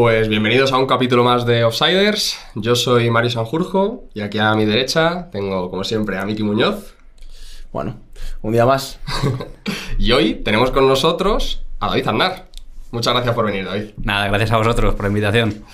Pues 0.00 0.28
bienvenidos 0.28 0.70
a 0.70 0.78
un 0.78 0.86
capítulo 0.86 1.24
más 1.24 1.44
de 1.44 1.64
Offsiders. 1.64 2.38
Yo 2.54 2.76
soy 2.76 3.10
Mario 3.10 3.30
Sanjurjo 3.30 4.04
y 4.14 4.20
aquí 4.20 4.38
a 4.38 4.54
mi 4.54 4.64
derecha 4.64 5.28
tengo, 5.32 5.72
como 5.72 5.82
siempre, 5.82 6.16
a 6.16 6.24
Miki 6.24 6.44
Muñoz. 6.44 6.94
Bueno, 7.72 7.96
un 8.40 8.52
día 8.52 8.64
más. 8.64 9.00
y 9.98 10.12
hoy 10.12 10.34
tenemos 10.34 10.70
con 10.70 10.86
nosotros 10.86 11.64
a 11.80 11.88
David 11.88 12.06
Aznar. 12.06 12.46
Muchas 12.92 13.12
gracias 13.12 13.34
por 13.34 13.46
venir, 13.46 13.64
David. 13.64 13.86
Nada, 14.00 14.28
gracias 14.28 14.52
a 14.52 14.58
vosotros 14.58 14.94
por 14.94 15.02
la 15.02 15.08
invitación. 15.08 15.64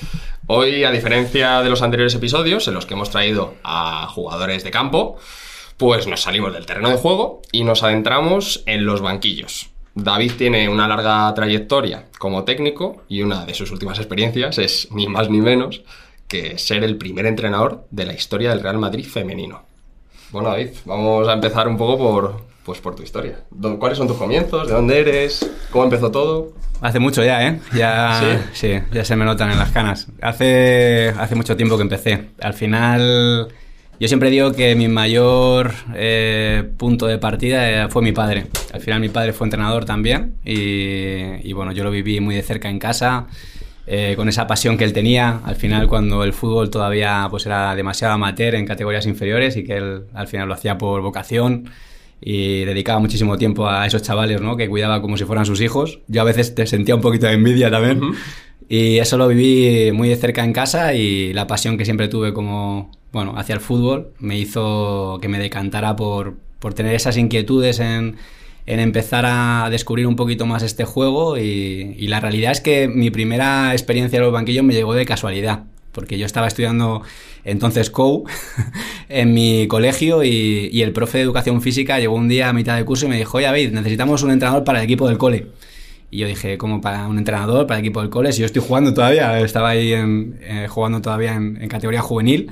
Hoy, 0.46 0.84
a 0.84 0.90
diferencia 0.90 1.60
de 1.60 1.68
los 1.68 1.82
anteriores 1.82 2.14
episodios 2.14 2.66
en 2.66 2.72
los 2.72 2.86
que 2.86 2.94
hemos 2.94 3.10
traído 3.10 3.56
a 3.62 4.06
jugadores 4.06 4.64
de 4.64 4.70
campo, 4.70 5.18
pues 5.76 6.06
nos 6.06 6.22
salimos 6.22 6.54
del 6.54 6.64
terreno 6.64 6.88
de 6.88 6.96
juego 6.96 7.42
y 7.52 7.64
nos 7.64 7.82
adentramos 7.82 8.62
en 8.64 8.86
los 8.86 9.02
banquillos. 9.02 9.73
David 9.94 10.32
tiene 10.36 10.68
una 10.68 10.88
larga 10.88 11.32
trayectoria 11.34 12.06
como 12.18 12.44
técnico 12.44 13.04
y 13.08 13.22
una 13.22 13.44
de 13.46 13.54
sus 13.54 13.70
últimas 13.70 13.98
experiencias 13.98 14.58
es 14.58 14.88
ni 14.90 15.06
más 15.06 15.30
ni 15.30 15.40
menos 15.40 15.82
que 16.26 16.58
ser 16.58 16.82
el 16.82 16.96
primer 16.96 17.26
entrenador 17.26 17.86
de 17.90 18.06
la 18.06 18.14
historia 18.14 18.50
del 18.50 18.60
Real 18.60 18.78
Madrid 18.78 19.06
femenino. 19.06 19.62
Bueno, 20.32 20.48
David, 20.48 20.70
vamos 20.84 21.28
a 21.28 21.34
empezar 21.34 21.68
un 21.68 21.76
poco 21.76 21.96
por, 21.96 22.40
pues, 22.64 22.80
por 22.80 22.96
tu 22.96 23.04
historia. 23.04 23.44
¿Cuáles 23.78 23.98
son 23.98 24.08
tus 24.08 24.16
comienzos? 24.16 24.66
¿De 24.66 24.74
dónde 24.74 24.98
eres? 24.98 25.48
¿Cómo 25.70 25.84
empezó 25.84 26.10
todo? 26.10 26.52
Hace 26.80 26.98
mucho 26.98 27.22
ya, 27.22 27.46
¿eh? 27.46 27.60
Ya, 27.72 28.50
¿Sí? 28.52 28.80
ya 28.92 29.04
se 29.04 29.14
me 29.14 29.24
notan 29.24 29.52
en 29.52 29.58
las 29.58 29.70
canas. 29.70 30.08
Hace, 30.20 31.14
hace 31.16 31.36
mucho 31.36 31.56
tiempo 31.56 31.76
que 31.76 31.82
empecé. 31.82 32.30
Al 32.40 32.54
final 32.54 33.48
yo 34.00 34.08
siempre 34.08 34.30
digo 34.30 34.52
que 34.52 34.74
mi 34.74 34.88
mayor 34.88 35.72
eh, 35.94 36.68
punto 36.76 37.06
de 37.06 37.18
partida 37.18 37.84
eh, 37.84 37.88
fue 37.88 38.02
mi 38.02 38.12
padre. 38.12 38.46
Al 38.72 38.80
final 38.80 39.00
mi 39.00 39.08
padre 39.08 39.32
fue 39.32 39.46
entrenador 39.46 39.84
también 39.84 40.34
y, 40.44 41.52
bueno, 41.52 41.72
yo 41.72 41.84
lo 41.84 41.90
viví 41.90 42.20
muy 42.20 42.34
de 42.34 42.42
cerca 42.42 42.68
en 42.68 42.78
casa, 42.78 43.28
eh, 43.86 44.14
con 44.16 44.28
esa 44.28 44.46
pasión 44.46 44.76
que 44.76 44.84
él 44.84 44.92
tenía. 44.92 45.40
Al 45.44 45.56
final 45.56 45.86
cuando 45.88 46.24
el 46.24 46.32
fútbol 46.32 46.70
todavía 46.70 47.28
pues, 47.30 47.46
era 47.46 47.74
demasiado 47.74 48.14
amateur 48.14 48.56
en 48.56 48.66
categorías 48.66 49.06
inferiores 49.06 49.56
y 49.56 49.64
que 49.64 49.76
él 49.76 50.04
al 50.12 50.26
final 50.26 50.48
lo 50.48 50.54
hacía 50.54 50.76
por 50.76 51.00
vocación 51.00 51.70
y 52.20 52.64
dedicaba 52.64 52.98
muchísimo 52.98 53.36
tiempo 53.36 53.68
a 53.68 53.86
esos 53.86 54.02
chavales 54.02 54.40
¿no? 54.40 54.56
que 54.56 54.68
cuidaba 54.68 55.02
como 55.02 55.16
si 55.16 55.24
fueran 55.24 55.46
sus 55.46 55.60
hijos. 55.60 56.00
Yo 56.08 56.22
a 56.22 56.24
veces 56.24 56.54
te 56.54 56.66
sentía 56.66 56.94
un 56.94 57.00
poquito 57.00 57.26
de 57.26 57.34
envidia 57.34 57.70
también. 57.70 58.00
Y 58.68 58.98
eso 58.98 59.18
lo 59.18 59.28
viví 59.28 59.92
muy 59.92 60.08
de 60.08 60.16
cerca 60.16 60.42
en 60.42 60.52
casa 60.52 60.94
y 60.94 61.32
la 61.32 61.46
pasión 61.46 61.76
que 61.76 61.84
siempre 61.84 62.08
tuve 62.08 62.32
como, 62.32 62.90
bueno, 63.14 63.34
hacia 63.36 63.54
el 63.54 63.60
fútbol 63.60 64.08
me 64.18 64.36
hizo 64.36 65.18
que 65.22 65.28
me 65.28 65.38
decantara 65.38 65.94
por, 65.94 66.34
por 66.58 66.74
tener 66.74 66.96
esas 66.96 67.16
inquietudes 67.16 67.78
en, 67.78 68.16
en, 68.66 68.80
empezar 68.80 69.24
a 69.24 69.68
descubrir 69.70 70.08
un 70.08 70.16
poquito 70.16 70.46
más 70.46 70.64
este 70.64 70.84
juego 70.84 71.38
y, 71.38 72.08
la 72.08 72.18
realidad 72.18 72.50
es 72.50 72.60
que 72.60 72.88
mi 72.88 73.10
primera 73.10 73.72
experiencia 73.72 74.16
en 74.16 74.24
los 74.24 74.32
banquillos 74.32 74.64
me 74.64 74.74
llegó 74.74 74.94
de 74.94 75.06
casualidad, 75.06 75.62
porque 75.92 76.18
yo 76.18 76.26
estaba 76.26 76.48
estudiando 76.48 77.02
entonces 77.44 77.88
COU 77.88 78.24
en 79.08 79.32
mi 79.32 79.68
colegio 79.68 80.24
y, 80.24 80.82
el 80.82 80.92
profe 80.92 81.18
de 81.18 81.24
educación 81.24 81.62
física 81.62 82.00
llegó 82.00 82.16
un 82.16 82.26
día 82.26 82.48
a 82.48 82.52
mitad 82.52 82.76
de 82.76 82.84
curso 82.84 83.06
y 83.06 83.10
me 83.10 83.16
dijo, 83.16 83.38
oye, 83.38 83.46
David, 83.46 83.70
necesitamos 83.70 84.24
un 84.24 84.32
entrenador 84.32 84.64
para 84.64 84.80
el 84.80 84.84
equipo 84.86 85.06
del 85.06 85.18
cole. 85.18 85.46
Y 86.10 86.18
yo 86.18 86.26
dije, 86.26 86.58
como 86.58 86.80
para 86.80 87.06
un 87.06 87.18
entrenador, 87.18 87.68
para 87.68 87.78
el 87.78 87.84
equipo 87.84 88.00
del 88.00 88.10
cole, 88.10 88.32
si 88.32 88.40
yo 88.40 88.46
estoy 88.46 88.62
jugando 88.62 88.92
todavía, 88.92 89.38
estaba 89.38 89.70
ahí 89.70 89.92
eh, 89.92 90.66
jugando 90.68 91.00
todavía 91.00 91.34
en 91.34 91.68
categoría 91.68 92.02
juvenil. 92.02 92.50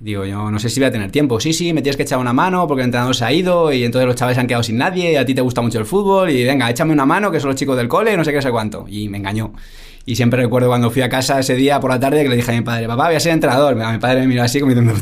Digo, 0.00 0.24
yo 0.24 0.50
no 0.50 0.58
sé 0.58 0.70
si 0.70 0.80
voy 0.80 0.86
a 0.86 0.90
tener 0.90 1.10
tiempo. 1.10 1.38
Sí, 1.40 1.52
sí, 1.52 1.74
me 1.74 1.82
tienes 1.82 1.98
que 1.98 2.04
echar 2.04 2.18
una 2.18 2.32
mano 2.32 2.66
porque 2.66 2.80
el 2.80 2.86
entrenador 2.86 3.14
se 3.14 3.22
ha 3.26 3.32
ido 3.32 3.70
y 3.70 3.84
entonces 3.84 4.06
los 4.06 4.16
chavales 4.16 4.38
han 4.38 4.46
quedado 4.46 4.62
sin 4.62 4.78
nadie 4.78 5.12
y 5.12 5.16
a 5.16 5.26
ti 5.26 5.34
te 5.34 5.42
gusta 5.42 5.60
mucho 5.60 5.78
el 5.78 5.84
fútbol 5.84 6.30
y 6.30 6.42
venga, 6.42 6.70
échame 6.70 6.94
una 6.94 7.04
mano 7.04 7.30
que 7.30 7.38
son 7.38 7.50
los 7.50 7.56
chicos 7.56 7.76
del 7.76 7.86
cole, 7.86 8.16
no 8.16 8.24
sé 8.24 8.32
qué, 8.32 8.40
sé 8.40 8.50
cuánto. 8.50 8.86
Y 8.88 9.10
me 9.10 9.18
engañó. 9.18 9.52
Y 10.06 10.16
siempre 10.16 10.42
recuerdo 10.42 10.68
cuando 10.68 10.90
fui 10.90 11.02
a 11.02 11.08
casa 11.08 11.38
ese 11.38 11.54
día 11.54 11.78
por 11.78 11.90
la 11.90 12.00
tarde 12.00 12.22
que 12.22 12.28
le 12.28 12.36
dije 12.36 12.50
a 12.50 12.54
mi 12.54 12.62
padre, 12.62 12.86
papá, 12.86 13.06
voy 13.06 13.16
a 13.16 13.20
ser 13.20 13.32
entrenador. 13.32 13.76
Mi 13.76 13.98
padre 13.98 14.20
me 14.20 14.28
miró 14.28 14.42
así 14.42 14.58
como 14.58 14.72
diciendo, 14.72 14.94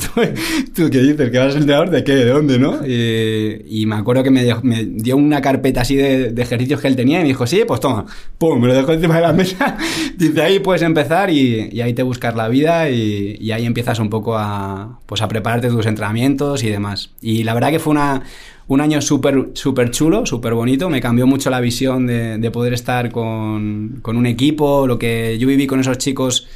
¿tú, 0.74 0.90
qué 0.90 0.98
dices? 0.98 1.30
¿Que 1.30 1.38
vas 1.38 1.48
a 1.48 1.52
ser 1.52 1.60
entrenador 1.60 1.90
de 1.90 2.04
qué? 2.04 2.14
¿De 2.16 2.24
dónde? 2.26 2.58
¿no? 2.58 2.84
Y, 2.84 3.86
me 3.86 3.96
acuerdo 3.96 4.22
que 4.22 4.30
me, 4.30 4.44
dio, 4.44 5.16
una 5.16 5.40
carpeta 5.40 5.82
así 5.82 5.96
de, 5.96 6.34
ejercicios 6.36 6.80
que 6.80 6.88
él 6.88 6.96
tenía 6.96 7.20
y 7.20 7.22
me 7.22 7.28
dijo, 7.28 7.46
sí, 7.46 7.62
pues 7.66 7.80
toma, 7.80 8.04
pum, 8.38 8.60
me 8.60 8.66
lo 8.66 8.74
dejó 8.74 8.92
encima 8.92 9.16
de 9.16 9.22
la 9.22 9.32
mesa. 9.32 9.76
Dice, 10.16 10.42
ahí 10.42 10.58
puedes 10.58 10.82
empezar 10.82 11.30
y, 11.30 11.68
y 11.72 11.80
ahí 11.80 11.94
te 11.94 12.02
buscas 12.02 12.34
la 12.34 12.48
vida 12.48 12.90
y, 12.90 13.38
y, 13.40 13.52
ahí 13.52 13.66
empiezas 13.66 13.98
un 14.00 14.10
poco 14.10 14.36
a, 14.36 14.98
pues 15.06 15.22
a 15.22 15.28
prepararte 15.28 15.68
tus 15.68 15.86
entrenamientos 15.86 16.62
y 16.64 16.70
demás. 16.70 17.10
Y 17.22 17.44
la 17.44 17.54
verdad 17.54 17.70
que 17.70 17.78
fue 17.78 17.92
una 17.92 18.22
un 18.68 18.82
año 18.82 19.00
súper 19.00 19.50
super 19.54 19.90
chulo, 19.90 20.26
súper 20.26 20.54
bonito. 20.54 20.90
Me 20.90 21.00
cambió 21.00 21.26
mucho 21.26 21.50
la 21.50 21.60
visión 21.60 22.06
de, 22.06 22.36
de 22.38 22.50
poder 22.50 22.74
estar 22.74 23.10
con, 23.10 24.00
con, 24.02 24.16
un 24.16 24.26
equipo. 24.26 24.86
Lo 24.86 24.98
que 24.98 25.38
yo 25.38 25.48
viví 25.48 25.66
con 25.66 25.80
esos 25.80 25.96
chicos, 25.96 26.46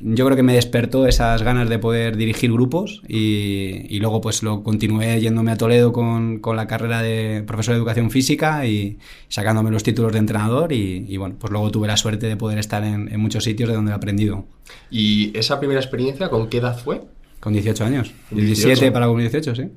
yo 0.00 0.24
creo 0.24 0.36
que 0.36 0.42
me 0.42 0.54
despertó 0.54 1.06
esas 1.06 1.44
ganas 1.44 1.68
de 1.68 1.78
poder 1.78 2.16
dirigir 2.16 2.52
grupos. 2.52 3.02
Y, 3.06 3.86
y 3.88 4.00
luego, 4.00 4.20
pues 4.20 4.42
lo 4.42 4.64
continué 4.64 5.20
yéndome 5.20 5.52
a 5.52 5.56
Toledo 5.56 5.92
con, 5.92 6.40
con, 6.40 6.56
la 6.56 6.66
carrera 6.66 7.02
de 7.02 7.44
profesor 7.46 7.74
de 7.74 7.78
educación 7.78 8.10
física 8.10 8.66
y 8.66 8.98
sacándome 9.28 9.70
los 9.70 9.84
títulos 9.84 10.12
de 10.12 10.18
entrenador. 10.18 10.72
Y, 10.72 11.06
y 11.08 11.16
bueno, 11.18 11.36
pues 11.38 11.52
luego 11.52 11.70
tuve 11.70 11.86
la 11.86 11.96
suerte 11.96 12.26
de 12.26 12.36
poder 12.36 12.58
estar 12.58 12.82
en, 12.82 13.12
en 13.12 13.20
muchos 13.20 13.44
sitios 13.44 13.68
de 13.68 13.76
donde 13.76 13.92
he 13.92 13.94
aprendido. 13.94 14.44
¿Y 14.90 15.30
esa 15.38 15.60
primera 15.60 15.78
experiencia 15.78 16.30
con 16.30 16.48
qué 16.48 16.58
edad 16.58 16.76
fue? 16.76 17.02
Con 17.38 17.52
18 17.52 17.84
años. 17.84 18.12
18. 18.32 18.66
17 18.66 18.90
para 18.90 19.06
con 19.06 19.18
18, 19.18 19.54
sí. 19.54 19.68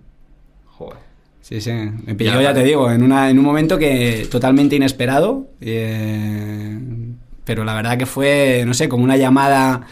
Joder. 0.66 1.13
Sí, 1.44 1.60
sí. 1.60 1.72
Me 2.06 2.16
pilló, 2.16 2.36
ya, 2.36 2.42
ya 2.42 2.54
te 2.54 2.64
digo, 2.64 2.90
en, 2.90 3.04
una, 3.04 3.30
en 3.30 3.38
un 3.38 3.44
momento 3.44 3.78
que 3.78 4.26
totalmente 4.32 4.78
inesperado. 4.78 5.50
Eh, 5.60 6.80
pero 7.44 7.66
la 7.66 7.74
verdad 7.74 7.98
que 7.98 8.06
fue, 8.06 8.64
no 8.66 8.74
sé, 8.74 8.88
como 8.88 9.04
una 9.04 9.18
llamada 9.18 9.86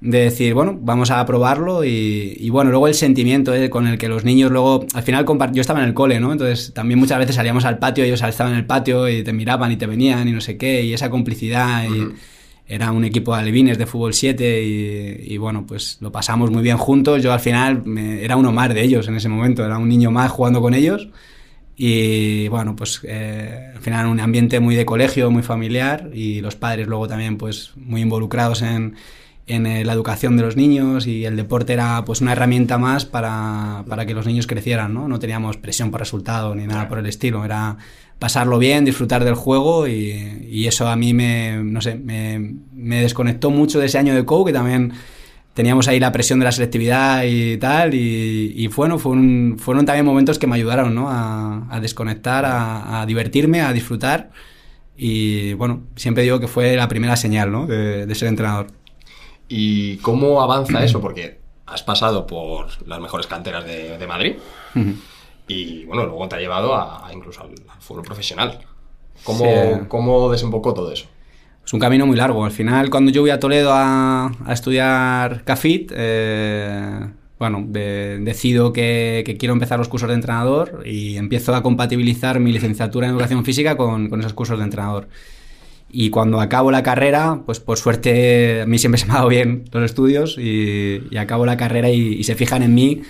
de 0.00 0.20
decir, 0.20 0.54
bueno, 0.54 0.78
vamos 0.80 1.10
a 1.10 1.26
probarlo 1.26 1.84
y, 1.84 2.36
y 2.38 2.48
bueno, 2.48 2.70
luego 2.70 2.88
el 2.88 2.94
sentimiento 2.94 3.54
eh, 3.54 3.68
con 3.68 3.86
el 3.86 3.98
que 3.98 4.08
los 4.08 4.24
niños 4.24 4.50
luego, 4.50 4.86
al 4.94 5.02
final 5.02 5.26
yo 5.52 5.60
estaba 5.60 5.80
en 5.80 5.88
el 5.88 5.94
cole, 5.94 6.20
¿no? 6.20 6.32
Entonces 6.32 6.72
también 6.72 6.98
muchas 6.98 7.18
veces 7.18 7.36
salíamos 7.36 7.66
al 7.66 7.78
patio, 7.78 8.04
ellos 8.04 8.22
estaban 8.22 8.54
en 8.54 8.60
el 8.60 8.64
patio 8.64 9.10
y 9.10 9.22
te 9.22 9.34
miraban 9.34 9.70
y 9.70 9.76
te 9.76 9.86
venían 9.86 10.26
y 10.26 10.32
no 10.32 10.40
sé 10.40 10.56
qué, 10.56 10.82
y 10.84 10.94
esa 10.94 11.10
complicidad 11.10 11.84
y... 11.84 12.00
Uh 12.00 12.12
-huh 12.12 12.14
era 12.68 12.92
un 12.92 13.04
equipo 13.04 13.34
de 13.34 13.40
alevines 13.40 13.78
de 13.78 13.86
fútbol 13.86 14.12
7 14.12 14.62
y, 14.62 15.32
y, 15.34 15.38
bueno, 15.38 15.64
pues 15.66 15.96
lo 16.00 16.12
pasamos 16.12 16.50
muy 16.50 16.62
bien 16.62 16.76
juntos. 16.76 17.22
Yo 17.22 17.32
al 17.32 17.40
final 17.40 17.82
me, 17.86 18.22
era 18.22 18.36
uno 18.36 18.52
más 18.52 18.72
de 18.74 18.82
ellos 18.82 19.08
en 19.08 19.16
ese 19.16 19.30
momento, 19.30 19.64
era 19.64 19.78
un 19.78 19.88
niño 19.88 20.10
más 20.10 20.30
jugando 20.30 20.60
con 20.60 20.74
ellos. 20.74 21.08
Y 21.80 22.48
bueno, 22.48 22.74
pues 22.74 23.00
eh, 23.04 23.72
al 23.74 23.80
final 23.80 24.08
un 24.08 24.18
ambiente 24.18 24.58
muy 24.58 24.74
de 24.74 24.84
colegio, 24.84 25.30
muy 25.30 25.44
familiar 25.44 26.10
y 26.12 26.40
los 26.40 26.56
padres 26.56 26.88
luego 26.88 27.06
también 27.06 27.38
pues 27.38 27.70
muy 27.76 28.00
involucrados 28.00 28.62
en, 28.62 28.96
en 29.46 29.86
la 29.86 29.92
educación 29.92 30.36
de 30.36 30.42
los 30.42 30.56
niños 30.56 31.06
y 31.06 31.24
el 31.24 31.36
deporte 31.36 31.74
era 31.74 32.04
pues 32.04 32.20
una 32.20 32.32
herramienta 32.32 32.78
más 32.78 33.04
para, 33.04 33.84
para 33.88 34.06
que 34.06 34.12
los 34.12 34.26
niños 34.26 34.48
crecieran, 34.48 34.92
¿no? 34.92 35.06
No 35.06 35.20
teníamos 35.20 35.56
presión 35.56 35.92
por 35.92 36.00
resultado 36.00 36.52
ni 36.56 36.66
nada 36.66 36.88
por 36.88 36.98
el 36.98 37.06
estilo, 37.06 37.44
era 37.44 37.78
pasarlo 38.18 38.58
bien, 38.58 38.84
disfrutar 38.84 39.24
del 39.24 39.34
juego 39.34 39.86
y, 39.86 40.46
y 40.50 40.66
eso 40.66 40.88
a 40.88 40.96
mí 40.96 41.14
me, 41.14 41.62
no 41.62 41.80
sé, 41.80 41.94
me, 41.94 42.56
me, 42.72 43.02
desconectó 43.02 43.50
mucho 43.50 43.78
de 43.78 43.86
ese 43.86 43.98
año 43.98 44.14
de 44.14 44.24
COU 44.24 44.46
que 44.46 44.52
también 44.52 44.92
teníamos 45.54 45.88
ahí 45.88 46.00
la 46.00 46.12
presión 46.12 46.38
de 46.38 46.44
la 46.44 46.52
selectividad 46.52 47.22
y 47.24 47.56
tal 47.58 47.94
y, 47.94 48.52
y 48.56 48.66
bueno, 48.68 48.98
fueron, 48.98 49.56
fueron 49.58 49.86
también 49.86 50.04
momentos 50.04 50.38
que 50.38 50.46
me 50.46 50.56
ayudaron 50.56 50.94
¿no? 50.94 51.08
a, 51.08 51.66
a 51.70 51.80
desconectar, 51.80 52.44
a, 52.44 53.00
a, 53.00 53.06
divertirme, 53.06 53.60
a 53.60 53.72
disfrutar 53.72 54.30
y 54.96 55.52
bueno, 55.54 55.82
siempre 55.94 56.24
digo 56.24 56.40
que 56.40 56.48
fue 56.48 56.74
la 56.74 56.88
primera 56.88 57.16
señal 57.16 57.52
¿no? 57.52 57.66
de, 57.66 58.06
de 58.06 58.14
ser 58.14 58.28
entrenador. 58.28 58.66
¿Y 59.48 59.96
cómo 59.98 60.42
avanza 60.42 60.84
eso? 60.84 61.00
Porque 61.00 61.38
has 61.66 61.82
pasado 61.82 62.26
por 62.26 62.66
las 62.86 63.00
mejores 63.00 63.26
canteras 63.26 63.64
de, 63.64 63.96
de 63.96 64.06
Madrid. 64.06 64.34
Y 65.48 65.84
bueno, 65.86 66.04
luego 66.04 66.28
te 66.28 66.36
ha 66.36 66.38
llevado 66.38 66.74
a, 66.74 67.08
a 67.08 67.12
incluso 67.12 67.42
al, 67.42 67.50
al, 67.68 67.80
fútbol 67.80 68.04
profesional. 68.04 68.60
¿Cómo, 69.24 69.44
sí. 69.44 69.80
¿Cómo, 69.88 70.30
desembocó 70.30 70.74
todo 70.74 70.92
eso? 70.92 71.06
Es 71.64 71.72
un 71.72 71.80
camino 71.80 72.06
muy 72.06 72.16
largo. 72.16 72.44
Al 72.44 72.52
final, 72.52 72.90
cuando 72.90 73.10
yo 73.10 73.22
voy 73.22 73.30
a 73.30 73.40
Toledo 73.40 73.72
a, 73.72 74.26
a 74.44 74.52
estudiar 74.52 75.44
CAFIT, 75.44 75.92
eh, 75.94 77.08
bueno, 77.38 77.64
de, 77.66 78.18
decido 78.20 78.72
que, 78.72 79.22
que, 79.24 79.36
quiero 79.36 79.54
empezar 79.54 79.78
los 79.78 79.88
cursos 79.88 80.08
de 80.08 80.14
entrenador 80.14 80.82
y 80.84 81.16
empiezo 81.16 81.54
a 81.54 81.62
compatibilizar 81.62 82.40
mi 82.40 82.52
licenciatura 82.52 83.06
en 83.06 83.12
educación 83.12 83.44
física 83.44 83.76
con, 83.76 84.08
con 84.08 84.20
esos 84.20 84.34
cursos 84.34 84.58
de 84.58 84.64
entrenador. 84.64 85.08
Y 85.90 86.10
cuando 86.10 86.40
acabo 86.40 86.70
la 86.70 86.82
carrera, 86.82 87.42
pues 87.46 87.60
por 87.60 87.78
suerte 87.78 88.62
a 88.62 88.66
mí 88.66 88.78
siempre 88.78 89.00
se 89.00 89.06
me 89.06 89.12
ha 89.12 89.16
dado 89.16 89.28
bien 89.28 89.64
los 89.72 89.84
estudios 89.84 90.36
y, 90.38 91.02
y 91.10 91.16
acabo 91.16 91.46
la 91.46 91.56
carrera 91.56 91.90
y, 91.90 92.14
y 92.14 92.24
se 92.24 92.34
fijan 92.34 92.62
en 92.62 92.74
mí 92.74 93.02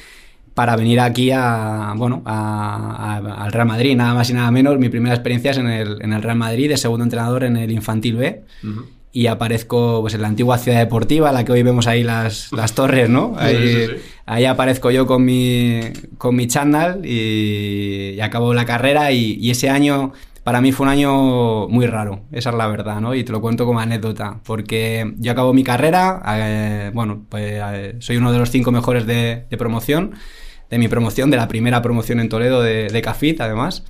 para 0.58 0.74
venir 0.74 0.98
aquí 0.98 1.30
a, 1.30 1.94
bueno, 1.94 2.20
a, 2.24 3.20
a, 3.22 3.44
al 3.44 3.52
Real 3.52 3.68
Madrid, 3.68 3.94
nada 3.94 4.12
más 4.12 4.28
y 4.28 4.32
nada 4.32 4.50
menos. 4.50 4.76
Mi 4.76 4.88
primera 4.88 5.14
experiencia 5.14 5.52
es 5.52 5.58
en 5.58 5.68
el, 5.68 6.02
en 6.02 6.12
el 6.12 6.20
Real 6.20 6.36
Madrid, 6.36 6.68
de 6.68 6.76
segundo 6.76 7.04
entrenador 7.04 7.44
en 7.44 7.56
el 7.56 7.70
Infantil 7.70 8.16
B. 8.16 8.42
Uh 8.64 8.66
-huh. 8.66 8.84
Y 9.12 9.28
aparezco 9.28 10.00
pues, 10.00 10.14
en 10.14 10.22
la 10.22 10.26
antigua 10.26 10.58
ciudad 10.58 10.80
deportiva, 10.80 11.30
la 11.30 11.44
que 11.44 11.52
hoy 11.52 11.62
vemos 11.62 11.86
ahí 11.86 12.02
las, 12.02 12.50
las 12.52 12.74
torres, 12.74 13.08
¿no? 13.08 13.36
Ahí, 13.38 13.56
sí, 13.62 13.86
sí, 13.86 13.92
sí. 13.94 14.02
ahí, 14.26 14.46
aparezco 14.46 14.90
yo 14.90 15.06
con 15.06 15.24
mi, 15.24 15.78
con 16.18 16.34
mi 16.34 16.48
chándal 16.48 17.06
y, 17.06 18.14
y 18.16 18.20
acabo 18.20 18.52
la 18.52 18.64
carrera 18.64 19.12
y, 19.12 19.38
y 19.40 19.52
ese 19.52 19.70
año 19.70 20.12
para 20.48 20.62
mí 20.62 20.72
fue 20.72 20.86
un 20.86 20.90
año 20.90 21.68
muy 21.68 21.86
raro, 21.86 22.22
esa 22.32 22.48
es 22.48 22.56
la 22.56 22.66
verdad, 22.68 23.02
¿no? 23.02 23.14
Y 23.14 23.22
te 23.22 23.32
lo 23.32 23.42
cuento 23.42 23.66
como 23.66 23.80
anécdota, 23.80 24.40
porque 24.46 25.12
yo 25.18 25.32
acabo 25.32 25.52
mi 25.52 25.62
carrera, 25.62 26.22
eh, 26.26 26.90
bueno, 26.94 27.26
pues 27.28 27.60
eh, 27.62 27.96
soy 27.98 28.16
uno 28.16 28.32
de 28.32 28.38
los 28.38 28.50
cinco 28.50 28.72
mejores 28.72 29.06
de, 29.06 29.44
promoción, 29.58 30.12
de 30.70 30.78
mi 30.78 30.88
promoción, 30.88 31.30
de 31.30 31.36
la 31.36 31.48
primera 31.48 31.82
promoción 31.82 32.20
en 32.20 32.28
Toledo 32.28 32.62
de, 32.62 32.88
de 32.88 33.02
CAFIT, 33.02 33.40
además, 33.40 33.84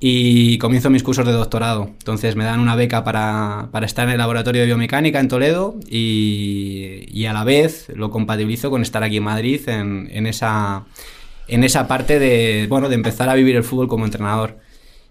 y 0.00 0.56
comienzo 0.56 0.88
mis 0.88 1.02
cursos 1.02 1.26
de 1.26 1.32
doctorado. 1.32 1.90
Entonces 1.98 2.34
me 2.34 2.44
dan 2.44 2.58
una 2.58 2.74
beca 2.74 3.04
para, 3.04 3.68
estar 3.82 4.06
en 4.08 4.12
el 4.12 4.18
laboratorio 4.18 4.62
de 4.62 4.66
biomecánica 4.66 5.20
en 5.20 5.28
Toledo 5.28 5.76
y, 5.88 7.26
a 7.26 7.34
la 7.34 7.44
vez 7.44 7.86
lo 7.94 8.10
compatibilizo 8.10 8.70
con 8.70 8.80
estar 8.82 9.04
aquí 9.04 9.18
en 9.18 9.24
Madrid 9.24 9.68
en, 9.68 10.08
en, 10.10 10.26
esa, 10.26 10.86
en 11.48 11.64
esa 11.64 11.86
parte 11.86 12.18
de, 12.18 12.66
bueno, 12.68 12.88
de 12.88 12.94
empezar 12.94 13.28
a 13.28 13.34
vivir 13.34 13.56
el 13.56 13.62
fútbol 13.62 13.88
como 13.88 14.06
entrenador 14.06 14.58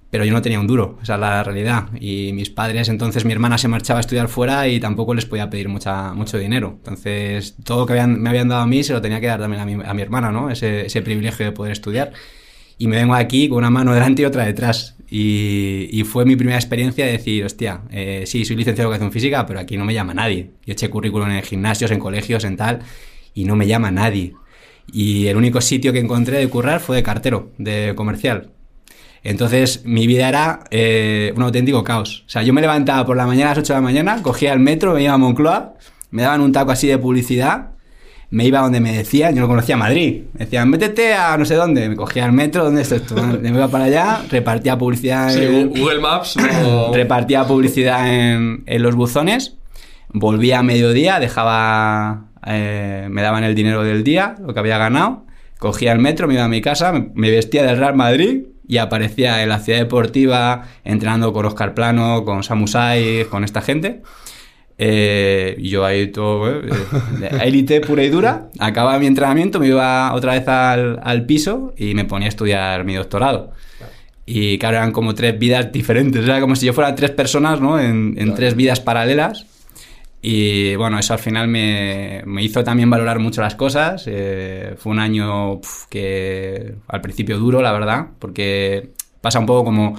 pero 0.10 0.26
yo 0.26 0.34
no 0.34 0.42
tenía 0.42 0.60
un 0.60 0.66
duro, 0.66 0.98
esa 1.04 1.16
es 1.16 1.20
la 1.20 1.44
realidad. 1.44 1.90
Y 2.00 2.32
mis 2.34 2.50
padres, 2.50 2.90
entonces 2.90 3.26
mi 3.26 3.34
hermana 3.34 3.58
se 3.58 3.68
marchaba 3.68 4.00
a 4.00 4.02
estudiar 4.02 4.28
fuera 4.28 4.68
y 4.68 4.80
tampoco 4.80 5.14
les 5.14 5.26
podía 5.26 5.50
pedir 5.50 5.70
mucha, 5.70 6.14
mucho 6.14 6.38
dinero. 6.40 6.76
Entonces 6.78 7.56
todo 7.64 7.82
lo 7.82 7.86
que 7.86 7.94
me 8.08 8.30
habían 8.30 8.48
dado 8.48 8.62
a 8.62 8.68
mí 8.68 8.84
se 8.84 8.94
lo 8.94 9.02
tenía 9.02 9.20
que 9.20 9.28
dar 9.28 9.40
también 9.40 9.62
a 9.62 9.66
mi, 9.66 9.74
a 9.74 9.94
mi 9.94 10.02
hermana, 10.02 10.32
¿no? 10.32 10.50
Ese, 10.50 10.88
ese, 10.88 11.02
privilegio 11.04 11.46
de 11.46 11.52
poder 11.52 11.74
estudiar. 11.74 12.14
Y 12.80 12.88
me 12.88 12.96
vengo 12.96 13.14
aquí 13.14 13.50
con 13.50 13.60
una 13.60 13.70
mano 13.70 13.94
delante 13.94 14.24
y 14.24 14.26
otra 14.26 14.46
detrás. 14.46 14.96
Y, 15.12 15.90
y 15.92 16.04
fue 16.06 16.26
mi 16.26 16.36
primera 16.36 16.58
experiencia 16.58 17.06
de 17.06 17.12
decir, 17.12 17.46
hostia, 17.46 17.82
eh, 17.92 18.24
sí, 18.26 18.46
soy 18.46 18.56
licenciado 18.56 18.90
en 18.90 18.94
educación 18.94 19.12
física, 19.12 19.46
pero 19.46 19.60
aquí 19.60 19.78
no 19.78 19.86
me 19.86 19.94
llama 19.94 20.14
nadie. 20.16 20.52
Yo 20.66 20.74
eché 20.74 20.90
currículum 20.90 21.30
en 21.30 21.44
gimnasios, 21.44 21.92
en 21.92 22.00
colegios, 22.00 22.44
en 22.46 22.58
tal, 22.58 22.80
y 23.36 23.46
no 23.46 23.56
me 23.56 23.68
llama 23.68 23.92
nadie. 23.92 24.34
Y 24.92 25.28
el 25.28 25.38
único 25.38 25.62
sitio 25.62 25.94
que 25.94 26.00
encontré 26.00 26.38
de 26.40 26.48
currar 26.48 26.80
fue 26.80 26.96
de 26.96 27.04
cartero, 27.04 27.52
de 27.60 27.94
comercial 27.96 28.54
entonces 29.24 29.84
mi 29.86 30.08
vida 30.08 30.30
era 30.30 30.64
eh, 30.72 31.34
un 31.36 31.44
auténtico 31.44 31.84
caos. 31.84 32.24
O 32.28 32.30
sea, 32.30 32.42
yo 32.44 32.54
me 32.54 32.62
levantaba 32.62 33.06
por 33.06 33.18
la 33.18 33.26
mañana 33.26 33.52
a 33.52 33.56
las 33.56 33.60
8 33.60 33.74
de 33.74 33.78
la 33.78 33.84
mañana, 33.84 34.24
cogía 34.24 34.54
el 34.54 34.60
metro, 34.60 34.94
me 34.94 35.04
iba 35.04 35.14
a 35.14 35.18
Moncloa, 35.18 35.74
me 36.12 36.22
daban 36.22 36.42
un 36.42 36.52
taco 36.52 36.72
así 36.72 36.88
de 36.88 36.98
publicidad, 36.98 37.72
me 38.32 38.46
iba 38.46 38.60
donde 38.60 38.80
me 38.80 38.96
decían, 38.96 39.36
yo 39.36 39.42
no 39.42 39.48
conocía 39.48 39.76
Madrid, 39.76 40.24
me 40.34 40.46
decían, 40.46 40.70
métete 40.70 41.14
a 41.14 41.38
no 41.38 41.46
sé 41.46 41.56
dónde, 41.56 41.90
me 41.90 41.96
cogía 41.96 42.26
el 42.26 42.32
metro, 42.32 42.64
¿dónde 42.64 42.84
es 42.84 42.92
esto? 42.92 43.16
Me 43.16 43.50
iba 43.50 43.68
para 43.68 43.86
allá, 43.86 44.22
repartía 44.30 44.78
publicidad 44.78 45.36
en... 45.36 45.70
Google 45.70 46.00
Maps 46.00 46.38
Repartía 46.94 47.46
publicidad 47.46 48.08
en, 48.08 48.64
los 48.68 48.96
buzones, 48.96 49.58
volvía 50.10 50.60
a 50.60 50.64
mediodía, 50.64 51.20
dejaba... 51.20 52.26
Eh, 52.46 53.08
me 53.12 53.22
daban 53.22 53.44
el 53.44 53.54
dinero 53.54 53.84
del 53.84 54.04
día, 54.04 54.36
lo 54.40 54.54
que 54.54 54.60
había 54.60 54.78
ganado, 54.78 55.26
cogía 55.58 55.92
el 55.92 56.00
metro, 56.00 56.26
me 56.26 56.36
iba 56.36 56.46
a 56.46 56.48
mi 56.48 56.62
casa, 56.62 56.94
me 57.14 57.30
vestía 57.30 57.64
del 57.64 57.78
Real 57.78 57.96
Madrid 57.96 58.44
y 58.70 58.78
aparecía 58.78 59.42
en 59.42 59.50
la 59.50 59.60
ciudad 59.60 59.80
deportiva 59.80 60.68
entrenando 60.84 61.34
con 61.34 61.44
Oscar 61.44 61.74
Plano, 61.74 62.24
con 62.24 62.44
Samusai, 62.44 63.26
con 63.26 63.44
esta 63.44 63.62
gente. 63.62 64.04
Eh, 64.78 65.58
yo 65.60 65.84
ahí 65.84 66.12
todo, 66.12 66.48
eh, 66.48 66.70
élite 67.42 67.82
pura 67.82 68.04
y 68.04 68.10
dura. 68.10 68.50
Acababa 68.60 69.00
mi 69.00 69.08
entrenamiento, 69.08 69.60
me 69.60 69.68
iba 69.70 70.14
otra 70.14 70.34
vez 70.34 70.48
al, 70.48 71.26
piso 71.26 71.74
y 71.78 71.96
me 71.96 72.06
ponía 72.06 72.28
a 72.28 72.30
estudiar 72.30 72.84
mi 72.84 72.94
doctorado. 72.94 73.54
Y 74.28 74.60
claro, 74.60 74.78
eran 74.78 74.92
como 74.92 75.16
tres 75.16 75.40
vidas 75.40 75.72
diferentes. 75.72 76.24
Era 76.24 76.40
como 76.40 76.56
si 76.56 76.68
yo 76.68 76.74
fuera 76.74 76.94
tres 76.94 77.10
personas, 77.10 77.60
¿no? 77.60 77.80
En, 77.80 78.14
en 78.20 78.36
tres 78.36 78.56
vidas 78.56 78.80
paralelas. 78.80 79.48
Y 80.22 80.76
bueno, 80.76 81.00
eso 81.00 81.14
al 81.14 81.20
final 81.20 81.48
me, 81.48 82.22
me 82.26 82.44
hizo 82.44 82.64
también 82.64 82.90
valorar 82.90 83.20
mucho 83.20 83.42
las 83.42 83.56
cosas. 83.56 84.04
Eh, 84.08 84.76
fue 84.78 84.92
un 84.92 85.00
año 85.00 85.62
que 85.90 86.76
al 86.88 87.02
principio 87.02 87.38
duro, 87.38 87.62
la 87.62 87.72
verdad, 87.72 88.08
porque 88.20 88.92
pasa 89.22 89.40
un 89.40 89.46
poco 89.46 89.64
como, 89.64 89.96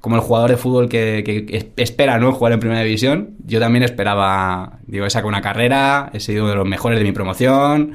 como 0.00 0.16
el 0.16 0.22
jugador 0.22 0.50
de 0.50 0.56
fútbol 0.56 0.88
que, 0.88 1.24
que, 1.24 1.72
espera 1.82 2.18
¿no? 2.18 2.32
jugar 2.32 2.52
en 2.52 2.60
primera 2.60 2.82
división. 2.82 3.36
Yo 3.44 3.58
también 3.58 3.82
esperaba, 3.82 4.78
digo, 4.86 5.06
he 5.06 5.10
sacado 5.10 5.28
una 5.28 5.42
carrera, 5.42 6.10
he 6.12 6.20
sido 6.20 6.48
de 6.48 6.54
los 6.54 6.66
mejores 6.66 6.98
de 6.98 7.04
mi 7.04 7.12
promoción, 7.12 7.94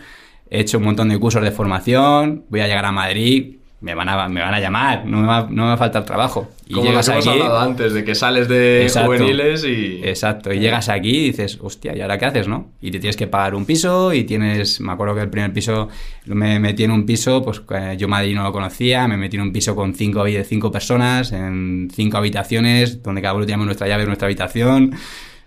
he 0.50 0.60
hecho 0.60 0.80
un 0.80 0.86
montón 0.86 1.10
de 1.10 1.20
cursos 1.20 1.44
de 1.44 1.52
formación, 1.52 2.46
voy 2.50 2.62
a 2.62 2.68
llegar 2.68 2.86
a 2.86 2.92
Madrid, 2.92 3.59
me 3.82 3.96
van 3.96 4.10
a, 4.10 4.28
me 4.28 4.42
van 4.42 4.54
a 4.54 4.60
llamar, 4.60 5.06
no 5.06 5.22
me 5.22 5.28
va, 5.28 5.42
no 5.44 5.64
me 5.64 5.68
va 5.70 5.74
a 5.74 5.78
faltar 5.78 6.04
trabajo. 6.04 6.50
Y 6.68 6.74
Como 6.74 6.88
llegas 6.88 7.08
hemos 7.08 7.26
aquí, 7.26 7.40
hablado 7.40 7.60
antes, 7.60 7.94
de 7.94 8.04
que 8.04 8.14
sales 8.14 8.48
de 8.48 8.92
juveniles 8.94 9.64
y... 9.64 10.02
Exacto, 10.04 10.54
y 10.54 10.60
llegas 10.60 10.90
aquí 10.90 11.18
y 11.18 11.24
dices, 11.32 11.58
hostia, 11.62 11.96
¿y 11.96 12.02
ahora 12.02 12.18
qué 12.18 12.26
haces, 12.26 12.48
no? 12.48 12.72
Y 12.82 12.92
te 12.92 13.00
tienes 13.00 13.16
que 13.16 13.28
pagar 13.28 13.56
un 13.56 13.66
piso 13.66 14.14
y 14.14 14.26
tienes... 14.26 14.82
Me 14.82 14.92
acuerdo 14.92 15.16
que 15.16 15.22
el 15.22 15.30
primer 15.30 15.54
piso 15.54 15.88
me 16.26 16.60
metí 16.60 16.84
en 16.84 16.92
un 16.92 17.06
piso, 17.06 17.42
pues 17.42 17.62
yo 17.98 18.08
Madrid 18.08 18.36
no 18.36 18.44
lo 18.44 18.52
conocía, 18.52 19.08
me 19.08 19.18
metí 19.18 19.38
en 19.38 19.44
un 19.44 19.54
piso 19.54 19.76
con 19.76 19.96
cinco, 19.96 20.24
cinco 20.46 20.72
personas, 20.72 21.32
en 21.32 21.90
cinco 21.92 22.18
habitaciones, 22.18 23.02
donde 23.02 23.22
cada 23.22 23.34
uno 23.34 23.46
tenía 23.46 23.64
nuestra 23.66 23.88
llave, 23.88 24.06
nuestra 24.06 24.28
habitación... 24.28 24.96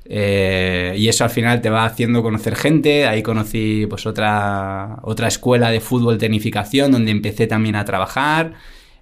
Eh, 0.04 0.94
y 0.96 1.08
eso 1.08 1.24
al 1.24 1.30
final 1.30 1.60
te 1.60 1.70
va 1.70 1.84
haciendo 1.84 2.22
conocer 2.22 2.56
gente. 2.56 3.06
Ahí 3.06 3.22
conocí 3.22 3.86
pues 3.88 4.06
otra, 4.06 4.98
otra 5.02 5.28
escuela 5.28 5.70
de 5.70 5.80
fútbol 5.80 6.18
tecnificación 6.18 6.92
donde 6.92 7.10
empecé 7.10 7.46
también 7.46 7.76
a 7.76 7.84
trabajar. 7.84 8.54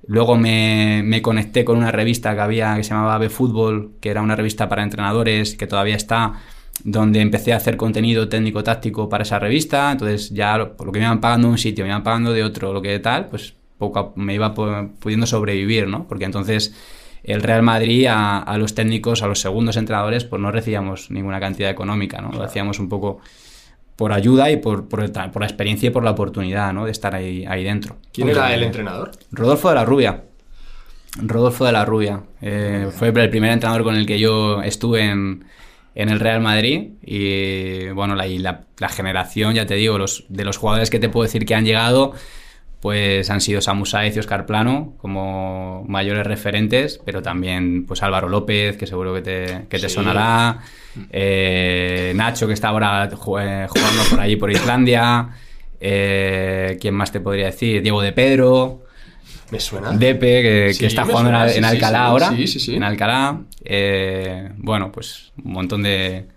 Luego 0.06 0.36
me, 0.36 1.02
me, 1.04 1.22
conecté 1.22 1.64
con 1.64 1.78
una 1.78 1.92
revista 1.92 2.34
que 2.34 2.40
había 2.40 2.76
que 2.76 2.84
se 2.84 2.90
llamaba 2.90 3.14
Ave 3.16 3.28
Fútbol, 3.28 3.92
que 4.00 4.10
era 4.10 4.22
una 4.22 4.34
revista 4.36 4.68
para 4.68 4.82
entrenadores 4.82 5.54
que 5.56 5.66
todavía 5.66 5.96
está, 5.96 6.40
donde 6.84 7.20
empecé 7.20 7.52
a 7.52 7.56
hacer 7.56 7.76
contenido 7.76 8.28
técnico-táctico 8.28 9.08
para 9.08 9.22
esa 9.22 9.38
revista. 9.38 9.92
Entonces 9.92 10.30
ya 10.30 10.72
por 10.76 10.86
lo 10.86 10.92
que 10.92 11.00
me 11.00 11.04
iban 11.04 11.20
pagando 11.20 11.48
de 11.48 11.52
un 11.52 11.58
sitio, 11.58 11.84
me 11.84 11.90
iban 11.90 12.02
pagando 12.02 12.32
de 12.32 12.42
otro, 12.44 12.72
lo 12.72 12.82
que 12.82 12.98
tal, 12.98 13.28
pues 13.28 13.54
poco 13.78 14.12
me 14.16 14.34
iba 14.34 14.54
pudiendo 14.54 15.26
sobrevivir, 15.26 15.88
¿no? 15.88 16.06
Porque 16.06 16.26
entonces 16.26 16.74
el 17.22 17.42
Real 17.42 17.62
Madrid 17.62 18.06
a, 18.08 18.56
los 18.58 18.74
técnicos, 18.74 19.22
a 19.22 19.26
los 19.26 19.40
segundos 19.40 19.76
entrenadores, 19.76 20.24
pues 20.24 20.40
no 20.40 20.50
recibíamos 20.50 21.10
ninguna 21.10 21.40
cantidad 21.40 21.70
económica, 21.70 22.20
¿no? 22.20 22.32
Lo 22.32 22.42
hacíamos 22.42 22.78
un 22.78 22.88
poco 22.88 23.20
por 23.96 24.12
ayuda 24.12 24.50
y 24.50 24.56
por, 24.56 24.88
por, 24.88 25.00
la 25.00 25.46
experiencia 25.46 25.88
y 25.88 25.90
por 25.90 26.02
la 26.02 26.12
oportunidad, 26.12 26.72
¿no? 26.72 26.86
De 26.86 26.90
estar 26.90 27.14
ahí, 27.14 27.44
ahí 27.46 27.64
dentro. 27.64 27.96
¿Quién 28.12 28.30
era 28.30 28.54
el 28.54 28.62
entrenador? 28.62 29.10
Rodolfo 29.30 29.68
de 29.68 29.74
la 29.74 29.84
Rubia. 29.84 30.22
Rodolfo 31.18 31.66
de 31.66 31.72
la 31.72 31.84
Rubia. 31.84 32.22
Eh, 32.40 32.88
fue 32.96 33.08
el 33.08 33.30
primer 33.30 33.52
entrenador 33.52 33.84
con 33.84 33.96
el 33.96 34.06
que 34.06 34.18
yo 34.18 34.62
estuve 34.62 35.04
en, 35.04 35.44
el 35.94 36.20
Real 36.20 36.40
Madrid 36.40 36.92
y 37.02 37.90
bueno, 37.90 38.14
la, 38.14 38.26
la, 38.26 38.62
la, 38.78 38.88
generación, 38.88 39.54
ya 39.54 39.66
te 39.66 39.74
digo, 39.74 39.98
los, 39.98 40.24
de 40.28 40.44
los 40.44 40.56
jugadores 40.56 40.88
que 40.88 40.98
te 40.98 41.10
puedo 41.10 41.24
decir 41.24 41.44
que 41.44 41.54
han 41.54 41.66
llegado, 41.66 42.14
pues 42.80 43.28
han 43.28 43.42
sido 43.42 43.60
Samu 43.60 43.84
Saez 43.84 44.16
y 44.16 44.20
Oscar 44.20 44.46
Plano 44.46 44.94
como 44.96 45.84
mayores 45.86 46.26
referentes, 46.26 46.98
pero 47.04 47.22
también 47.22 47.84
pues 47.86 48.02
Álvaro 48.02 48.28
López, 48.28 48.78
que 48.78 48.86
seguro 48.86 49.14
que 49.14 49.20
te, 49.20 49.66
que 49.68 49.78
te 49.78 49.88
sonará, 49.90 50.60
eh, 51.10 52.12
Nacho, 52.16 52.46
que 52.46 52.54
está 52.54 52.68
ahora 52.68 53.04
eh, 53.04 53.16
jugando 53.18 53.68
por 54.08 54.20
allí 54.20 54.36
por 54.36 54.50
Islandia, 54.50 55.28
eh, 55.78 56.78
¿quién 56.80 56.94
más 56.94 57.12
te 57.12 57.20
podría 57.20 57.46
decir? 57.46 57.82
Diego 57.82 58.00
de 58.00 58.12
Pedro. 58.12 58.86
Me 59.50 59.60
suena. 59.60 59.90
Depe, 59.90 60.74
que, 60.78 60.86
está 60.86 61.04
jugando 61.04 61.30
en, 61.30 61.64
Alcalá 61.64 62.04
ahora. 62.04 62.30
Sí, 62.30 62.46
sí, 62.46 62.60
sí. 62.60 62.76
En 62.76 62.84
Alcalá. 62.84 63.42
bueno, 64.56 64.90
pues 64.90 65.32
un 65.44 65.52
montón 65.52 65.82
de... 65.82 66.28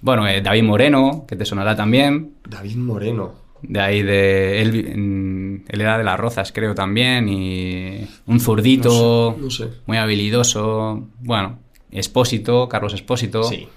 Bueno, 0.00 0.24
David 0.42 0.62
Moreno, 0.64 1.24
que 1.26 1.34
te 1.34 1.44
sonará 1.44 1.74
también. 1.74 2.34
David 2.48 2.76
Moreno 2.76 3.41
de 3.62 3.80
ahí 3.80 4.02
de 4.02 4.60
él, 4.60 5.64
él 5.68 5.80
era 5.80 5.98
de 5.98 6.04
las 6.04 6.18
Rozas 6.18 6.52
creo 6.52 6.74
también 6.74 7.28
y 7.28 8.06
un 8.26 8.40
zurdito 8.40 9.36
muy 9.86 9.96
habilidoso 9.96 11.08
bueno 11.20 11.58
Espósito 11.90 12.68
Carlos 12.68 12.94
Espósito. 12.94 13.44
Sí. 13.44 13.68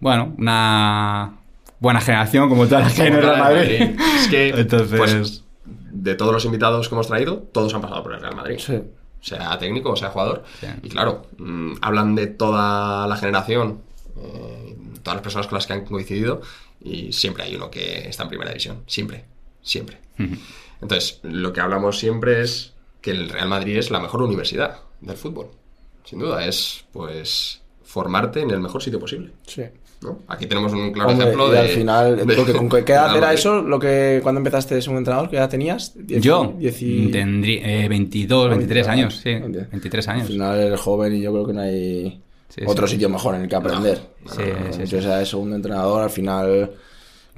bueno 0.00 0.34
una 0.38 1.36
buena 1.78 2.00
generación 2.00 2.48
como 2.48 2.66
todas 2.66 2.84
las 2.84 2.94
que 2.94 3.02
hay 3.02 3.08
en 3.08 3.16
Real 3.16 3.38
Madrid. 3.38 3.82
es 4.16 4.28
que 4.28 4.48
Entonces... 4.48 4.98
Pues, 4.98 5.44
de 5.92 6.14
todos 6.14 6.32
los 6.32 6.44
invitados 6.44 6.88
que 6.88 6.94
hemos 6.94 7.08
traído 7.08 7.38
todos 7.52 7.74
han 7.74 7.80
pasado 7.80 8.02
por 8.02 8.14
el 8.14 8.20
Real 8.20 8.36
Madrid. 8.36 8.58
Sea 9.20 9.58
técnico 9.58 9.90
o 9.90 9.96
sea 9.96 10.10
jugador. 10.10 10.44
Y 10.82 10.88
claro 10.88 11.26
mm, 11.38 11.74
hablan 11.80 12.14
de 12.14 12.26
toda 12.26 13.06
la 13.06 13.16
generación 13.16 13.80
eh, 14.16 14.76
todas 15.02 15.16
las 15.16 15.22
personas 15.22 15.46
con 15.46 15.56
las 15.56 15.66
que 15.66 15.72
han 15.72 15.84
coincidido 15.84 16.42
y 16.82 17.12
siempre 17.12 17.44
hay 17.44 17.54
uno 17.54 17.70
que 17.70 18.08
está 18.08 18.24
en 18.24 18.28
primera 18.28 18.50
división, 18.50 18.82
siempre, 18.86 19.24
siempre. 19.62 19.98
Entonces, 20.80 21.20
lo 21.22 21.52
que 21.52 21.60
hablamos 21.60 21.98
siempre 21.98 22.42
es 22.42 22.74
que 23.00 23.10
el 23.10 23.28
Real 23.28 23.48
Madrid 23.48 23.76
es 23.76 23.90
la 23.90 24.00
mejor 24.00 24.22
universidad 24.22 24.78
del 25.00 25.16
fútbol, 25.16 25.48
sin 26.04 26.18
duda, 26.18 26.44
es 26.44 26.84
pues 26.92 27.62
formarte 27.82 28.40
en 28.40 28.50
el 28.50 28.60
mejor 28.60 28.82
sitio 28.82 29.00
posible. 29.00 29.32
Sí. 29.46 29.62
Aquí 30.28 30.46
tenemos 30.46 30.72
un 30.72 30.92
claro 30.92 31.10
ejemplo 31.10 31.50
de. 31.50 31.58
al 31.58 31.68
final, 31.68 32.26
¿con 32.56 32.68
qué 32.70 32.92
edad 32.92 33.14
era 33.16 33.32
eso? 33.34 33.60
Lo 33.60 33.78
que 33.78 34.20
cuando 34.22 34.38
empezaste 34.38 34.80
ser 34.80 34.90
un 34.90 34.98
entrenador, 34.98 35.28
¿qué 35.28 35.36
edad 35.36 35.50
tenías? 35.50 35.94
yo 35.94 36.54
tendría 37.12 37.88
22, 37.88 38.50
23 38.50 38.88
años, 38.88 39.20
sí. 39.22 39.34
23 39.34 40.08
años. 40.08 40.22
Al 40.22 40.28
final 40.28 40.58
eres 40.58 40.80
joven 40.80 41.14
y 41.14 41.20
yo 41.20 41.32
creo 41.32 41.46
que 41.46 41.52
no 41.52 41.60
hay 41.60 42.20
otro 42.66 42.86
sitio 42.86 43.08
mejor 43.08 43.34
en 43.34 43.42
el 43.42 43.48
que 43.48 43.56
aprender. 43.56 44.00
Sí, 44.26 44.42
sí, 44.86 44.96
o 44.96 45.02
sea, 45.02 45.20
es 45.20 45.28
segundo 45.28 45.56
entrenador, 45.56 46.02
al 46.02 46.10
final 46.10 46.70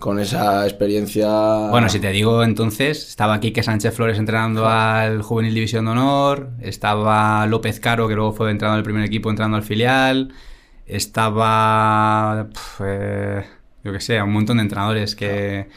con 0.03 0.19
esa 0.19 0.65
experiencia. 0.65 1.29
Bueno, 1.71 1.89
si 1.89 2.01
te 2.01 2.11
digo 2.11 2.43
entonces, 2.43 3.09
estaba 3.09 3.39
Quique 3.39 3.63
Sánchez 3.63 3.95
Flores 3.95 4.19
entrenando 4.19 4.67
al 4.67 5.23
Juvenil 5.23 5.55
División 5.55 5.85
de 5.85 5.93
Honor, 5.93 6.51
estaba 6.61 7.47
López 7.47 7.79
Caro, 7.79 8.09
que 8.09 8.15
luego 8.15 8.33
fue 8.33 8.51
entrenador 8.51 8.79
del 8.79 8.85
primer 8.85 9.05
equipo, 9.05 9.31
entrando 9.31 9.57
al 9.57 9.63
filial, 9.63 10.33
estaba. 10.87 12.49
pf, 12.53 12.85
eh, 12.85 13.45
yo 13.85 13.93
qué 13.93 14.01
sé, 14.01 14.21
un 14.21 14.33
montón 14.33 14.57
de 14.57 14.65
entrenadores 14.65 15.15
que. 15.15 15.69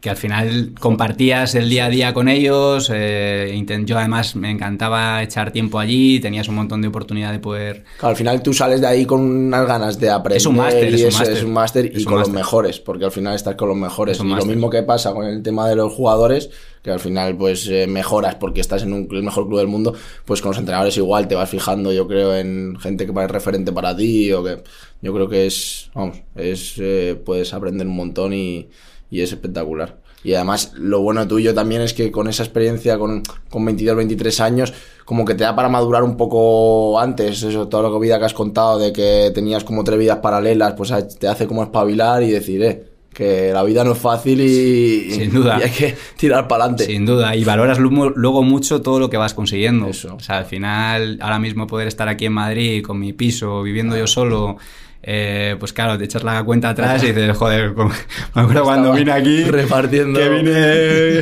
Que 0.00 0.10
al 0.10 0.16
final 0.16 0.72
compartías 0.78 1.54
el 1.54 1.68
día 1.68 1.86
a 1.86 1.88
día 1.88 2.14
con 2.14 2.28
ellos. 2.28 2.90
eh, 2.92 3.64
yo 3.84 3.98
además 3.98 4.36
me 4.36 4.50
encantaba 4.50 5.22
echar 5.22 5.50
tiempo 5.50 5.78
allí, 5.78 6.20
tenías 6.20 6.48
un 6.48 6.54
montón 6.54 6.82
de 6.82 6.88
oportunidad 6.88 7.32
de 7.32 7.38
poder 7.40 7.84
Claro, 7.98 8.10
al 8.10 8.16
final 8.16 8.42
tú 8.42 8.54
sales 8.54 8.80
de 8.80 8.86
ahí 8.86 9.04
con 9.04 9.20
unas 9.20 9.66
ganas 9.66 9.98
de 9.98 10.10
aprender. 10.10 10.38
Es 10.38 10.46
un 10.46 10.56
máster, 10.56 10.90
y 10.90 10.94
es 10.94 11.02
un 11.02 11.08
eso 11.08 11.18
máster. 11.18 11.36
es 11.36 11.42
un 11.42 11.52
máster 11.52 11.92
y 11.92 11.98
un 11.98 12.04
con 12.04 12.18
los 12.20 12.30
mejores, 12.30 12.80
porque 12.80 13.04
al 13.04 13.12
final 13.12 13.34
estás 13.34 13.56
con 13.56 13.68
los 13.68 13.76
mejores. 13.76 14.20
Y 14.20 14.24
lo 14.24 14.44
mismo 14.44 14.70
que 14.70 14.82
pasa 14.82 15.12
con 15.12 15.26
el 15.26 15.42
tema 15.42 15.68
de 15.68 15.76
los 15.76 15.92
jugadores, 15.92 16.50
que 16.82 16.90
al 16.90 17.00
final 17.00 17.36
pues 17.36 17.66
eh, 17.68 17.86
mejoras 17.86 18.36
porque 18.36 18.60
estás 18.60 18.82
en 18.82 18.92
un, 18.92 19.08
el 19.10 19.22
mejor 19.22 19.46
club 19.48 19.58
del 19.58 19.68
mundo, 19.68 19.94
pues 20.24 20.40
con 20.40 20.50
los 20.50 20.58
entrenadores 20.58 20.96
igual 20.96 21.26
te 21.28 21.34
vas 21.34 21.50
fijando, 21.50 21.92
yo 21.92 22.06
creo, 22.06 22.36
en 22.36 22.78
gente 22.78 23.06
que 23.06 23.12
es 23.12 23.30
referente 23.30 23.72
para 23.72 23.96
ti 23.96 24.32
o 24.32 24.44
que 24.44 24.62
yo 25.02 25.12
creo 25.12 25.28
que 25.28 25.46
es, 25.46 25.90
vamos, 25.94 26.22
es 26.36 26.74
eh, 26.78 27.20
puedes 27.24 27.52
aprender 27.52 27.86
un 27.86 27.96
montón 27.96 28.32
y, 28.32 28.68
y 29.10 29.20
es 29.22 29.32
espectacular. 29.32 29.96
Y 30.24 30.34
además, 30.34 30.72
lo 30.74 31.00
bueno 31.00 31.26
tuyo 31.28 31.54
también 31.54 31.80
es 31.80 31.94
que 31.94 32.10
con 32.10 32.28
esa 32.28 32.42
experiencia, 32.42 32.98
con, 32.98 33.22
con 33.48 33.64
22, 33.64 33.96
23 33.96 34.40
años, 34.40 34.72
como 35.04 35.24
que 35.24 35.34
te 35.34 35.44
da 35.44 35.54
para 35.54 35.68
madurar 35.68 36.02
un 36.02 36.16
poco 36.16 36.98
antes. 36.98 37.42
Eso, 37.42 37.68
todo 37.68 37.82
lo 37.82 37.92
que 37.92 38.00
vida 38.00 38.18
que 38.18 38.24
has 38.24 38.34
contado 38.34 38.78
de 38.78 38.92
que 38.92 39.30
tenías 39.32 39.62
como 39.62 39.84
tres 39.84 39.98
vidas 39.98 40.18
paralelas, 40.18 40.74
pues 40.74 40.90
ah, 40.90 41.06
te 41.06 41.28
hace 41.28 41.46
como 41.46 41.62
espabilar 41.62 42.24
y 42.24 42.30
decir, 42.32 42.62
eh, 42.64 42.84
que 43.14 43.52
la 43.52 43.62
vida 43.62 43.84
no 43.84 43.92
es 43.92 43.98
fácil 43.98 44.40
y, 44.40 45.10
Sin 45.12 45.32
duda. 45.32 45.58
y 45.60 45.62
hay 45.62 45.70
que 45.70 45.94
tirar 46.16 46.48
para 46.48 46.64
adelante. 46.64 46.86
Sin 46.86 47.06
duda, 47.06 47.36
y 47.36 47.44
valoras 47.44 47.78
lu- 47.78 48.12
luego 48.16 48.42
mucho 48.42 48.82
todo 48.82 48.98
lo 48.98 49.08
que 49.08 49.16
vas 49.16 49.34
consiguiendo. 49.34 49.86
Eso. 49.86 50.16
O 50.16 50.20
sea, 50.20 50.38
al 50.38 50.46
final, 50.46 51.18
ahora 51.22 51.38
mismo 51.38 51.68
poder 51.68 51.86
estar 51.86 52.08
aquí 52.08 52.26
en 52.26 52.32
Madrid 52.32 52.82
con 52.84 52.98
mi 52.98 53.12
piso, 53.12 53.62
viviendo 53.62 53.96
yo 53.96 54.06
solo, 54.08 54.56
eh, 55.02 55.56
pues 55.58 55.72
claro, 55.72 55.96
te 55.96 56.04
echas 56.04 56.22
la 56.24 56.42
cuenta 56.42 56.70
atrás 56.70 57.02
y 57.04 57.08
dices, 57.08 57.36
joder, 57.36 57.72
como- 57.74 57.92
me 58.34 58.42
acuerdo 58.42 58.64
cuando 58.64 58.92
vine 58.92 59.12
aquí, 59.12 59.44
repartiendo. 59.44 60.18
que 60.18 60.28
vine 60.28 61.20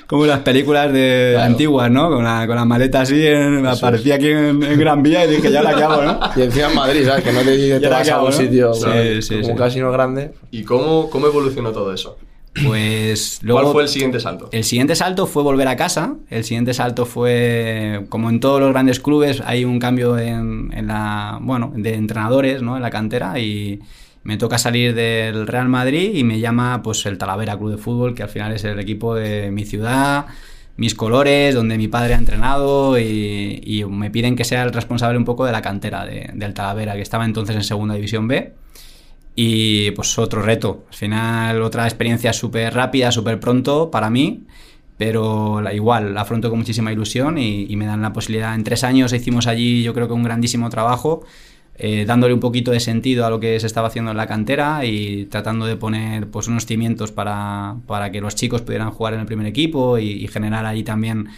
como 0.06 0.24
en 0.24 0.30
las 0.30 0.40
películas 0.40 0.92
de 0.92 1.32
Claro. 1.34 1.46
antiguas, 1.50 1.90
¿no? 1.90 2.08
Con 2.10 2.24
la, 2.24 2.46
con 2.46 2.56
la 2.56 2.64
maleta 2.64 3.00
así, 3.02 3.26
en- 3.26 3.66
aparecía 3.66 4.14
aquí 4.14 4.28
en, 4.28 4.62
en 4.62 4.78
Gran 4.80 5.02
Vía 5.02 5.24
y 5.24 5.30
dije, 5.36 5.50
ya 5.50 5.62
la 5.62 5.74
que 5.74 5.82
hago, 5.82 6.02
¿no? 6.02 6.20
Y 6.36 6.42
encima 6.42 6.68
en 6.68 6.74
Madrid, 6.74 7.04
¿sabes? 7.06 7.24
Que 7.24 7.32
no 7.32 7.40
te, 7.40 7.80
te 7.80 7.88
vas 7.88 8.08
a 8.08 8.12
acabo, 8.12 8.26
un 8.26 8.30
¿no? 8.30 8.36
sitio 8.36 8.74
Sí, 8.74 9.22
sí, 9.22 9.34
como 9.34 9.44
sí. 9.44 9.50
un 9.50 9.56
casino 9.58 9.92
grande. 9.92 10.30
¿Y 10.50 10.62
cómo, 10.62 11.10
cómo 11.10 11.26
evolucionó 11.26 11.72
todo 11.72 11.92
eso? 11.92 12.16
Pues 12.64 13.40
luego... 13.42 13.60
¿Cuál 13.62 13.72
fue 13.72 13.82
el 13.82 13.88
siguiente 13.88 14.20
salto? 14.20 14.48
El 14.52 14.64
siguiente 14.64 14.94
salto 14.94 15.26
fue 15.26 15.42
volver 15.42 15.68
a 15.68 15.76
casa. 15.76 16.14
El 16.30 16.44
siguiente 16.44 16.74
salto 16.74 17.06
fue, 17.06 18.06
como 18.08 18.30
en 18.30 18.40
todos 18.40 18.60
los 18.60 18.70
grandes 18.70 19.00
clubes, 19.00 19.42
hay 19.44 19.64
un 19.64 19.78
cambio 19.78 20.18
en, 20.18 20.70
en 20.74 20.86
la, 20.86 21.38
bueno, 21.40 21.72
de 21.74 21.94
entrenadores, 21.94 22.62
¿no? 22.62 22.76
En 22.76 22.82
la 22.82 22.90
cantera 22.90 23.38
y 23.38 23.80
me 24.24 24.36
toca 24.36 24.58
salir 24.58 24.94
del 24.94 25.46
Real 25.46 25.68
Madrid 25.68 26.10
y 26.14 26.24
me 26.24 26.40
llama, 26.40 26.82
pues, 26.82 27.06
el 27.06 27.18
Talavera 27.18 27.56
Club 27.56 27.70
de 27.72 27.78
Fútbol, 27.78 28.14
que 28.14 28.22
al 28.22 28.28
final 28.28 28.52
es 28.52 28.64
el 28.64 28.78
equipo 28.78 29.14
de 29.14 29.50
mi 29.50 29.64
ciudad, 29.64 30.26
mis 30.76 30.94
colores, 30.94 31.54
donde 31.54 31.76
mi 31.78 31.88
padre 31.88 32.14
ha 32.14 32.18
entrenado 32.18 32.98
y, 32.98 33.60
y 33.64 33.84
me 33.84 34.10
piden 34.10 34.36
que 34.36 34.44
sea 34.44 34.62
el 34.64 34.72
responsable 34.72 35.18
un 35.18 35.24
poco 35.24 35.44
de 35.46 35.52
la 35.52 35.62
cantera 35.62 36.04
de- 36.04 36.30
del 36.34 36.54
Talavera, 36.54 36.94
que 36.94 37.02
estaba 37.02 37.24
entonces 37.24 37.56
en 37.56 37.64
Segunda 37.64 37.94
División 37.94 38.28
B. 38.28 38.52
Y 39.40 39.92
pues 39.92 40.18
otro 40.18 40.42
reto. 40.42 40.84
Al 40.88 40.94
final, 40.96 41.62
otra 41.62 41.84
experiencia 41.84 42.32
súper 42.32 42.74
rápida, 42.74 43.12
súper 43.12 43.38
pronto 43.38 43.88
para 43.88 44.10
mí. 44.10 44.48
Pero 44.96 45.62
igual, 45.72 46.12
la 46.12 46.22
afronto 46.22 46.50
con 46.50 46.58
muchísima 46.58 46.90
ilusión 46.90 47.38
y, 47.38 47.66
y 47.70 47.76
me 47.76 47.86
dan 47.86 48.02
la 48.02 48.12
posibilidad. 48.12 48.52
En 48.56 48.64
tres 48.64 48.82
años 48.82 49.12
hicimos 49.12 49.46
allí, 49.46 49.84
yo 49.84 49.94
creo 49.94 50.08
que 50.08 50.12
un 50.12 50.24
grandísimo 50.24 50.70
trabajo, 50.70 51.22
eh, 51.76 52.04
dándole 52.04 52.34
un 52.34 52.40
poquito 52.40 52.72
de 52.72 52.80
sentido 52.80 53.26
a 53.26 53.30
lo 53.30 53.38
que 53.38 53.60
se 53.60 53.68
estaba 53.68 53.86
haciendo 53.86 54.10
en 54.10 54.16
la 54.16 54.26
cantera 54.26 54.84
y 54.84 55.26
tratando 55.26 55.66
de 55.66 55.76
poner 55.76 56.26
pues, 56.26 56.48
unos 56.48 56.66
cimientos 56.66 57.12
para, 57.12 57.76
para 57.86 58.10
que 58.10 58.20
los 58.20 58.34
chicos 58.34 58.62
pudieran 58.62 58.90
jugar 58.90 59.14
en 59.14 59.20
el 59.20 59.26
primer 59.26 59.46
equipo 59.46 59.98
y, 59.98 60.10
y 60.10 60.26
generar 60.26 60.66
allí 60.66 60.82
también 60.82 61.28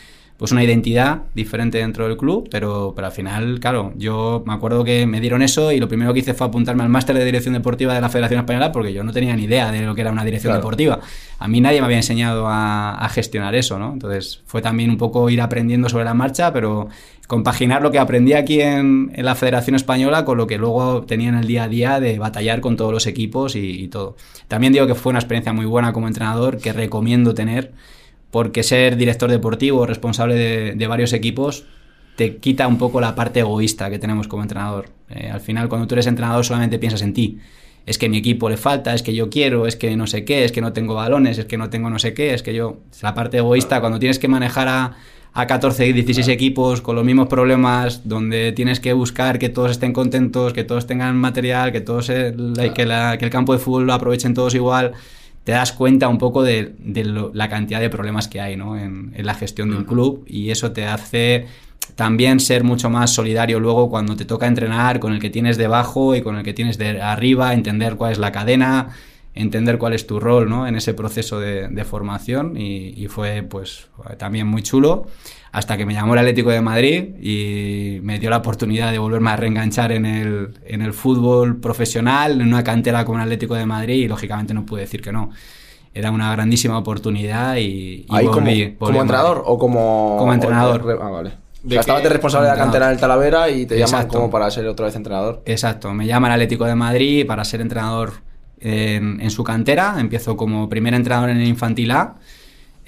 pues 0.40 0.52
una 0.52 0.64
identidad 0.64 1.24
diferente 1.34 1.76
dentro 1.76 2.08
del 2.08 2.16
club, 2.16 2.48
pero, 2.50 2.94
pero 2.96 3.08
al 3.08 3.12
final, 3.12 3.60
claro, 3.60 3.92
yo 3.98 4.42
me 4.46 4.54
acuerdo 4.54 4.84
que 4.84 5.04
me 5.06 5.20
dieron 5.20 5.42
eso 5.42 5.70
y 5.70 5.78
lo 5.78 5.86
primero 5.86 6.14
que 6.14 6.20
hice 6.20 6.32
fue 6.32 6.46
apuntarme 6.46 6.82
al 6.82 6.88
máster 6.88 7.14
de 7.14 7.26
dirección 7.26 7.52
deportiva 7.52 7.92
de 7.92 8.00
la 8.00 8.08
Federación 8.08 8.40
Española 8.40 8.72
porque 8.72 8.94
yo 8.94 9.04
no 9.04 9.12
tenía 9.12 9.36
ni 9.36 9.44
idea 9.44 9.70
de 9.70 9.82
lo 9.82 9.94
que 9.94 10.00
era 10.00 10.10
una 10.10 10.24
dirección 10.24 10.52
Claro. 10.52 10.62
deportiva. 10.62 11.00
A 11.38 11.46
mí 11.46 11.60
nadie 11.60 11.80
me 11.80 11.84
había 11.84 11.98
enseñado 11.98 12.46
a, 12.48 12.92
a 12.94 13.08
gestionar 13.10 13.54
eso, 13.54 13.78
¿no? 13.78 13.92
Entonces 13.92 14.40
fue 14.46 14.62
también 14.62 14.88
un 14.88 14.96
poco 14.96 15.28
ir 15.28 15.42
aprendiendo 15.42 15.90
sobre 15.90 16.04
la 16.06 16.14
marcha, 16.14 16.54
pero 16.54 16.88
compaginar 17.26 17.82
lo 17.82 17.90
que 17.90 17.98
aprendí 17.98 18.32
aquí 18.32 18.62
en, 18.62 19.12
en 19.14 19.24
la 19.26 19.34
Federación 19.34 19.76
Española 19.76 20.24
con 20.24 20.38
lo 20.38 20.46
que 20.46 20.56
luego 20.56 21.02
tenía 21.02 21.28
en 21.28 21.34
el 21.36 21.46
día 21.46 21.64
a 21.64 21.68
día 21.68 22.00
de 22.00 22.18
batallar 22.18 22.62
con 22.62 22.76
todos 22.78 22.92
los 22.94 23.06
equipos 23.06 23.56
y, 23.56 23.82
y 23.82 23.88
todo. 23.88 24.16
También 24.48 24.72
digo 24.72 24.86
que 24.86 24.94
fue 24.94 25.10
una 25.10 25.18
experiencia 25.18 25.52
muy 25.52 25.66
buena 25.66 25.92
como 25.92 26.08
entrenador 26.08 26.56
que 26.56 26.72
recomiendo 26.72 27.34
tener 27.34 27.72
porque 28.30 28.62
ser 28.62 28.96
director 28.96 29.30
deportivo, 29.30 29.86
responsable 29.86 30.34
de, 30.34 30.74
de 30.74 30.86
varios 30.86 31.12
equipos, 31.12 31.64
te 32.16 32.36
quita 32.36 32.66
un 32.68 32.78
poco 32.78 33.00
la 33.00 33.14
parte 33.14 33.40
egoísta 33.40 33.88
que 33.90 33.98
tenemos 33.98 34.28
como 34.28 34.42
entrenador. 34.42 34.88
Eh, 35.08 35.30
al 35.32 35.40
final, 35.40 35.68
cuando 35.68 35.86
tú 35.86 35.94
eres 35.94 36.06
entrenador, 36.06 36.44
solamente 36.44 36.78
piensas 36.78 37.02
en 37.02 37.12
ti. 37.14 37.38
Es 37.86 37.96
que 37.98 38.08
mi 38.08 38.18
equipo 38.18 38.48
le 38.50 38.56
falta, 38.58 38.94
es 38.94 39.02
que 39.02 39.14
yo 39.14 39.30
quiero, 39.30 39.66
es 39.66 39.74
que 39.74 39.96
no 39.96 40.06
sé 40.06 40.24
qué, 40.24 40.44
es 40.44 40.52
que 40.52 40.60
no 40.60 40.72
tengo 40.72 40.94
balones, 40.94 41.38
es 41.38 41.46
que 41.46 41.56
no 41.56 41.70
tengo 41.70 41.88
no 41.90 41.98
sé 41.98 42.12
qué, 42.14 42.34
es 42.34 42.42
que 42.42 42.54
yo. 42.54 42.78
Es 42.92 43.02
la 43.02 43.14
parte 43.14 43.38
egoísta, 43.38 43.80
cuando 43.80 43.98
tienes 43.98 44.18
que 44.18 44.28
manejar 44.28 44.68
a, 44.68 44.96
a 45.32 45.46
14, 45.46 45.92
16 45.92 46.28
equipos 46.28 46.82
con 46.82 46.94
los 46.94 47.04
mismos 47.04 47.26
problemas, 47.28 48.06
donde 48.06 48.52
tienes 48.52 48.80
que 48.80 48.92
buscar 48.92 49.38
que 49.38 49.48
todos 49.48 49.70
estén 49.70 49.92
contentos, 49.94 50.52
que 50.52 50.62
todos 50.62 50.86
tengan 50.86 51.16
material, 51.16 51.72
que, 51.72 51.80
todos 51.80 52.06
se- 52.06 52.34
la- 52.36 52.74
que, 52.74 52.84
la- 52.84 53.16
que 53.18 53.24
el 53.24 53.30
campo 53.30 53.54
de 53.54 53.58
fútbol 53.58 53.86
lo 53.86 53.94
aprovechen 53.94 54.34
todos 54.34 54.54
igual 54.54 54.92
te 55.44 55.52
das 55.52 55.72
cuenta 55.72 56.08
un 56.08 56.18
poco 56.18 56.42
de, 56.42 56.74
de 56.78 57.04
lo- 57.04 57.30
la 57.34 57.48
cantidad 57.48 57.80
de 57.80 57.90
problemas 57.90 58.28
que 58.28 58.40
hay 58.40 58.56
¿no? 58.56 58.78
en, 58.78 59.12
en 59.14 59.26
la 59.26 59.34
gestión 59.34 59.70
de 59.70 59.76
un 59.76 59.84
club 59.84 60.24
y 60.26 60.50
eso 60.50 60.72
te 60.72 60.86
hace 60.86 61.46
también 61.96 62.40
ser 62.40 62.62
mucho 62.64 62.88
más 62.90 63.10
solidario 63.10 63.58
luego 63.60 63.90
cuando 63.90 64.16
te 64.16 64.24
toca 64.24 64.46
entrenar 64.46 65.00
con 65.00 65.12
el 65.12 65.20
que 65.20 65.30
tienes 65.30 65.56
debajo 65.56 66.14
y 66.14 66.22
con 66.22 66.36
el 66.36 66.44
que 66.44 66.52
tienes 66.54 66.78
de 66.78 67.00
arriba, 67.02 67.52
entender 67.54 67.96
cuál 67.96 68.12
es 68.12 68.18
la 68.18 68.32
cadena, 68.32 68.90
entender 69.34 69.78
cuál 69.78 69.92
es 69.94 70.06
tu 70.06 70.20
rol 70.20 70.48
¿no? 70.48 70.66
en 70.66 70.76
ese 70.76 70.94
proceso 70.94 71.40
de, 71.40 71.68
de 71.68 71.84
formación 71.84 72.56
y, 72.56 72.88
y 73.02 73.08
fue 73.08 73.42
pues 73.42 73.88
también 74.18 74.46
muy 74.46 74.62
chulo 74.62 75.06
hasta 75.52 75.76
que 75.76 75.84
me 75.86 75.94
llamó 75.94 76.12
el 76.14 76.20
Atlético 76.20 76.50
de 76.50 76.60
Madrid 76.60 77.04
y 77.20 77.98
me 78.02 78.18
dio 78.18 78.30
la 78.30 78.36
oportunidad 78.38 78.92
de 78.92 78.98
volverme 78.98 79.30
a 79.30 79.36
reenganchar 79.36 79.90
en 79.92 80.06
el, 80.06 80.50
en 80.64 80.82
el 80.82 80.92
fútbol 80.92 81.56
profesional, 81.60 82.40
en 82.40 82.46
una 82.48 82.62
cantera 82.62 83.04
como 83.04 83.18
el 83.18 83.24
Atlético 83.24 83.54
de 83.56 83.66
Madrid 83.66 83.94
y 84.04 84.08
lógicamente 84.08 84.54
no 84.54 84.64
pude 84.64 84.82
decir 84.82 85.02
que 85.02 85.10
no. 85.12 85.30
Era 85.92 86.12
una 86.12 86.30
grandísima 86.32 86.78
oportunidad 86.78 87.56
y, 87.56 87.60
y 87.60 88.06
Ahí 88.10 88.26
como, 88.26 88.46
volví- 88.46 88.76
como 88.78 88.98
a 88.98 89.02
entrenador 89.02 89.42
o 89.44 89.58
como... 89.58 90.16
Como 90.18 90.32
entrenador. 90.32 90.82
o 90.82 90.86
de- 90.86 90.98
ah, 91.02 91.08
vale. 91.08 91.30
O 91.30 91.32
¿De 91.68 91.70
sea, 91.74 91.80
estabas 91.80 92.02
de 92.04 92.08
responsable 92.10 92.46
de 92.46 92.52
la 92.52 92.58
Como 92.58 92.64
cantera 92.66 92.88
del 92.88 92.98
Talavera 93.00 93.50
y 93.50 93.66
te 93.66 93.74
llaman 93.74 93.94
Exacto. 94.02 94.18
como 94.18 94.30
para 94.30 94.50
ser 94.52 94.66
otra 94.68 94.86
vez 94.86 94.94
entrenador. 94.94 95.42
Exacto, 95.46 95.92
me 95.92 96.06
llama 96.06 96.28
el 96.28 96.34
Atlético 96.34 96.64
de 96.64 96.74
Madrid 96.76 97.26
para 97.26 97.44
ser 97.44 97.60
entrenador 97.60 98.12
en, 98.60 99.20
en 99.20 99.30
su 99.30 99.42
cantera. 99.44 99.96
Empiezo 99.98 100.36
como 100.36 100.68
primer 100.68 100.94
entrenador 100.94 101.28
en 101.30 101.38
el 101.38 101.46
Infantil 101.48 101.90
A 101.90 102.14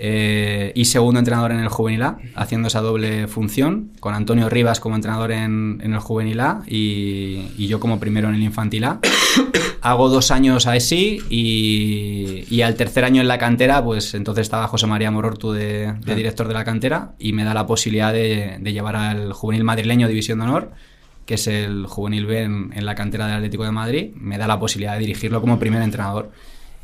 eh, 0.05 0.73
y 0.75 0.87
segundo 0.87 1.21
entrenador 1.21 1.53
en 1.53 1.61
el 1.61 1.69
Juvenil 1.69 2.03
A, 2.03 2.19
haciendo 2.35 2.67
esa 2.67 2.81
doble 2.81 3.29
función, 3.29 3.93
con 4.01 4.15
Antonio 4.15 4.49
Rivas 4.49 4.81
como 4.81 4.97
entrenador 4.97 5.31
en, 5.31 5.81
en 5.81 5.93
el 5.93 6.01
Juvenil 6.01 6.41
A 6.41 6.65
y, 6.67 7.53
y 7.57 7.69
yo 7.69 7.79
como 7.79 8.01
primero 8.01 8.29
en 8.29 8.35
el 8.35 8.43
Infantil 8.43 8.83
A. 8.83 8.99
Hago 9.81 10.09
dos 10.09 10.33
años 10.33 10.67
así 10.67 11.21
y, 11.31 12.45
y 12.51 12.63
al 12.63 12.75
tercer 12.75 13.05
año 13.05 13.21
en 13.21 13.29
la 13.29 13.39
cantera, 13.39 13.85
pues 13.85 14.15
entonces 14.15 14.43
estaba 14.43 14.67
José 14.67 14.89
María 14.89 15.13
Morortu 15.13 15.53
de, 15.53 15.93
de 16.05 16.15
director 16.17 16.49
de 16.49 16.55
la 16.55 16.65
cantera 16.65 17.13
y 17.21 17.33
me 17.33 17.45
da 17.45 17.55
la 17.55 17.69
posibilidad 17.69 18.13
de, 18.13 18.57
de 18.59 18.73
llevar 18.73 18.97
al 18.97 19.33
Juvenil 19.33 19.63
Madrileño 19.63 20.09
División 20.09 20.41
de 20.41 20.45
Honor 20.47 20.73
que 21.27 21.35
es 21.35 21.47
el 21.47 21.87
juvenil 21.87 22.27
B 22.27 22.43
en, 22.43 22.73
en 22.75 22.85
la 22.85 22.97
cantera 22.97 23.27
del 23.27 23.37
Atlético 23.37 23.63
de 23.63 23.71
Madrid, 23.71 24.11
me 24.17 24.37
da 24.37 24.49
la 24.49 24.59
posibilidad 24.59 24.95
de 24.95 24.99
dirigirlo 24.99 25.41
como 25.41 25.61
primer 25.61 25.81
entrenador. 25.81 26.33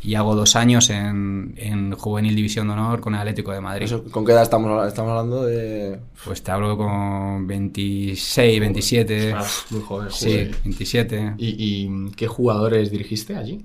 Y 0.00 0.14
hago 0.14 0.34
dos 0.36 0.54
años 0.54 0.90
en, 0.90 1.54
en 1.56 1.92
Juvenil 1.92 2.36
División 2.36 2.68
de 2.68 2.74
Honor 2.74 3.00
con 3.00 3.14
el 3.14 3.20
Atlético 3.20 3.52
de 3.52 3.60
Madrid. 3.60 3.84
Eso, 3.86 4.04
¿Con 4.04 4.24
qué 4.24 4.32
edad 4.32 4.42
estamos, 4.42 4.86
estamos 4.86 5.10
hablando? 5.10 5.44
De... 5.44 5.98
Pues 6.24 6.42
te 6.42 6.52
hablo 6.52 6.76
con 6.76 7.46
26, 7.46 8.60
27. 8.60 9.32
Ah, 9.32 9.44
muy 9.70 9.80
joven. 9.80 10.08
Sí, 10.10 10.30
joder. 10.30 10.50
27. 10.64 11.34
¿Y, 11.38 11.56
y 11.58 12.10
qué 12.12 12.28
jugadores 12.28 12.90
dirigiste 12.90 13.36
allí? 13.36 13.64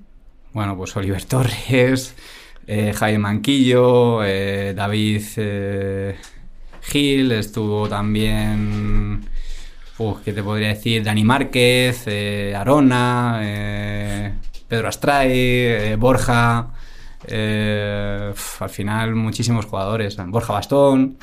Bueno, 0.52 0.76
pues 0.76 0.96
Oliver 0.96 1.22
Torres, 1.26 2.14
eh, 2.66 2.92
Jaime 2.94 3.18
Manquillo, 3.18 4.24
eh, 4.24 4.72
David 4.74 5.22
eh, 5.36 6.16
Gil, 6.82 7.32
estuvo 7.32 7.88
también, 7.88 9.24
uf, 9.98 10.18
¿qué 10.24 10.32
te 10.32 10.42
podría 10.42 10.68
decir? 10.68 11.02
Dani 11.02 11.24
Márquez, 11.24 12.04
eh, 12.06 12.54
Arona, 12.56 13.40
eh, 13.42 14.32
Pedro 14.68 14.88
Astray, 14.88 15.30
eh, 15.32 15.96
Borja, 15.98 16.72
eh, 17.26 18.32
al 18.60 18.70
final 18.70 19.14
muchísimos 19.14 19.66
jugadores. 19.66 20.16
Borja 20.26 20.52
Bastón. 20.52 21.16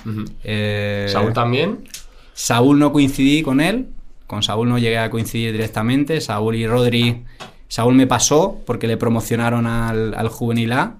Eh, 0.44 1.08
Saúl 1.10 1.34
también. 1.34 1.88
Saúl 2.34 2.80
no 2.80 2.92
coincidí 2.92 3.42
con 3.42 3.62
él. 3.62 3.90
Con 4.28 4.44
Saúl 4.44 4.70
no 4.70 4.78
llegué 4.78 4.98
a 4.98 5.10
coincidir 5.10 5.52
directamente. 5.52 6.22
Saúl 6.22 6.56
y 6.56 6.68
Rodri. 6.68 7.24
Saúl 7.68 7.96
me 7.96 8.08
pasó 8.08 8.60
porque 8.66 8.88
le 8.88 8.98
promocionaron 8.98 9.68
al, 9.68 10.28
Juvenil 10.30 10.74
A. 10.74 10.98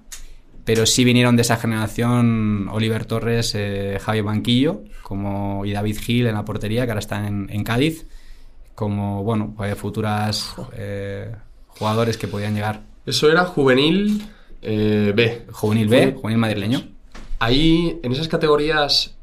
Pero 0.64 0.86
sí 0.86 1.02
vinieron 1.02 1.34
de 1.34 1.42
esa 1.42 1.56
generación 1.56 2.68
Oliver 2.70 3.04
Torres, 3.04 3.52
eh, 3.56 3.98
Javier 4.00 4.24
Banquillo 4.24 4.82
como, 5.02 5.66
y 5.66 5.72
David 5.72 5.98
Gil 5.98 6.26
en 6.28 6.34
la 6.34 6.44
portería, 6.44 6.84
que 6.84 6.92
ahora 6.92 7.00
está 7.00 7.26
en, 7.26 7.64
Cádiz. 7.64 8.06
Como, 8.76 9.24
bueno, 9.24 9.52
pues, 9.56 9.76
futuras 9.76 10.54
jugadores 11.82 12.16
que 12.16 12.28
podían 12.28 12.54
llegar. 12.54 12.82
Eso 13.04 13.28
era 13.28 13.44
juvenil 13.44 14.22
eh, 14.62 15.12
B. 15.16 15.46
Juvenil 15.50 15.88
B, 15.88 16.12
juvenil 16.12 16.38
madrileño. 16.38 16.80
Ahí, 17.40 17.98
en 18.04 18.12
esas 18.12 18.28
categorías, 18.28 19.16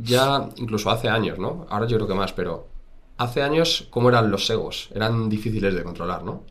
ya 0.00 0.48
incluso 0.58 0.90
hace 0.90 1.08
años, 1.08 1.40
¿no? 1.40 1.66
Ahora 1.68 1.88
yo 1.88 1.96
creo 1.96 2.06
que 2.06 2.14
más, 2.14 2.32
pero 2.32 2.68
hace 3.16 3.42
años, 3.42 3.88
¿cómo 3.90 4.10
eran 4.10 4.30
los 4.30 4.48
egos? 4.48 4.90
Eran 4.94 5.28
difíciles 5.28 5.74
de 5.74 5.82
controlar, 5.82 6.22
¿no? 6.22 6.44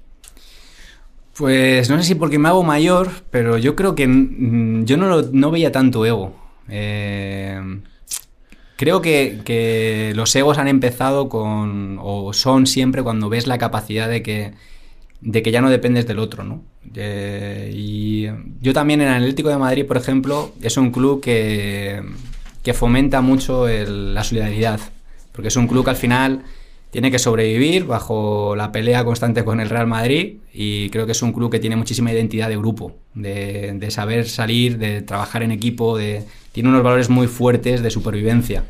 Pues 1.38 1.90
no 1.90 1.98
sé 1.98 2.04
si 2.04 2.16
porque 2.16 2.40
me 2.40 2.50
hago 2.50 2.64
mayor, 2.64 3.10
pero 3.32 3.58
yo 3.58 3.78
creo 3.78 3.96
que 3.96 4.04
yo 4.06 4.98
no, 4.98 5.52
veía 5.52 5.72
tanto 5.72 6.06
ego. 6.06 6.36
Eh, 6.68 7.80
creo 8.76 9.02
que, 9.02 9.40
que, 9.46 10.12
los 10.14 10.36
egos 10.36 10.58
han 10.58 10.68
empezado 10.68 11.30
con, 11.30 12.00
o 12.02 12.34
son 12.34 12.68
siempre 12.68 13.02
cuando 13.02 13.30
ves 13.30 13.48
la 13.48 13.58
capacidad 13.58 14.10
de 14.10 14.22
que 14.24 14.54
de 15.22 15.42
que 15.42 15.52
ya 15.52 15.62
no 15.62 15.70
dependes 15.70 16.08
del 16.08 16.20
otro, 16.20 16.44
¿no? 16.44 16.64
y 16.96 18.28
yo 18.62 18.74
también 18.74 19.02
en 19.02 19.10
Atlético 19.10 19.50
de 19.50 19.58
Madrid, 19.58 19.86
por 19.86 19.98
ejemplo, 19.98 20.54
es 20.62 20.78
un 20.78 20.92
club 20.92 21.22
que, 21.22 22.02
que 22.64 22.74
fomenta 22.74 23.22
mucho 23.22 23.68
la 23.68 24.24
solidaridad, 24.24 24.80
porque 25.32 25.50
es 25.50 25.56
un 25.56 25.68
club 25.68 25.84
que 25.84 25.92
al 25.92 25.96
final 25.96 26.44
tiene 26.92 27.12
que 27.12 27.20
sobrevivir 27.20 27.86
bajo 27.86 28.56
la 28.56 28.72
pelea 28.72 29.04
constante 29.04 29.44
con 29.44 29.60
el 29.60 29.70
Real 29.70 29.88
Madrid 29.88 30.38
y 30.54 30.90
creo 30.90 31.06
que 31.06 31.12
es 31.12 31.22
un 31.22 31.34
club 31.34 31.52
que 31.52 31.60
tiene 31.60 31.76
muchísima 31.76 32.12
identidad 32.12 32.50
de 32.50 32.58
grupo, 32.58 32.96
de, 33.14 33.74
de 33.74 33.92
saber 33.92 34.28
salir, 34.28 34.78
de 34.78 35.02
trabajar 35.02 35.44
en 35.44 35.52
equipo, 35.52 35.98
de, 35.98 36.24
tiene 36.54 36.70
unos 36.70 36.84
valores 36.84 37.10
muy 37.10 37.28
fuertes 37.28 37.84
de 37.84 37.92
supervivencia. 37.92 38.64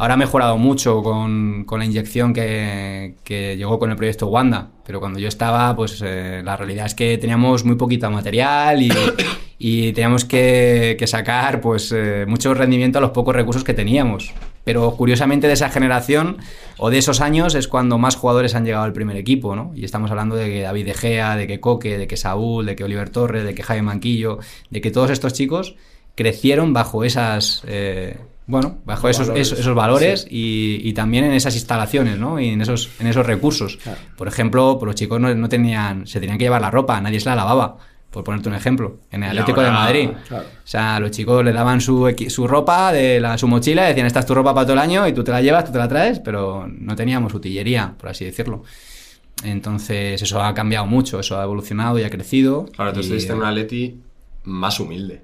Ahora 0.00 0.14
ha 0.14 0.16
mejorado 0.16 0.56
mucho 0.56 1.02
con, 1.02 1.66
la 1.70 1.84
inyección 1.84 2.32
que, 2.32 3.16
llegó 3.28 3.78
con 3.78 3.90
el 3.90 3.98
proyecto 3.98 4.28
Wanda, 4.28 4.70
pero 4.82 4.98
cuando 4.98 5.18
yo 5.18 5.28
estaba, 5.28 5.76
pues 5.76 6.00
eh, 6.02 6.40
la 6.42 6.56
realidad 6.56 6.86
es 6.86 6.94
que 6.94 7.18
teníamos 7.18 7.66
muy 7.66 7.76
poquito 7.76 8.10
material 8.10 8.80
y, 9.58 9.92
teníamos 9.92 10.24
que, 10.24 10.96
sacar 11.06 11.60
pues 11.60 11.92
eh, 11.92 12.24
mucho 12.26 12.54
rendimiento 12.54 12.96
a 12.96 13.02
los 13.02 13.10
pocos 13.10 13.36
recursos 13.36 13.62
que 13.62 13.74
teníamos. 13.74 14.32
Pero 14.64 14.92
curiosamente 14.96 15.48
de 15.48 15.52
esa 15.52 15.68
generación 15.68 16.38
o 16.78 16.88
de 16.88 16.96
esos 16.96 17.20
años 17.20 17.54
es 17.54 17.68
cuando 17.68 17.98
más 17.98 18.16
jugadores 18.16 18.54
han 18.54 18.64
llegado 18.64 18.84
al 18.84 18.94
primer 18.94 19.18
equipo, 19.18 19.54
¿no? 19.54 19.72
Y 19.74 19.84
estamos 19.84 20.10
hablando 20.10 20.34
de 20.34 20.46
que 20.46 20.62
David 20.62 20.86
De 20.86 20.94
Gea, 20.94 21.36
de 21.36 21.46
que 21.46 21.60
Coque, 21.60 21.98
de 21.98 22.06
que 22.06 22.16
Saúl, 22.16 22.64
de 22.64 22.74
que 22.74 22.84
Oliver 22.84 23.10
Torres, 23.10 23.44
de 23.44 23.54
que 23.54 23.62
Jaime 23.62 23.82
Manquillo, 23.82 24.38
de 24.70 24.80
que 24.80 24.90
todos 24.90 25.10
estos 25.10 25.34
chicos 25.34 25.74
crecieron 26.14 26.72
bajo 26.72 27.04
esas... 27.04 27.62
Eh, 27.66 28.16
bueno, 28.50 28.78
bajo 28.84 29.08
esos, 29.08 29.28
valores, 29.28 29.52
esos, 29.52 29.74
valores 29.74 30.26
y, 30.28 30.92
también 30.92 31.24
en 31.24 31.32
esas 31.32 31.54
instalaciones, 31.54 32.18
¿no? 32.18 32.40
Y 32.40 32.48
en 32.48 32.60
esos, 32.60 32.90
en 32.98 33.06
esos 33.06 33.24
recursos. 33.24 33.78
Por 34.16 34.26
ejemplo, 34.26 34.76
pues 34.78 34.88
los 34.88 34.94
chicos 34.96 35.20
no, 35.20 35.48
tenían, 35.48 36.06
se 36.06 36.18
tenían 36.18 36.36
que 36.36 36.44
llevar 36.44 36.60
la 36.60 36.70
ropa, 36.70 37.00
nadie 37.00 37.20
se 37.20 37.28
la 37.28 37.36
lavaba, 37.36 37.76
por 38.10 38.24
ponerte 38.24 38.48
un 38.48 38.56
ejemplo, 38.56 38.98
en 39.12 39.22
el 39.22 39.30
Atlético 39.30 39.62
de 39.62 39.70
Madrid. 39.70 40.10
O 40.32 40.42
sea, 40.64 40.98
los 40.98 41.12
chicos 41.12 41.44
le 41.44 41.52
daban 41.52 41.80
su, 41.80 42.12
su 42.28 42.48
ropa 42.48 42.92
de 42.92 43.20
la, 43.20 43.38
su 43.38 43.46
mochila, 43.46 43.84
decían, 43.84 44.06
esta 44.06 44.20
es 44.20 44.26
tu 44.26 44.34
ropa 44.34 44.52
para 44.52 44.66
todo 44.66 44.74
el 44.74 44.80
año 44.80 45.06
y 45.06 45.12
tú 45.12 45.22
te 45.22 45.30
la 45.30 45.40
llevas, 45.40 45.64
tú 45.64 45.72
te 45.72 45.78
la 45.78 45.86
traes, 45.86 46.18
pero 46.18 46.66
no 46.68 46.96
teníamos 46.96 47.32
utillería, 47.32 47.94
por 47.96 48.10
así 48.10 48.24
decirlo. 48.24 48.64
Entonces, 49.44 50.20
eso 50.20 50.42
ha 50.42 50.52
cambiado 50.54 50.86
mucho, 50.86 51.20
eso 51.20 51.38
ha 51.38 51.44
evolucionado 51.44 51.98
y 52.00 52.02
ha 52.02 52.10
crecido. 52.10 52.66
Ahora, 52.76 52.92
tú 52.92 53.00
estuviste 53.00 53.32
en 53.32 53.38
un 53.38 53.44
Atleti 53.44 54.00
más 54.42 54.80
humilde. 54.80 55.22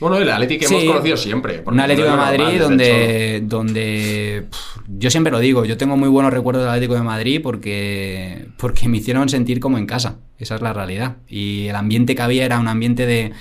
Bueno, 0.00 0.16
el 0.16 0.30
Atlético 0.30 0.66
que 0.68 0.74
hemos 0.74 0.84
conocido 0.84 1.16
siempre. 1.16 1.62
Un 1.64 1.80
Atlético 1.80 2.08
de 2.08 2.16
Madrid 2.16 2.60
donde, 2.60 3.42
donde 3.44 4.46
yo 4.88 5.10
siempre 5.10 5.32
lo 5.32 5.38
digo, 5.38 5.64
yo 5.64 5.76
tengo 5.76 5.96
muy 5.96 6.08
buenos 6.08 6.32
recuerdos 6.32 6.64
del 6.64 6.70
Atlético 6.70 6.94
de 6.94 7.02
Madrid 7.02 7.40
porque, 7.42 8.46
porque 8.58 8.88
me 8.88 8.98
hicieron 8.98 9.28
sentir 9.28 9.60
como 9.60 9.78
en 9.78 9.86
casa. 9.86 10.18
Esa 10.38 10.56
es 10.56 10.60
la 10.60 10.72
realidad. 10.72 11.16
Y 11.28 11.66
el 11.68 11.76
ambiente 11.76 12.14
que 12.14 12.22
había 12.22 12.44
era 12.44 12.58
un 12.58 12.68
ambiente 12.68 13.06
de, 13.06 13.32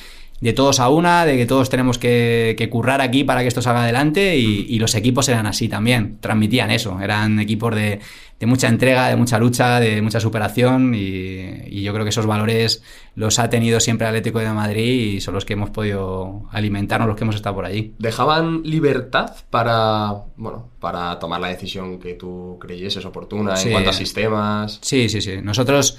de 0.41 0.54
todos 0.54 0.80
a 0.80 0.89
una, 0.89 1.26
de 1.26 1.38
que 1.38 1.45
todos 1.45 1.69
tenemos 1.69 1.98
que, 1.98 2.67
currar 2.71 3.02
aquí 3.02 3.24
para 3.24 3.41
que 3.41 3.48
esto 3.48 3.62
salga 3.62 3.84
adelante 3.84 4.38
y, 4.38 4.65
y, 4.69 4.80
los 4.80 4.93
equipos 4.95 5.30
eran 5.30 5.45
así 5.45 5.69
también, 5.69 6.17
transmitían 6.19 6.71
eso, 6.71 7.00
eran 7.00 7.39
equipos 7.39 7.74
de, 7.74 8.00
de 8.39 8.45
mucha 8.45 8.67
entrega, 8.67 9.08
de 9.08 9.15
mucha 9.15 9.39
lucha, 9.39 9.80
de 9.80 10.02
mucha 10.02 10.19
superación 10.19 10.93
y, 10.93 11.82
yo 11.82 11.93
creo 11.93 12.04
que 12.04 12.10
esos 12.10 12.26
valores 12.26 12.84
los 13.15 13.38
ha 13.39 13.50
tenido 13.50 13.80
siempre 13.80 14.08
Atlético 14.08 14.39
de 14.39 14.52
Madrid 14.52 15.15
y 15.15 15.21
son 15.21 15.36
los 15.36 15.45
que 15.45 15.54
hemos 15.54 15.69
podido 15.69 16.43
alimentarnos, 16.52 17.08
los 17.08 17.15
que 17.15 17.24
hemos 17.24 17.36
estado 17.36 17.56
por 17.56 17.65
allí. 17.65 17.93
¿Dejaban 18.00 18.63
libertad 18.63 19.36
para, 19.50 20.24
bueno, 20.36 20.71
para 20.80 21.17
tomar 21.19 21.39
la 21.39 21.50
decisión 21.50 22.00
que 22.00 22.15
tú 22.15 22.58
creyeses 22.60 23.06
oportuna 23.06 23.62
en 23.62 23.71
cuanto 23.71 23.91
a 23.91 23.93
sistemas? 23.93 24.80
Sí, 24.82 25.10
sí, 25.10 25.21
sí. 25.21 25.38
Nosotros... 25.41 25.98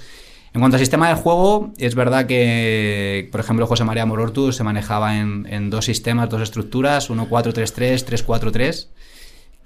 En 0.53 0.61
cuanto 0.61 0.75
al 0.75 0.79
sistema 0.79 1.09
de 1.09 1.15
juego, 1.15 1.71
es 1.77 1.93
verdad 1.93 2.25
que, 2.25 3.29
por 3.31 3.39
ejemplo, 3.41 3.67
José 3.67 3.83
María 3.83 4.05
Morortu 4.05 4.51
se 4.51 4.63
manejaba 4.63 5.17
en, 5.17 5.45
en 5.49 5.69
dos 5.69 5.85
sistemas, 5.85 6.29
dos 6.29 6.41
estructuras, 6.41 7.09
1-4-3-3, 7.09 8.25
3-4-3 8.25 8.87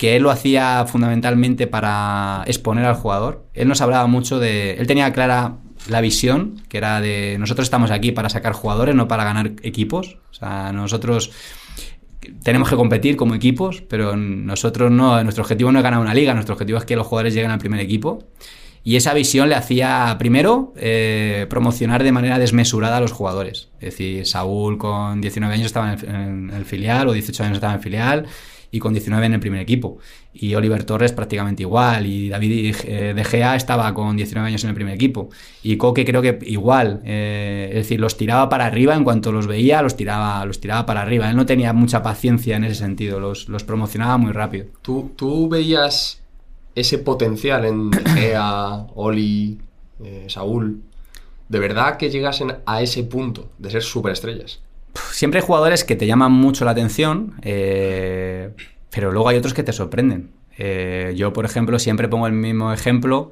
que 0.01 0.15
él 0.15 0.23
lo 0.23 0.31
hacía 0.31 0.83
fundamentalmente 0.87 1.67
para 1.67 2.43
exponer 2.47 2.85
al 2.85 2.95
jugador. 2.95 3.45
Él 3.53 3.67
nos 3.67 3.81
hablaba 3.81 4.07
mucho 4.07 4.39
de... 4.39 4.71
Él 4.73 4.87
tenía 4.87 5.13
clara 5.13 5.57
la 5.89 6.01
visión, 6.01 6.63
que 6.69 6.79
era 6.79 7.01
de 7.01 7.37
nosotros 7.37 7.67
estamos 7.67 7.91
aquí 7.91 8.11
para 8.11 8.27
sacar 8.27 8.53
jugadores, 8.53 8.95
no 8.95 9.07
para 9.07 9.23
ganar 9.23 9.51
equipos. 9.61 10.17
O 10.31 10.33
sea, 10.33 10.71
nosotros 10.71 11.31
tenemos 12.43 12.67
que 12.67 12.75
competir 12.75 13.15
como 13.15 13.35
equipos, 13.35 13.81
pero 13.81 14.15
nosotros 14.15 14.89
no, 14.91 15.23
nuestro 15.23 15.43
objetivo 15.43 15.71
no 15.71 15.77
es 15.77 15.83
ganar 15.83 15.99
una 15.99 16.15
liga, 16.15 16.33
nuestro 16.33 16.53
objetivo 16.53 16.79
es 16.79 16.85
que 16.85 16.95
los 16.95 17.05
jugadores 17.05 17.35
lleguen 17.35 17.51
al 17.51 17.59
primer 17.59 17.79
equipo. 17.79 18.23
Y 18.83 18.95
esa 18.95 19.13
visión 19.13 19.49
le 19.49 19.55
hacía, 19.55 20.15
primero, 20.17 20.73
eh, 20.75 21.45
promocionar 21.49 22.03
de 22.03 22.11
manera 22.11 22.39
desmesurada 22.39 22.97
a 22.97 23.01
los 23.01 23.11
jugadores. 23.11 23.69
Es 23.79 23.91
decir, 23.91 24.25
Saúl 24.25 24.77
con 24.77 25.21
19 25.21 25.53
años 25.53 25.67
estaba 25.67 25.93
en 25.93 26.51
el 26.53 26.65
filial 26.65 27.07
o 27.07 27.13
18 27.13 27.43
años 27.43 27.57
estaba 27.57 27.73
en 27.73 27.81
filial 27.81 28.25
y 28.71 28.79
con 28.79 28.93
19 28.93 29.25
en 29.25 29.33
el 29.33 29.39
primer 29.39 29.61
equipo. 29.61 29.99
Y 30.33 30.55
Oliver 30.55 30.83
Torres 30.85 31.11
prácticamente 31.11 31.63
igual, 31.63 32.05
y 32.05 32.29
David 32.29 32.75
eh, 32.85 33.13
De 33.13 33.23
Gea 33.23 33.55
estaba 33.55 33.93
con 33.93 34.15
19 34.15 34.47
años 34.47 34.63
en 34.63 34.69
el 34.69 34.75
primer 34.75 34.95
equipo. 34.95 35.29
Y 35.61 35.75
Coque 35.75 36.05
creo 36.05 36.21
que 36.21 36.39
igual, 36.43 37.01
eh, 37.03 37.67
es 37.71 37.75
decir, 37.75 37.99
los 37.99 38.17
tiraba 38.17 38.47
para 38.49 38.65
arriba, 38.65 38.95
en 38.95 39.03
cuanto 39.03 39.31
los 39.31 39.45
veía, 39.45 39.81
los 39.81 39.95
tiraba, 39.95 40.43
los 40.45 40.59
tiraba 40.59 40.85
para 40.85 41.01
arriba. 41.01 41.29
Él 41.29 41.35
no 41.35 41.45
tenía 41.45 41.73
mucha 41.73 42.01
paciencia 42.01 42.55
en 42.55 42.63
ese 42.63 42.75
sentido, 42.75 43.19
los, 43.19 43.49
los 43.49 43.63
promocionaba 43.63 44.17
muy 44.17 44.31
rápido. 44.31 44.67
¿Tú, 44.81 45.11
tú 45.15 45.49
veías 45.49 46.20
ese 46.75 46.97
potencial 46.97 47.65
en 47.65 47.91
Gea, 48.15 48.87
Oli, 48.95 49.59
eh, 50.03 50.25
Saúl? 50.27 50.81
¿De 51.49 51.59
verdad 51.59 51.97
que 51.97 52.09
llegasen 52.09 52.55
a 52.65 52.81
ese 52.81 53.03
punto 53.03 53.49
de 53.57 53.71
ser 53.71 53.83
superestrellas? 53.83 54.61
siempre 55.11 55.39
hay 55.39 55.45
jugadores 55.45 55.83
que 55.83 55.95
te 55.95 56.07
llaman 56.07 56.31
mucho 56.31 56.65
la 56.65 56.71
atención, 56.71 57.35
eh, 57.41 58.49
pero 58.89 59.11
luego 59.11 59.29
hay 59.29 59.37
otros 59.37 59.53
que 59.53 59.63
te 59.63 59.73
sorprenden. 59.73 60.31
Eh, 60.57 61.13
yo, 61.15 61.33
por 61.33 61.45
ejemplo, 61.45 61.79
siempre 61.79 62.07
pongo 62.07 62.27
el 62.27 62.33
mismo 62.33 62.73
ejemplo, 62.73 63.31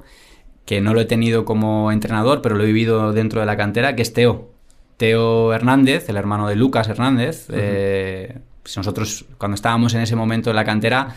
que 0.64 0.80
no 0.80 0.94
lo 0.94 1.00
he 1.00 1.04
tenido 1.04 1.44
como 1.44 1.92
entrenador, 1.92 2.42
pero 2.42 2.56
lo 2.56 2.64
he 2.64 2.66
vivido 2.66 3.12
dentro 3.12 3.40
de 3.40 3.46
la 3.46 3.56
cantera, 3.56 3.96
que 3.96 4.02
es 4.02 4.12
Teo. 4.12 4.50
Teo 4.96 5.52
Hernández, 5.52 6.08
el 6.08 6.16
hermano 6.16 6.48
de 6.48 6.56
Lucas 6.56 6.88
Hernández. 6.88 7.46
Eh, 7.50 8.38
nosotros, 8.76 9.24
cuando 9.38 9.54
estábamos 9.54 9.94
en 9.94 10.02
ese 10.02 10.14
momento 10.14 10.50
en 10.50 10.56
la 10.56 10.64
cantera, 10.64 11.16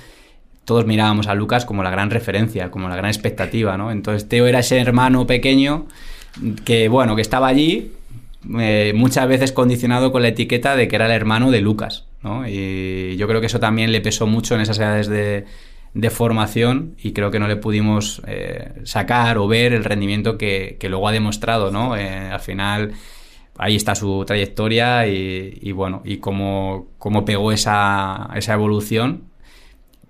todos 0.65 0.85
mirábamos 0.85 1.27
a 1.27 1.35
Lucas 1.35 1.65
como 1.65 1.83
la 1.83 1.89
gran 1.89 2.09
referencia, 2.09 2.71
como 2.71 2.89
la 2.89 2.95
gran 2.95 3.09
expectativa, 3.09 3.77
¿no? 3.77 3.91
Entonces 3.91 4.27
Teo 4.29 4.47
era 4.47 4.59
ese 4.59 4.79
hermano 4.79 5.27
pequeño 5.27 5.87
que, 6.65 6.87
bueno, 6.87 7.15
que 7.15 7.21
estaba 7.21 7.47
allí, 7.47 7.91
eh, 8.59 8.93
muchas 8.95 9.27
veces 9.27 9.51
condicionado 9.51 10.11
con 10.11 10.21
la 10.21 10.29
etiqueta 10.29 10.75
de 10.75 10.87
que 10.87 10.95
era 10.95 11.05
el 11.05 11.11
hermano 11.11 11.51
de 11.51 11.61
Lucas. 11.61 12.05
¿no? 12.21 12.47
Y 12.47 13.15
yo 13.17 13.27
creo 13.27 13.41
que 13.41 13.47
eso 13.47 13.59
también 13.59 13.91
le 13.91 14.01
pesó 14.01 14.27
mucho 14.27 14.55
en 14.55 14.61
esas 14.61 14.79
edades 14.79 15.07
de, 15.07 15.45
formación 16.09 16.95
y 17.01 17.13
creo 17.13 17.29
que 17.29 17.39
no 17.39 17.47
le 17.47 17.55
pudimos 17.55 18.21
eh, 18.25 18.81
sacar 18.83 19.37
o 19.37 19.47
ver 19.47 19.73
el 19.73 19.83
rendimiento 19.83 20.37
que, 20.37 20.77
luego 20.89 21.07
ha 21.07 21.11
demostrado. 21.11 21.71
¿no? 21.71 21.95
Eh, 21.95 22.29
al 22.31 22.39
final 22.39 22.93
ahí 23.57 23.75
está 23.75 23.95
su 23.95 24.23
trayectoria 24.25 25.07
y, 25.07 25.71
bueno, 25.71 26.01
y 26.03 26.17
cómo, 26.17 26.87
cómo 26.97 27.25
pegó 27.25 27.51
esa, 27.51 28.29
esa, 28.35 28.53
evolución. 28.53 29.23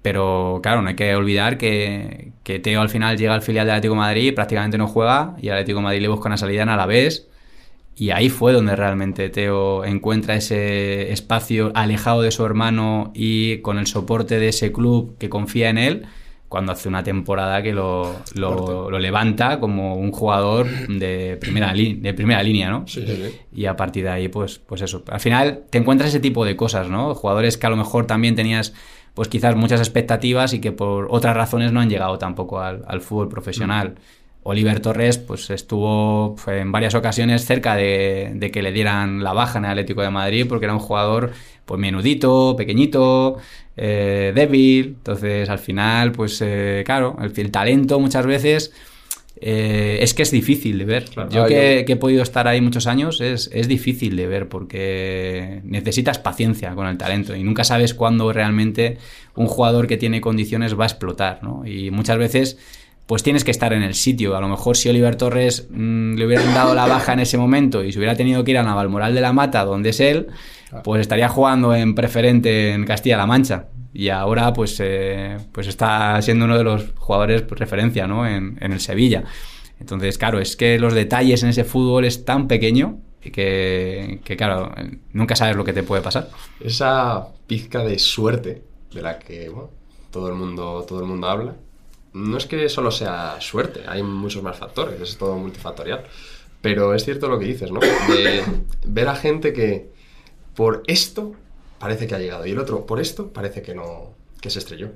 Pero 0.04 0.60
claro, 0.62 0.82
no 0.82 0.90
hay 0.90 0.96
que 0.96 1.16
olvidar 1.16 1.58
que, 1.58 2.34
que 2.44 2.60
Teo 2.60 2.82
al 2.82 2.90
final 2.90 3.18
llega 3.18 3.34
al 3.34 3.42
filial 3.42 3.66
de 3.66 3.72
Atlético 3.72 3.96
de 3.96 4.02
Madrid, 4.02 4.36
prácticamente 4.36 4.78
no 4.78 4.88
juega 4.88 5.36
y 5.42 5.50
Atlético 5.50 5.80
de 5.80 5.84
Madrid 5.84 6.02
le 6.02 6.10
busca 6.10 6.28
una 6.28 6.38
salida 6.38 6.64
en 6.64 6.70
Alavés 6.70 7.30
Y 7.96 8.12
ahí 8.12 8.30
fue 8.30 8.52
donde 8.52 8.76
realmente 8.76 9.30
Teo 9.30 9.86
encuentra 9.86 10.36
ese 10.36 11.12
espacio 11.14 11.72
alejado 11.74 12.22
de 12.22 12.32
su 12.32 12.46
hermano 12.46 13.12
y 13.16 13.60
con 13.60 13.80
el 13.80 13.88
soporte 13.88 14.40
de 14.40 14.50
ese 14.50 14.74
club 14.74 15.18
que 15.18 15.30
confía 15.30 15.70
en 15.70 15.78
él, 15.78 16.06
cuando 16.54 16.72
hace 16.72 16.88
una 16.88 17.02
temporada 17.02 17.64
que 17.64 17.74
lo, 17.74 18.16
lo, 18.36 19.00
levanta 19.00 19.60
como 19.60 19.96
un 19.96 20.12
jugador 20.12 20.68
de 20.88 21.36
primera, 21.42 21.74
de 21.74 22.14
primera 22.14 22.44
línea, 22.44 22.70
¿no? 22.70 22.86
Sí, 22.88 23.04
sí, 23.08 23.16
sí. 23.16 23.40
Y 23.56 23.66
a 23.66 23.76
partir 23.76 24.04
de 24.04 24.12
ahí, 24.12 24.28
pues, 24.28 24.60
pues 24.60 24.84
eso. 24.84 25.04
Al 25.08 25.20
final 25.20 25.64
te 25.72 25.80
encuentras 25.80 26.10
ese 26.10 26.20
tipo 26.20 26.46
de 26.46 26.56
cosas, 26.56 26.90
¿no? 26.90 27.16
Jugadores 27.16 27.58
que 27.58 27.66
a 27.66 27.72
lo 27.72 27.76
mejor 27.76 28.06
también 28.06 28.36
tenías, 28.36 28.76
pues 29.14 29.28
quizás 29.28 29.56
muchas 29.56 29.80
expectativas 29.80 30.54
y 30.54 30.60
que 30.60 30.72
por 30.72 31.08
otras 31.10 31.36
razones 31.36 31.72
no 31.72 31.80
han 31.80 31.90
llegado 31.90 32.18
tampoco 32.18 32.60
al, 32.60 32.84
al 32.88 33.02
fútbol 33.02 33.30
profesional. 33.30 33.90
Mm. 33.90 34.24
Oliver 34.44 34.80
Torres 34.82 35.18
pues 35.18 35.50
estuvo 35.50 36.36
en 36.48 36.72
varias 36.72 36.96
ocasiones 36.96 37.46
cerca 37.46 37.76
de, 37.76 38.50
que 38.54 38.62
le 38.62 38.72
dieran 38.72 39.24
la 39.24 39.34
baja 39.34 39.58
en 39.58 39.66
el 39.66 39.72
Atlético 39.72 40.02
de 40.02 40.10
Madrid 40.10 40.46
porque 40.48 40.66
era 40.66 40.74
un 40.74 40.80
jugador 40.80 41.32
pues 41.66 41.80
menudito, 41.80 42.56
pequeñito, 42.58 43.38
eh, 43.78 44.34
débil. 44.36 44.96
Entonces 44.98 45.50
al 45.50 45.60
final 45.60 46.12
pues 46.12 46.42
eh, 46.42 46.84
claro, 46.86 47.18
el, 47.22 47.52
talento 47.52 48.00
muchas 48.00 48.26
veces 48.26 48.74
eh, 49.42 49.98
es 50.02 50.14
que 50.14 50.24
es 50.24 50.32
difícil 50.32 50.78
de 50.78 50.86
ver. 50.86 51.06
yo, 51.30 51.46
que, 51.46 51.86
he 51.88 51.96
podido 51.96 52.24
estar 52.24 52.48
ahí 52.48 52.62
muchos 52.62 52.88
años 52.88 53.20
es, 53.20 53.50
es 53.52 53.68
difícil 53.68 54.16
de 54.16 54.28
ver 54.28 54.48
porque 54.48 55.62
necesitas 55.64 56.20
paciencia 56.20 56.74
con 56.76 56.88
el 56.88 56.98
talento 56.98 57.36
y 57.36 57.44
nunca 57.44 57.64
sabes 57.64 57.94
cuándo 57.94 58.32
realmente 58.32 58.98
un 59.36 59.48
jugador 59.48 59.88
que 59.88 59.98
tiene 59.98 60.22
condiciones 60.22 60.80
va 60.80 60.84
a 60.84 60.88
explotar. 60.88 61.44
¿no? 61.44 61.66
Y 61.66 61.92
muchas 61.92 62.18
veces 62.18 62.58
pues 63.06 63.22
tienes 63.22 63.44
que 63.44 63.52
estar 63.52 63.74
en 63.74 63.84
el 63.84 63.96
sitio. 63.96 64.38
A 64.38 64.42
lo 64.42 64.48
mejor 64.48 64.78
si 64.78 64.90
Oliver 64.90 65.16
Torres 65.16 65.68
mm, 65.70 66.16
le 66.16 66.26
hubieran 66.26 66.54
dado 66.54 66.74
la 66.74 66.86
baja 66.86 67.14
en 67.14 67.20
ese 67.20 67.38
momento 67.38 67.84
y 67.84 67.92
se 67.92 68.00
hubiera 68.00 68.16
tenido 68.16 68.44
que 68.44 68.52
ir 68.52 68.58
a 68.58 68.64
Navalmoral 68.64 69.14
de 69.14 69.22
la 69.22 69.34
Mata, 69.34 69.66
donde 69.66 69.90
es 69.90 70.00
él, 70.00 70.28
pues 70.84 71.02
estaría 71.02 71.30
jugando 71.30 71.76
en 71.76 71.96
preferente 71.96 72.72
en 72.72 72.86
Castilla-La 72.86 73.26
Mancha. 73.26 73.68
Y 73.94 74.10
ahora 74.10 74.54
pues, 74.54 74.78
eh, 74.80 75.38
pues 75.52 75.68
está 75.68 76.22
siendo 76.22 76.46
uno 76.46 76.58
de 76.58 76.64
los 76.64 76.94
jugadores 76.96 77.44
por 77.44 77.60
referencia 77.60 78.08
¿no? 78.08 78.28
en, 78.28 78.58
el 78.60 78.80
Sevilla. 78.80 79.24
Entonces, 79.80 80.18
claro, 80.18 80.40
es 80.40 80.56
que 80.56 80.80
los 80.80 80.94
detalles 80.94 81.44
en 81.44 81.50
ese 81.50 81.64
fútbol 81.64 82.06
es 82.06 82.26
tan 82.26 82.48
pequeño 82.48 83.00
que, 83.22 84.20
que, 84.24 84.38
claro, 84.38 84.74
nunca 85.12 85.36
sabes 85.36 85.56
lo 85.56 85.64
que 85.64 85.74
te 85.74 85.84
puede 85.84 86.02
pasar. 86.02 86.30
Esa 86.60 87.28
pizca 87.46 87.84
de 87.84 88.00
suerte 88.00 88.64
de 88.94 89.02
la 89.02 89.20
que 89.20 89.52
todo, 90.10 90.28
el 90.30 90.36
mundo, 90.36 90.86
todo 90.88 91.00
el 91.00 91.06
mundo 91.06 91.28
habla, 91.28 91.56
no 92.14 92.38
es 92.38 92.46
que 92.46 92.70
solo 92.70 92.92
sea 92.92 93.38
suerte, 93.40 93.82
hay 93.88 94.04
muchos 94.04 94.44
más 94.44 94.58
factores, 94.58 95.00
es 95.02 95.18
todo 95.18 95.38
multifactorial. 95.38 96.04
Pero 96.62 96.94
es 96.94 97.04
cierto 97.04 97.28
lo 97.28 97.38
que 97.38 97.46
dices, 97.46 97.72
¿no? 97.72 97.82
De 97.82 98.42
ver 98.86 99.10
a 99.10 99.16
gente 99.16 99.52
que 99.52 99.92
por 100.56 100.84
esto 100.88 101.34
parece 101.80 102.08
que 102.08 102.16
ha 102.16 102.20
llegado 102.20 102.46
y 102.46 102.52
el 102.52 102.60
otro 102.60 102.86
por 102.86 103.00
esto 103.00 103.34
parece 103.34 103.62
que 103.62 103.76
no, 103.76 104.14
que 104.42 104.50
se 104.50 104.60
estrelló. 104.60 104.92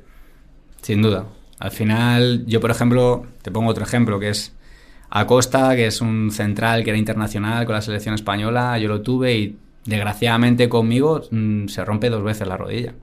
Sin 0.82 1.02
duda. 1.02 1.26
Al 1.60 1.72
final, 1.72 2.46
yo 2.46 2.62
por 2.62 2.72
ejemplo, 2.72 3.26
te 3.42 3.52
pongo 3.52 3.72
otro 3.72 3.84
ejemplo 3.84 4.20
que 4.20 4.30
es 4.30 4.54
Acosta, 5.10 5.76
que 5.76 5.88
es 5.88 6.02
un 6.02 6.32
central 6.32 6.84
que 6.84 6.92
era 6.92 7.00
internacional 7.00 7.66
con 7.66 7.76
la 7.76 7.82
selección 7.82 8.14
española, 8.14 8.78
yo 8.78 8.88
lo 8.88 9.02
tuve 9.02 9.36
y 9.36 9.58
desgraciadamente 9.86 10.70
conmigo 10.70 11.22
mm, 11.32 11.68
se 11.68 11.84
rompe 11.86 12.10
dos 12.10 12.24
veces 12.24 12.48
la 12.48 12.58
rodilla. 12.58 12.94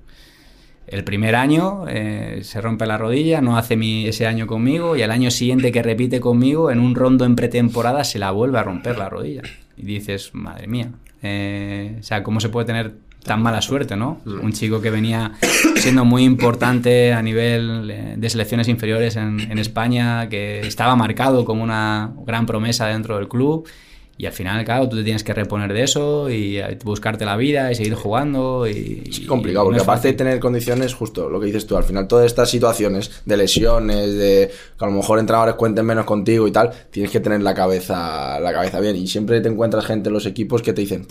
El 0.87 1.03
primer 1.03 1.35
año 1.35 1.87
eh, 1.89 2.41
se 2.43 2.61
rompe 2.61 2.85
la 2.85 2.99
rodilla, 2.99 3.41
no 3.41 3.57
hace 3.57 3.75
mi, 3.77 4.07
ese 4.07 4.27
año 4.27 4.47
conmigo 4.47 4.97
y 4.97 5.03
al 5.03 5.11
año 5.11 5.31
siguiente 5.31 5.73
que 5.73 5.83
repite 5.83 6.21
conmigo, 6.21 6.71
en 6.71 6.79
un 6.79 6.95
rondo 6.95 7.25
en 7.25 7.37
pretemporada, 7.37 8.05
se 8.05 8.19
la 8.19 8.31
vuelve 8.33 8.59
a 8.59 8.65
romper 8.65 8.99
la 8.99 9.09
rodilla. 9.09 9.43
Y 9.79 9.83
dices, 9.83 10.35
madre 10.35 10.67
mía, 10.67 10.91
eh, 11.25 11.97
o 11.99 12.03
sea, 12.03 12.23
¿cómo 12.23 12.39
se 12.39 12.51
puede 12.51 12.67
tener 12.67 12.95
tan 13.25 13.43
mala 13.43 13.63
suerte, 13.63 13.97
no? 13.97 14.21
Mm. 14.25 14.45
Un 14.45 14.53
chico 14.53 14.81
que 14.81 14.91
venía 14.91 15.33
siendo 15.77 16.05
muy 16.05 16.25
importante 16.25 17.13
a 17.15 17.23
nivel 17.23 17.91
eh, 17.91 18.15
de 18.17 18.31
selecciones 18.31 18.69
inferiores 18.69 19.17
en, 19.17 19.41
en 19.41 19.59
España, 19.59 20.29
que 20.29 20.61
estaba 20.61 20.95
marcado 20.95 21.45
como 21.45 21.65
una 21.65 22.13
gran 22.27 22.45
promesa 22.45 22.87
dentro 22.87 23.17
del 23.17 23.29
club 23.29 23.67
y 24.17 24.27
al 24.27 24.33
final, 24.33 24.65
claro, 24.65 24.89
tú 24.89 24.97
te 24.97 25.03
tienes 25.03 25.25
que 25.25 25.35
reponer 25.35 25.73
de 25.73 25.83
eso 25.83 26.31
y 26.31 26.59
eh, 26.59 26.79
buscarte 26.85 27.25
la 27.25 27.37
vida 27.37 27.73
y 27.73 27.75
seguir 27.75 27.95
jugando. 27.95 28.67
Y, 28.67 29.03
es 29.09 29.21
complicado, 29.27 29.67
porque 29.67 29.81
aparte 29.81 30.09
de 30.09 30.15
tener 30.15 30.39
condiciones, 30.39 30.95
justo 30.95 31.29
lo 31.29 31.41
que 31.41 31.47
dices 31.47 31.67
tú, 31.67 31.77
al 31.77 31.83
final 31.83 32.07
todas 32.07 32.27
estas 32.27 32.49
situaciones 32.49 33.23
de 33.25 33.37
lesiones, 33.37 34.15
de 34.15 34.51
que 34.79 34.85
a 34.85 34.89
lo 34.89 34.95
mejor 34.95 35.19
entrenadores 35.19 35.57
cuenten 35.57 35.85
menos 35.85 36.05
contigo 36.05 36.47
y 36.47 36.53
tal, 36.53 36.71
tienes 36.91 37.11
que 37.11 37.19
tener 37.19 37.43
la 37.43 37.55
cabeza, 37.55 38.39
la 38.39 38.53
cabeza 38.53 38.79
bien. 38.79 38.95
Y 38.97 39.09
siempre 39.09 39.41
te 39.41 39.49
encuentras 39.49 39.85
gente 39.85 40.11
en 40.11 40.15
los 40.15 40.27
equipos 40.27 40.63
que 40.63 40.73
te 40.73 40.83
dicen, 40.83 41.09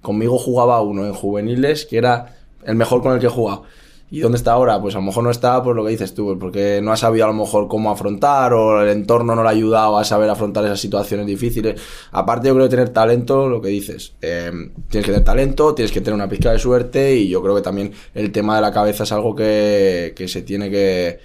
conmigo 0.00 0.38
jugaba 0.38 0.80
uno 0.80 1.04
en 1.04 1.12
juveniles 1.12 1.84
que 1.84 1.98
era 1.98 2.36
el 2.64 2.76
mejor 2.76 3.02
con 3.02 3.12
el 3.12 3.20
que 3.20 3.26
he 3.26 3.30
jugado 3.30 3.64
¿Y 4.10 4.20
dónde 4.20 4.38
está 4.38 4.52
ahora? 4.52 4.80
Pues 4.80 4.94
a 4.94 4.98
lo 4.98 5.04
mejor 5.04 5.24
no 5.24 5.30
está 5.30 5.62
por 5.62 5.76
lo 5.76 5.84
que 5.84 5.90
dices 5.90 6.14
tú, 6.14 6.38
porque 6.38 6.80
no 6.82 6.92
ha 6.92 6.96
sabido 6.96 7.26
a 7.26 7.28
lo 7.28 7.34
mejor 7.34 7.68
cómo 7.68 7.90
afrontar 7.90 8.54
o 8.54 8.82
el 8.82 8.88
entorno 8.88 9.34
no 9.34 9.42
le 9.42 9.48
ha 9.48 9.52
ayudado 9.52 9.98
a 9.98 10.04
saber 10.04 10.30
afrontar 10.30 10.64
esas 10.64 10.80
situaciones 10.80 11.26
difíciles. 11.26 11.80
Aparte 12.12 12.48
yo 12.48 12.54
creo 12.54 12.66
que 12.66 12.70
tener 12.70 12.88
talento, 12.88 13.48
lo 13.48 13.60
que 13.60 13.68
dices, 13.68 14.14
eh, 14.22 14.50
tienes 14.88 15.06
que 15.06 15.12
tener 15.12 15.24
talento, 15.24 15.74
tienes 15.74 15.92
que 15.92 16.00
tener 16.00 16.14
una 16.14 16.28
pizca 16.28 16.52
de 16.52 16.58
suerte 16.58 17.16
y 17.16 17.28
yo 17.28 17.42
creo 17.42 17.54
que 17.54 17.62
también 17.62 17.92
el 18.14 18.32
tema 18.32 18.56
de 18.56 18.62
la 18.62 18.72
cabeza 18.72 19.04
es 19.04 19.12
algo 19.12 19.34
que, 19.34 20.14
que 20.16 20.26
se 20.26 20.40
tiene 20.40 20.70
que 20.70 21.18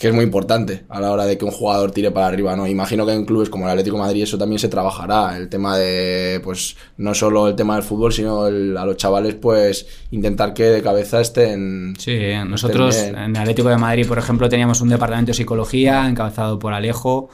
que 0.00 0.08
es 0.08 0.14
muy 0.14 0.24
importante 0.24 0.84
a 0.88 0.98
la 0.98 1.12
hora 1.12 1.26
de 1.26 1.36
que 1.36 1.44
un 1.44 1.50
jugador 1.50 1.90
tire 1.90 2.10
para 2.10 2.26
arriba, 2.26 2.56
¿no? 2.56 2.66
Imagino 2.66 3.04
que 3.04 3.12
en 3.12 3.26
clubes 3.26 3.50
como 3.50 3.66
el 3.66 3.72
Atlético 3.72 3.98
de 3.98 4.02
Madrid 4.02 4.22
eso 4.22 4.38
también 4.38 4.58
se 4.58 4.68
trabajará, 4.68 5.36
el 5.36 5.50
tema 5.50 5.76
de, 5.76 6.40
pues, 6.42 6.74
no 6.96 7.12
solo 7.12 7.48
el 7.48 7.54
tema 7.54 7.74
del 7.74 7.82
fútbol, 7.82 8.10
sino 8.10 8.44
a 8.44 8.50
los 8.50 8.96
chavales, 8.96 9.34
pues, 9.34 9.86
intentar 10.10 10.54
que 10.54 10.64
de 10.64 10.82
cabeza 10.82 11.20
estén... 11.20 11.92
Sí, 11.98 12.18
nosotros 12.48 12.96
en 12.96 13.14
el 13.14 13.36
Atlético 13.36 13.68
de 13.68 13.76
Madrid, 13.76 14.08
por 14.08 14.16
ejemplo, 14.16 14.48
teníamos 14.48 14.80
un 14.80 14.88
departamento 14.88 15.32
de 15.32 15.34
psicología 15.34 16.08
encabezado 16.08 16.58
por 16.58 16.72
Alejo, 16.72 17.28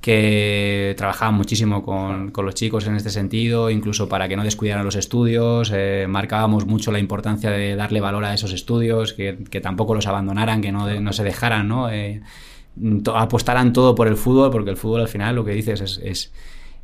que 0.00 0.94
trabajaba 0.96 1.32
muchísimo 1.32 1.82
con, 1.82 2.32
los 2.34 2.54
chicos 2.54 2.86
en 2.86 2.94
este 2.94 3.10
sentido, 3.10 3.68
incluso 3.70 4.08
para 4.08 4.28
que 4.28 4.36
no 4.36 4.44
descuidaran 4.44 4.84
los 4.84 4.94
estudios, 4.94 5.72
eh, 5.74 6.06
marcábamos 6.08 6.66
mucho 6.66 6.92
la 6.92 7.00
importancia 7.00 7.50
de 7.50 7.74
darle 7.74 8.00
valor 8.00 8.24
a 8.24 8.34
esos 8.34 8.52
estudios, 8.52 9.12
que, 9.12 9.34
tampoco 9.60 9.94
los 9.94 10.06
abandonaran, 10.06 10.62
que 10.62 10.70
no, 10.70 10.88
no 11.00 11.12
se 11.12 11.24
dejaran, 11.24 11.66
¿no? 11.66 11.90
Eh, 11.90 12.20
apostaran 13.12 13.72
todo 13.72 13.94
por 13.96 14.06
el 14.06 14.16
fútbol, 14.16 14.50
porque 14.50 14.70
el 14.70 14.76
fútbol 14.76 15.00
al 15.00 15.08
final 15.08 15.34
lo 15.34 15.44
que 15.44 15.50
dices 15.50 15.80
es, 15.80 16.00
es, 16.04 16.32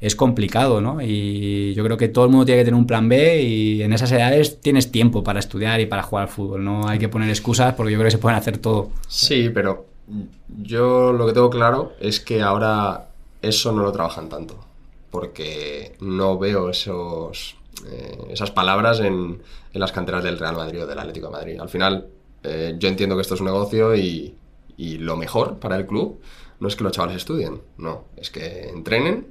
es, 0.00 0.16
complicado, 0.16 0.80
¿no? 0.80 1.00
Y 1.00 1.72
yo 1.74 1.84
creo 1.84 1.96
que 1.96 2.08
todo 2.08 2.24
el 2.24 2.32
mundo 2.32 2.46
tiene 2.46 2.62
que 2.62 2.64
tener 2.64 2.78
un 2.78 2.86
plan 2.86 3.08
B 3.08 3.42
y 3.42 3.82
en 3.82 3.92
esas 3.92 4.10
edades 4.10 4.60
tienes 4.60 4.90
tiempo 4.90 5.22
para 5.22 5.38
estudiar 5.38 5.80
y 5.80 5.86
para 5.86 6.02
jugar 6.02 6.24
al 6.24 6.30
fútbol, 6.30 6.64
no 6.64 6.88
hay 6.88 6.98
que 6.98 7.08
poner 7.08 7.28
excusas 7.28 7.74
porque 7.74 7.92
yo 7.92 7.98
creo 7.98 8.08
que 8.08 8.16
se 8.16 8.18
pueden 8.18 8.36
hacer 8.36 8.58
todo. 8.58 8.90
Sí, 9.06 9.50
pero 9.54 9.93
yo 10.48 11.12
lo 11.12 11.26
que 11.26 11.32
tengo 11.32 11.50
claro 11.50 11.92
es 12.00 12.20
que 12.20 12.42
ahora 12.42 13.08
eso 13.42 13.72
no 13.72 13.82
lo 13.82 13.92
trabajan 13.92 14.28
tanto, 14.28 14.56
porque 15.10 15.96
no 16.00 16.38
veo 16.38 16.70
esos, 16.70 17.56
eh, 17.86 18.18
esas 18.30 18.50
palabras 18.50 19.00
en, 19.00 19.42
las 19.72 19.92
canteras 19.92 20.22
del 20.22 20.38
Real 20.38 20.56
Madrid 20.56 20.84
o 20.84 20.86
del 20.86 20.98
Atlético 20.98 21.26
de 21.26 21.32
Madrid. 21.32 21.60
Al 21.60 21.68
final, 21.68 22.06
eh, 22.42 22.76
yo 22.78 22.88
entiendo 22.88 23.16
que 23.16 23.22
esto 23.22 23.34
es 23.34 23.40
un 23.40 23.46
negocio 23.46 23.94
y, 23.96 24.34
y 24.76 24.98
lo 24.98 25.16
mejor 25.16 25.58
para 25.58 25.76
el 25.76 25.86
club 25.86 26.20
no 26.60 26.68
es 26.68 26.76
que 26.76 26.84
los 26.84 26.92
chavales 26.92 27.16
estudien, 27.16 27.60
no, 27.78 28.04
es 28.16 28.30
que 28.30 28.68
entrenen 28.68 29.26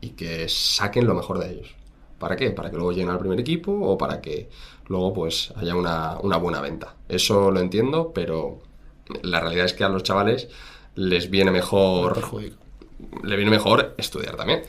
y 0.00 0.10
que 0.10 0.48
saquen 0.48 1.06
lo 1.06 1.14
mejor 1.14 1.38
de 1.38 1.52
ellos. 1.52 1.74
¿Para 2.18 2.36
qué? 2.36 2.50
Para 2.50 2.70
que 2.70 2.76
luego 2.76 2.92
lleguen 2.92 3.08
al 3.08 3.18
primer 3.18 3.40
equipo 3.40 3.72
o 3.72 3.96
para 3.98 4.20
que 4.20 4.48
luego 4.86 5.12
pues 5.12 5.52
haya 5.56 5.74
una, 5.74 6.18
una 6.20 6.36
buena 6.36 6.60
venta. 6.60 6.94
Eso 7.08 7.50
lo 7.50 7.60
entiendo, 7.60 8.12
pero 8.14 8.60
la 9.22 9.40
realidad 9.40 9.66
es 9.66 9.72
que 9.72 9.84
a 9.84 9.88
los 9.88 10.02
chavales 10.02 10.48
les 10.94 11.30
viene 11.30 11.50
mejor. 11.50 12.18
Le 13.22 13.36
viene 13.36 13.50
mejor 13.50 13.94
estudiar 13.96 14.36
también. 14.36 14.62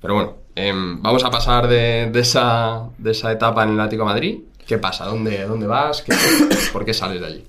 Pero 0.00 0.14
bueno, 0.14 0.36
em, 0.54 1.02
vamos 1.02 1.24
a 1.24 1.30
pasar 1.30 1.66
de, 1.68 2.10
esa, 2.14 2.88
de 2.98 3.10
esa 3.10 3.32
etapa 3.32 3.64
en 3.64 3.70
el 3.70 3.80
Atlético 3.80 4.04
de 4.04 4.12
Madrid. 4.12 4.38
¿Qué 4.66 4.78
pasa? 4.78 5.06
¿Dónde, 5.06 5.44
dónde 5.44 5.66
vas? 5.66 6.04
¿Por 6.72 6.84
qué 6.84 6.94
sales 6.94 7.20
de 7.20 7.26
allí? 7.26 7.44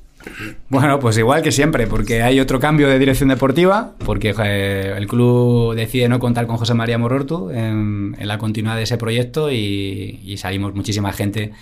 Bueno, 0.69 0.99
pues 0.99 1.17
igual 1.17 1.41
que 1.41 1.51
siempre, 1.51 1.87
porque 1.87 2.21
hay 2.21 2.39
otro 2.39 2.59
cambio 2.59 2.89
de 2.89 2.99
dirección 2.99 3.29
deportiva, 3.29 3.93
porque 4.03 4.35
eh, 4.43 4.93
el 4.97 5.07
club 5.07 5.73
decide 5.73 6.09
no 6.09 6.19
contar 6.19 6.47
con 6.47 6.57
José 6.57 6.73
María 6.73 6.97
Morortu 6.97 7.49
en, 7.51 8.15
la 8.19 8.37
continuidad 8.37 8.75
de 8.75 8.83
ese 8.83 8.97
proyecto 8.97 9.51
y, 9.51 10.35
salimos 10.37 10.73
muchísima 10.73 11.13
gente 11.13 11.53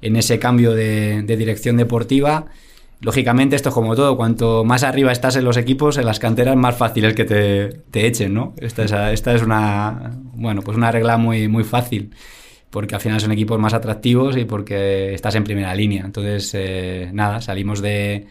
en 0.00 0.16
ese 0.16 0.38
cambio 0.38 0.72
de 0.72 1.36
dirección 1.36 1.76
deportiva 1.76 2.46
Lógicamente, 3.00 3.56
esto 3.56 3.68
es 3.68 3.74
como 3.74 3.94
todo, 3.94 4.16
cuanto 4.16 4.64
más 4.64 4.82
arriba 4.82 5.12
estás 5.12 5.36
en 5.36 5.44
los 5.44 5.56
equipos, 5.56 5.98
en 5.98 6.06
las 6.06 6.18
canteras, 6.18 6.56
más 6.56 6.76
fácil 6.76 7.04
es 7.04 7.14
que 7.14 7.24
te, 7.24 8.06
echen, 8.06 8.32
¿no? 8.32 8.54
Esta 8.56 8.84
es, 8.84 8.92
esta 8.92 9.34
es 9.34 9.42
una, 9.42 10.12
bueno, 10.34 10.62
pues 10.62 10.76
una 10.76 10.90
regla 10.90 11.18
muy, 11.18 11.46
muy 11.48 11.64
fácil, 11.64 12.14
porque 12.70 12.94
al 12.94 13.00
final 13.00 13.20
son 13.20 13.32
equipos 13.32 13.58
más 13.58 13.74
atractivos 13.74 14.36
y 14.36 14.44
porque 14.46 15.14
estás 15.14 15.34
en 15.34 15.44
primera 15.44 15.74
línea. 15.74 16.04
Entonces, 16.06 16.50
eh, 16.54 17.10
nada, 17.12 17.40
salimos 17.42 17.82
de, 17.82 18.26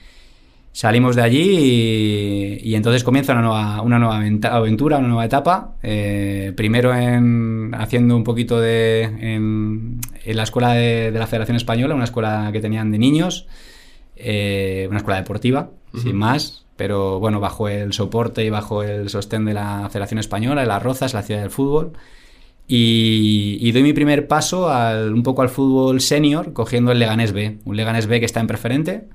Salimos 0.76 1.16
de 1.16 1.22
allí 1.22 2.60
y, 2.62 2.76
entonces 2.76 3.06
comienza 3.06 3.32
una 3.32 3.42
nueva, 3.44 3.82
una 3.82 3.98
nueva 3.98 4.18
aventura, 4.52 4.98
una 4.98 5.08
nueva 5.08 5.24
etapa. 5.24 5.76
Eh, 5.82 6.52
primero 6.58 6.94
en, 6.94 7.72
haciendo 7.74 8.18
un 8.18 8.26
poquito 8.26 8.60
de... 8.60 9.04
En, 9.04 10.02
la 10.26 10.44
escuela 10.44 10.74
de, 10.74 11.12
la 11.12 11.28
Federación 11.28 11.56
Española, 11.56 11.96
una 11.96 12.04
escuela 12.04 12.50
que 12.52 12.60
tenían 12.60 12.92
de 12.92 12.98
niños, 12.98 13.48
eh, 14.16 14.88
una 14.90 14.98
escuela 14.98 15.20
deportiva, 15.20 15.70
sin 16.02 16.16
más, 16.16 16.66
pero 16.76 17.20
bueno, 17.20 17.40
bajo 17.40 17.70
el 17.70 17.94
soporte 17.94 18.44
y 18.44 18.50
bajo 18.50 18.84
el 18.84 19.10
sostén 19.10 19.46
de 19.46 19.54
la 19.54 19.88
Federación 19.90 20.20
Española, 20.20 20.62
de 20.62 20.68
Las 20.68 20.84
Rozas, 20.84 21.14
la 21.14 21.24
ciudad 21.24 21.42
del 21.42 21.52
fútbol. 21.52 21.94
Y, 22.68 23.72
doy 23.72 23.84
mi 23.84 23.94
primer 23.94 24.28
paso 24.28 24.70
al, 24.70 25.14
un 25.14 25.24
poco 25.24 25.42
al 25.42 25.50
fútbol 25.50 26.02
senior, 26.02 26.52
cogiendo 26.54 26.92
el 26.92 27.00
Leganés 27.00 27.32
B, 27.32 27.60
un 27.64 27.78
Leganés 27.78 28.08
B 28.08 28.20
que 28.20 28.26
está 28.26 28.40
en 28.40 28.48
preferente 28.48 29.08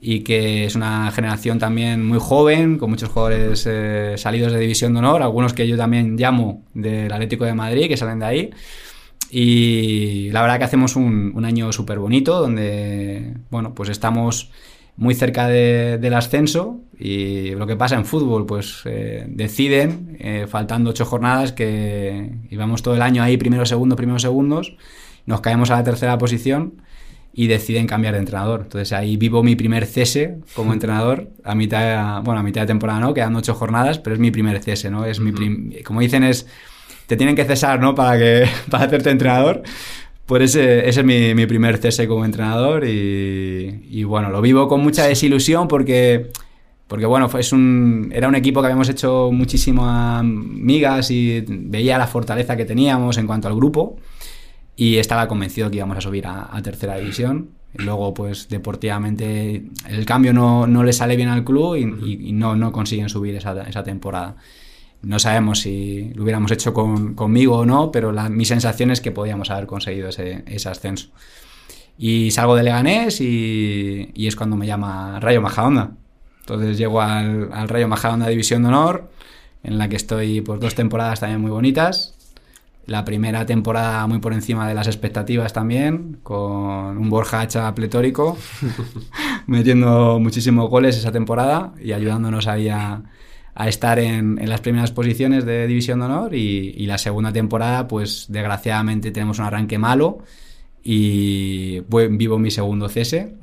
y 0.00 0.20
que 0.20 0.66
es 0.66 0.74
una 0.74 1.10
generación 1.12 1.58
también 1.58 2.04
muy 2.04 2.18
joven, 2.20 2.78
con 2.78 2.90
muchos 2.90 3.08
jugadores 3.08 3.66
eh, 3.66 4.14
salidos 4.18 4.52
de 4.52 4.58
División 4.58 4.92
de 4.92 4.98
Honor, 4.98 5.22
algunos 5.22 5.54
que 5.54 5.66
yo 5.66 5.76
también 5.76 6.16
llamo 6.16 6.62
del 6.74 7.10
Atlético 7.10 7.44
de 7.46 7.54
Madrid, 7.54 7.88
que 7.88 7.96
salen 7.96 8.18
de 8.18 8.26
ahí. 8.26 8.50
Y 9.30 10.30
la 10.30 10.42
verdad 10.42 10.58
que 10.58 10.64
hacemos 10.64 10.96
un, 10.96 11.44
año 11.44 11.72
súper 11.72 11.98
bonito, 11.98 12.40
donde, 12.40 13.34
bueno, 13.50 13.74
pues 13.74 13.88
estamos 13.88 14.50
muy 14.96 15.14
cerca 15.14 15.48
del 15.48 16.14
ascenso 16.14 16.80
y 16.98 17.50
lo 17.50 17.66
que 17.66 17.76
pasa 17.76 17.96
en 17.96 18.04
fútbol, 18.04 18.46
pues 18.46 18.82
eh, 18.84 19.24
deciden, 19.28 20.16
eh, 20.20 20.46
faltando 20.48 20.90
ocho 20.90 21.04
jornadas, 21.04 21.52
que 21.52 22.30
íbamos 22.50 22.82
todo 22.82 22.94
el 22.94 23.02
año 23.02 23.22
ahí 23.22 23.36
primero, 23.36 23.66
segundo, 23.66 23.96
primero, 23.96 24.18
segundos, 24.18 24.76
nos 25.26 25.40
caemos 25.40 25.70
a 25.70 25.76
la 25.76 25.84
tercera 25.84 26.16
posición 26.16 26.82
y 27.32 27.48
deciden 27.48 27.88
cambiar 27.88 28.14
de 28.14 28.20
entrenador. 28.20 28.60
Entonces 28.62 28.92
ahí 28.92 29.16
vivo 29.16 29.42
mi 29.42 29.56
primer 29.56 29.86
cese 29.86 30.38
como 30.54 30.72
entrenador 30.72 31.30
a 31.42 31.54
mitad, 31.54 32.22
bueno, 32.22 32.40
a 32.40 32.42
mitad 32.44 32.60
de 32.60 32.68
temporada, 32.68 33.00
¿no? 33.00 33.12
Quedan 33.14 33.34
ocho 33.34 33.54
jornadas, 33.54 33.98
pero 33.98 34.14
es 34.14 34.20
mi 34.20 34.30
primer 34.30 34.62
cese, 34.62 34.90
¿no? 34.90 35.04
Es 35.04 35.18
mi 35.18 35.32
como 35.82 36.00
dicen 36.00 36.22
es 36.22 36.46
te 37.06 37.16
tienen 37.16 37.36
que 37.36 37.44
cesar, 37.44 37.80
¿no? 37.80 37.94
Para 37.94 38.18
que 38.18 38.46
para 38.70 38.84
hacerte 38.84 39.10
entrenador. 39.10 39.62
Pues 40.26 40.42
ese, 40.42 40.88
ese 40.88 41.00
es 41.00 41.06
mi, 41.06 41.34
mi, 41.34 41.44
primer 41.46 41.76
cese 41.76 42.08
como 42.08 42.24
entrenador 42.24 42.86
y, 42.86 43.86
y, 43.90 44.04
bueno, 44.04 44.30
lo 44.30 44.40
vivo 44.40 44.68
con 44.68 44.80
mucha 44.80 45.04
desilusión 45.04 45.68
porque 45.68 46.30
porque 46.88 47.06
bueno, 47.06 47.28
fue, 47.28 47.40
un, 47.52 48.10
era 48.14 48.28
un 48.28 48.34
equipo 48.34 48.60
que 48.60 48.66
habíamos 48.66 48.88
hecho 48.88 49.30
muchísimas 49.32 50.22
migas 50.24 51.10
y 51.10 51.44
veía 51.48 51.98
la 51.98 52.06
fortaleza 52.06 52.56
que 52.56 52.64
teníamos 52.64 53.16
en 53.16 53.26
cuanto 53.26 53.48
al 53.48 53.54
grupo 53.54 53.96
y 54.76 54.96
estaba 54.98 55.26
convencido 55.28 55.70
que 55.70 55.76
íbamos 55.78 55.96
a 55.96 56.00
subir 56.00 56.26
a, 56.26 56.60
tercera 56.62 56.96
división. 56.96 57.50
luego, 57.74 58.12
pues 58.12 58.48
deportivamente, 58.48 59.64
el 59.88 60.04
cambio 60.04 60.32
no, 60.32 60.66
no, 60.66 60.84
le 60.84 60.92
sale 60.92 61.16
bien 61.16 61.28
al 61.28 61.44
club 61.44 61.76
y, 61.76 62.32
no, 62.32 62.54
no, 62.54 62.70
consiguen 62.70 63.08
subir 63.08 63.34
esa, 63.34 63.62
esa, 63.62 63.82
temporada. 63.82 64.36
No 65.04 65.18
sabemos 65.18 65.60
si 65.60 66.12
lo 66.14 66.22
hubiéramos 66.24 66.50
hecho 66.50 66.72
con, 66.72 67.14
conmigo 67.14 67.58
o 67.58 67.66
no, 67.66 67.90
pero 67.90 68.12
la, 68.12 68.28
mi 68.28 68.44
sensación 68.44 68.90
es 68.90 69.00
que 69.00 69.10
podíamos 69.10 69.50
haber 69.50 69.66
conseguido 69.66 70.08
ese, 70.08 70.44
ese 70.46 70.68
ascenso. 70.68 71.08
Y 71.96 72.30
salgo 72.30 72.56
de 72.56 72.64
Leganés 72.64 73.20
y, 73.20 74.12
es 74.16 74.36
cuando 74.36 74.56
me 74.56 74.66
llama 74.66 75.20
Rayo 75.20 75.40
Majadahonda. 75.40 75.92
Entonces 76.40 76.76
llego 76.76 77.00
al, 77.00 77.50
al 77.52 77.68
Rayo 77.68 77.88
Majadahonda 77.88 78.28
División 78.28 78.62
de 78.62 78.68
Honor, 78.68 79.10
en 79.62 79.78
la 79.78 79.88
que 79.88 79.96
estoy 79.96 80.40
pues, 80.40 80.60
dos 80.60 80.74
temporadas 80.74 81.20
también 81.20 81.40
muy 81.40 81.50
bonitas 81.50 82.14
la 82.86 83.04
primera 83.04 83.46
temporada 83.46 84.06
muy 84.06 84.18
por 84.18 84.32
encima 84.32 84.68
de 84.68 84.74
las 84.74 84.86
expectativas 84.86 85.52
también, 85.52 86.18
con 86.22 86.98
un 86.98 87.10
Borja 87.10 87.40
Hacha 87.40 87.74
pletórico, 87.74 88.36
metiendo 89.46 90.18
muchísimos 90.20 90.68
goles 90.68 90.96
esa 90.96 91.12
temporada 91.12 91.72
y 91.82 91.92
ayudándonos 91.92 92.46
ahí 92.46 92.68
a, 92.68 93.02
estar 93.56 93.98
en, 93.98 94.38
las 94.48 94.60
primeras 94.60 94.92
posiciones 94.92 95.44
de 95.44 95.66
División 95.66 96.00
de 96.00 96.04
Honor. 96.06 96.34
Y, 96.34 96.86
la 96.86 96.98
segunda 96.98 97.32
temporada, 97.32 97.88
pues 97.88 98.26
desgraciadamente 98.28 99.10
tenemos 99.10 99.38
un 99.38 99.46
arranque 99.46 99.78
malo 99.78 100.18
y 100.82 101.80
vivo 101.80 102.38
mi 102.38 102.50
segundo 102.50 102.88
cese, 102.88 103.34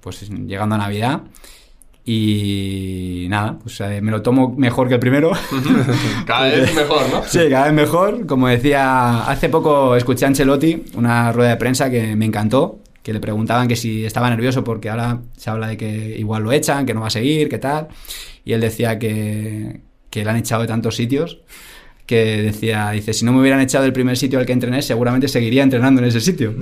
pues 0.00 0.28
llegando 0.30 0.74
a 0.74 0.78
Navidad. 0.78 1.22
Y 2.06 3.26
nada, 3.30 3.58
pues 3.58 3.80
eh, 3.80 4.02
me 4.02 4.10
lo 4.10 4.20
tomo 4.20 4.54
mejor 4.56 4.88
que 4.88 4.94
el 4.94 5.00
primero. 5.00 5.32
cada 6.26 6.48
vez 6.48 6.74
mejor, 6.74 7.02
¿no? 7.10 7.22
Sí, 7.24 7.40
cada 7.48 7.64
vez 7.64 7.72
mejor. 7.72 8.26
Como 8.26 8.48
decía, 8.48 9.24
hace 9.24 9.48
poco 9.48 9.96
escuché 9.96 10.26
a 10.26 10.28
Ancelotti 10.28 10.84
una 10.96 11.32
rueda 11.32 11.50
de 11.50 11.56
prensa 11.56 11.90
que 11.90 12.14
me 12.14 12.26
encantó, 12.26 12.80
que 13.02 13.14
le 13.14 13.20
preguntaban 13.20 13.68
que 13.68 13.76
si 13.76 14.04
estaba 14.04 14.28
nervioso 14.28 14.62
porque 14.62 14.90
ahora 14.90 15.20
se 15.34 15.48
habla 15.48 15.66
de 15.66 15.78
que 15.78 16.16
igual 16.18 16.42
lo 16.42 16.52
echan, 16.52 16.84
que 16.84 16.92
no 16.92 17.00
va 17.00 17.06
a 17.06 17.10
seguir, 17.10 17.48
qué 17.48 17.58
tal. 17.58 17.88
Y 18.44 18.52
él 18.52 18.60
decía 18.60 18.98
que, 18.98 19.80
que 20.10 20.24
le 20.24 20.30
han 20.30 20.36
echado 20.36 20.62
de 20.62 20.68
tantos 20.68 20.96
sitios 20.96 21.40
que 22.06 22.42
decía, 22.42 22.90
dice, 22.90 23.14
si 23.14 23.24
no 23.24 23.32
me 23.32 23.40
hubieran 23.40 23.60
echado 23.60 23.86
el 23.86 23.92
primer 23.92 24.18
sitio 24.18 24.38
al 24.38 24.44
que 24.44 24.52
entrené, 24.52 24.82
seguramente 24.82 25.26
seguiría 25.26 25.62
entrenando 25.62 26.02
en 26.02 26.08
ese 26.08 26.20
sitio. 26.20 26.54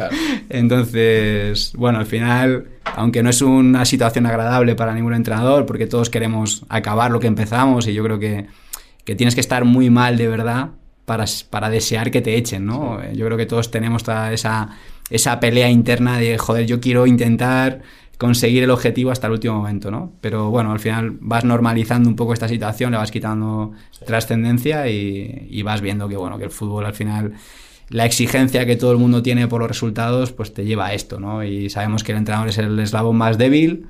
Entonces, 0.48 1.72
bueno, 1.76 2.00
al 2.00 2.06
final, 2.06 2.66
aunque 2.96 3.22
no 3.22 3.30
es 3.30 3.40
una 3.40 3.84
situación 3.84 4.26
agradable 4.26 4.74
para 4.74 4.94
ningún 4.94 5.14
entrenador, 5.14 5.66
porque 5.66 5.86
todos 5.86 6.10
queremos 6.10 6.64
acabar 6.68 7.12
lo 7.12 7.20
que 7.20 7.28
empezamos 7.28 7.86
y 7.86 7.94
yo 7.94 8.02
creo 8.02 8.18
que, 8.18 8.46
que 9.04 9.14
tienes 9.14 9.36
que 9.36 9.40
estar 9.40 9.64
muy 9.64 9.88
mal 9.88 10.16
de 10.16 10.26
verdad 10.26 10.70
para, 11.04 11.26
para 11.48 11.70
desear 11.70 12.10
que 12.10 12.20
te 12.20 12.36
echen, 12.36 12.66
¿no? 12.66 13.00
Yo 13.12 13.24
creo 13.26 13.38
que 13.38 13.46
todos 13.46 13.70
tenemos 13.70 14.02
toda 14.02 14.32
esa, 14.32 14.70
esa 15.10 15.38
pelea 15.38 15.70
interna 15.70 16.18
de, 16.18 16.38
joder, 16.38 16.66
yo 16.66 16.80
quiero 16.80 17.06
intentar 17.06 17.82
conseguir 18.18 18.64
el 18.64 18.70
objetivo 18.70 19.12
hasta 19.12 19.28
el 19.28 19.34
último 19.34 19.54
momento, 19.54 19.90
¿no? 19.92 20.12
Pero 20.20 20.50
bueno, 20.50 20.72
al 20.72 20.80
final 20.80 21.16
vas 21.20 21.44
normalizando 21.44 22.08
un 22.08 22.16
poco 22.16 22.34
esta 22.34 22.48
situación, 22.48 22.90
le 22.90 22.98
vas 22.98 23.12
quitando 23.12 23.72
trascendencia 24.04 24.88
y, 24.88 25.62
vas 25.62 25.80
viendo 25.80 26.08
que, 26.08 26.16
bueno, 26.16 26.36
que 26.36 26.44
el 26.44 26.50
fútbol 26.50 26.84
al 26.84 26.94
final, 26.94 27.34
la 27.90 28.04
exigencia 28.04 28.66
que 28.66 28.74
todo 28.74 28.90
el 28.90 28.98
mundo 28.98 29.22
tiene 29.22 29.46
por 29.46 29.60
los 29.60 29.68
resultados, 29.68 30.32
pues 30.32 30.52
te 30.52 30.64
lleva 30.64 30.86
a 30.86 30.94
esto, 30.94 31.20
¿no? 31.20 31.44
Y 31.44 31.70
sabemos 31.70 32.02
que 32.02 32.10
el 32.10 32.18
entrenador 32.18 32.48
es 32.48 32.58
el 32.58 32.76
eslabón 32.80 33.16
más 33.16 33.38
débil 33.38 33.86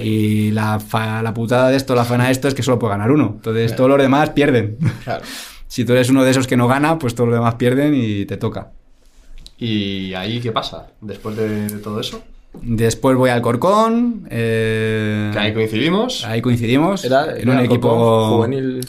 y 0.00 0.50
la, 0.50 0.82
la, 1.22 1.32
putada 1.32 1.70
de 1.70 1.76
esto, 1.76 1.94
la 1.94 2.04
faena 2.04 2.26
de 2.26 2.32
esto 2.32 2.48
es 2.48 2.54
que 2.54 2.64
solo 2.64 2.80
puede 2.80 2.94
ganar 2.94 3.12
uno. 3.12 3.34
Entonces 3.36 3.76
todos 3.76 3.90
los 3.90 3.98
demás 3.98 4.30
pierden. 4.30 4.76
si 5.68 5.84
tú 5.84 5.92
eres 5.92 6.10
uno 6.10 6.24
de 6.24 6.32
esos 6.32 6.48
que 6.48 6.56
no 6.56 6.66
gana, 6.66 6.98
pues 6.98 7.14
todos 7.14 7.30
los 7.30 7.38
demás 7.38 7.54
pierden 7.54 7.94
y 7.94 8.24
te 8.24 8.38
toca. 8.38 8.72
¿Y 9.56 10.14
ahí 10.14 10.40
qué 10.40 10.50
pasa 10.50 10.88
después 11.00 11.36
de 11.36 11.78
todo 11.78 12.00
eso? 12.00 12.24
Después 12.62 13.16
voy 13.16 13.30
al 13.30 13.42
Corcón. 13.42 14.26
Eh, 14.30 15.32
ahí 15.36 15.52
coincidimos. 15.52 16.24
Ahí 16.24 16.40
coincidimos. 16.42 17.04
Era, 17.04 17.38
en 17.38 17.48
un 17.48 17.58
equipo. 17.60 18.36
Juvenil. 18.36 18.80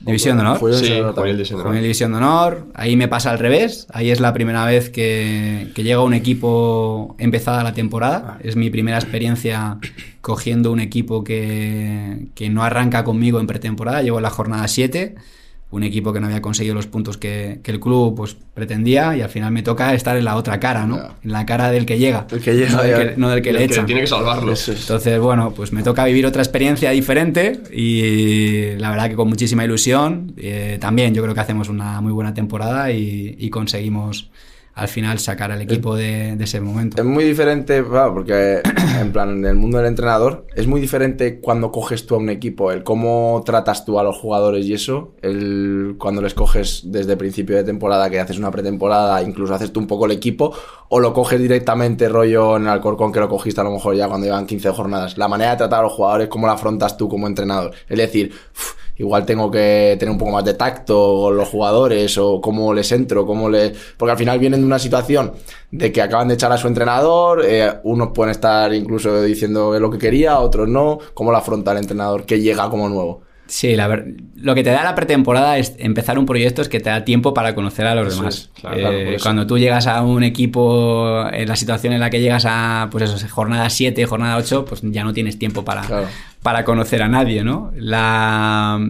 División 0.00 0.36
de 0.36 0.42
Honor. 0.42 0.58
Sí, 0.74 1.00
juvenil 1.14 1.36
División 1.36 1.58
de 1.58 1.64
Honor. 1.64 1.80
División 1.80 2.12
de 2.12 2.18
Honor. 2.18 2.66
Ahí 2.74 2.94
me 2.96 3.08
pasa 3.08 3.30
al 3.30 3.38
revés. 3.38 3.86
Ahí 3.90 4.10
es 4.10 4.20
la 4.20 4.34
primera 4.34 4.66
vez 4.66 4.90
que, 4.90 5.70
que 5.74 5.82
llega 5.82 6.02
un 6.02 6.12
equipo 6.12 7.16
empezada 7.18 7.62
la 7.62 7.72
temporada. 7.72 8.36
Ah. 8.36 8.38
Es 8.42 8.56
mi 8.56 8.68
primera 8.68 8.98
experiencia 8.98 9.78
cogiendo 10.20 10.72
un 10.72 10.80
equipo 10.80 11.24
que, 11.24 12.26
que 12.34 12.50
no 12.50 12.64
arranca 12.64 13.02
conmigo 13.02 13.40
en 13.40 13.46
pretemporada. 13.46 14.02
Llevo 14.02 14.18
en 14.18 14.24
la 14.24 14.30
jornada 14.30 14.68
7 14.68 15.14
un 15.74 15.82
equipo 15.82 16.12
que 16.12 16.20
no 16.20 16.26
había 16.26 16.40
conseguido 16.40 16.74
los 16.74 16.86
puntos 16.86 17.16
que, 17.16 17.60
el 17.64 17.80
club 17.80 18.14
pues, 18.16 18.36
pretendía 18.54 19.16
y 19.16 19.22
al 19.22 19.28
final 19.28 19.52
me 19.52 19.62
toca 19.62 19.92
estar 19.92 20.16
en 20.16 20.24
la 20.24 20.36
otra 20.36 20.60
cara, 20.60 20.86
¿no? 20.86 20.98
En 21.24 21.32
la 21.32 21.44
cara 21.44 21.70
del 21.70 21.84
que 21.84 21.98
llega. 21.98 22.26
El 22.30 22.40
que 22.40 22.54
llega, 22.54 23.14
no 23.16 23.28
del 23.30 23.42
que, 23.42 23.52
le 23.52 23.64
echa. 23.64 23.84
tiene 23.84 24.02
que 24.02 24.06
salvarlo. 24.06 24.54
Entonces, 24.54 25.18
bueno, 25.18 25.52
pues 25.52 25.72
me 25.72 25.82
toca 25.82 26.04
vivir 26.04 26.26
otra 26.26 26.42
experiencia 26.42 26.90
diferente 26.90 27.60
y 27.72 28.76
la 28.76 28.90
verdad 28.90 29.08
que 29.10 29.16
con 29.16 29.28
muchísima 29.28 29.64
ilusión. 29.64 30.32
Eh, 30.36 30.78
también 30.80 31.12
yo 31.12 31.22
creo 31.22 31.34
que 31.34 31.40
hacemos 31.40 31.68
una 31.68 32.00
muy 32.00 32.12
buena 32.12 32.32
temporada 32.32 32.92
y 32.92 33.50
conseguimos 33.50 34.30
al 34.74 34.88
final 34.88 35.18
sacar 35.20 35.52
al 35.52 35.62
equipo 35.62 35.94
de, 35.94 36.36
ese 36.40 36.60
momento. 36.60 37.00
Es 37.00 37.06
muy 37.06 37.24
diferente, 37.24 37.82
porque 37.82 38.60
en 39.00 39.12
plan, 39.12 39.30
en 39.30 39.46
el 39.46 39.54
mundo 39.54 39.78
del 39.78 39.86
entrenador, 39.86 40.46
es 40.54 40.66
muy 40.66 40.80
diferente 40.80 41.40
cuando 41.40 41.70
coges 41.70 42.06
tú 42.06 42.16
a 42.16 42.18
un 42.18 42.28
equipo, 42.28 42.72
el 42.72 42.82
cómo 42.82 43.42
tratas 43.46 43.84
tú 43.84 43.98
a 43.98 44.02
los 44.02 44.16
jugadores 44.16 44.66
y 44.66 44.74
eso, 44.74 45.14
el 45.22 45.94
cuando 45.98 46.22
les 46.22 46.34
coges 46.34 46.82
desde 46.86 47.16
principio 47.16 47.56
de 47.56 47.64
temporada, 47.64 48.10
que 48.10 48.18
haces 48.18 48.38
una 48.38 48.50
pretemporada, 48.50 49.22
incluso 49.22 49.54
haces 49.54 49.72
tú 49.72 49.80
un 49.80 49.86
poco 49.86 50.06
el 50.06 50.12
equipo, 50.12 50.52
o 50.88 50.98
lo 50.98 51.12
coges 51.12 51.40
directamente 51.40 52.08
rollo 52.08 52.56
en 52.56 52.64
el 52.64 52.68
Alcorcón, 52.70 53.12
que 53.12 53.20
lo 53.20 53.28
cogiste 53.28 53.60
a 53.60 53.64
lo 53.64 53.70
mejor 53.70 53.94
ya 53.94 54.08
cuando 54.08 54.26
llevan 54.26 54.46
15 54.46 54.70
jornadas. 54.70 55.16
La 55.18 55.28
manera 55.28 55.52
de 55.52 55.56
tratar 55.58 55.80
a 55.80 55.82
los 55.84 55.92
jugadores, 55.92 56.28
cómo 56.28 56.46
la 56.46 56.54
afrontas 56.54 56.96
tú 56.96 57.08
como 57.08 57.26
entrenador. 57.26 57.72
Es 57.88 57.98
decir, 57.98 58.32
igual 58.96 59.26
tengo 59.26 59.50
que 59.50 59.96
tener 59.98 60.12
un 60.12 60.18
poco 60.18 60.32
más 60.32 60.44
de 60.44 60.54
tacto 60.54 61.18
con 61.22 61.36
los 61.36 61.48
jugadores 61.48 62.16
o 62.18 62.40
cómo 62.40 62.72
les 62.72 62.90
entro, 62.92 63.26
cómo 63.26 63.48
les... 63.48 63.76
Porque 63.96 64.12
al 64.12 64.18
final 64.18 64.38
vienen 64.38 64.60
de 64.60 64.66
una 64.66 64.78
situación 64.78 65.32
de 65.70 65.90
que 65.92 66.02
acaban 66.02 66.28
de 66.28 66.34
echar 66.34 66.52
a 66.52 66.58
su 66.58 66.68
entrenador, 66.68 67.44
eh, 67.44 67.80
unos 67.82 68.10
pueden 68.14 68.30
estar 68.30 68.72
incluso 68.72 69.22
diciendo 69.22 69.78
lo 69.78 69.90
que 69.90 69.98
quería, 69.98 70.38
otros 70.38 70.68
no, 70.68 70.98
cómo 71.14 71.30
lo 71.30 71.36
afronta 71.36 71.72
el 71.72 71.78
entrenador 71.78 72.24
que 72.24 72.40
llega 72.40 72.70
como 72.70 72.88
nuevo. 72.88 73.23
Sí, 73.46 73.76
la 73.76 73.86
ver- 73.88 74.14
lo 74.36 74.54
que 74.54 74.62
te 74.64 74.70
da 74.70 74.82
la 74.82 74.94
pretemporada 74.94 75.58
es 75.58 75.74
empezar 75.78 76.18
un 76.18 76.24
proyecto 76.26 76.62
es 76.62 76.68
que 76.70 76.80
te 76.80 76.88
da 76.90 77.04
tiempo 77.04 77.34
para 77.34 77.54
conocer 77.54 77.86
a 77.86 77.94
los 77.94 78.08
Eso 78.08 78.16
demás. 78.18 78.34
es, 78.54 78.60
claro, 78.60 78.76
Eh, 78.76 78.80
claro, 78.80 78.96
eso. 78.98 79.22
cuando 79.22 79.46
tú 79.46 79.58
llegas 79.58 79.86
a 79.86 80.00
un 80.02 80.22
equipo, 80.24 81.26
en 81.30 81.46
la 81.48 81.54
situación 81.56 81.92
en 81.92 82.00
la 82.00 82.08
que 82.10 82.20
llegas 82.20 82.44
a, 82.48 82.88
pues 82.90 83.04
eso, 83.04 83.28
jornada 83.28 83.68
7, 83.68 84.06
jornada 84.06 84.36
8, 84.38 84.64
pues 84.64 84.80
ya 84.84 85.04
no 85.04 85.12
tienes 85.12 85.38
tiempo 85.38 85.62
para, 85.64 85.82
Claro. 85.82 86.06
para 86.42 86.64
conocer 86.64 87.02
a 87.02 87.08
nadie, 87.08 87.44
¿no? 87.44 87.70
La, 87.76 88.80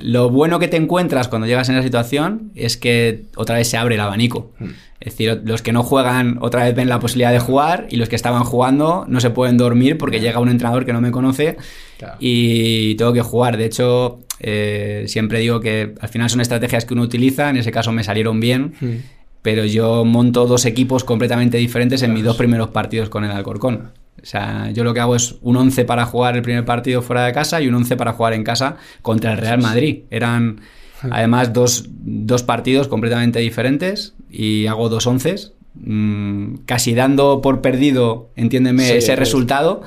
lo 0.00 0.30
bueno 0.30 0.58
que 0.58 0.68
te 0.68 0.76
encuentras 0.76 1.28
cuando 1.28 1.46
llegas 1.46 1.68
en 1.68 1.76
esa 1.76 1.84
situación 1.84 2.50
es 2.54 2.76
que 2.76 3.24
otra 3.36 3.56
vez 3.56 3.68
se 3.68 3.76
abre 3.76 3.94
el 3.96 4.00
abanico. 4.00 4.52
Hmm. 4.58 4.70
Es 5.00 5.12
decir, 5.14 5.40
los 5.44 5.62
que 5.62 5.72
no 5.72 5.82
juegan 5.82 6.38
otra 6.42 6.64
vez 6.64 6.74
ven 6.74 6.88
la 6.88 7.00
posibilidad 7.00 7.32
de 7.32 7.38
jugar 7.38 7.86
y 7.90 7.96
los 7.96 8.08
que 8.10 8.16
estaban 8.16 8.44
jugando 8.44 9.06
no 9.08 9.20
se 9.20 9.30
pueden 9.30 9.56
dormir 9.56 9.96
porque 9.96 10.20
llega 10.20 10.40
un 10.40 10.50
entrenador 10.50 10.84
que 10.84 10.92
no 10.92 11.00
me 11.00 11.10
conoce 11.10 11.56
Claro. 11.98 12.16
y 12.20 12.94
tengo 12.96 13.12
que 13.14 13.22
jugar. 13.22 13.56
De 13.56 13.64
hecho, 13.64 14.20
eh, 14.40 15.04
siempre 15.06 15.38
digo 15.38 15.60
que 15.60 15.94
al 16.00 16.08
final 16.10 16.28
son 16.28 16.40
estrategias 16.42 16.84
que 16.84 16.92
uno 16.94 17.02
utiliza, 17.02 17.48
en 17.48 17.56
ese 17.56 17.70
caso 17.72 17.92
me 17.92 18.04
salieron 18.04 18.40
bien, 18.40 18.74
Hmm. 18.80 18.96
pero 19.42 19.64
yo 19.64 20.04
monto 20.04 20.46
dos 20.46 20.66
equipos 20.66 21.02
completamente 21.04 21.56
diferentes 21.56 22.02
en 22.02 22.12
mis 22.12 22.24
dos 22.24 22.36
primeros 22.36 22.68
partidos 22.68 23.08
con 23.08 23.24
el 23.24 23.30
Alcorcón. 23.30 23.92
O 24.22 24.26
sea, 24.26 24.70
yo 24.70 24.84
lo 24.84 24.92
que 24.92 25.00
hago 25.00 25.16
es 25.16 25.36
un 25.40 25.56
11 25.56 25.84
para 25.84 26.04
jugar 26.04 26.36
el 26.36 26.42
primer 26.42 26.64
partido 26.64 27.00
fuera 27.02 27.24
de 27.24 27.32
casa 27.32 27.60
y 27.60 27.68
un 27.68 27.74
11 27.74 27.96
para 27.96 28.12
jugar 28.12 28.34
en 28.34 28.44
casa 28.44 28.76
contra 29.02 29.32
el 29.32 29.38
Real 29.38 29.60
Madrid. 29.60 30.00
Eran 30.10 30.60
además 31.10 31.52
dos, 31.52 31.86
dos 31.88 32.42
partidos 32.42 32.88
completamente 32.88 33.38
diferentes 33.38 34.14
y 34.30 34.66
hago 34.66 34.88
dos 34.88 35.06
11 35.06 35.52
mm, 35.74 36.54
casi 36.66 36.94
dando 36.94 37.40
por 37.40 37.62
perdido, 37.62 38.30
entiéndeme, 38.36 38.84
Sí, 38.84 38.92
ese 38.92 39.16
resultado, 39.16 39.82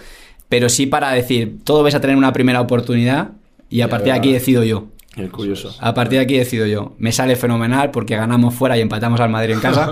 pero 0.49 0.69
sí 0.69 0.87
para 0.87 1.11
decir, 1.11 1.57
todo 1.63 1.83
vais 1.83 1.95
a 1.95 2.01
tener 2.01 2.15
una 2.15 2.33
primera 2.33 2.61
oportunidad 2.61 3.31
y 3.69 3.81
a 3.81 3.85
Ya 3.85 3.89
partir 3.89 4.13
de 4.13 4.19
aquí 4.19 4.31
decido 4.31 4.63
yo. 4.63 4.87
Curioso. 5.31 5.75
A 5.79 5.93
partir 5.93 6.17
de 6.17 6.25
aquí 6.25 6.37
decido 6.37 6.65
yo. 6.65 6.95
Me 6.97 7.11
sale 7.11 7.35
fenomenal 7.35 7.91
porque 7.91 8.15
ganamos 8.15 8.55
fuera 8.55 8.75
y 8.77 8.81
empatamos 8.81 9.19
al 9.19 9.29
Madrid 9.29 9.53
en 9.53 9.59
casa. 9.59 9.91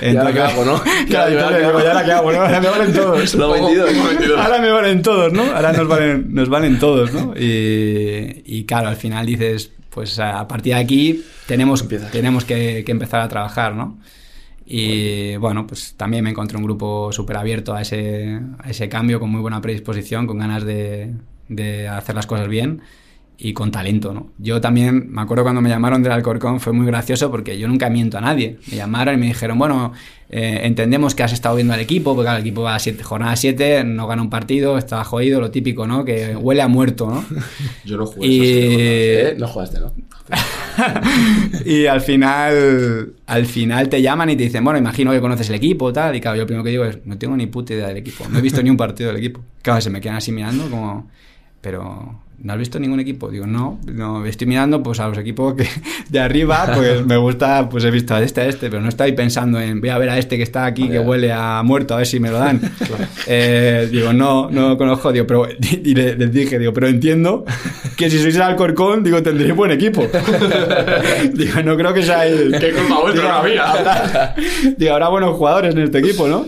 ¿Y 0.00 0.16
ahora 0.16 0.32
qué 0.32 0.40
hago, 0.40 0.64
no? 0.64 0.82
Claro, 1.06 1.34
¿Y 1.34 1.36
ahora 1.36 1.58
entonces 1.58 1.60
qué 1.60 1.64
hago? 1.66 1.78
digo, 1.78 1.80
¿y 1.80 1.86
ahora 1.86 2.04
qué 2.04 2.12
hago, 2.12 2.32
no? 2.32 2.40
Ahora 2.40 2.60
me 2.60 2.68
valen 2.68 2.92
todos. 2.94 3.34
Lo 3.34 3.50
vendido. 3.52 3.86
Ahora 4.38 4.58
me 4.60 4.70
valen 4.70 5.02
todos, 5.02 5.32
¿no? 5.34 5.42
Ahora 5.54 5.72
nos 5.72 5.86
valen, 5.88 6.34
nos 6.34 6.48
valen 6.48 6.78
todos, 6.78 7.12
¿no? 7.12 7.34
Y, 7.36 8.42
y 8.46 8.64
claro, 8.64 8.88
al 8.88 8.96
final 8.96 9.26
dices, 9.26 9.70
pues 9.90 10.18
a 10.18 10.48
partir 10.48 10.72
de 10.74 10.80
aquí 10.80 11.22
tenemos, 11.46 11.82
Empiezas. 11.82 12.10
tenemos 12.10 12.44
que, 12.46 12.84
que 12.86 12.92
empezar 12.92 13.20
a 13.20 13.28
trabajar, 13.28 13.74
¿no? 13.74 13.98
Y 14.64 15.36
bueno, 15.36 15.66
pues 15.66 15.94
también 15.96 16.24
me 16.24 16.30
encontré 16.30 16.56
un 16.56 16.64
grupo 16.64 17.10
súper 17.12 17.36
abierto 17.36 17.74
a 17.74 17.82
ese, 17.82 18.40
a 18.58 18.70
ese 18.70 18.88
cambio, 18.88 19.20
con 19.20 19.30
muy 19.30 19.40
buena 19.42 19.60
predisposición, 19.60 20.26
con 20.26 20.38
ganas 20.38 20.64
de, 20.64 21.12
de 21.48 21.88
hacer 21.88 22.14
las 22.14 22.26
cosas 22.26 22.48
bien 22.48 22.80
y 23.40 23.52
con 23.52 23.70
talento, 23.70 24.12
¿no? 24.12 24.32
Yo 24.38 24.60
también, 24.60 25.12
me 25.12 25.22
acuerdo 25.22 25.44
cuando 25.44 25.60
me 25.60 25.68
llamaron 25.68 26.02
del 26.02 26.10
Alcorcón, 26.10 26.58
fue 26.58 26.72
muy 26.72 26.86
gracioso 26.86 27.30
porque 27.30 27.56
yo 27.56 27.68
nunca 27.68 27.88
miento 27.88 28.18
a 28.18 28.20
nadie. 28.20 28.58
Me 28.68 28.76
llamaron 28.76 29.14
y 29.14 29.16
me 29.18 29.26
dijeron, 29.26 29.56
bueno, 29.56 29.92
eh, 30.28 30.62
entendemos 30.64 31.14
que 31.14 31.22
has 31.22 31.32
estado 31.32 31.54
viendo 31.54 31.72
al 31.72 31.78
equipo, 31.78 32.16
porque 32.16 32.24
claro, 32.24 32.38
el 32.38 32.42
equipo 32.42 32.62
va 32.62 32.74
a 32.74 32.78
siete, 32.80 33.04
jornada 33.04 33.36
7, 33.36 33.84
no 33.84 34.08
gana 34.08 34.22
un 34.22 34.30
partido, 34.30 34.76
está 34.76 35.04
jodido, 35.04 35.40
lo 35.40 35.52
típico, 35.52 35.86
¿no? 35.86 36.04
Que 36.04 36.34
huele 36.34 36.62
a 36.62 36.68
muerto, 36.68 37.08
¿no? 37.08 37.24
Yo 37.84 37.96
no 37.96 38.06
jugué 38.06 38.26
Y-. 38.26 38.40
¿Eh? 38.42 39.36
No 39.38 39.46
jugaste, 39.46 39.78
¿no? 39.78 39.92
y 41.64 41.86
al 41.86 42.00
final, 42.00 43.12
al 43.24 43.46
final 43.46 43.88
te 43.88 44.02
llaman 44.02 44.30
y 44.30 44.36
te 44.36 44.42
dicen, 44.42 44.64
bueno, 44.64 44.80
imagino 44.80 45.12
que 45.12 45.20
conoces 45.20 45.48
el 45.48 45.54
equipo, 45.54 45.92
tal. 45.92 46.16
Y 46.16 46.20
claro, 46.20 46.36
yo 46.36 46.42
lo 46.42 46.46
primero 46.46 46.64
que 46.64 46.70
digo 46.70 46.84
es, 46.84 46.98
no 47.06 47.16
tengo 47.16 47.36
ni 47.36 47.46
puta 47.46 47.72
idea 47.72 47.86
del 47.86 47.98
equipo. 47.98 48.28
No 48.28 48.40
he 48.40 48.42
visto 48.42 48.60
ni 48.64 48.68
un 48.68 48.76
partido 48.76 49.10
del 49.10 49.18
equipo. 49.18 49.40
Claro, 49.62 49.80
se 49.80 49.90
me 49.90 50.00
quedan 50.00 50.16
así 50.16 50.32
mirando 50.32 50.68
como, 50.68 51.08
pero 51.60 52.20
¿no 52.40 52.52
has 52.52 52.58
visto 52.58 52.78
ningún 52.78 53.00
equipo? 53.00 53.28
Digo, 53.30 53.46
no, 53.46 53.80
no, 53.92 54.24
estoy 54.24 54.46
mirando 54.46 54.82
pues 54.82 55.00
a 55.00 55.08
los 55.08 55.18
equipos 55.18 55.54
que 55.54 55.66
de 56.08 56.20
arriba, 56.20 56.70
pues 56.74 57.04
me 57.04 57.16
gusta, 57.16 57.68
pues 57.68 57.84
he 57.84 57.90
visto 57.90 58.14
a 58.14 58.22
este, 58.22 58.42
a 58.42 58.46
este, 58.46 58.70
pero 58.70 58.80
no 58.80 58.88
estoy 58.88 59.12
pensando 59.12 59.60
en, 59.60 59.80
voy 59.80 59.90
a 59.90 59.98
ver 59.98 60.10
a 60.10 60.18
este 60.18 60.36
que 60.36 60.42
está 60.44 60.64
aquí 60.64 60.88
que 60.88 61.00
huele 61.00 61.32
a 61.32 61.62
muerto, 61.64 61.94
a 61.94 61.98
ver 61.98 62.06
si 62.06 62.20
me 62.20 62.30
lo 62.30 62.38
dan. 62.38 62.60
Eh, 63.30 63.88
digo, 63.92 64.12
no, 64.14 64.48
no 64.50 64.70
lo 64.70 64.78
conozco, 64.78 65.12
digo, 65.12 65.26
pero, 65.26 65.46
y 65.60 65.94
le- 65.94 66.16
les 66.16 66.32
dije, 66.32 66.58
digo, 66.58 66.72
pero 66.72 66.88
entiendo 66.88 67.44
que 67.96 68.08
si 68.08 68.18
sois 68.18 68.34
el 68.36 68.40
Alcorcón, 68.42 69.04
digo, 69.04 69.22
tendréis 69.22 69.54
buen 69.54 69.70
equipo. 69.70 70.06
digo, 71.34 71.62
no 71.62 71.76
creo 71.76 71.92
que 71.92 72.02
seáis... 72.02 72.32
¿Qué 72.58 72.72
culpa 72.72 73.00
vuestra 73.02 73.42
Digo, 73.44 73.62
habrá- 73.62 74.34
Digo, 74.78 74.92
habrá 74.94 75.08
buenos 75.08 75.36
jugadores 75.36 75.74
en 75.74 75.82
este 75.82 75.98
equipo, 75.98 76.26
¿no? 76.28 76.46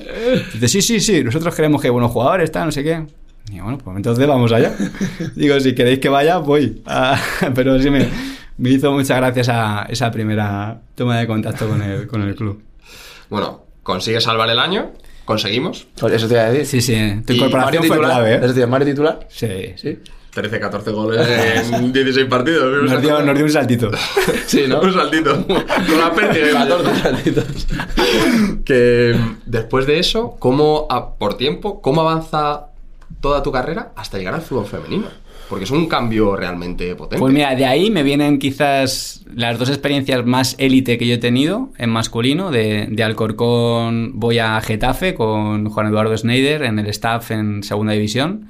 Dice, 0.54 0.68
sí, 0.68 0.80
sí, 0.82 1.00
sí, 1.00 1.22
nosotros 1.24 1.54
queremos 1.54 1.80
que 1.80 1.88
hay 1.88 1.92
buenos 1.92 2.10
jugadores, 2.10 2.50
tal, 2.50 2.66
no 2.66 2.72
sé 2.72 2.82
qué. 2.82 3.02
Digo, 3.48 3.64
bueno, 3.64 3.78
pues 3.78 3.96
entonces 3.96 4.26
vamos 4.26 4.52
allá. 4.52 4.72
Digo, 5.36 5.58
si 5.60 5.74
queréis 5.74 5.98
que 5.98 6.08
vaya, 6.08 6.38
voy. 6.38 6.82
Ah, 6.86 7.20
pero 7.54 7.80
sí 7.80 7.90
me, 7.90 8.08
me 8.58 8.70
hizo 8.70 8.92
muchas 8.92 9.16
gracias 9.16 9.48
a 9.48 9.86
esa 9.88 10.10
primera 10.10 10.80
toma 10.94 11.18
de 11.18 11.26
contacto 11.26 11.68
con 11.68 11.82
el, 11.82 12.06
con 12.06 12.22
el 12.22 12.34
club. 12.34 12.62
Bueno, 13.28 13.64
consigue 13.82 14.20
salvar 14.20 14.48
el 14.50 14.58
año, 14.58 14.92
conseguimos. 15.24 15.86
Eso 15.96 16.28
te 16.28 16.34
iba 16.34 16.42
a 16.44 16.50
decir. 16.50 16.82
Sí, 16.82 16.94
sí, 16.94 17.22
tu 17.26 17.32
Y 17.32 17.36
incorporación 17.36 17.84
fue 17.84 17.96
titular. 17.96 18.10
clave, 18.12 18.34
¿eh? 18.34 18.38
decir, 18.40 18.66
Mario 18.66 18.86
titular. 18.88 19.26
Sí. 19.28 19.48
Sí. 19.76 19.98
13, 20.32 20.60
14 20.60 20.90
goles 20.92 21.28
en 21.72 21.92
16 21.92 22.26
partidos. 22.28 22.88
Nos 22.88 23.02
dio, 23.02 23.20
nos 23.20 23.34
dio 23.34 23.44
un 23.44 23.50
saltito. 23.50 23.90
Sí, 24.46 24.62
¿no? 24.68 24.80
Un 24.80 24.92
saltito. 24.92 25.44
Con 25.44 25.98
la 25.98 26.12
pérdida. 26.14 26.68
14 26.68 27.02
saltitos. 27.02 27.66
Que 28.64 29.18
después 29.46 29.86
de 29.86 29.98
eso, 29.98 30.36
¿cómo, 30.38 30.86
a- 30.88 31.14
por 31.16 31.36
tiempo, 31.36 31.80
cómo 31.82 32.02
avanza 32.02 32.66
toda 33.20 33.42
tu 33.42 33.52
carrera 33.52 33.92
hasta 33.96 34.18
llegar 34.18 34.34
al 34.34 34.42
fútbol 34.42 34.66
femenino? 34.66 35.08
Porque 35.48 35.64
es 35.64 35.70
un 35.70 35.86
cambio 35.86 36.36
realmente 36.36 36.94
potente. 36.94 37.18
Pues 37.18 37.32
mira, 37.32 37.56
de 37.56 37.66
ahí 37.66 37.90
me 37.90 38.04
vienen 38.04 38.38
quizás 38.38 39.24
las 39.34 39.58
dos 39.58 39.68
experiencias 39.68 40.24
más 40.24 40.54
élite 40.58 40.96
que 40.96 41.08
yo 41.08 41.14
he 41.14 41.18
tenido 41.18 41.70
en 41.76 41.90
masculino. 41.90 42.52
De, 42.52 42.86
de 42.88 43.02
Alcorcón 43.02 44.12
voy 44.14 44.38
a 44.38 44.60
Getafe 44.60 45.14
con 45.14 45.68
Juan 45.68 45.88
Eduardo 45.88 46.16
Schneider 46.16 46.62
en 46.62 46.78
el 46.78 46.86
staff 46.86 47.32
en 47.32 47.64
segunda 47.64 47.94
división. 47.94 48.46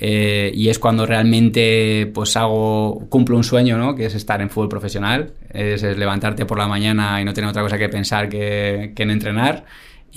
Eh, 0.00 0.52
y 0.54 0.68
es 0.68 0.78
cuando 0.78 1.06
realmente 1.06 2.08
pues 2.14 2.36
hago, 2.36 3.08
cumplo 3.08 3.36
un 3.36 3.42
sueño, 3.42 3.76
¿no? 3.76 3.96
Que 3.96 4.06
es 4.06 4.14
estar 4.14 4.40
en 4.40 4.48
fútbol 4.48 4.68
profesional. 4.68 5.32
Es, 5.50 5.82
es 5.82 5.98
levantarte 5.98 6.46
por 6.46 6.56
la 6.56 6.68
mañana 6.68 7.20
y 7.20 7.24
no 7.24 7.34
tener 7.34 7.50
otra 7.50 7.62
cosa 7.62 7.78
que 7.78 7.88
pensar 7.88 8.28
que, 8.28 8.92
que 8.94 9.02
en 9.02 9.10
entrenar. 9.10 9.64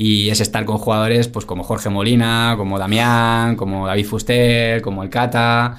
Y 0.03 0.29
es 0.31 0.39
estar 0.41 0.65
con 0.65 0.79
jugadores 0.79 1.27
pues 1.27 1.45
como 1.45 1.63
Jorge 1.63 1.89
Molina, 1.89 2.55
como 2.57 2.79
Damián, 2.79 3.55
como 3.55 3.85
David 3.85 4.05
Fuster, 4.05 4.81
como 4.81 5.03
el 5.03 5.09
Cata, 5.11 5.75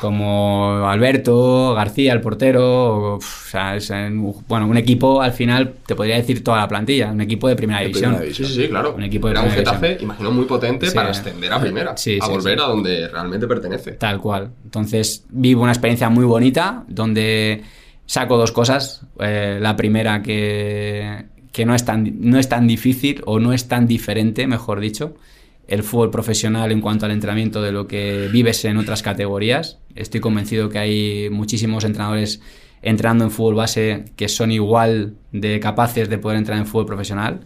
como 0.00 0.86
Alberto, 0.88 1.74
García, 1.74 2.12
el 2.12 2.20
portero. 2.20 3.16
o, 3.16 3.20
sea, 3.20 3.76
es 3.76 3.90
en- 3.90 4.32
bueno, 4.46 4.66
un 4.66 4.76
equipo 4.76 5.20
al 5.20 5.32
final, 5.32 5.74
te 5.86 5.94
podría 5.94 6.16
decir 6.16 6.44
toda 6.44 6.58
la 6.58 6.68
plantilla, 6.68 7.10
un 7.10 7.20
equipo 7.20 7.48
de 7.48 7.56
primera 7.56 7.80
De 7.80 7.86
división. 7.86 8.14
primera 8.14 8.34
Sí, 8.34 8.44
sí, 8.44 8.54
sí, 8.54 8.68
claro. 8.68 8.94
Un 8.96 9.02
equipo 9.02 9.26
de 9.28 9.32
Era 9.32 9.40
un 9.42 9.48
primera 9.48 9.72
Getafe, 9.72 9.98
imagino, 10.02 10.30
muy 10.30 10.44
potente 10.44 10.88
Sí. 10.88 10.94
para 10.94 11.10
ascender 11.10 11.52
a 11.52 11.60
primera. 11.60 11.96
Sí, 11.96 12.18
a 12.20 12.24
sí, 12.26 12.30
volver 12.30 12.58
sí. 12.58 12.64
a 12.64 12.68
donde 12.68 13.08
realmente 13.08 13.46
pertenece. 13.46 13.92
Tal 13.92 14.20
cual. 14.20 14.50
Entonces 14.64 15.24
vivo 15.30 15.62
una 15.62 15.72
experiencia 15.72 16.08
muy 16.08 16.24
bonita 16.24 16.84
donde 16.88 17.62
saco 18.04 18.36
dos 18.36 18.52
cosas. 18.52 19.02
Eh, 19.18 19.58
la 19.60 19.74
primera 19.74 20.22
que, 20.22 21.24
que 21.56 21.64
no, 21.64 21.74
es 21.74 21.86
tan, 21.86 22.12
no 22.20 22.38
es 22.38 22.50
tan 22.50 22.66
difícil 22.66 23.22
o 23.24 23.40
no 23.40 23.54
es 23.54 23.66
tan 23.66 23.86
diferente, 23.86 24.46
mejor 24.46 24.78
dicho, 24.78 25.14
el 25.68 25.82
fútbol 25.82 26.10
profesional 26.10 26.70
en 26.70 26.82
cuanto 26.82 27.06
al 27.06 27.12
entrenamiento 27.12 27.62
de 27.62 27.72
lo 27.72 27.86
que 27.88 28.28
vives 28.30 28.62
en 28.66 28.76
otras 28.76 29.02
categorías. 29.02 29.78
Estoy 29.94 30.20
convencido 30.20 30.68
que 30.68 30.78
hay 30.78 31.30
muchísimos 31.30 31.84
entrenadores 31.84 32.42
entrando 32.82 33.24
en 33.24 33.30
fútbol 33.30 33.54
base 33.54 34.04
que 34.16 34.28
son 34.28 34.52
igual 34.52 35.14
de 35.32 35.58
capaces 35.58 36.10
de 36.10 36.18
poder 36.18 36.36
entrar 36.36 36.58
en 36.58 36.66
fútbol 36.66 36.84
profesional. 36.84 37.40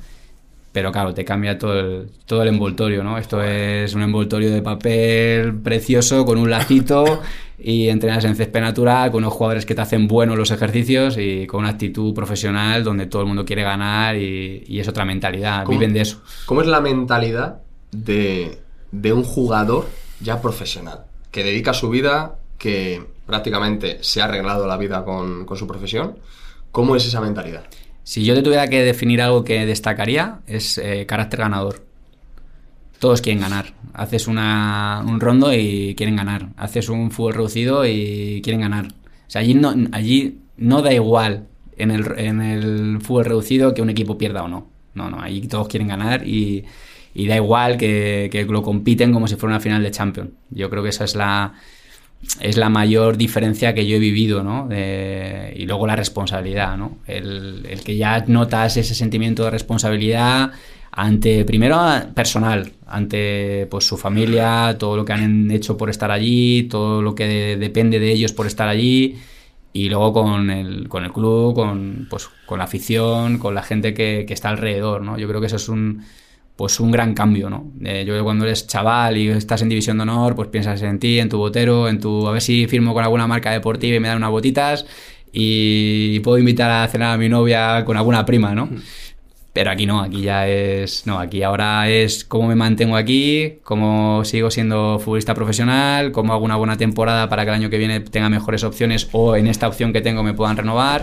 Pero 0.73 0.93
claro, 0.93 1.13
te 1.13 1.25
cambia 1.25 1.59
todo 1.59 1.81
el, 1.81 2.11
todo 2.27 2.43
el 2.43 2.49
envoltorio, 2.49 3.03
¿no? 3.03 3.19
Esto 3.19 3.43
es 3.43 3.93
un 3.95 4.03
envoltorio 4.03 4.53
de 4.53 4.63
papel 4.63 5.57
precioso 5.57 6.25
con 6.25 6.39
un 6.39 6.49
lacito 6.49 7.21
y 7.59 7.89
entrenas 7.89 8.25
en 8.25 8.37
césped 8.37 8.61
natural 8.61 9.11
con 9.11 9.25
unos 9.25 9.35
jugadores 9.35 9.67
que 9.67 9.75
te 9.75 9.81
hacen 9.81 10.07
buenos 10.07 10.39
los 10.39 10.53
ejercicios 10.53 11.17
y 11.19 11.49
con 11.49 11.61
una 11.61 11.71
actitud 11.71 12.15
profesional 12.15 12.85
donde 12.85 13.07
todo 13.07 13.23
el 13.23 13.29
mundo 13.29 13.45
quiere 13.45 13.65
ganar 13.65 14.17
y, 14.17 14.63
y 14.65 14.79
es 14.79 14.87
otra 14.87 15.05
mentalidad. 15.05 15.67
Viven 15.67 15.93
de 15.93 16.03
eso. 16.03 16.23
¿Cómo 16.47 16.61
es 16.61 16.69
la 16.69 16.81
mentalidad 16.81 17.63
de, 17.91 18.61
de 18.93 19.13
un 19.13 19.25
jugador 19.25 19.89
ya 20.21 20.41
profesional? 20.41 21.01
Que 21.33 21.43
dedica 21.43 21.75
su 21.75 21.91
vida, 21.91 22.37
que 22.59 23.05
prácticamente 23.27 23.99
se 24.03 24.23
ha 24.23 24.27
arreglado 24.27 24.69
la 24.69 24.77
vida 24.77 25.05
con, 25.05 25.45
con 25.47 25.57
su 25.57 25.67
profesión. 25.67 26.17
¿Cómo 26.71 26.95
es 26.95 27.05
esa 27.05 27.21
mentalidad? 27.21 27.65
Si 28.11 28.25
yo 28.25 28.35
te 28.35 28.43
tuviera 28.43 28.67
que 28.67 28.83
definir 28.83 29.23
algo 29.23 29.45
que 29.45 29.65
destacaría, 29.67 30.41
es 30.49 30.79
eh, 30.79 31.07
carácter 31.07 31.39
ganador. 31.39 31.87
Todos 32.99 33.21
quieren 33.23 33.41
ganar. 33.41 33.67
Haces 33.95 34.27
una- 34.27 35.05
un 35.07 35.21
rondo 35.21 35.55
y 35.55 35.95
quieren 35.95 36.17
ganar. 36.17 36.49
Haces 36.57 36.89
un 36.89 37.13
fútbol 37.13 37.35
reducido 37.35 37.87
y 37.87 38.41
quieren 38.43 38.63
ganar. 38.63 38.87
O 38.89 39.31
sea, 39.31 39.43
allí 39.43 39.55
no, 39.55 39.73
allí 39.93 40.41
no 40.57 40.83
da 40.83 40.93
igual 40.93 41.47
en 41.77 41.93
el, 41.93 42.99
fútbol 43.01 43.27
reducido 43.27 43.75
que 43.75 43.81
un 43.81 43.91
equipo 43.91 44.19
pierda 44.19 44.43
o 44.43 44.49
no. 44.49 44.67
No, 44.95 45.09
no, 45.09 45.23
allí 45.23 45.43
todos 45.43 45.69
quieren 45.69 45.87
ganar 45.87 46.27
y, 46.27 46.65
y 47.15 47.29
da 47.29 47.37
igual 47.37 47.77
que, 47.77 48.29
que 48.33 48.45
lo 48.45 48.61
compiten 48.65 49.13
como 49.13 49.29
si 49.29 49.37
fuera 49.37 49.55
una 49.55 49.61
final 49.61 49.85
de 49.85 49.93
Champions. 49.93 50.31
Yo 50.51 50.69
creo 50.69 50.83
que 50.83 50.89
esa 50.89 51.05
es 51.05 51.15
la, 51.15 51.55
es 52.41 52.57
la 52.57 52.69
mayor 52.69 53.17
diferencia 53.17 53.75
que 53.75 53.87
yo 53.87 53.97
he 53.97 53.99
vivido, 53.99 54.43
¿no? 54.43 54.69
y 54.71 55.67
luego 55.67 55.87
la 55.87 55.97
responsabilidad, 55.97 56.77
¿no? 56.77 56.99
El, 57.07 57.67
el, 57.69 57.83
que 57.83 57.97
ya 57.97 58.25
notas 58.27 58.77
ese 58.77 58.95
sentimiento 58.95 59.45
de 59.45 59.51
responsabilidad 59.51 60.53
ante, 60.93 61.45
primero, 61.45 61.79
personal, 62.15 62.73
ante 62.87 63.67
pues 63.71 63.87
su 63.87 63.97
familia, 63.97 64.77
todo 64.79 64.97
lo 64.97 65.05
que 65.05 65.13
han 65.13 65.51
hecho 65.51 65.77
por 65.77 65.89
estar 65.89 66.11
allí, 66.11 66.65
todo 66.65 67.01
lo 67.01 67.15
que 67.15 67.57
depende 67.57 67.99
de 68.01 68.13
ellos 68.13 68.33
por 68.33 68.47
estar 68.47 68.69
allí, 68.69 69.17
y 69.73 69.89
luego 69.89 70.13
con 70.13 70.51
el, 70.51 70.89
con 70.89 71.05
el 71.05 71.13
club, 71.13 71.55
con, 71.55 72.07
pues, 72.11 72.29
con 72.47 72.59
la 72.59 72.65
afición, 72.65 73.39
con 73.39 73.55
la 73.55 73.63
gente 73.63 73.95
que, 73.95 74.25
que 74.27 74.35
está 74.35 74.49
alrededor, 74.49 75.03
¿no? 75.03 75.17
Yo 75.17 75.29
creo 75.29 75.41
que 75.41 75.47
eso 75.47 75.57
es 75.57 75.69
un 75.69 76.05
pues 76.61 76.79
un 76.79 76.91
gran 76.91 77.15
cambio, 77.15 77.49
¿no? 77.49 77.73
Eh, 77.83 78.05
yo 78.07 78.23
cuando 78.23 78.45
eres 78.45 78.67
chaval 78.67 79.17
y 79.17 79.29
estás 79.31 79.63
en 79.63 79.71
División 79.71 79.97
de 79.97 80.03
Honor, 80.03 80.35
pues 80.37 80.49
piensas 80.49 80.83
en 80.83 80.99
ti, 80.99 81.19
en 81.19 81.31
tu 81.31 81.39
botero, 81.39 81.89
en 81.89 81.99
tu... 81.99 82.29
a 82.29 82.33
ver 82.33 82.43
si 82.43 82.67
firmo 82.67 82.93
con 82.93 83.03
alguna 83.03 83.27
marca 83.27 83.51
deportiva 83.51 83.97
y 83.97 83.99
me 83.99 84.09
dan 84.09 84.19
unas 84.19 84.29
botitas 84.29 84.85
y 85.33 86.21
puedo 86.21 86.37
invitar 86.37 86.71
a 86.71 86.87
cenar 86.89 87.15
a 87.15 87.17
mi 87.17 87.31
novia 87.31 87.83
con 87.87 87.97
alguna 87.97 88.27
prima, 88.27 88.55
¿no? 88.55 88.67
Mm. 88.67 88.83
Pero 89.53 89.73
aquí 89.73 89.85
no, 89.85 90.01
aquí 90.01 90.23
ya 90.23 90.47
es. 90.47 91.07
No, 91.07 91.19
aquí 91.19 91.43
ahora 91.43 91.89
es 91.89 92.25
cómo 92.25 92.47
me 92.47 92.55
mantengo 92.55 92.97
aquí, 92.97 93.59
cómo 93.65 94.25
sigo 94.25 94.51
siendo 94.51 95.01
futbolista 95.01 95.35
profesional, 95.35 96.13
cómo 96.13 96.33
hago 96.33 96.45
una 96.45 96.57
buena 96.57 96.77
temporada 96.77 97.29
para 97.29 97.45
que 97.45 97.49
el 97.51 97.57
año 97.57 97.71
que 97.71 97.79
viene 97.79 97.99
tenga 98.01 98.29
mejores 98.29 98.63
opciones 98.63 99.09
o 99.13 99.35
en 99.35 99.49
esta 99.49 99.67
opción 99.67 99.93
que 99.93 100.01
tengo 100.01 100.23
me 100.23 100.35
puedan 100.35 100.57
renovar. 100.57 101.03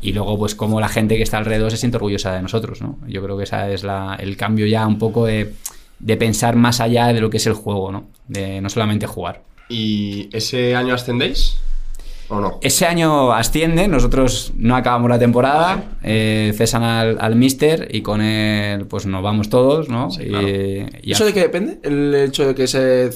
Y 0.00 0.12
luego, 0.12 0.38
pues, 0.38 0.54
cómo 0.54 0.80
la 0.80 0.88
gente 0.88 1.16
que 1.16 1.22
está 1.22 1.38
alrededor 1.38 1.70
se 1.70 1.76
siente 1.76 1.96
orgullosa 1.96 2.32
de 2.34 2.42
nosotros, 2.42 2.80
¿no? 2.80 2.98
Yo 3.06 3.22
creo 3.22 3.36
que 3.36 3.44
ese 3.44 3.74
es 3.74 3.84
la, 3.84 4.16
el 4.18 4.36
cambio 4.36 4.66
ya 4.66 4.86
un 4.86 4.98
poco 4.98 5.26
de, 5.26 5.52
de 5.98 6.16
pensar 6.16 6.56
más 6.56 6.80
allá 6.80 7.08
de 7.08 7.20
lo 7.20 7.28
que 7.28 7.36
es 7.36 7.46
el 7.46 7.54
juego, 7.54 7.92
¿no? 7.92 8.08
De 8.28 8.60
no 8.62 8.70
solamente 8.70 9.06
jugar. 9.06 9.42
¿Y 9.68 10.28
ese 10.32 10.74
año 10.74 10.94
ascendéis? 10.94 11.58
Ese 12.60 12.86
año 12.86 13.32
asciende, 13.32 13.86
nosotros 13.88 14.52
no 14.56 14.76
acabamos 14.76 15.10
la 15.10 15.18
temporada, 15.18 15.96
eh, 16.02 16.52
cesan 16.56 16.82
al, 16.82 17.18
al 17.20 17.36
Mister 17.36 17.88
y 17.90 18.02
con 18.02 18.20
él 18.20 18.86
pues 18.86 19.06
nos 19.06 19.22
vamos 19.22 19.48
todos, 19.48 19.88
¿no? 19.88 20.08
y, 20.18 21.10
¿Eso 21.10 21.24
de 21.24 21.32
qué 21.32 21.40
depende? 21.40 21.78
El 21.82 22.14
hecho 22.14 22.46
de 22.46 22.54
que 22.54 22.66
se, 22.66 23.10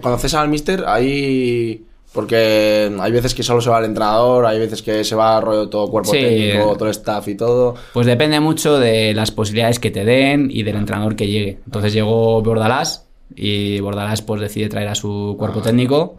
cuando 0.00 0.18
cesan 0.18 0.42
al 0.42 0.48
Mister, 0.48 0.84
ahí... 0.86 1.84
Porque 2.12 2.92
hay 3.00 3.10
veces 3.10 3.34
que 3.34 3.42
solo 3.42 3.60
se 3.60 3.68
va 3.70 3.80
el 3.80 3.86
entrenador, 3.86 4.46
hay 4.46 4.60
veces 4.60 4.82
que 4.82 5.02
se 5.02 5.16
va 5.16 5.40
rollo 5.40 5.68
todo 5.68 5.90
cuerpo 5.90 6.12
técnico, 6.12 6.76
todo 6.76 6.84
el 6.84 6.92
staff 6.92 7.26
y 7.26 7.34
todo. 7.34 7.74
Pues 7.92 8.06
depende 8.06 8.38
mucho 8.38 8.78
de 8.78 9.12
las 9.14 9.32
posibilidades 9.32 9.80
que 9.80 9.90
te 9.90 10.04
den 10.04 10.48
y 10.48 10.62
del 10.62 10.76
entrenador 10.76 11.16
que 11.16 11.26
llegue. 11.26 11.58
Entonces 11.66 11.92
llegó 11.92 12.40
Bordalás 12.40 13.08
y 13.34 13.80
Bordalás 13.80 14.22
pues 14.22 14.40
decide 14.40 14.68
traer 14.68 14.86
a 14.86 14.94
su 14.94 15.34
cuerpo 15.36 15.58
ah. 15.58 15.64
técnico 15.64 16.16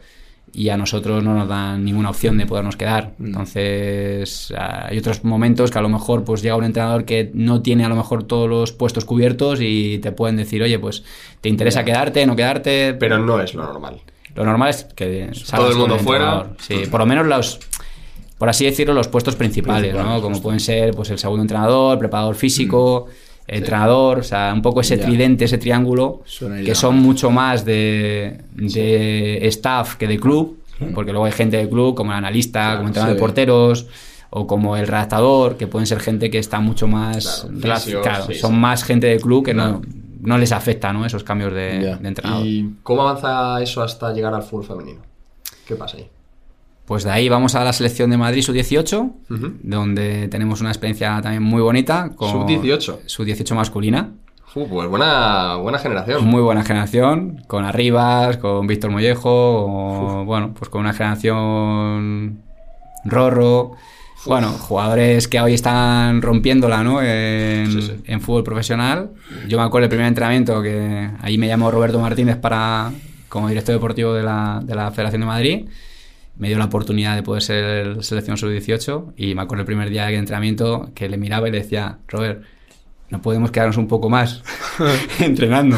y 0.56 0.70
a 0.70 0.78
nosotros 0.78 1.22
no 1.24 1.34
nos 1.34 1.50
dan 1.50 1.84
ninguna 1.84 2.10
opción 2.10 2.38
de 2.38 2.46
podernos 2.46 2.78
quedar. 2.78 3.12
Mm. 3.18 3.26
Entonces, 3.26 4.54
hay 4.58 4.98
otros 4.98 5.24
momentos 5.26 5.70
que 5.70 5.80
a 5.80 5.82
lo 5.82 5.90
mejor 5.90 6.24
pues 6.24 6.42
llega 6.42 6.56
un 6.56 6.64
entrenador 6.64 7.04
que 7.04 7.30
no 7.34 7.62
tiene 7.62 7.84
a 7.84 7.90
lo 7.90 7.96
mejor 7.96 8.24
todos 8.24 8.50
los 8.50 8.72
puestos 8.72 9.04
cubiertos 9.04 9.60
y 9.62 10.00
te 10.00 10.12
pueden 10.14 10.38
decir, 10.38 10.64
oye, 10.64 10.80
pues 10.80 11.04
te 11.42 11.50
interesa 11.50 11.84
quedarte, 11.84 12.26
no 12.26 12.36
quedarte. 12.36 12.94
Pero 12.94 13.20
no 13.20 13.42
es 13.42 13.54
lo 13.54 13.64
normal. 13.64 14.00
Lo 14.34 14.46
normal 14.46 14.70
es 14.70 14.86
que 14.86 15.30
todo 15.50 15.70
el 15.70 15.78
mundo 15.78 16.00
fuera. 16.00 16.52
Sí, 16.60 16.84
por 16.90 17.02
lo 17.02 17.06
menos 17.06 17.26
los 17.28 17.60
por 18.38 18.50
así 18.50 18.66
decirlo, 18.66 18.94
los 18.94 19.08
puestos 19.08 19.36
principales, 19.36 19.96
¿no? 19.96 20.22
Como 20.22 20.42
pueden 20.42 20.60
ser 20.60 20.94
pues 20.94 21.10
el 21.10 21.20
segundo 21.20 21.42
entrenador, 21.42 21.94
el 21.94 22.00
preparador 22.00 22.36
físico, 22.36 23.08
mm 23.08 23.25
entrenador, 23.48 24.20
o 24.20 24.24
sea, 24.24 24.52
un 24.54 24.62
poco 24.62 24.82
ese 24.82 24.98
tridente, 24.98 25.46
ese 25.46 25.58
triángulo, 25.58 26.24
que 26.64 26.76
son 26.76 26.98
mucho 26.98 27.30
más 27.30 27.66
de, 27.66 28.42
staff 29.44 29.96
que 29.96 30.08
de 30.08 30.20
club, 30.20 30.60
porque 30.94 31.12
luego 31.12 31.26
hay 31.26 31.32
gente 31.32 31.58
de 31.58 31.70
club, 31.70 31.96
como 31.96 32.12
el 32.12 32.18
analista, 32.18 32.76
como 32.78 32.88
entrenador 32.88 33.16
de 33.16 33.20
porteros, 33.20 33.88
o 34.32 34.48
como 34.48 34.76
el 34.76 34.88
redactador, 34.88 35.56
que 35.56 35.68
pueden 35.68 35.88
ser 35.88 36.00
gente 36.00 36.30
que 36.30 36.40
está 36.40 36.60
mucho 36.60 36.88
más... 36.88 37.48
Claro, 38.02 38.34
son 38.34 38.60
más 38.60 38.84
gente 38.84 39.08
de 39.08 39.20
club 39.20 39.46
que 39.46 39.54
no, 39.54 39.82
no 40.26 40.38
les 40.38 40.52
afecta 40.52 40.92
¿no? 40.92 41.06
esos 41.06 41.24
cambios 41.24 41.54
de, 41.54 41.92
entrenador. 42.04 42.46
¿Y 42.46 42.76
cómo 42.84 43.04
avanza 43.04 43.62
eso 43.62 43.82
hasta 43.82 44.12
llegar 44.12 44.34
al 44.34 44.44
fútbol 44.44 44.66
femenino? 44.66 45.02
¿Qué 45.66 45.76
pasa 45.76 45.98
ahí? 45.98 46.10
Pues 46.86 47.04
de 47.04 47.12
ahí 47.12 47.30
vamos 47.30 47.56
a 47.56 47.64
la 47.64 47.74
selección 47.74 48.12
de 48.12 48.18
Madrid 48.18 48.44
sub-18, 48.44 49.12
donde 49.64 50.28
tenemos 50.28 50.62
una 50.62 50.70
experiencia 50.70 51.20
también 51.22 51.42
muy 51.42 51.62
bonita. 51.62 52.12
¿Sub-18? 52.20 53.00
Sub-18 53.08 53.56
masculina. 53.56 54.12
pues 54.54 54.70
buena, 54.88 55.56
buena 55.56 55.80
generación. 55.80 56.24
Muy 56.26 56.42
buena 56.44 56.64
generación, 56.64 57.42
con 57.48 57.66
Arribas, 57.66 58.38
con 58.38 58.68
Víctor 58.68 58.92
Mollejo, 58.92 60.26
bueno, 60.26 60.54
pues 60.54 60.70
con 60.70 60.82
una 60.82 60.94
generación 60.94 62.44
Rorro. 63.04 63.72
Bueno, 64.28 64.50
jugadores 64.50 65.28
que 65.28 65.40
hoy 65.40 65.54
están 65.54 66.22
rompiéndola 66.22 66.84
¿no? 66.84 67.02
En, 67.02 68.04
en, 68.06 68.22
fútbol 68.22 68.44
profesional. 68.44 69.12
Yo 69.48 69.58
me 69.58 69.64
acuerdo 69.64 69.84
del 69.84 69.90
primer 69.90 70.08
entrenamiento 70.08 70.62
que 70.62 71.10
ahí 71.22 71.38
me 71.38 71.48
llamó 71.48 71.70
Roberto 71.70 72.00
Martínez 72.00 72.38
para 72.38 72.92
como 73.30 73.50
director 73.50 73.74
deportivo 73.74 74.14
de 74.14 74.24
la, 74.24 74.62
de 74.64 74.76
la 74.76 74.92
Federación 74.92 75.22
de 75.22 75.28
Madrid 75.28 75.66
me 76.38 76.48
dio 76.50 76.58
la 76.58 76.66
oportunidad 76.66 77.16
de 77.16 77.24
poder 77.24 77.42
ser 77.42 78.04
selección 78.04 78.38
sub-18 78.38 79.14
y 79.18 79.36
me 79.36 79.42
acuerdo 79.42 79.62
el 79.62 79.66
primer 79.66 79.90
día 79.90 80.06
de 80.06 80.16
entrenamiento 80.16 80.92
que 80.94 81.10
le 81.10 81.18
miraba 81.18 81.48
y 81.48 81.52
le 81.52 81.60
decía, 81.60 82.00
Robert, 82.08 82.44
no 83.10 83.22
podemos 83.22 83.52
quedarnos 83.52 83.78
un 83.78 83.88
poco 83.88 84.10
más 84.10 84.44
entrenando. 85.20 85.78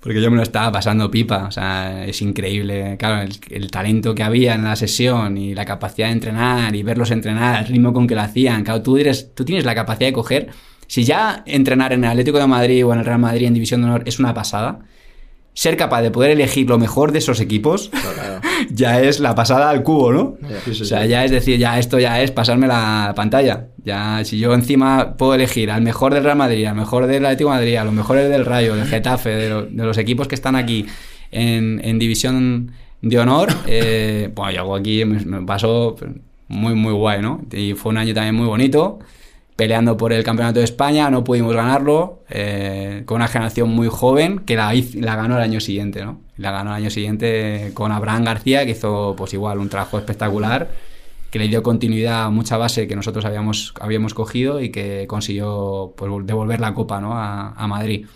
Porque 0.00 0.22
yo 0.22 0.30
me 0.30 0.38
lo 0.38 0.42
estaba 0.42 0.72
pasando 0.72 1.10
pipa, 1.10 1.44
o 1.44 1.50
sea, 1.50 2.06
es 2.06 2.22
increíble, 2.22 2.96
claro, 2.98 3.30
el, 3.50 3.70
talento 3.70 4.14
que 4.14 4.22
había 4.22 4.54
en 4.54 4.64
la 4.64 4.74
sesión 4.74 5.36
y 5.36 5.54
la 5.54 5.66
capacidad 5.66 6.06
de 6.06 6.14
entrenar 6.14 6.74
y 6.74 6.82
verlos 6.82 7.10
entrenar, 7.10 7.60
el 7.60 7.68
ritmo 7.68 7.92
con 7.92 8.06
que 8.06 8.14
lo 8.14 8.22
hacían, 8.22 8.64
claro, 8.64 8.80
tú, 8.80 8.96
eres, 8.96 9.34
tú 9.34 9.44
tienes 9.44 9.66
la 9.66 9.74
capacidad 9.74 10.08
de 10.08 10.14
coger, 10.14 10.48
si 10.86 11.04
ya 11.04 11.42
entrenar 11.44 11.92
en 11.92 12.04
el 12.04 12.10
Atlético 12.10 12.38
de 12.38 12.46
Madrid 12.46 12.86
o 12.86 12.94
en 12.94 13.00
el 13.00 13.04
Real 13.04 13.18
Madrid 13.18 13.46
en 13.46 13.52
División 13.52 13.82
de 13.82 13.88
Honor 13.88 14.02
es 14.06 14.18
una 14.18 14.32
pasada, 14.32 14.80
ser 15.60 15.76
capaz 15.76 16.00
de 16.00 16.10
poder 16.10 16.30
elegir 16.30 16.70
lo 16.70 16.78
mejor 16.78 17.12
de 17.12 17.18
esos 17.18 17.38
equipos 17.38 17.90
ya 18.70 19.02
es 19.02 19.20
la 19.20 19.34
pasada 19.34 19.68
al 19.68 19.82
cubo, 19.82 20.10
¿no? 20.10 20.38
o 20.66 20.72
sea, 20.72 21.04
ya 21.04 21.22
es 21.22 21.30
decir, 21.30 21.58
ya 21.58 21.78
esto 21.78 21.98
ya 21.98 22.22
es 22.22 22.30
pasarme 22.30 22.66
la 22.66 23.12
pantalla. 23.14 23.66
Ya, 23.84 24.24
si 24.24 24.38
yo 24.38 24.54
encima 24.54 25.18
puedo 25.18 25.34
elegir 25.34 25.70
al 25.70 25.82
mejor 25.82 26.14
del 26.14 26.24
Real 26.24 26.38
Madrid, 26.38 26.64
al 26.64 26.76
mejor 26.76 27.06
del 27.06 27.26
Atlético 27.26 27.50
de 27.50 27.56
Madrid, 27.56 27.76
a 27.76 27.84
los 27.84 27.92
mejores 27.92 28.30
del 28.30 28.46
Rayo, 28.46 28.74
del 28.74 28.86
Getafe, 28.86 29.28
de, 29.28 29.68
los 29.70 29.98
equipos 29.98 30.28
que 30.28 30.34
están 30.34 30.56
aquí 30.56 30.86
en, 31.30 31.98
división 31.98 32.72
de 33.02 33.18
honor, 33.18 33.50
eh, 33.66 34.30
bueno, 34.34 34.52
yo 34.52 34.60
hago 34.60 34.76
aquí, 34.76 35.04
me, 35.04 35.22
me 35.26 35.44
pasó 35.44 35.94
muy, 36.48 36.74
muy 36.74 36.94
guay, 36.94 37.20
¿no? 37.20 37.42
Y 37.52 37.74
fue 37.74 37.90
un 37.90 37.98
año 37.98 38.14
también 38.14 38.34
muy 38.34 38.46
bonito 38.46 39.00
peleando 39.60 39.98
por 39.98 40.14
el 40.14 40.24
campeonato 40.24 40.58
de 40.60 40.64
España, 40.64 41.10
no 41.10 41.22
pudimos 41.22 41.54
ganarlo, 41.54 42.20
eh, 42.30 43.02
con 43.04 43.16
una 43.16 43.28
generación 43.28 43.68
muy 43.68 43.88
joven 43.88 44.38
que 44.38 44.56
la, 44.56 44.72
ganó 45.14 45.36
el 45.36 45.42
año 45.42 45.60
siguiente, 45.60 46.02
¿no? 46.02 46.18
La 46.38 46.50
ganó 46.50 46.70
el 46.70 46.76
año 46.76 46.88
siguiente 46.88 47.70
con 47.74 47.92
Abraham 47.92 48.24
García, 48.24 48.64
que 48.64 48.70
hizo 48.70 49.14
pues 49.18 49.34
igual 49.34 49.58
un 49.58 49.68
trabajo 49.68 49.98
espectacular, 49.98 50.70
que 51.30 51.38
le 51.38 51.48
dio 51.48 51.62
continuidad 51.62 52.24
a 52.24 52.30
mucha 52.30 52.56
base 52.56 52.88
que 52.88 52.96
nosotros 52.96 53.22
habíamos, 53.26 53.74
habíamos 53.78 54.14
cogido 54.14 54.62
y 54.62 54.70
que 54.70 55.04
consiguió 55.06 55.92
pues, 55.94 56.10
devolver 56.24 56.58
la 56.58 56.72
copa 56.72 56.98
¿no? 57.02 57.12
a, 57.12 57.66
Madrid. 57.66 58.06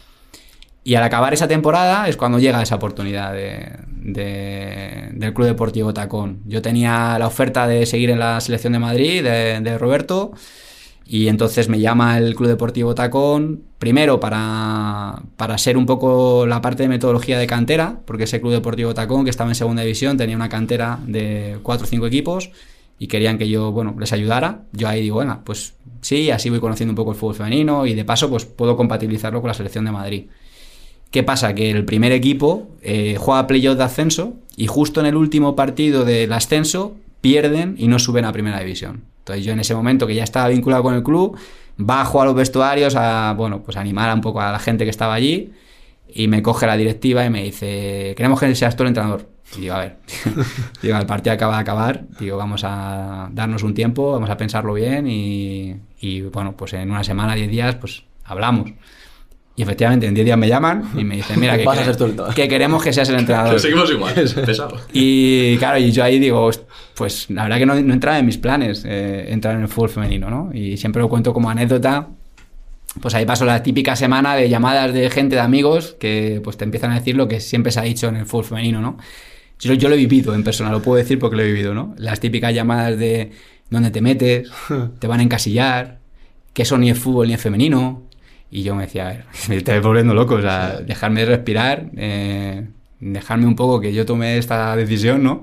Y 0.82 0.94
al 0.94 1.02
acabar 1.02 1.34
esa 1.34 1.46
temporada 1.46 2.08
es 2.08 2.16
cuando 2.16 2.38
llega 2.38 2.62
esa 2.62 2.76
oportunidad 2.76 3.34
de, 3.34 3.68
del 5.12 5.34
Club 5.34 5.46
Deportivo 5.46 5.92
Tacón. 5.92 6.40
Yo 6.46 6.62
tenía 6.62 7.18
la 7.18 7.26
oferta 7.26 7.66
de 7.66 7.84
seguir 7.84 8.08
en 8.08 8.18
la 8.18 8.40
selección 8.40 8.72
de 8.72 8.78
Madrid, 8.78 9.22
de 9.22 9.76
Roberto, 9.76 10.32
y 11.06 11.28
entonces 11.28 11.68
me 11.68 11.80
llama 11.80 12.16
el 12.18 12.34
Club 12.34 12.48
Deportivo 12.48 12.94
Tacón, 12.94 13.62
primero 13.78 14.20
para, 14.20 15.22
para 15.36 15.58
ser 15.58 15.76
un 15.76 15.84
poco 15.84 16.46
la 16.46 16.62
parte 16.62 16.84
de 16.84 16.88
metodología 16.88 17.38
de 17.38 17.46
cantera, 17.46 18.00
porque 18.06 18.24
ese 18.24 18.40
Club 18.40 18.52
Deportivo 18.52 18.94
Tacón, 18.94 19.24
que 19.24 19.30
estaba 19.30 19.50
en 19.50 19.54
segunda 19.54 19.82
división, 19.82 20.16
tenía 20.16 20.34
una 20.36 20.48
cantera 20.48 20.98
de 21.06 21.58
cuatro 21.62 21.86
o 21.86 21.88
cinco 21.88 22.06
equipos 22.06 22.50
y 22.98 23.06
querían 23.06 23.36
que 23.36 23.48
yo, 23.48 23.70
bueno, 23.70 23.94
les 23.98 24.12
ayudara. 24.12 24.62
Yo 24.72 24.88
ahí 24.88 25.02
digo, 25.02 25.16
bueno, 25.16 25.42
pues 25.44 25.74
sí, 26.00 26.30
así 26.30 26.48
voy 26.48 26.60
conociendo 26.60 26.92
un 26.92 26.96
poco 26.96 27.10
el 27.10 27.18
fútbol 27.18 27.34
femenino 27.34 27.84
y 27.84 27.94
de 27.94 28.04
paso, 28.04 28.30
pues 28.30 28.46
puedo 28.46 28.76
compatibilizarlo 28.76 29.42
con 29.42 29.48
la 29.48 29.54
selección 29.54 29.84
de 29.84 29.92
Madrid. 29.92 30.24
¿Qué 31.10 31.22
pasa? 31.22 31.54
Que 31.54 31.70
el 31.70 31.84
primer 31.84 32.12
equipo 32.12 32.68
eh, 32.82 33.16
juega 33.18 33.46
playoff 33.46 33.76
de 33.76 33.84
ascenso 33.84 34.34
y 34.56 34.66
justo 34.66 35.00
en 35.00 35.06
el 35.06 35.16
último 35.16 35.54
partido 35.54 36.04
del 36.04 36.32
ascenso 36.32 36.96
pierden 37.24 37.74
y 37.78 37.88
no 37.88 37.98
suben 37.98 38.26
a 38.26 38.32
primera 38.32 38.60
división. 38.60 39.04
Entonces 39.20 39.46
yo 39.46 39.52
en 39.52 39.60
ese 39.60 39.74
momento 39.74 40.06
que 40.06 40.14
ya 40.14 40.24
estaba 40.24 40.48
vinculado 40.48 40.82
con 40.82 40.94
el 40.94 41.02
club, 41.02 41.38
bajo 41.78 42.20
a 42.20 42.26
los 42.26 42.34
vestuarios 42.34 42.94
a, 42.96 43.32
bueno, 43.34 43.62
pues 43.62 43.78
animar 43.78 44.14
un 44.14 44.20
poco 44.20 44.42
a 44.42 44.52
la 44.52 44.58
gente 44.58 44.84
que 44.84 44.90
estaba 44.90 45.14
allí 45.14 45.50
y 46.06 46.28
me 46.28 46.42
coge 46.42 46.66
la 46.66 46.76
directiva 46.76 47.24
y 47.24 47.30
me 47.30 47.42
dice, 47.42 48.12
queremos 48.14 48.38
que 48.38 48.54
seas 48.54 48.76
tú 48.76 48.82
el 48.82 48.88
entrenador. 48.88 49.26
Y 49.56 49.62
digo, 49.62 49.74
a 49.74 49.78
ver, 49.78 49.96
digo, 50.82 50.98
el 50.98 51.06
partido 51.06 51.32
acaba 51.32 51.54
de 51.54 51.62
acabar, 51.62 52.04
digo, 52.20 52.36
vamos 52.36 52.60
a 52.62 53.30
darnos 53.32 53.62
un 53.62 53.72
tiempo, 53.72 54.12
vamos 54.12 54.28
a 54.28 54.36
pensarlo 54.36 54.74
bien 54.74 55.08
y, 55.08 55.76
y 56.00 56.20
bueno, 56.20 56.54
pues 56.54 56.74
en 56.74 56.90
una 56.90 57.04
semana, 57.04 57.34
diez 57.34 57.48
días, 57.48 57.74
pues 57.76 58.02
hablamos. 58.24 58.70
Y 59.56 59.62
efectivamente, 59.62 60.06
en 60.06 60.14
10 60.14 60.24
días 60.24 60.38
me 60.38 60.48
llaman 60.48 60.90
y 60.96 61.04
me 61.04 61.16
dicen, 61.16 61.38
mira, 61.38 61.56
que, 61.56 61.64
Vas 61.64 61.78
a 61.78 61.84
ser 61.84 61.96
tú 61.96 62.06
el 62.06 62.16
todo. 62.16 62.34
que 62.34 62.48
queremos 62.48 62.82
que 62.82 62.92
seas 62.92 63.08
el 63.08 63.20
entrenador. 63.20 63.60
Seguimos 63.60 63.88
igual, 63.90 64.14
pesado. 64.14 64.80
Y 64.92 65.56
claro, 65.58 65.78
y 65.78 65.92
yo 65.92 66.02
ahí 66.02 66.18
digo, 66.18 66.50
pues 66.94 67.30
la 67.30 67.44
verdad 67.44 67.58
que 67.58 67.66
no, 67.66 67.74
no 67.76 67.94
entraba 67.94 68.18
en 68.18 68.26
mis 68.26 68.36
planes 68.36 68.84
eh, 68.84 69.26
entrar 69.28 69.54
en 69.54 69.62
el 69.62 69.68
fútbol 69.68 69.90
femenino, 69.90 70.28
¿no? 70.28 70.50
Y 70.52 70.76
siempre 70.76 71.00
lo 71.00 71.08
cuento 71.08 71.32
como 71.32 71.50
anécdota. 71.50 72.08
Pues 73.00 73.14
ahí 73.14 73.26
pasó 73.26 73.44
la 73.44 73.62
típica 73.62 73.96
semana 73.96 74.36
de 74.36 74.48
llamadas 74.48 74.92
de 74.92 75.08
gente, 75.10 75.36
de 75.36 75.42
amigos, 75.42 75.96
que 75.98 76.40
pues 76.42 76.56
te 76.56 76.64
empiezan 76.64 76.90
a 76.92 76.94
decir 76.94 77.16
lo 77.16 77.28
que 77.28 77.40
siempre 77.40 77.70
se 77.70 77.80
ha 77.80 77.82
dicho 77.82 78.08
en 78.08 78.16
el 78.16 78.26
fútbol 78.26 78.44
femenino, 78.44 78.80
¿no? 78.80 78.98
Yo, 79.60 79.74
yo 79.74 79.88
lo 79.88 79.94
he 79.94 79.98
vivido 79.98 80.34
en 80.34 80.42
persona, 80.42 80.70
lo 80.70 80.82
puedo 80.82 80.96
decir 80.96 81.18
porque 81.18 81.36
lo 81.36 81.42
he 81.42 81.46
vivido, 81.46 81.74
¿no? 81.74 81.94
Las 81.96 82.18
típicas 82.20 82.52
llamadas 82.54 82.98
de 82.98 83.30
dónde 83.70 83.90
te 83.90 84.00
metes, 84.00 84.50
te 84.98 85.06
van 85.06 85.20
a 85.20 85.22
encasillar, 85.22 85.98
que 86.54 86.62
eso 86.62 86.78
ni 86.78 86.88
es 86.88 86.98
fútbol 86.98 87.26
ni 87.28 87.34
es 87.34 87.40
femenino. 87.40 88.03
Y 88.54 88.62
yo 88.62 88.76
me 88.76 88.84
decía, 88.84 89.06
a 89.06 89.08
ver, 89.10 89.24
me 89.48 89.56
estoy 89.56 89.80
volviendo 89.80 90.14
loco, 90.14 90.36
o 90.36 90.40
sea, 90.40 90.80
dejarme 90.80 91.24
respirar, 91.24 91.90
eh, 91.96 92.68
dejarme 93.00 93.46
un 93.46 93.56
poco 93.56 93.80
que 93.80 93.92
yo 93.92 94.06
tomé 94.06 94.38
esta 94.38 94.76
decisión, 94.76 95.24
¿no? 95.24 95.42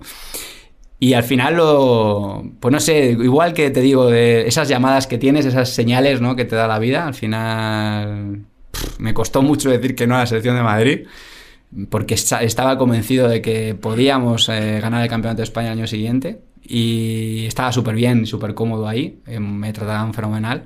Y 0.98 1.14
al 1.14 1.24
final 1.24 1.56
lo, 1.58 2.44
pues 2.60 2.72
no 2.72 2.80
sé, 2.80 3.10
igual 3.12 3.54
que 3.54 3.70
te 3.72 3.82
digo, 3.82 4.06
de 4.10 4.48
esas 4.48 4.70
llamadas 4.70 5.08
que 5.08 5.18
tienes, 5.18 5.46
esas 5.46 5.70
señales, 5.70 6.22
¿no? 6.22 6.36
Que 6.38 6.46
te 6.46 6.56
da 6.56 6.68
la 6.68 6.80
vida, 6.80 7.06
al 7.06 7.14
final 7.16 8.46
pff, 8.72 9.00
me 9.00 9.14
costó 9.14 9.42
mucho 9.42 9.70
decir 9.70 9.94
que 9.96 10.08
no 10.08 10.16
a 10.16 10.20
la 10.20 10.26
selección 10.28 10.56
de 10.56 10.64
Madrid, 10.64 11.08
porque 11.90 12.14
esta- 12.14 12.44
estaba 12.44 12.78
convencido 12.78 13.28
de 13.28 13.42
que 13.42 13.76
podíamos 13.76 14.48
eh, 14.50 14.80
ganar 14.80 15.02
el 15.04 15.10
campeonato 15.10 15.38
de 15.40 15.44
España 15.44 15.72
el 15.74 15.80
año 15.80 15.88
siguiente 15.88 16.40
y 16.64 17.46
estaba 17.48 17.72
súper 17.72 17.96
bien, 17.96 18.26
súper 18.28 18.54
cómodo 18.54 18.88
ahí, 18.88 19.20
eh, 19.26 19.40
me 19.40 19.74
trataban 19.74 20.14
fenomenal, 20.14 20.66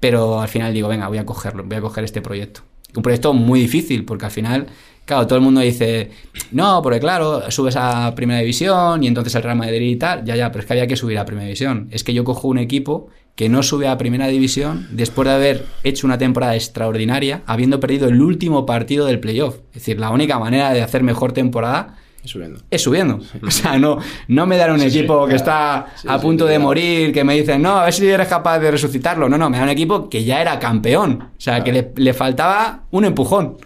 pero 0.00 0.40
al 0.40 0.48
final 0.48 0.72
digo, 0.72 0.88
venga, 0.88 1.08
voy 1.08 1.18
a 1.18 1.26
cogerlo, 1.26 1.62
voy 1.64 1.76
a 1.76 1.80
coger 1.80 2.04
este 2.04 2.22
proyecto. 2.22 2.62
Un 2.96 3.02
proyecto 3.02 3.32
muy 3.32 3.60
difícil, 3.60 4.04
porque 4.04 4.24
al 4.24 4.30
final, 4.32 4.66
claro, 5.04 5.26
todo 5.26 5.38
el 5.38 5.44
mundo 5.44 5.60
dice, 5.60 6.10
no, 6.50 6.82
porque 6.82 6.98
claro, 6.98 7.50
subes 7.50 7.76
a 7.76 8.12
Primera 8.16 8.40
División 8.40 9.04
y 9.04 9.06
entonces 9.06 9.34
el 9.36 9.42
Real 9.42 9.56
Madrid 9.56 9.80
y 9.80 9.96
tal, 9.96 10.24
ya, 10.24 10.34
ya, 10.34 10.50
pero 10.50 10.60
es 10.60 10.66
que 10.66 10.72
había 10.72 10.86
que 10.88 10.96
subir 10.96 11.18
a 11.18 11.24
Primera 11.24 11.46
División. 11.46 11.88
Es 11.92 12.02
que 12.02 12.12
yo 12.12 12.24
cojo 12.24 12.48
un 12.48 12.58
equipo 12.58 13.08
que 13.36 13.48
no 13.48 13.62
sube 13.62 13.86
a 13.86 13.96
Primera 13.96 14.26
División 14.26 14.88
después 14.90 15.28
de 15.28 15.34
haber 15.34 15.66
hecho 15.84 16.06
una 16.06 16.18
temporada 16.18 16.56
extraordinaria, 16.56 17.42
habiendo 17.46 17.78
perdido 17.78 18.08
el 18.08 18.20
último 18.20 18.66
partido 18.66 19.06
del 19.06 19.20
playoff. 19.20 19.56
Es 19.68 19.74
decir, 19.74 20.00
la 20.00 20.10
única 20.10 20.38
manera 20.38 20.72
de 20.72 20.82
hacer 20.82 21.02
mejor 21.02 21.32
temporada 21.32 21.96
Y 22.22 22.28
subiendo. 22.28 22.60
es 22.70 22.82
subiendo. 22.82 23.18
O 23.46 23.50
sea, 23.50 23.78
no, 23.78 23.98
no 24.28 24.46
me 24.46 24.56
dan 24.56 24.72
un 24.72 24.82
equipo 24.82 25.26
que 25.26 25.36
está 25.36 25.86
Sí, 25.96 26.06
a 26.08 26.18
sí, 26.18 26.22
punto 26.22 26.44
de 26.44 26.52
claro. 26.56 26.64
morir, 26.64 27.12
que 27.12 27.24
me 27.24 27.34
dicen, 27.34 27.62
no, 27.62 27.78
a 27.78 27.84
ver 27.84 27.92
si 27.94 28.06
eres 28.06 28.28
capaz 28.28 28.58
de 28.58 28.70
resucitarlo. 28.70 29.28
No, 29.28 29.38
no, 29.38 29.48
me 29.50 29.56
dan 29.56 29.64
un 29.64 29.70
equipo 29.72 30.08
que 30.10 30.24
ya 30.24 30.40
era 30.42 30.58
campeón. 30.58 31.22
O 31.22 31.40
sea, 31.40 31.64
que 31.64 31.72
le, 31.72 31.92
le 31.96 32.12
faltaba 32.14 32.82
un 32.90 33.04
empujón. 33.06 33.56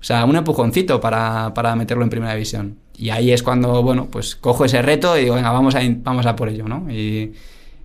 O 0.00 0.04
sea, 0.04 0.24
un 0.24 0.36
empujoncito 0.36 1.00
para, 1.00 1.54
para 1.54 1.74
meterlo 1.76 2.02
en 2.04 2.10
primera 2.10 2.32
división. 2.34 2.78
Y 2.98 3.10
ahí 3.10 3.32
es 3.32 3.42
cuando, 3.42 3.82
bueno, 3.82 4.08
pues 4.10 4.36
cojo 4.36 4.64
ese 4.64 4.82
reto 4.82 5.16
y 5.18 5.22
digo, 5.22 5.34
venga, 5.36 5.50
vamos 5.52 5.74
a, 5.74 5.80
vamos 6.02 6.26
a 6.26 6.36
por 6.36 6.48
ello, 6.48 6.66
¿no? 6.68 6.86
Y, 6.92 7.32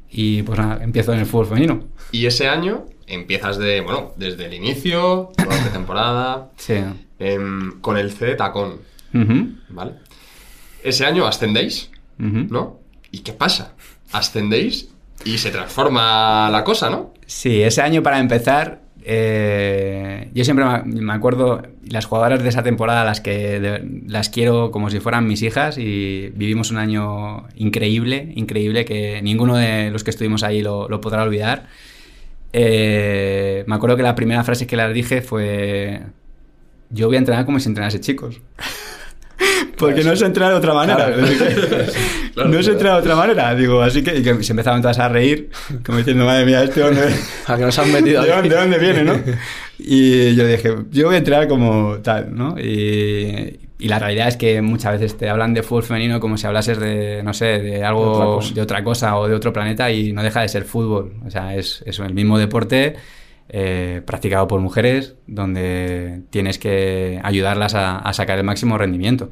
y 0.09 0.41
pues 0.43 0.59
nada, 0.59 0.84
empiezo 0.84 1.13
en 1.13 1.19
el 1.19 1.25
fútbol 1.25 1.45
femenino. 1.47 1.80
Y 2.11 2.25
ese 2.25 2.47
año 2.49 2.86
empiezas 3.07 3.57
de, 3.57 3.82
bueno, 3.82 4.11
desde 4.17 4.45
el 4.47 4.53
inicio, 4.53 5.32
toda 5.38 5.55
la 5.57 5.71
temporada, 5.71 6.49
Sí. 6.57 6.75
con 7.82 7.97
el 7.97 8.11
C 8.11 8.25
de 8.25 8.36
tacón, 8.36 8.80
¿vale? 9.69 9.93
Ese 10.88 11.05
año 11.05 11.25
ascendéis. 11.27 11.89
¿no? 12.49 12.79
¿Y 13.11 13.19
qué 13.19 13.33
pasa? 13.33 13.73
Ascendéis 14.11 14.89
y 15.25 15.38
se 15.38 15.51
transforma 15.51 16.49
la 16.49 16.63
cosa, 16.63 16.89
¿no? 16.89 17.13
Sí, 17.25 17.61
ese 17.61 17.81
año 17.81 18.01
para 18.01 18.19
empezar, 18.19 18.81
eh, 19.03 20.29
yo 20.33 20.43
siempre 20.45 20.65
me 20.85 21.13
acuerdo, 21.13 21.61
las 21.89 22.05
jugadoras 22.05 22.41
de 22.41 22.49
esa 22.49 22.63
temporada, 22.63 23.03
las 23.05 23.21
que 23.21 23.59
de- 23.59 24.01
las 24.07 24.29
quiero 24.29 24.71
como 24.71 24.89
si 24.89 24.99
fueran 24.99 25.27
mis 25.27 25.41
hijas 25.41 25.77
y 25.77 26.29
vivimos 26.35 26.71
un 26.71 26.77
año 26.77 27.47
increíble, 27.55 28.31
increíble, 28.35 28.85
que 28.85 29.21
ninguno 29.21 29.55
de 29.57 29.91
los 29.91 30.03
que 30.03 30.09
estuvimos 30.11 30.43
ahí 30.43 30.61
lo, 30.61 30.88
lo 30.89 31.01
podrá 31.01 31.23
olvidar. 31.23 31.67
Eh, 32.53 33.63
me 33.67 33.75
acuerdo 33.75 33.97
que 33.97 34.03
la 34.03 34.15
primera 34.15 34.43
frase 34.43 34.65
que 34.67 34.77
les 34.77 34.93
dije 34.93 35.21
fue, 35.21 36.01
yo 36.89 37.07
voy 37.07 37.17
a 37.17 37.19
entrenar 37.19 37.45
como 37.45 37.59
si 37.59 37.67
entrenase 37.67 37.99
chicos. 37.99 38.41
Porque 39.77 40.03
no 40.03 40.15
se 40.15 40.25
entrena 40.25 40.49
de 40.49 40.55
otra 40.55 40.73
manera. 40.73 41.05
Claro, 41.05 41.17
no 41.21 41.27
se 41.27 41.38
claro. 42.33 42.71
entrena 42.71 42.93
de 42.95 42.99
otra 42.99 43.15
manera. 43.15 43.55
Digo, 43.55 43.81
así 43.81 44.03
que, 44.03 44.17
y 44.17 44.23
que 44.23 44.43
se 44.43 44.53
empezaban 44.53 44.81
todas 44.81 44.99
a 44.99 45.09
reír, 45.09 45.49
como 45.85 45.99
diciendo, 45.99 46.25
madre 46.25 46.45
mía, 46.45 46.63
este 46.63 46.83
hombre... 46.83 47.07
A 47.47 47.57
que 47.57 47.63
nos 47.63 47.77
han 47.79 47.91
metido 47.91 48.23
¿De 48.23 48.29
dónde, 48.29 48.49
de 48.49 48.55
dónde 48.55 48.77
viene, 48.79 49.03
no? 49.03 49.13
Y 49.79 50.35
yo 50.35 50.45
dije, 50.47 50.75
yo 50.91 51.05
voy 51.05 51.15
a 51.15 51.17
entrenar 51.19 51.47
como 51.47 51.97
tal, 52.01 52.35
¿no? 52.35 52.59
Y, 52.59 53.59
y 53.79 53.88
la 53.88 53.99
realidad 53.99 54.27
es 54.27 54.38
que 54.38 54.61
muchas 54.61 54.93
veces 54.93 55.17
te 55.17 55.29
hablan 55.29 55.53
de 55.53 55.61
fútbol 55.61 55.83
femenino 55.83 56.19
como 56.19 56.38
si 56.38 56.47
hablases 56.47 56.79
de, 56.79 57.21
no 57.23 57.33
sé, 57.33 57.59
de 57.59 57.83
algo, 57.83 58.03
De 58.03 58.09
otra 58.11 58.25
cosa. 58.25 58.53
de 58.53 58.61
otra 58.61 58.83
cosa 58.83 59.17
o 59.17 59.27
de 59.27 59.35
otro 59.35 59.53
planeta 59.53 59.91
y 59.91 60.11
no 60.13 60.23
deja 60.23 60.41
de 60.41 60.49
ser 60.49 60.63
fútbol. 60.63 61.13
O 61.25 61.29
sea, 61.29 61.55
es, 61.55 61.83
es 61.85 61.99
el 61.99 62.13
mismo 62.13 62.39
deporte 62.39 62.95
eh, 63.49 64.01
practicado 64.05 64.47
por 64.47 64.59
mujeres 64.59 65.15
donde 65.27 66.21
tienes 66.29 66.59
que 66.59 67.19
ayudarlas 67.23 67.75
a, 67.75 67.97
a 67.97 68.13
sacar 68.13 68.37
el 68.37 68.43
máximo 68.43 68.77
rendimiento. 68.77 69.29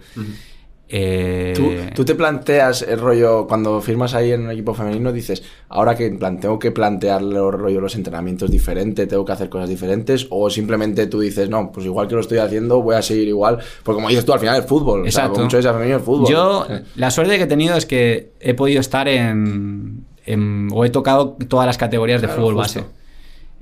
Eh, 0.87 1.53
¿Tú, 1.55 1.71
tú 1.95 2.05
te 2.05 2.13
planteas 2.13 2.83
el 2.83 2.99
rollo, 2.99 3.47
cuando 3.47 3.81
firmas 3.81 4.13
ahí 4.13 4.31
en 4.31 4.41
un 4.43 4.51
equipo 4.51 4.75
femenino, 4.75 5.11
dices, 5.11 5.41
ahora 5.67 5.95
que 5.95 6.05
en 6.05 6.19
plan, 6.19 6.39
tengo 6.39 6.59
que 6.59 6.69
plantear 6.71 7.23
los 7.23 7.51
rollo 7.55 7.81
los 7.81 7.95
entrenamientos 7.95 8.51
diferentes, 8.51 9.07
tengo 9.07 9.25
que 9.25 9.31
hacer 9.31 9.49
cosas 9.49 9.67
diferentes, 9.67 10.27
o 10.29 10.47
simplemente 10.51 11.07
tú 11.07 11.19
dices, 11.21 11.49
no, 11.49 11.71
pues 11.71 11.87
igual 11.87 12.07
que 12.07 12.13
lo 12.13 12.21
estoy 12.21 12.37
haciendo, 12.37 12.83
voy 12.83 12.93
a 12.95 13.01
seguir 13.01 13.27
igual, 13.27 13.57
porque 13.83 13.95
como 13.95 14.09
dices 14.09 14.25
tú, 14.25 14.33
al 14.33 14.39
final 14.39 14.59
es 14.61 14.65
fútbol, 14.67 14.99
o 15.07 15.11
sea, 15.11 15.23
Exacto. 15.23 15.41
mucho 15.41 15.57
que 15.57 15.63
sea 15.63 15.73
femenino 15.73 15.97
es 15.97 16.03
fútbol. 16.03 16.29
Yo, 16.31 16.67
la 16.97 17.09
suerte 17.09 17.37
que 17.37 17.43
he 17.45 17.47
tenido 17.47 17.75
es 17.75 17.87
que 17.87 18.33
he 18.39 18.53
podido 18.53 18.79
estar 18.79 19.07
en, 19.07 20.05
en- 20.27 20.67
o 20.71 20.85
he 20.85 20.91
tocado 20.91 21.35
todas 21.47 21.65
las 21.65 21.79
categorías 21.79 22.21
de 22.21 22.27
Claro, 22.27 22.41
fútbol 22.43 22.55
justo. 22.63 22.79
base. 22.81 22.89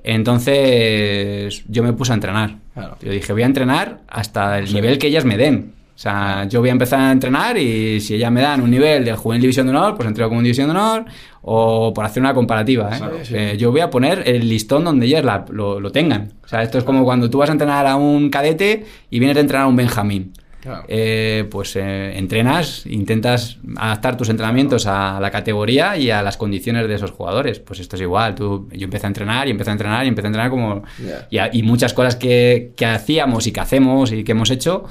Entonces, 0.03 1.63
yo 1.67 1.83
me 1.83 1.93
puse 1.93 2.11
a 2.11 2.15
entrenar. 2.15 2.55
Claro. 2.73 2.97
Yo 3.01 3.11
dije, 3.11 3.33
voy 3.33 3.43
a 3.43 3.45
entrenar 3.45 3.99
hasta 4.07 4.59
el 4.59 4.67
Sí. 4.67 4.73
nivel 4.75 4.97
que 4.97 5.07
ellas 5.07 5.25
me 5.25 5.37
den. 5.37 5.73
O 5.95 5.99
sea, 6.03 6.47
yo 6.49 6.59
voy 6.59 6.69
a 6.69 6.71
empezar 6.71 6.99
a 6.99 7.11
entrenar 7.11 7.55
y 7.57 7.99
si 8.01 8.15
ellas 8.15 8.31
me 8.31 8.41
dan 8.41 8.61
un 8.61 8.71
nivel 8.71 9.05
de 9.05 9.13
juvenil 9.15 9.41
división 9.41 9.67
de 9.67 9.73
honor, 9.75 9.95
pues 9.95 10.07
entreno 10.07 10.27
como 10.27 10.41
división 10.41 10.65
de 10.67 10.71
honor 10.71 11.05
o 11.43 11.93
por 11.93 12.03
hacer 12.03 12.21
una 12.21 12.33
comparativa. 12.33 12.89
¿eh? 12.95 12.97
Claro, 12.97 13.17
sí. 13.23 13.33
Eh, 13.37 13.57
yo 13.59 13.71
voy 13.71 13.81
a 13.81 13.91
poner 13.91 14.23
el 14.27 14.49
listón 14.49 14.83
donde 14.85 15.05
ellas 15.05 15.23
la- 15.23 15.45
lo, 15.51 15.79
lo 15.79 15.91
tengan. 15.91 16.33
O 16.43 16.47
sea, 16.47 16.63
esto 16.63 16.79
es 16.79 16.83
como 16.83 17.03
cuando 17.03 17.29
tú 17.29 17.37
vas 17.37 17.49
a 17.49 17.51
entrenar 17.51 17.85
a 17.85 17.95
un 17.95 18.29
cadete 18.31 18.85
y 19.11 19.19
vienes 19.19 19.37
a 19.37 19.41
entrenar 19.41 19.65
a 19.65 19.69
un 19.69 19.75
Benjamín. 19.75 20.33
Claro. 20.63 20.85
Eh, 20.87 21.45
pues 21.51 21.75
eh, 21.75 22.17
entrenas, 22.17 22.85
intentas 22.85 23.57
adaptar 23.75 24.15
tus 24.15 24.29
entrenamientos 24.29 24.87
a 24.87 25.19
la 25.19 25.29
categoría 25.29 25.97
y 25.97 26.09
a 26.09 26.21
las 26.23 26.37
condiciones 26.37 26.87
de 26.87 26.95
esos 26.95 27.11
jugadores. 27.11 27.59
Pues 27.59 27.81
esto 27.81 27.97
es 27.97 28.01
igual. 28.01 28.33
Tú, 28.33 28.69
yo 28.71 28.85
empecé 28.85 29.05
a 29.05 29.09
entrenar 29.09 29.45
y 29.49 29.51
empecé 29.51 29.71
a 29.71 29.73
entrenar 29.73 30.05
y 30.05 30.07
empecé 30.07 30.27
a 30.27 30.29
entrenar 30.29 30.49
como... 30.49 30.83
Y, 31.29 31.37
a- 31.37 31.49
y 31.51 31.63
muchas 31.63 31.93
cosas 31.93 32.15
que, 32.15 32.71
que 32.77 32.85
hacíamos 32.85 33.45
y 33.45 33.51
que 33.51 33.59
hacemos 33.59 34.13
y 34.13 34.23
que 34.23 34.31
hemos 34.31 34.51
hecho 34.51 34.85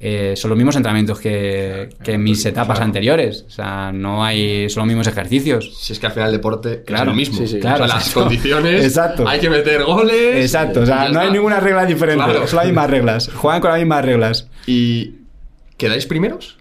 eh, 0.00 0.34
son 0.36 0.50
los 0.50 0.56
mismos 0.56 0.76
entrenamientos 0.76 1.18
que, 1.20 1.88
que 2.02 2.12
en 2.12 2.22
mis 2.22 2.44
etapas 2.46 2.76
Claro. 2.76 2.84
anteriores. 2.84 3.44
O 3.48 3.50
sea, 3.50 3.90
no 3.92 4.24
hay... 4.24 4.68
Son 4.70 4.82
los 4.82 4.86
mismos 4.88 5.06
ejercicios. 5.06 5.76
Si 5.78 5.92
es 5.92 5.98
que 5.98 6.06
al 6.06 6.12
final 6.12 6.28
el 6.28 6.34
deporte 6.36 6.82
Claro. 6.84 7.02
es 7.04 7.08
lo 7.08 7.14
mismo. 7.14 7.38
Sí, 7.38 7.46
sí, 7.48 7.58
O 7.58 7.62
sea, 7.62 7.74
claro, 7.74 7.86
las 7.86 8.10
condiciones, 8.10 8.84
Exacto. 8.84 9.26
hay 9.28 9.40
que 9.40 9.50
meter 9.50 9.82
goles. 9.84 10.36
Exacto. 10.44 10.80
O 10.82 10.86
sea, 10.86 11.08
no 11.08 11.20
hay 11.20 11.30
ninguna 11.30 11.58
regla 11.60 11.84
diferente. 11.84 12.24
Claro. 12.24 12.46
Son 12.46 12.56
las 12.58 12.66
mismas 12.66 12.90
reglas. 12.90 13.30
Juegan 13.34 13.60
con 13.60 13.70
las 13.70 13.80
mismas 13.80 14.04
reglas. 14.04 14.48
¿Y 14.66 15.14
quedáis 15.76 16.06
primeros? 16.06 16.56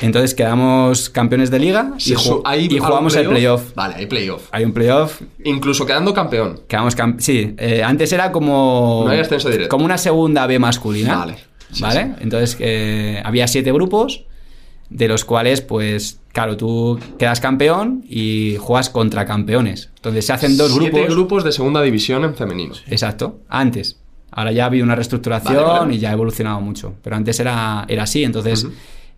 Entonces 0.00 0.32
quedamos 0.36 1.10
campeones 1.10 1.50
de 1.50 1.58
liga 1.58 1.90
y, 1.98 2.14
¿hay 2.44 2.66
y 2.70 2.78
jugamos 2.78 3.16
el 3.16 3.28
playoff. 3.28 3.74
Vale, 3.74 3.96
hay 3.96 4.06
playoff. 4.06 4.44
Hay 4.52 4.64
un 4.64 4.72
playoff 4.72 5.20
Incluso 5.42 5.84
quedando 5.86 6.14
campeón. 6.14 6.60
Quedamos 6.68 6.94
camp- 6.94 7.18
sí, 7.18 7.56
eh, 7.58 7.82
antes 7.82 8.12
era 8.12 8.30
como. 8.30 9.02
No 9.06 9.10
hay 9.10 9.18
ascenso 9.18 9.48
directo. 9.50 9.68
Como 9.70 9.84
una 9.84 9.98
segunda 9.98 10.46
B 10.46 10.56
masculina. 10.60 11.16
Vale. 11.16 11.36
Sí, 11.72 11.82
¿Vale? 11.82 12.04
sí. 12.04 12.12
Entonces 12.20 12.56
eh, 12.60 13.20
había 13.24 13.46
siete 13.46 13.72
grupos, 13.72 14.24
de 14.90 15.06
los 15.08 15.24
cuales, 15.26 15.60
pues, 15.60 16.18
claro, 16.32 16.56
tú 16.56 16.98
quedas 17.18 17.40
campeón 17.40 18.04
y 18.08 18.56
juegas 18.58 18.88
contra 18.88 19.26
campeones. 19.26 19.90
Entonces 19.96 20.24
se 20.26 20.32
hacen 20.32 20.56
dos 20.56 20.72
Siete 20.72 20.90
grupos. 20.90 21.14
grupos 21.14 21.44
de 21.44 21.52
segunda 21.52 21.82
división 21.82 22.24
en 22.24 22.34
femenino. 22.34 22.74
Exacto, 22.88 23.40
antes. 23.48 23.98
Ahora 24.30 24.52
ya 24.52 24.64
ha 24.64 24.66
habido 24.66 24.84
una 24.84 24.94
reestructuración 24.94 25.56
Vale, 25.56 25.78
vale. 25.80 25.94
y 25.94 25.98
ya 25.98 26.10
ha 26.10 26.12
evolucionado 26.12 26.60
mucho. 26.60 26.94
Pero 27.02 27.16
antes 27.16 27.38
era, 27.40 27.84
era 27.88 28.04
así. 28.04 28.24
Entonces, 28.24 28.66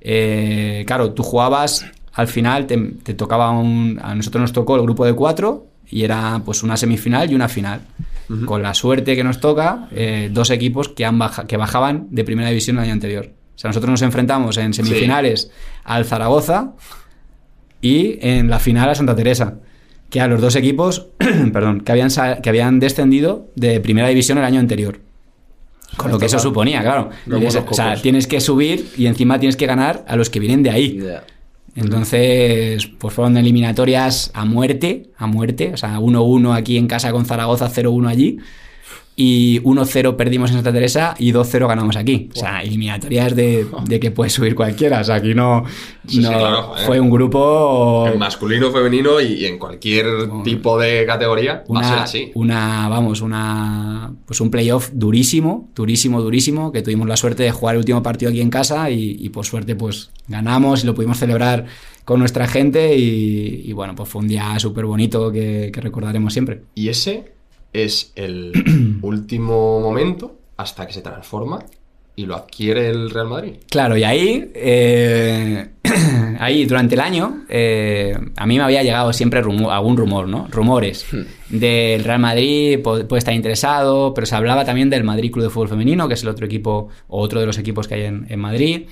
eh, 0.00 0.84
claro, 0.86 1.12
tú 1.12 1.22
jugabas, 1.22 1.84
al 2.12 2.26
final 2.28 2.66
te, 2.66 2.76
te 3.02 3.14
tocaba 3.14 3.50
un. 3.50 3.98
A 4.02 4.14
nosotros 4.14 4.40
nos 4.40 4.52
tocó 4.52 4.76
el 4.76 4.82
grupo 4.82 5.04
de 5.04 5.12
cuatro 5.14 5.66
y 5.88 6.04
era 6.04 6.40
pues 6.44 6.62
una 6.62 6.76
semifinal 6.76 7.30
y 7.30 7.34
una 7.34 7.48
final. 7.48 7.80
Con 8.46 8.62
la 8.62 8.74
suerte 8.74 9.16
que 9.16 9.24
nos 9.24 9.40
toca, 9.40 9.88
eh, 9.90 10.28
dos 10.32 10.50
equipos 10.50 10.88
que, 10.88 11.04
han 11.04 11.18
baja- 11.18 11.46
que 11.46 11.56
bajaban 11.56 12.06
de 12.10 12.22
primera 12.24 12.48
división 12.48 12.76
el 12.76 12.84
año 12.84 12.92
anterior. 12.92 13.30
O 13.56 13.58
sea, 13.58 13.68
nosotros 13.70 13.90
nos 13.90 14.02
enfrentamos 14.02 14.56
en 14.56 14.72
semifinales 14.72 15.50
al 15.84 16.04
Zaragoza 16.04 16.72
y 17.80 18.18
en 18.20 18.48
la 18.50 18.58
final 18.58 18.88
a 18.88 18.94
Santa 18.94 19.14
Teresa. 19.16 19.54
Que 20.10 20.20
a 20.20 20.26
los 20.28 20.40
dos 20.40 20.56
equipos, 20.56 21.06
perdón, 21.52 21.80
que 21.82 21.92
habían, 21.92 22.10
que 22.42 22.48
habían 22.48 22.80
descendido 22.80 23.48
de 23.54 23.80
primera 23.80 24.08
división 24.08 24.38
el 24.38 24.44
año 24.44 24.60
anterior. 24.60 25.00
Con 25.96 26.10
lo 26.10 26.18
que 26.18 26.26
eso 26.26 26.36
suponía, 26.38 26.82
claro. 26.82 27.10
O 27.72 27.74
sea, 27.74 27.86
tienes 28.02 28.26
que 28.26 28.40
subir 28.40 28.90
y 28.96 29.06
encima 29.06 29.38
tienes 29.40 29.56
que 29.56 29.66
ganar 29.66 30.04
a 30.08 30.16
los 30.16 30.30
que 30.30 30.38
vienen 30.40 30.62
de 30.62 30.70
ahí. 30.70 30.98
Entonces, 31.80 32.86
pues 32.86 33.14
fueron 33.14 33.36
eliminatorias 33.36 34.30
a 34.34 34.44
muerte, 34.44 35.10
a 35.16 35.26
muerte. 35.26 35.72
O 35.72 35.76
sea, 35.76 35.98
1-1 35.98 36.54
aquí 36.54 36.76
en 36.76 36.86
casa 36.86 37.10
con 37.10 37.24
Zaragoza, 37.24 37.70
0-1 37.70 38.08
allí. 38.08 38.38
Y 39.22 39.60
1-0 39.64 40.16
perdimos 40.16 40.48
en 40.50 40.56
Santa 40.56 40.72
Teresa 40.72 41.14
y 41.18 41.30
2-0 41.32 41.68
ganamos 41.68 41.96
aquí. 41.96 42.30
O 42.34 42.38
sea, 42.38 42.62
eliminatorias 42.62 43.36
de, 43.36 43.66
de 43.84 44.00
que 44.00 44.10
puede 44.12 44.30
subir 44.30 44.54
cualquiera. 44.54 45.00
O 45.00 45.04
sea, 45.04 45.16
aquí 45.16 45.34
no. 45.34 45.64
Sí, 46.06 46.16
sí, 46.16 46.20
no- 46.22 46.30
claro, 46.30 46.62
joder. 46.62 46.86
fue 46.86 47.00
un 47.00 47.10
grupo. 47.10 48.08
En 48.10 48.18
masculino, 48.18 48.70
femenino 48.72 49.20
y 49.20 49.44
en 49.44 49.58
cualquier 49.58 50.06
tipo 50.42 50.78
de 50.78 51.04
categoría 51.04 51.64
va 51.70 51.80
a 51.80 51.84
ser 51.84 51.92
una, 51.92 52.02
así. 52.04 52.30
una, 52.34 52.88
vamos, 52.88 53.20
una, 53.20 54.10
pues 54.24 54.40
un 54.40 54.50
playoff 54.50 54.88
durísimo, 54.94 55.68
durísimo, 55.74 56.22
durísimo, 56.22 56.72
que 56.72 56.80
tuvimos 56.80 57.06
la 57.06 57.18
suerte 57.18 57.42
de 57.42 57.50
jugar 57.50 57.74
el 57.74 57.80
último 57.80 58.02
partido 58.02 58.30
aquí 58.30 58.40
en 58.40 58.48
casa 58.48 58.90
y, 58.90 59.16
y 59.20 59.28
por 59.28 59.44
suerte 59.44 59.74
pues 59.76 60.10
ganamos 60.28 60.82
y 60.82 60.86
lo 60.86 60.94
pudimos 60.94 61.18
celebrar 61.18 61.66
con 62.06 62.20
nuestra 62.20 62.48
gente 62.48 62.96
y, 62.96 63.64
y, 63.66 63.72
bueno, 63.74 63.94
pues 63.94 64.08
fue 64.08 64.22
un 64.22 64.28
día 64.28 64.58
súper 64.58 64.86
bonito 64.86 65.30
que, 65.30 65.70
que 65.72 65.80
recordaremos 65.82 66.32
siempre. 66.32 66.62
Y 66.74 66.88
ese 66.88 67.32
es 67.72 68.12
el 68.16 68.98
último 69.02 69.80
momento 69.80 70.38
hasta 70.56 70.86
que 70.86 70.92
se 70.92 71.02
transforma 71.02 71.64
y 72.16 72.26
lo 72.26 72.36
adquiere 72.36 72.90
el 72.90 73.08
Real 73.10 73.28
Madrid. 73.28 73.52
Claro, 73.70 73.96
y 73.96 74.04
ahí, 74.04 74.50
eh, 74.54 75.68
ahí 76.38 76.66
durante 76.66 76.94
el 76.94 77.00
año, 77.00 77.44
eh, 77.48 78.14
a 78.36 78.46
mí 78.46 78.58
me 78.58 78.64
había 78.64 78.82
llegado 78.82 79.12
siempre 79.14 79.40
rumo- 79.42 79.70
algún 79.70 79.96
rumor, 79.96 80.28
¿no? 80.28 80.46
Rumores 80.50 81.06
del 81.48 82.04
Real 82.04 82.18
Madrid, 82.18 82.80
puede, 82.80 83.06
estar 83.18 83.32
interesado, 83.32 84.12
pero 84.12 84.26
se 84.26 84.34
hablaba 84.36 84.64
también 84.66 84.90
del 84.90 85.02
Madrid 85.04 85.30
Club 85.30 85.44
de 85.44 85.50
Fútbol 85.50 85.68
Femenino, 85.70 86.08
que 86.08 86.14
es 86.14 86.22
el 86.22 86.28
otro 86.28 86.44
equipo, 86.44 86.88
o 87.08 87.20
otro 87.22 87.40
de 87.40 87.46
los 87.46 87.56
equipos 87.56 87.88
que 87.88 87.94
hay 87.94 88.02
en, 88.02 88.26
en 88.28 88.40
Madrid, 88.40 88.82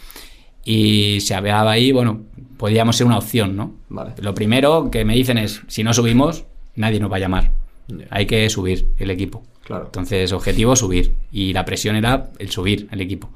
y 0.65 1.21
se 1.21 1.35
hablaba 1.35 1.73
ahí, 1.73 1.93
bueno, 1.93 2.23
podíamos 2.57 2.97
ser 2.97 3.07
una 3.07 3.19
opción, 3.19 3.57
¿no? 3.57 3.75
Vale. 3.91 4.13
Lo 4.23 4.35
primero 4.35 4.91
que 4.91 5.05
me 5.05 5.15
dicen 5.15 5.37
es, 5.39 5.61
si 5.67 5.83
no 5.85 5.93
subimos, 5.93 6.45
nadie 6.77 6.99
nos 7.01 7.11
va 7.13 7.17
a 7.17 7.21
llamar. 7.21 7.51
Hay 8.11 8.27
que 8.27 8.49
subir 8.51 8.87
el 8.99 9.11
equipo. 9.11 9.45
Claro. 9.65 9.87
Entonces, 9.87 10.33
objetivo, 10.33 10.77
subir. 10.77 11.15
Y 11.33 11.53
la 11.53 11.65
presión 11.65 11.97
era 11.97 12.31
el 12.39 12.51
subir 12.51 12.89
el 12.91 13.01
equipo. 13.01 13.31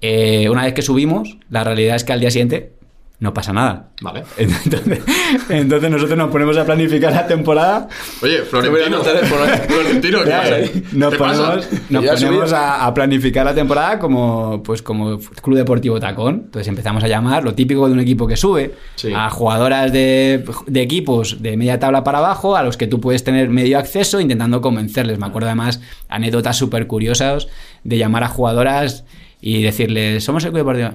Eh, 0.00 0.48
una 0.50 0.64
vez 0.64 0.74
que 0.74 0.82
subimos, 0.82 1.38
la 1.50 1.64
realidad 1.64 1.96
es 1.96 2.04
que 2.04 2.12
al 2.12 2.20
día 2.20 2.30
siguiente 2.30 2.72
no 3.18 3.32
pasa 3.32 3.52
nada. 3.52 3.88
Vale. 4.02 4.24
Entonces, 4.36 5.02
entonces 5.48 5.90
nosotros 5.90 6.18
nos 6.18 6.30
ponemos 6.30 6.56
a 6.58 6.64
planificar 6.66 7.12
la 7.12 7.26
temporada. 7.26 7.88
Oye, 8.22 8.42
Florentino, 8.42 9.00
Te 9.00 9.10
Florentino, 9.66 10.18
¿qué 10.22 10.30
pasa 10.30 10.54
ahí? 10.54 10.84
Nos 10.92 11.12
¿Qué 11.12 11.18
pasa? 11.18 11.42
ponemos, 11.52 11.66
nos 11.90 12.04
ponemos 12.22 12.52
a, 12.52 12.86
a 12.86 12.92
planificar 12.92 13.46
la 13.46 13.54
temporada 13.54 13.98
como, 13.98 14.62
pues, 14.62 14.82
como 14.82 15.18
Club 15.18 15.56
Deportivo 15.56 15.98
Tacón. 15.98 16.42
Entonces 16.44 16.68
empezamos 16.68 17.02
a 17.04 17.08
llamar 17.08 17.42
lo 17.42 17.54
típico 17.54 17.86
de 17.86 17.94
un 17.94 18.00
equipo 18.00 18.26
que 18.26 18.36
sube 18.36 18.74
Sí. 18.96 19.10
a 19.14 19.30
jugadoras 19.30 19.92
de, 19.92 20.44
de 20.66 20.82
equipos 20.82 21.42
de 21.42 21.56
media 21.56 21.78
tabla 21.80 22.04
para 22.04 22.18
abajo 22.18 22.54
a 22.56 22.62
los 22.62 22.76
que 22.76 22.86
tú 22.86 23.00
puedes 23.00 23.24
tener 23.24 23.48
medio 23.48 23.78
acceso 23.78 24.20
intentando 24.20 24.60
convencerles. 24.60 25.18
Me 25.18 25.26
acuerdo 25.26 25.48
además 25.48 25.80
anécdotas 26.10 26.56
súper 26.58 26.86
curiosas 26.86 27.48
de 27.82 27.96
llamar 27.98 28.24
a 28.24 28.28
jugadoras 28.28 29.04
y 29.40 29.62
decirles, 29.62 30.24
somos 30.24 30.44
el 30.44 30.50
Club 30.52 30.60
Deportivo. 30.66 30.90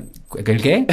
¿El 0.46 0.62
qué? 0.62 0.86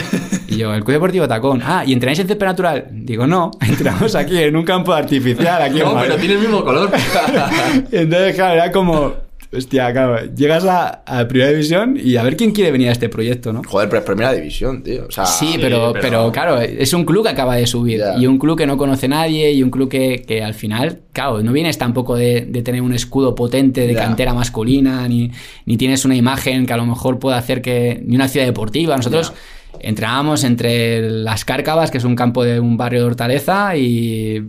Y 0.49 0.57
yo, 0.59 0.75
el 0.75 0.83
Club 0.85 0.95
Deportivo 0.95 1.27
Tacón. 1.29 1.63
Ah, 1.65 1.83
¿y 1.87 1.93
entrenáis 1.93 2.19
en 2.19 2.29
césped 2.29 2.47
natural? 2.47 2.87
Digo, 2.91 3.27
no, 3.27 3.51
entramos 3.61 4.15
aquí 4.15 4.39
en 4.39 4.55
un 4.57 4.65
campo 4.65 4.93
artificial. 4.93 5.63
Aquí 5.63 5.79
No, 5.81 5.95
Madrid". 5.95 6.09
pero 6.11 6.21
tiene 6.21 6.35
el 6.35 6.41
mismo 6.41 6.63
color. 6.65 6.91
Entonces, 7.93 8.35
claro, 8.35 8.55
era 8.55 8.73
como, 8.73 9.15
hostia, 9.53 9.91
claro, 9.93 10.35
llegas 10.35 10.65
a, 10.65 11.03
a 11.07 11.27
primera 11.27 11.51
división 11.51 11.99
y 12.03 12.17
a 12.17 12.23
ver 12.23 12.37
quién 12.37 12.53
quiere 12.53 12.71
venir 12.71 12.89
a 12.89 12.93
este 12.93 13.09
proyecto, 13.09 13.53
¿no? 13.53 13.63
Joder, 13.67 13.89
pero 13.89 14.01
es 14.01 14.07
primera 14.07 14.33
división, 14.33 14.83
tío. 14.83 15.07
O 15.09 15.11
sea, 15.11 15.25
Sí, 15.25 15.53
sí, 15.53 15.59
pero, 15.61 15.93
pero- 16.01 16.31
claro, 16.33 16.61
es 16.61 16.93
un 16.93 17.05
club 17.05 17.23
que 17.25 17.31
acaba 17.31 17.57
de 17.57 17.67
subir 17.67 18.01
y 18.19 18.27
un 18.27 18.39
club 18.39 18.59
que 18.59 18.67
no 18.67 18.77
conoce 18.77 19.07
a 19.07 19.11
nadie 19.11 19.53
y 19.53 19.63
un 19.63 19.71
club 19.71 19.89
que, 19.89 20.23
que 20.27 20.43
al 20.43 20.55
final, 20.55 21.01
claro, 21.13 21.43
no 21.43 21.53
vienes 21.53 21.79
tampoco 21.79 22.15
de, 22.17 22.43
de 22.43 22.63
tener 22.63 22.83
un 22.83 22.93
escudo 22.93 23.35
potente 23.35 23.87
de 23.87 23.95
cantera 24.07 24.35
masculina, 24.35 25.09
ni, 25.09 25.31
ni 25.67 25.77
tienes 25.77 26.05
una 26.05 26.15
imagen 26.17 26.67
que 26.67 26.73
a 26.75 26.77
lo 26.77 26.85
mejor 26.87 27.19
pueda 27.19 27.39
hacer 27.39 27.63
que, 27.63 28.03
ni 28.05 28.17
una 28.17 28.29
ciudad 28.29 28.47
deportiva. 28.47 28.97
Nosotros 28.97 29.33
entrábamos 29.81 30.45
entre 30.45 31.09
las 31.09 31.45
Cárcavas, 31.45 31.91
que 31.91 31.99
es 31.99 32.05
un 32.05 32.17
campo 32.17 32.43
de 32.45 32.59
un 32.61 32.77
barrio 32.77 33.01
de 33.01 33.07
Hortaleza, 33.07 33.77
y, 33.77 34.43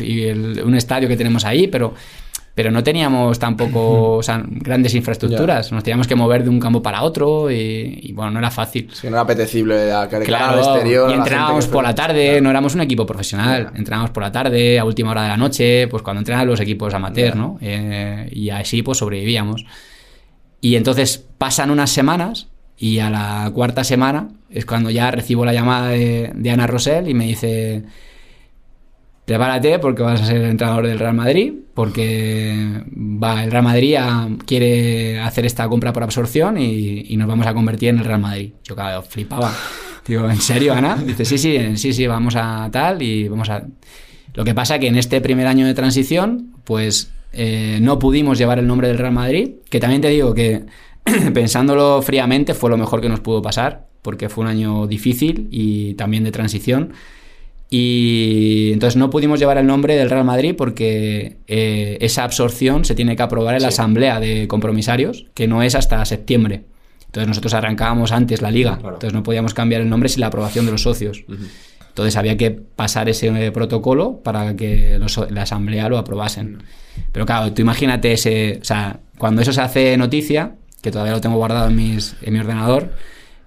y 0.00 0.22
el- 0.22 0.62
un 0.64 0.74
estadio 0.74 1.08
que 1.08 1.16
tenemos 1.16 1.44
ahí, 1.44 1.66
pero... 1.66 1.94
Pero 2.54 2.70
no 2.72 2.82
teníamos 2.82 3.38
tampoco 3.38 4.16
o 4.16 4.22
sea, 4.22 4.42
grandes 4.44 4.94
infraestructuras. 4.94 5.70
Nos 5.72 5.84
teníamos 5.84 6.06
que 6.08 6.14
mover 6.16 6.42
de 6.42 6.50
un 6.50 6.58
campo 6.58 6.82
para 6.82 7.02
otro 7.02 7.50
y, 7.50 8.00
y, 8.02 8.12
bueno, 8.12 8.32
no 8.32 8.38
era 8.40 8.50
fácil. 8.50 8.90
Que 9.00 9.08
no 9.08 9.16
era 9.16 9.22
apetecible 9.22 9.92
a 9.92 10.08
cara 10.08 10.24
Claro, 10.24 10.52
al 10.54 10.58
exterior. 10.76 11.08
y 11.10 11.12
la 11.12 11.18
entrenábamos 11.18 11.66
por 11.68 11.84
la 11.84 11.94
tarde, 11.94 12.40
no 12.40 12.50
éramos 12.50 12.74
un 12.74 12.80
equipo 12.82 13.06
profesional, 13.06 13.70
Ya. 13.72 13.78
entrenábamos 13.78 14.10
por 14.10 14.22
la 14.24 14.32
tarde, 14.32 14.78
a 14.78 14.84
última 14.84 15.12
hora 15.12 15.22
de 15.22 15.28
la 15.28 15.36
noche, 15.36 15.86
pues 15.88 16.02
cuando 16.02 16.18
entrenan 16.20 16.46
los 16.46 16.60
equipos 16.60 16.92
amateur, 16.92 17.30
Ya. 17.30 17.34
¿no? 17.36 17.56
Eh, 17.62 18.28
y 18.32 18.50
así 18.50 18.82
pues 18.82 18.98
sobrevivíamos. 18.98 19.64
Y 20.60 20.74
entonces 20.74 21.24
pasan 21.38 21.70
unas 21.70 21.90
semanas 21.90 22.48
y 22.76 22.98
a 22.98 23.08
la 23.10 23.50
cuarta 23.54 23.84
semana 23.84 24.28
es 24.50 24.66
cuando 24.66 24.90
ya 24.90 25.10
recibo 25.12 25.44
la 25.44 25.52
llamada 25.54 25.88
de, 25.90 26.32
de 26.34 26.50
Ana 26.50 26.66
Rosell 26.66 27.08
y 27.08 27.14
me 27.14 27.26
dice, 27.26 27.84
prepárate 29.30 29.78
porque 29.78 30.02
vas 30.02 30.20
a 30.20 30.26
ser 30.26 30.38
el 30.38 30.50
entrenador 30.50 30.88
del 30.88 30.98
Real 30.98 31.14
Madrid, 31.14 31.52
porque 31.72 32.82
va, 32.92 33.44
el 33.44 33.52
Real 33.52 33.62
Madrid 33.62 33.96
quiere 34.44 35.20
hacer 35.20 35.46
esta 35.46 35.68
compra 35.68 35.92
por 35.92 36.02
absorción 36.02 36.58
y, 36.58 37.16
nos 37.16 37.28
vamos 37.28 37.46
a 37.46 37.54
convertir 37.54 37.90
en 37.90 37.98
el 37.98 38.04
Real 38.06 38.18
Madrid. 38.18 38.54
Yo 38.64 38.74
claro, 38.74 39.02
flipaba. 39.02 39.54
Digo, 40.04 40.28
¿en 40.28 40.40
serio, 40.40 40.74
Ana? 40.74 40.96
Dice, 40.96 41.24
sí, 41.24 41.38
sí, 41.38 41.76
sí, 41.76 41.92
sí, 41.92 42.08
vamos 42.08 42.34
a 42.34 42.68
tal 42.72 43.02
y 43.02 43.28
vamos 43.28 43.48
a... 43.50 43.64
Lo 44.34 44.44
que 44.44 44.52
pasa 44.52 44.80
que 44.80 44.88
en 44.88 44.96
este 44.96 45.20
primer 45.20 45.46
año 45.46 45.64
de 45.64 45.74
transición, 45.74 46.56
pues 46.64 47.12
eh, 47.32 47.78
no 47.80 48.00
pudimos 48.00 48.36
llevar 48.36 48.58
el 48.58 48.66
nombre 48.66 48.88
del 48.88 48.98
Real 48.98 49.12
Madrid, 49.12 49.50
que 49.70 49.78
también 49.78 50.02
te 50.02 50.08
digo 50.08 50.34
que 50.34 50.64
pensándolo 51.32 52.02
fríamente 52.02 52.52
fue 52.52 52.68
lo 52.68 52.76
mejor 52.76 53.00
que 53.00 53.08
nos 53.08 53.20
pudo 53.20 53.42
pasar, 53.42 53.86
porque 54.02 54.28
fue 54.28 54.42
un 54.42 54.50
año 54.50 54.88
difícil 54.88 55.46
y 55.52 55.94
también 55.94 56.24
de 56.24 56.32
transición. 56.32 56.94
Y 57.72 58.72
entonces 58.72 58.96
no 58.96 59.10
pudimos 59.10 59.38
llevar 59.38 59.56
el 59.56 59.66
nombre 59.66 59.94
del 59.94 60.10
Real 60.10 60.24
Madrid 60.24 60.54
porque 60.58 61.36
eh, 61.46 61.98
esa 62.00 62.24
absorción 62.24 62.84
se 62.84 62.96
tiene 62.96 63.14
que 63.14 63.22
aprobar 63.22 63.54
en 63.54 63.62
la 63.62 63.70
Sí. 63.70 63.74
asamblea 63.74 64.18
de 64.18 64.48
compromisarios, 64.48 65.26
que 65.34 65.46
no 65.46 65.62
es 65.62 65.76
hasta 65.76 66.04
septiembre. 66.04 66.64
Entonces 67.06 67.28
nosotros 67.28 67.54
arrancábamos 67.54 68.10
antes 68.12 68.42
la 68.42 68.50
liga, 68.50 68.76
Claro. 68.78 68.96
entonces 68.96 69.14
no 69.14 69.22
podíamos 69.22 69.54
cambiar 69.54 69.80
el 69.82 69.88
nombre 69.88 70.08
sin 70.08 70.20
la 70.20 70.26
aprobación 70.26 70.66
de 70.66 70.72
los 70.72 70.82
socios. 70.82 71.24
Entonces 71.88 72.16
había 72.16 72.36
que 72.36 72.50
pasar 72.50 73.08
ese 73.08 73.28
eh, 73.28 73.52
protocolo 73.52 74.20
para 74.22 74.54
que 74.56 74.96
los- 74.98 75.30
la 75.30 75.42
asamblea 75.42 75.88
lo 75.88 75.96
aprobasen. 75.98 76.62
Pero 77.12 77.24
claro, 77.24 77.52
tú 77.52 77.62
imagínate 77.62 78.12
ese, 78.12 78.58
o 78.60 78.64
sea, 78.64 78.98
cuando 79.16 79.42
eso 79.42 79.52
se 79.52 79.60
hace 79.60 79.96
noticia, 79.96 80.54
que 80.82 80.90
todavía 80.90 81.12
lo 81.12 81.20
tengo 81.20 81.36
guardado 81.36 81.68
en, 81.68 81.76
mis, 81.76 82.16
en 82.22 82.32
mi 82.32 82.38
ordenador, 82.40 82.92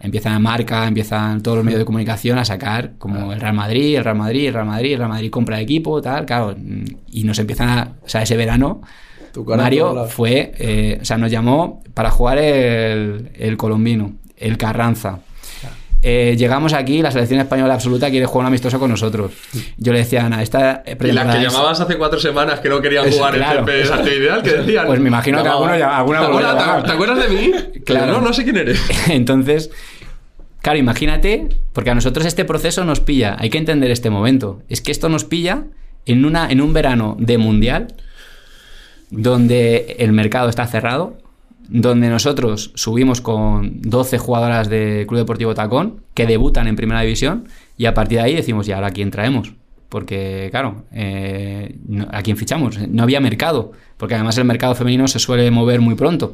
empiezan 0.03 0.39
marca, 0.41 0.85
empiezan 0.87 1.41
todos 1.41 1.57
los 1.57 1.65
medios 1.65 1.79
de 1.79 1.85
comunicación 1.85 2.37
a 2.37 2.45
sacar 2.45 2.91
como 2.99 3.33
el 3.33 3.39
Real 3.41 3.53
Madrid, 3.55 3.97
el 3.97 4.03
Real 4.03 4.17
Madrid, 4.17 4.47
el 4.49 4.53
Real 4.53 4.65
Madrid, 4.67 4.91
el 4.93 4.97
Real 4.99 5.09
Madrid 5.09 5.31
compra 5.31 5.59
equipo, 5.59 6.01
tal, 6.01 6.25
claro, 6.25 6.53
mm, 6.55 6.83
y 7.11 7.23
nos 7.23 7.39
empiezan 7.39 7.69
a, 7.69 7.93
o 8.05 8.07
sea, 8.09 8.21
ese 8.21 8.37
verano 8.37 8.81
Mario 9.47 10.05
fue, 10.09 10.51
eh, 10.59 10.99
o 11.01 11.05
sea, 11.05 11.17
nos 11.17 11.31
llamó 11.31 11.81
para 11.95 12.11
jugar 12.11 12.37
el, 12.37 13.31
el 13.33 13.57
colombino, 13.57 14.13
el 14.37 14.57
Carranza. 14.57 15.19
Eh, 16.05 16.35
llegamos 16.37 16.73
aquí, 16.73 17.01
la 17.01 17.11
selección 17.11 17.39
española 17.39 17.75
absoluta 17.75 18.09
quiere 18.09 18.25
jugar 18.25 18.41
un 18.43 18.47
amistoso 18.47 18.77
con 18.77 18.89
nosotros. 18.91 19.31
Yo 19.77 19.93
le 19.93 19.99
decía 19.99 20.23
a 20.23 20.25
Ana, 20.25 20.43
esta 20.43 20.83
Y 20.85 21.11
las 21.13 21.33
que 21.33 21.41
llamabas 21.41 21.79
hace 21.79 21.95
cuatro 21.97 22.19
semanas 22.19 22.59
que 22.59 22.67
no 22.67 22.81
querían 22.81 23.07
Es- 23.07 23.15
jugar 23.15 23.35
claro, 23.35 23.59
el 23.59 23.65
CP 23.65 23.81
eso- 23.81 24.07
Ideal, 24.19 24.43
que 24.43 24.51
decían. 24.57 24.85
Pues 24.85 24.99
me 24.99 25.07
imagino 25.07 25.41
que 25.41 25.47
alguno 25.47 25.77
ya- 25.77 25.97
alguna 25.97 26.19
¿Te 26.19 26.25
a 26.25 26.27
acuerdas. 26.27 26.83
¿Te 26.83 26.91
acuerdas 26.91 27.29
de 27.29 27.33
mí? 27.33 27.51
Claro. 27.85 28.11
No, 28.11 28.19
no 28.21 28.33
sé 28.33 28.43
quién 28.43 28.57
eres. 28.57 28.81
Entonces, 29.09 29.71
claro, 30.63 30.79
imagínate, 30.79 31.49
porque 31.73 31.91
a 31.91 31.95
nosotros 31.95 32.25
este 32.25 32.45
proceso 32.45 32.83
nos 32.85 33.01
pilla, 33.01 33.35
hay 33.37 33.51
que 33.51 33.59
entender 33.59 33.91
este 33.91 34.09
momento. 34.09 34.63
Es 34.69 34.81
que 34.81 34.91
esto 34.91 35.09
nos 35.09 35.25
pilla 35.25 35.65
en, 36.07 36.25
una, 36.25 36.49
en 36.49 36.61
un 36.61 36.73
verano 36.73 37.15
de 37.19 37.37
mundial, 37.37 37.93
donde 39.11 39.97
el 39.99 40.13
mercado 40.13 40.49
está 40.49 40.65
cerrado, 40.65 41.17
donde 41.69 42.09
nosotros 42.09 42.71
subimos 42.75 43.21
con 43.21 43.81
12 43.81 44.17
jugadoras 44.17 44.69
de 44.69 45.05
Club 45.07 45.19
Deportivo 45.19 45.53
Tacón 45.53 46.01
que 46.13 46.25
debutan 46.25 46.67
en 46.67 46.75
Primera 46.75 47.01
División 47.01 47.47
y 47.77 47.85
a 47.85 47.93
partir 47.93 48.19
de 48.19 48.23
ahí 48.23 48.35
decimos, 48.35 48.67
¿y 48.67 48.71
ahora 48.71 48.87
a 48.87 48.91
quién 48.91 49.11
traemos? 49.11 49.53
Porque, 49.89 50.47
claro, 50.49 50.85
eh, 50.91 51.75
¿a 52.09 52.23
quién 52.23 52.37
fichamos? 52.37 52.79
No 52.87 53.03
había 53.03 53.19
mercado, 53.19 53.73
porque 53.97 54.15
además 54.15 54.37
el 54.37 54.45
mercado 54.45 54.75
femenino 54.75 55.07
se 55.07 55.19
suele 55.19 55.51
mover 55.51 55.81
muy 55.81 55.95
pronto. 55.95 56.33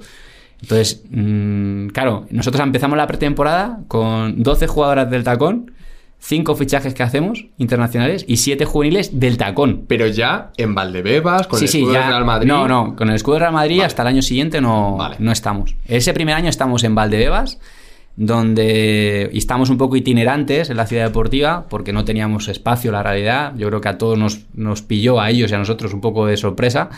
Entonces, 0.62 1.03
mm, 1.10 1.88
claro, 1.88 2.26
nosotros 2.30 2.62
empezamos 2.64 2.97
la 2.97 3.07
pretemporada 3.07 3.80
con 3.88 4.43
12 4.43 4.68
jugadoras 4.68 5.10
del 5.10 5.24
tacón 5.24 5.72
cinco 6.20 6.55
fichajes 6.55 6.93
que 6.93 7.01
hacemos 7.01 7.47
internacionales 7.57 8.26
y 8.28 8.38
siete 8.38 8.66
juveniles 8.66 9.20
del 9.20 9.38
tacón. 9.38 9.86
Pero 9.88 10.07
ya 10.07 10.51
en 10.57 10.76
Valdebebas, 10.76 11.47
con 11.47 11.60
sí, 11.60 11.66
el 11.66 11.72
sí, 11.72 11.78
escudo 11.80 11.93
ya. 11.93 11.99
del 12.01 12.10
Real 12.10 12.26
Madrid. 12.26 12.47
No, 12.47 12.68
no, 12.68 12.95
con 12.95 13.10
el 13.10 13.16
escudo 13.16 13.36
del 13.36 13.41
Real 13.41 13.53
Madrid 13.53 13.78
Vale. 13.78 13.86
hasta 13.86 14.01
el 14.03 14.07
año 14.10 14.22
siguiente 14.22 14.62
no, 14.62 14.97
Vale. 14.97 15.16
no 15.20 15.32
estamos. 15.32 15.76
Ese 15.88 16.14
primer 16.14 16.36
año 16.36 16.49
estamos 16.49 16.84
en 16.84 16.93
Valdebebas, 16.93 17.60
donde 18.16 19.30
estamos 19.34 19.70
un 19.70 19.78
poco 19.78 19.95
itinerantes 19.95 20.70
en 20.70 20.78
la 20.78 20.86
ciudad 20.86 21.05
deportiva, 21.05 21.66
porque 21.70 21.93
no 21.93 22.03
teníamos 22.03 22.49
espacio, 22.49 22.91
la 22.91 23.01
realidad. 23.01 23.53
Yo 23.55 23.68
creo 23.70 23.82
que 23.82 23.89
a 23.89 23.97
todos 23.97 24.18
nos, 24.18 24.41
nos 24.53 24.82
pilló, 24.82 25.22
a 25.22 25.30
ellos 25.30 25.51
y 25.51 25.55
a 25.55 25.57
nosotros, 25.57 25.93
un 25.93 26.01
poco 26.01 26.26
de 26.26 26.36
sorpresa. 26.36 26.89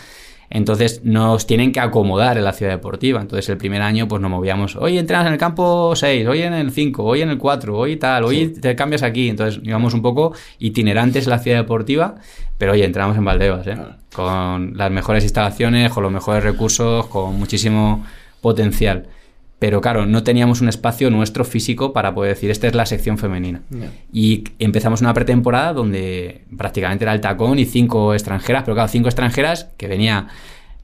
Entonces 0.54 1.02
nos 1.06 1.48
tienen 1.48 1.72
que 1.72 1.80
acomodar 1.80 2.38
en 2.38 2.44
la 2.44 2.52
ciudad 2.52 2.74
deportiva. 2.74 3.22
Entonces 3.22 3.48
el 3.50 3.58
primer 3.58 3.82
año 3.82 4.08
pues 4.08 4.22
nos 4.22 4.30
movíamos, 4.30 4.76
hoy 4.76 4.98
entrenas 4.98 5.26
en 5.26 5.34
el 5.34 5.40
campo 5.40 5.96
6, 5.96 6.28
hoy 6.28 6.42
en 6.42 6.54
el 6.54 6.72
5, 6.72 7.04
hoy 7.04 7.22
en 7.22 7.30
el 7.30 7.38
4, 7.38 7.78
hoy 7.78 7.96
tal, 7.96 8.26
hoy 8.26 8.48
te 8.50 8.76
cambias 8.76 9.02
aquí. 9.02 9.30
Entonces 9.30 9.62
íbamos 9.64 9.94
un 9.94 10.02
poco 10.02 10.34
itinerantes 10.60 11.24
en 11.24 11.30
la 11.30 11.40
ciudad 11.40 11.58
deportiva, 11.58 12.16
pero 12.58 12.74
oye, 12.74 12.84
entramos 12.84 13.18
en 13.18 13.24
Valdebebas, 13.24 13.66
¿eh? 13.68 13.78
con 14.14 14.78
las 14.78 14.92
mejores 14.92 15.24
instalaciones, 15.24 15.92
con 15.92 16.04
los 16.04 16.12
mejores 16.12 16.44
recursos, 16.44 17.08
con 17.08 17.40
muchísimo 17.40 18.06
potencial. 18.42 19.08
Pero 19.62 19.80
claro, 19.80 20.08
no 20.08 20.24
teníamos 20.24 20.60
un 20.62 20.70
espacio 20.70 21.12
nuestro 21.12 21.46
físico 21.46 21.94
para 21.94 22.16
poder 22.16 22.34
decir, 22.34 22.50
esta 22.50 22.66
es 22.66 22.74
la 22.74 22.88
sección 22.88 23.20
femenina. 23.20 23.62
Y 24.12 24.44
empezamos 24.58 25.02
una 25.02 25.14
pretemporada 25.14 25.72
donde 25.72 26.46
prácticamente 26.58 27.04
era 27.06 27.14
el 27.14 27.22
tacón 27.22 27.60
y 27.60 27.66
cinco 27.66 28.16
extranjeras, 28.16 28.64
pero 28.64 28.74
claro, 28.74 28.88
cinco 28.90 29.08
extranjeras 29.08 29.68
que 29.78 29.88
venía, 29.88 30.30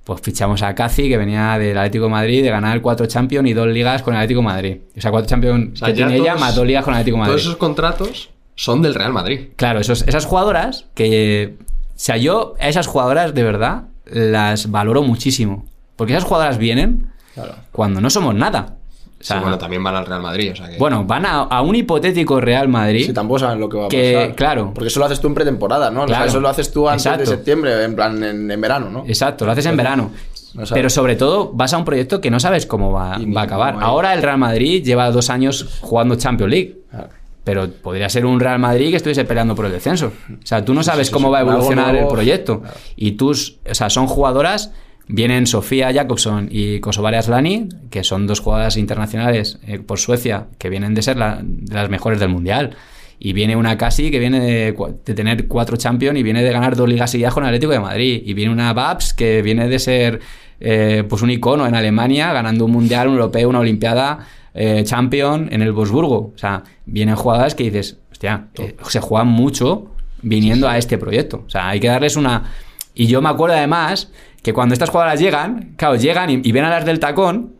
pues 0.03 0.21
fichamos 0.21 0.61
a 0.61 0.75
Casi, 0.75 1.09
que 1.09 1.17
venía 1.17 1.57
del 1.57 1.75
Atlético 1.75 2.03
de 2.03 2.11
Madrid, 2.11 2.43
de 2.43 2.51
ganar 2.51 2.79
cuatro 2.83 3.07
Champions 3.07 3.49
y 3.49 3.53
dos 3.53 3.67
ligas 3.67 4.03
con 4.03 4.13
el 4.13 4.19
Atlético 4.19 4.41
de 4.41 4.45
Madrid. 4.45 4.77
O 4.95 5.01
sea, 5.01 5.09
cuatro 5.09 5.27
Champions 5.27 5.73
O 5.73 5.75
sea, 5.77 5.87
que 5.87 5.93
tiene 5.95 6.15
ella, 6.17 6.33
todos- 6.33 6.39
más 6.41 6.55
dos 6.55 6.67
ligas 6.67 6.83
con 6.85 6.93
el 6.93 6.99
Atlético 6.99 7.15
de 7.15 7.19
Madrid. 7.21 7.31
Todos 7.33 7.41
esos 7.41 7.57
contratos 7.57 8.29
son 8.53 8.83
del 8.83 8.93
Real 8.93 9.11
Madrid. 9.11 9.39
Claro, 9.55 9.79
esos- 9.79 10.03
esas 10.07 10.25
jugadoras 10.25 10.85
que. 10.93 11.55
O 11.59 11.93
sea, 11.95 12.17
yo 12.17 12.53
a 12.59 12.69
esas 12.69 12.85
jugadoras 12.85 13.33
de 13.33 13.41
verdad 13.41 13.85
las 14.05 14.69
valoro 14.69 15.01
muchísimo. 15.01 15.65
Porque 15.95 16.13
esas 16.13 16.25
jugadoras 16.25 16.59
vienen 16.59 17.07
Claro. 17.37 17.55
cuando 17.71 18.01
no 18.01 18.09
somos 18.09 18.33
nada. 18.35 18.73
O 19.19 19.23
sea, 19.23 19.37
sí, 19.37 19.41
bueno, 19.41 19.57
también 19.57 19.83
van 19.83 19.95
al 19.95 20.05
Real 20.05 20.21
Madrid. 20.21 20.51
O 20.51 20.55
sea 20.55 20.69
que... 20.69 20.77
bueno, 20.77 21.03
van 21.03 21.25
a, 21.25 21.41
a 21.43 21.61
un 21.61 21.75
hipotético 21.75 22.39
Real 22.39 22.67
Madrid. 22.67 23.07
Si 23.07 23.13
tampoco 23.13 23.39
saben 23.39 23.59
lo 23.59 23.67
que 23.67 23.77
va 23.77 23.85
a 23.85 23.89
Que, 23.89 24.13
pasar. 24.13 24.35
claro. 24.35 24.71
Porque 24.75 24.89
eso 24.89 24.99
lo 24.99 25.05
haces 25.07 25.19
tú 25.19 25.27
en 25.27 25.33
pretemporada, 25.33 25.89
¿no? 25.89 26.03
O 26.03 26.07
sea, 26.07 26.17
Claro. 26.17 26.29
eso 26.29 26.39
lo 26.39 26.49
haces 26.49 26.71
tú 26.71 26.87
antes 26.87 27.05
Exacto. 27.07 27.29
de 27.29 27.35
septiembre, 27.37 27.83
en 27.83 27.95
plan 27.95 28.23
en, 28.23 28.51
en 28.51 28.61
verano, 28.61 28.89
¿no? 28.91 29.03
Exacto, 29.07 29.45
lo 29.45 29.51
haces 29.53 29.65
en 29.65 29.75
verano. 29.75 30.11
No. 30.53 30.63
Pero 30.71 30.89
sobre 30.91 31.15
todo 31.15 31.51
vas 31.53 31.73
a 31.73 31.77
un 31.79 31.85
proyecto 31.85 32.21
que 32.21 32.29
no 32.31 32.39
sabes 32.39 32.65
cómo 32.67 32.91
va, 32.91 33.13
a 33.15 33.41
acabar. 33.41 33.77
Ahora 33.81 34.13
el 34.13 34.21
Real 34.21 34.37
Madrid 34.37 34.83
lleva 34.83 35.09
dos 35.11 35.29
años 35.31 35.79
jugando 35.81 36.15
Champions 36.15 36.51
League. 36.51 36.77
Claro. 36.91 37.09
Pero 37.43 37.69
podría 37.71 38.09
ser 38.09 38.25
un 38.25 38.39
Real 38.39 38.59
Madrid 38.59 38.89
que 38.91 38.97
estuviese 38.97 39.23
peleando 39.25 39.55
por 39.55 39.65
el 39.65 39.71
descenso. 39.71 40.11
O 40.31 40.45
sea, 40.45 40.63
tú 40.65 40.73
no 40.73 40.83
sabes 40.83 41.07
sí, 41.07 41.13
cómo 41.13 41.29
sí. 41.29 41.31
va 41.33 41.37
a 41.39 41.41
evolucionar 41.41 41.91
nuevo. 41.93 42.07
el 42.07 42.13
proyecto. 42.13 42.59
Claro. 42.61 42.75
Y 42.95 43.11
tus, 43.13 43.57
o 43.69 43.73
sea, 43.73 43.89
son 43.89 44.05
jugadoras. 44.07 44.71
Vienen 45.09 45.47
Sofía 45.47 45.93
Jacobson 45.93 46.49
y 46.51 46.79
Kosovare 46.81 47.17
Aslani, 47.17 47.69
que 47.89 48.03
son 48.03 48.27
dos 48.27 48.41
jugadoras 48.41 48.75
internacionales 48.75 49.57
eh, 49.65 49.79
por 49.79 49.99
Suecia, 49.99 50.47
que 50.57 50.69
vienen 50.69 50.93
de 50.93 51.01
ser 51.01 51.15
la- 51.17 51.39
de 51.41 51.73
las 51.73 51.89
mejores 51.89 52.19
del 52.19 52.29
mundial. 52.29 52.75
Y 53.19 53.33
viene 53.33 53.55
una 53.55 53.77
Casi 53.77 54.11
que 54.11 54.19
viene 54.19 54.39
de, 54.41 54.75
de 55.05 55.13
tener 55.13 55.47
cuatro 55.47 55.75
Champions 55.77 56.19
y 56.19 56.23
viene 56.23 56.43
de 56.43 56.51
ganar 56.51 56.75
dos 56.75 56.87
ligas 56.89 57.09
seguidas 57.09 57.33
con 57.33 57.43
el 57.43 57.47
Atlético 57.47 57.71
de 57.71 57.79
Madrid. 57.79 58.21
Y 58.25 58.33
viene 58.33 58.51
una 58.51 58.73
Babs 58.73 59.13
que 59.13 59.41
viene 59.41 59.67
de 59.69 59.79
ser 59.79 60.19
eh, 60.59 61.03
pues 61.07 61.21
un 61.21 61.31
icono 61.31 61.65
en 61.65 61.73
Alemania, 61.73 62.31
ganando 62.33 62.65
un 62.65 62.71
mundial, 62.71 63.07
un 63.07 63.15
europeo, 63.15 63.49
una 63.49 63.59
olimpiada, 63.59 64.19
eh, 64.53 64.83
champion 64.83 65.47
en 65.51 65.61
el 65.61 65.71
Bosburgo. 65.71 66.31
O 66.35 66.37
sea, 66.37 66.63
vienen 66.85 67.15
jugadoras 67.15 67.55
que 67.55 67.63
dices, 67.63 67.97
hostia, 68.11 68.47
se 68.87 68.99
juegan 68.99 69.29
mucho 69.29 69.91
viniendo 70.21 70.67
a 70.67 70.77
este 70.77 70.97
proyecto. 70.97 71.43
O 71.47 71.49
sea, 71.49 71.69
hay 71.69 71.79
que 71.79 71.87
darles 71.87 72.17
una. 72.17 72.51
Y 72.93 73.07
yo 73.07 73.21
me 73.21 73.29
acuerdo 73.29 73.55
además 73.55 74.11
que 74.41 74.53
cuando 74.53 74.73
estas 74.73 74.89
jugadoras 74.89 75.19
llegan, 75.19 75.73
claro, 75.75 75.95
llegan 75.95 76.29
y, 76.29 76.51
ven 76.51 76.63
a 76.63 76.69
las 76.69 76.85
del 76.85 76.99
tacón. 76.99 77.55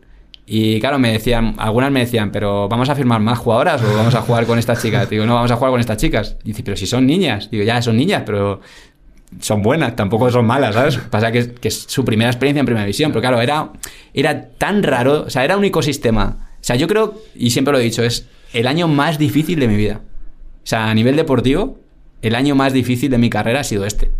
Y 0.46 0.80
claro, 0.80 0.98
me 0.98 1.12
decían, 1.12 1.54
algunas 1.58 1.90
me 1.90 2.00
decían, 2.00 2.32
pero 2.32 2.68
¿vamos 2.68 2.88
a 2.88 2.94
firmar 2.94 3.20
más 3.20 3.38
jugadoras 3.38 3.82
o 3.82 3.94
vamos 3.94 4.14
a 4.14 4.22
jugar 4.22 4.46
con 4.46 4.58
estas 4.58 4.80
chicas? 4.80 5.10
Digo, 5.10 5.26
no, 5.26 5.34
vamos 5.34 5.50
a 5.50 5.56
jugar 5.56 5.72
con 5.72 5.80
estas 5.80 5.98
chicas. 5.98 6.36
Y 6.42 6.48
dice, 6.48 6.62
pero 6.62 6.76
si 6.76 6.86
son 6.86 7.06
niñas. 7.06 7.50
Digo, 7.50 7.64
ya, 7.64 7.82
son 7.82 7.98
niñas, 7.98 8.22
pero 8.24 8.60
son 9.40 9.62
buenas, 9.62 9.94
tampoco 9.94 10.30
son 10.30 10.46
malas, 10.46 10.74
¿sabes? 10.74 10.96
Pasa 10.96 11.30
que 11.30 11.50
es 11.60 11.84
su 11.86 12.04
primera 12.04 12.30
experiencia 12.30 12.60
en 12.60 12.66
primera 12.66 12.84
división, 12.84 13.12
pero 13.12 13.20
claro, 13.20 13.40
era, 13.40 13.72
era 14.14 14.48
tan 14.48 14.82
raro, 14.82 15.24
o 15.26 15.30
sea, 15.30 15.44
era 15.44 15.56
un 15.56 15.64
ecosistema. 15.64 16.48
O 16.54 16.64
sea, 16.64 16.76
yo 16.76 16.88
creo, 16.88 17.20
y 17.34 17.50
siempre 17.50 17.72
lo 17.72 17.78
he 17.78 17.82
dicho, 17.82 18.02
es 18.02 18.26
el 18.52 18.66
año 18.66 18.88
más 18.88 19.18
difícil 19.18 19.60
de 19.60 19.68
mi 19.68 19.76
vida. 19.76 20.00
O 20.64 20.66
sea, 20.66 20.90
a 20.90 20.94
nivel 20.94 21.16
deportivo, 21.16 21.78
el 22.22 22.34
año 22.34 22.54
más 22.54 22.72
difícil 22.72 23.10
de 23.10 23.18
mi 23.18 23.30
carrera 23.30 23.60
ha 23.60 23.64
sido 23.64 23.84
este. 23.84 24.10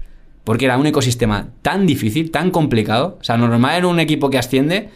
Porque 0.49 0.65
era 0.65 0.79
un 0.79 0.87
ecosistema 0.87 1.49
tan 1.61 1.85
difícil, 1.85 2.31
tan 2.31 2.51
complicado. 2.51 3.19
O 3.21 3.23
sea, 3.23 3.37
lo 3.37 3.49
normal 3.49 3.81
en 3.81 3.85
un 3.85 4.01
equipo 4.01 4.31
que 4.31 4.39
asciende 4.39 4.89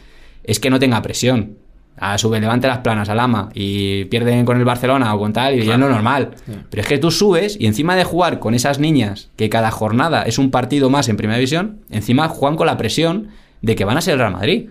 es 0.44 0.58
que 0.58 0.70
no 0.70 0.78
tenga 0.78 1.02
presión. 1.02 1.58
A 1.98 2.16
sube, 2.16 2.40
levante 2.40 2.68
las 2.68 2.78
planas 2.78 3.10
al 3.10 3.20
ama 3.20 3.50
y 3.52 4.06
pierden 4.06 4.46
con 4.46 4.56
el 4.56 4.64
Barcelona 4.64 5.14
o 5.14 5.18
con 5.18 5.34
tal, 5.34 5.54
y 5.54 5.66
ya 5.66 5.74
es 5.74 5.78
lo 5.78 5.90
normal. 5.90 6.36
Pero 6.70 6.80
es 6.80 6.88
que 6.88 6.96
tú 6.96 7.10
subes 7.10 7.58
y 7.60 7.66
encima 7.66 7.96
de 7.96 8.04
jugar 8.04 8.38
con 8.38 8.54
esas 8.54 8.78
niñas, 8.78 9.28
que 9.36 9.50
cada 9.50 9.70
jornada 9.70 10.22
es 10.22 10.38
un 10.38 10.50
partido 10.50 10.88
más 10.88 11.10
en 11.10 11.18
primera 11.18 11.36
división, 11.36 11.80
encima 11.90 12.28
juegan 12.28 12.56
con 12.56 12.66
la 12.66 12.78
presión 12.78 13.28
de 13.60 13.74
que 13.74 13.84
van 13.84 13.98
a 13.98 14.00
ser 14.00 14.14
el 14.14 14.20
Real 14.20 14.32
Madrid. 14.32 14.70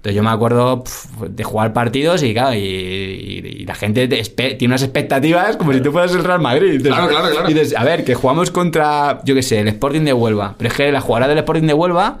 Entonces 0.00 0.16
yo 0.16 0.22
me 0.22 0.30
acuerdo 0.30 0.82
pf, 0.82 1.28
de 1.28 1.44
jugar 1.44 1.74
partidos 1.74 2.22
y 2.22 2.32
claro, 2.32 2.54
y, 2.54 2.58
y- 2.58 3.56
y 3.60 3.66
la 3.66 3.74
gente 3.74 4.08
tiene 4.08 4.66
unas 4.66 4.82
expectativas 4.82 5.58
como 5.58 5.74
si 5.74 5.82
tú 5.82 5.92
fueras 5.92 6.14
el 6.14 6.24
Real 6.24 6.40
Madrid. 6.40 6.80
Claro, 6.82 7.06
claro, 7.08 7.28
claro. 7.30 7.50
y 7.50 7.52
dices, 7.52 7.76
a 7.76 7.84
ver, 7.84 8.02
que 8.04 8.14
jugamos 8.14 8.50
contra, 8.50 9.20
yo 9.24 9.34
qué 9.34 9.42
sé, 9.42 9.60
el 9.60 9.68
Sporting 9.68 10.00
de 10.02 10.14
Huelva. 10.14 10.54
Pero 10.56 10.70
es 10.70 10.74
que 10.74 10.90
las 10.90 11.04
jugadoras 11.04 11.28
del 11.28 11.38
Sporting 11.38 11.66
de 11.66 11.74
Huelva 11.74 12.18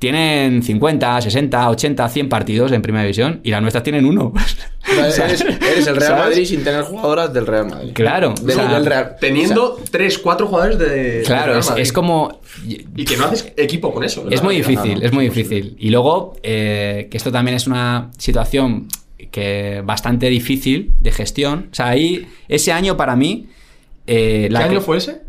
tienen 0.00 0.62
50, 0.64 1.20
60, 1.20 1.70
80, 1.70 2.08
100 2.08 2.28
partidos 2.28 2.72
en 2.72 2.82
primera 2.82 3.04
división 3.04 3.40
y 3.44 3.50
las 3.50 3.60
nuestras 3.62 3.84
tienen 3.84 4.04
uno. 4.06 4.32
O 4.90 5.10
sea, 5.12 5.26
eres, 5.28 5.42
eres 5.42 5.86
el 5.86 5.94
Real 5.96 6.12
¿sabes? 6.12 6.24
Madrid 6.30 6.44
sin 6.46 6.64
tener 6.64 6.82
jugadoras 6.82 7.32
del 7.32 7.46
Real 7.46 7.66
Madrid. 7.68 7.90
Claro, 7.92 8.34
Del- 8.42 8.58
o 8.58 8.60
sea, 8.60 8.74
del 8.74 8.86
Real- 8.86 9.16
Teniendo 9.20 9.78
3, 9.90 10.18
4 10.18 10.46
jugadores 10.48 10.78
de. 10.78 10.88
del 10.88 11.24
Claro, 11.26 11.46
Real 11.48 11.58
es, 11.60 11.68
Madrid. 11.68 11.82
es 11.82 11.92
como... 11.92 12.40
Y 12.66 13.04
que 13.04 13.16
no 13.16 13.26
haces 13.26 13.52
equipo 13.56 13.92
con 13.94 14.02
eso. 14.02 14.26
Es 14.30 14.42
muy 14.42 14.56
difícil, 14.56 15.00
es 15.02 15.12
muy 15.12 15.26
difícil. 15.26 15.76
Y 15.78 15.90
luego, 15.90 16.34
eh, 16.42 17.06
que 17.10 17.16
esto 17.18 17.30
también 17.30 17.56
es 17.56 17.66
una 17.68 18.10
situación 18.18 18.88
que 19.30 19.82
bastante 19.84 20.28
difícil 20.28 20.92
de 20.98 21.12
gestión. 21.12 21.68
O 21.70 21.74
sea, 21.74 21.88
ahí, 21.88 22.26
ese 22.48 22.72
año 22.72 22.96
para 22.96 23.14
mí... 23.14 23.46
eh, 24.06 24.46
¿Qué 24.48 24.50
la 24.50 24.60
año 24.60 24.80
que- 24.80 24.84
fue 24.86 24.96
ese? 24.96 25.20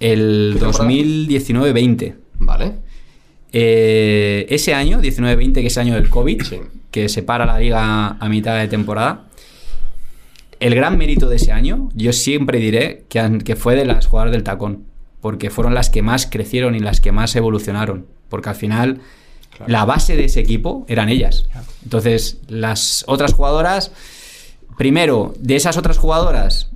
El 0.00 0.52
¿Qué 0.54 0.60
temporada? 0.60 0.88
2019-20. 0.90 2.14
Vale. 2.38 2.72
Eh, 3.58 4.44
ese 4.50 4.74
año, 4.74 5.00
19-20, 5.00 5.62
que 5.62 5.68
es 5.68 5.76
el 5.78 5.84
año 5.86 5.94
del 5.94 6.10
COVID, 6.10 6.42
Sí. 6.42 6.60
que 6.90 7.08
separa 7.08 7.46
la 7.46 7.58
liga 7.58 8.08
a 8.20 8.28
mitad 8.28 8.58
de 8.58 8.68
temporada, 8.68 9.28
el 10.60 10.74
gran 10.74 10.98
mérito 10.98 11.26
de 11.30 11.36
ese 11.36 11.52
año, 11.52 11.88
yo 11.94 12.12
siempre 12.12 12.58
diré 12.58 13.04
que, 13.08 13.56
fue 13.56 13.74
de 13.74 13.86
las 13.86 14.08
jugadoras 14.08 14.32
del 14.32 14.42
tacón, 14.42 14.84
porque 15.22 15.48
fueron 15.48 15.72
las 15.72 15.88
que 15.88 16.02
más 16.02 16.26
crecieron 16.26 16.74
y 16.74 16.80
las 16.80 17.00
que 17.00 17.12
más 17.12 17.34
evolucionaron, 17.34 18.04
porque 18.28 18.50
al 18.50 18.56
final 18.56 19.00
Claro. 19.56 19.72
la 19.72 19.86
base 19.86 20.16
de 20.16 20.26
ese 20.26 20.40
equipo 20.40 20.84
eran 20.86 21.08
ellas. 21.08 21.48
Entonces, 21.82 22.42
las 22.48 23.04
otras 23.08 23.32
jugadoras, 23.32 23.90
primero, 24.76 25.32
de 25.38 25.56
esas 25.56 25.78
otras 25.78 25.96
jugadoras, 25.96 26.68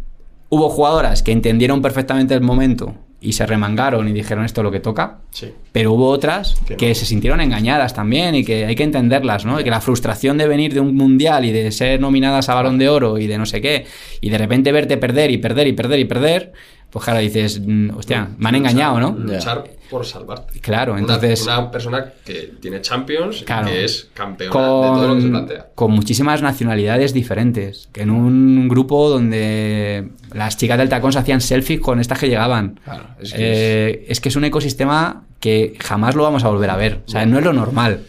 hubo 0.48 0.70
jugadoras 0.70 1.22
que 1.22 1.32
entendieron 1.32 1.82
perfectamente 1.82 2.32
el 2.32 2.40
momento 2.40 2.94
y 3.22 3.32
se 3.34 3.44
remangaron 3.44 4.08
y 4.08 4.12
dijeron 4.12 4.44
esto 4.46 4.62
es 4.62 4.64
lo 4.64 4.70
que 4.70 4.80
toca, 4.80 5.18
Sí. 5.30 5.52
pero 5.72 5.92
hubo 5.92 6.08
otras 6.08 6.54
Que 6.66 6.76
que 6.76 6.88
no. 6.88 6.94
se 6.94 7.04
sintieron 7.04 7.40
engañadas 7.40 7.92
también 7.92 8.34
y 8.34 8.44
que 8.44 8.64
hay 8.64 8.74
que 8.74 8.82
entenderlas, 8.82 9.44
¿no? 9.44 9.60
Y 9.60 9.64
que 9.64 9.70
la 9.70 9.80
frustración 9.82 10.38
de 10.38 10.48
venir 10.48 10.72
de 10.72 10.80
un 10.80 10.94
mundial 10.96 11.44
y 11.44 11.52
de 11.52 11.70
ser 11.70 12.00
nominadas 12.00 12.48
a 12.48 12.54
balón 12.54 12.78
de 12.78 12.88
oro 12.88 13.18
y 13.18 13.26
de 13.26 13.36
no 13.36 13.44
sé 13.46 13.60
qué, 13.60 13.84
y 14.22 14.30
de 14.30 14.38
repente 14.38 14.72
verte 14.72 14.96
perder 14.96 15.30
y 15.30 15.36
perder 15.38 15.66
y 15.66 15.72
perder 15.72 15.98
y 16.00 16.04
perder, 16.06 16.52
pues 16.90 17.04
claro, 17.04 17.20
dices, 17.20 17.60
mm, 17.64 17.90
hostia, 17.96 18.28
me 18.38 18.48
han 18.48 18.54
engañado, 18.56 18.98
¿no? 19.00 19.12
Luchar 19.12 19.64
por 19.88 20.04
salvarte. 20.06 20.60
Claro, 20.60 20.92
Una- 20.92 21.00
entonces... 21.00 21.42
Una, 21.42 21.70
persona 21.70 22.12
que 22.24 22.52
tiene 22.60 22.80
Champions 22.80 23.42
Claro. 23.44 23.68
y 23.68 23.72
que 23.72 23.84
es 23.84 24.08
campeona 24.14 24.54
de 24.54 24.62
todo 24.62 25.08
lo 25.08 25.14
que 25.14 25.20
se 25.20 25.26
con, 25.30 25.30
plantea. 25.46 25.66
con 25.74 25.90
muchísimas 25.92 26.42
nacionalidades 26.42 27.12
diferentes. 27.12 27.88
Que 27.92 28.02
en 28.02 28.10
un 28.10 28.68
grupo 28.68 29.08
donde 29.08 30.10
las 30.32 30.56
chicas 30.56 30.78
del 30.78 30.88
tacón 30.88 31.12
se 31.12 31.18
hacían 31.18 31.40
selfies 31.40 31.80
con 31.80 31.98
estas 32.00 32.18
que 32.18 32.28
llegaban. 32.28 32.78
Claro, 32.84 33.04
es 33.20 33.28
es, 33.30 33.34
que 33.34 34.04
es... 34.08 34.20
que 34.20 34.28
es 34.28 34.36
un 34.36 34.44
ecosistema 34.44 35.24
que 35.40 35.76
jamás 35.80 36.14
lo 36.14 36.22
vamos 36.22 36.44
a 36.44 36.48
volver 36.48 36.70
a 36.70 36.76
ver. 36.76 37.00
O 37.06 37.10
sea, 37.10 37.24
no 37.26 37.38
es 37.38 37.44
lo 37.44 37.52
normal. 37.52 38.00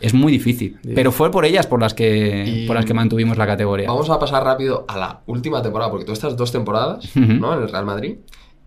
Es 0.00 0.14
muy 0.14 0.30
difícil. 0.32 0.78
Pero 0.94 1.10
fue 1.12 1.30
por 1.30 1.44
ellas 1.44 1.66
por 1.66 1.80
las 1.80 1.92
que, 1.94 2.44
Y- 2.46 2.66
por 2.66 2.76
las 2.76 2.84
que 2.84 2.94
mantuvimos 2.94 3.36
la 3.36 3.46
categoría. 3.46 3.88
Vamos 3.88 4.08
a 4.10 4.18
pasar 4.18 4.44
rápido 4.44 4.84
a 4.88 4.96
la 4.96 5.20
última 5.26 5.60
temporada, 5.62 5.90
porque 5.90 6.04
tú 6.04 6.12
estás 6.12 6.36
dos 6.36 6.52
temporadas. 6.52 7.04
¿no? 7.16 7.54
En 7.56 7.62
el 7.62 7.68
Real 7.68 7.84
Madrid. 7.84 8.16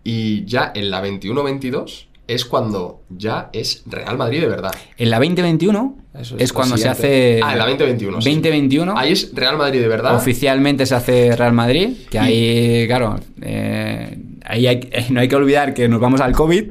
Y 0.04 0.44
ya 0.44 0.72
en 0.74 0.90
la 0.90 1.00
21-22 1.02 2.06
es 2.28 2.44
cuando 2.44 3.02
ya 3.10 3.50
es 3.52 3.82
Real 3.86 4.16
Madrid 4.18 4.40
de 4.40 4.46
verdad. 4.48 4.72
En 4.98 5.10
la 5.10 5.18
2021 5.18 5.96
Eso 6.18 6.36
es, 6.36 6.42
es 6.42 6.52
cuando 6.52 6.76
se 6.76 6.88
hace... 6.88 7.40
Ah, 7.42 7.52
en 7.52 7.58
la 7.58 7.64
2021. 7.66 8.20
sí. 8.20 8.30
2021 8.30 8.94
Ahí 8.96 9.12
es 9.12 9.34
Real 9.34 9.56
Madrid 9.56 9.80
de 9.80 9.88
verdad. 9.88 10.14
oficialmente 10.14 10.86
se 10.86 10.94
hace 10.94 11.36
Real 11.36 11.52
Madrid, 11.52 11.90
que 12.10 12.18
ahí, 12.18 12.86
claro, 12.86 13.16
eh, 13.40 14.18
ahí 14.44 14.66
hay- 14.66 14.90
no 15.10 15.20
hay 15.20 15.28
que 15.28 15.36
olvidar 15.36 15.72
que 15.74 15.88
nos 15.88 16.00
vamos 16.00 16.20
al 16.20 16.32
COVID 16.32 16.64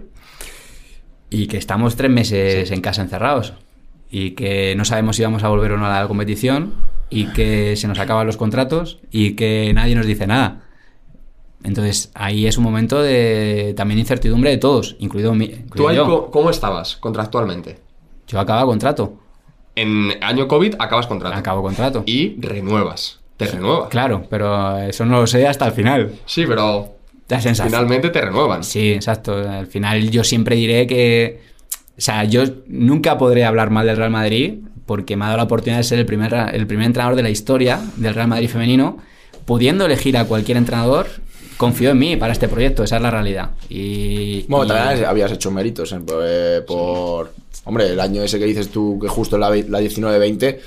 y 1.29 1.47
que 1.47 1.57
estamos 1.57 1.95
tres 1.95 2.11
meses 2.11 2.71
en 2.71 2.81
casa 2.81 3.01
encerrados 3.01 3.53
y 4.11 4.31
que 4.31 4.75
no 4.75 4.83
sabemos 4.85 5.15
si 5.15 5.23
vamos 5.23 5.43
a 5.43 5.47
volver 5.49 5.71
o 5.71 5.77
no 5.77 5.85
a 5.87 6.01
la 6.01 6.07
competición 6.07 6.73
y 7.09 7.25
que 7.27 7.75
se 7.77 7.87
nos 7.87 7.97
acaban 7.99 8.27
los 8.27 8.37
contratos 8.37 8.99
y 9.11 9.33
que 9.33 9.71
nadie 9.73 9.95
nos 9.95 10.05
dice 10.05 10.27
nada. 10.27 10.61
Entonces 11.63 12.11
ahí 12.15 12.47
es 12.47 12.57
un 12.57 12.63
momento 12.63 13.01
de 13.01 13.73
también 13.77 13.99
incertidumbre 13.99 14.49
de 14.49 14.57
todos, 14.57 14.95
incluido, 14.99 15.33
mi, 15.35 15.47
¿Tú 15.47 15.55
incluido 15.65 15.93
yo. 15.93 16.05
co- 16.05 16.31
cómo 16.31 16.49
estabas 16.49 16.97
contractualmente? 16.97 17.79
Yo 18.27 18.39
acabo 18.39 18.67
contrato, 18.71 19.13
En 19.75 20.11
año 20.21 20.47
COVID 20.47 20.75
acabas 20.79 21.07
contrato. 21.07 21.35
acabo 21.37 21.61
contrato. 21.61 22.03
Y 22.05 22.35
renuevas. 22.41 23.19
Te 23.37 23.45
renuevas. 23.47 23.89
Claro, 23.89 24.25
pero 24.29 24.77
eso 24.79 25.05
no 25.05 25.19
lo 25.21 25.27
sé 25.27 25.47
hasta 25.47 25.65
el 25.67 25.71
final. 25.73 26.13
Sí, 26.25 26.45
pero 26.47 26.95
La 27.29 27.39
sensación. 27.41 27.69
finalmente 27.73 28.09
te 28.09 28.21
renuevan. 28.21 28.63
Sí, 28.63 28.91
exacto. 28.93 29.35
Al 29.37 29.67
final 29.67 30.09
yo 30.11 30.23
siempre 30.23 30.55
diré 30.55 30.85
que... 30.87 31.41
O 32.01 32.03
sea, 32.03 32.23
yo 32.23 32.41
nunca 32.65 33.19
podré 33.19 33.45
hablar 33.45 33.69
mal 33.69 33.85
del 33.85 33.95
Real 33.95 34.09
Madrid 34.09 34.55
porque 34.87 35.15
me 35.15 35.23
ha 35.25 35.27
dado 35.27 35.37
la 35.37 35.43
oportunidad 35.43 35.77
de 35.77 35.83
ser 35.83 35.99
el 35.99 36.07
primer, 36.07 36.33
el 36.51 36.65
primer 36.65 36.87
entrenador 36.87 37.15
de 37.15 37.21
la 37.21 37.29
historia 37.29 37.79
del 37.95 38.15
Real 38.15 38.27
Madrid 38.27 38.49
femenino. 38.49 38.97
Pudiendo 39.45 39.85
elegir 39.85 40.17
a 40.17 40.25
cualquier 40.25 40.57
entrenador, 40.57 41.05
confío 41.57 41.91
en 41.91 41.99
mí 41.99 42.15
para 42.15 42.33
este 42.33 42.47
proyecto, 42.47 42.83
esa 42.83 42.95
es 42.95 43.03
la 43.03 43.11
realidad. 43.11 43.51
Y, 43.69 44.47
Bueno, 44.47 44.65
y- 44.65 44.67
también 44.69 45.05
habías 45.05 45.31
hecho 45.31 45.51
méritos 45.51 45.93
eh, 45.93 46.61
por, 46.65 46.65
por- 46.65 47.33
Hombre, 47.65 47.87
el 47.89 47.99
año 47.99 48.23
ese 48.23 48.39
que 48.39 48.45
dices 48.45 48.69
tú, 48.69 48.97
que 48.99 49.07
justo 49.07 49.37
la, 49.37 49.49
la 49.51 49.79
19-20, 49.79 50.57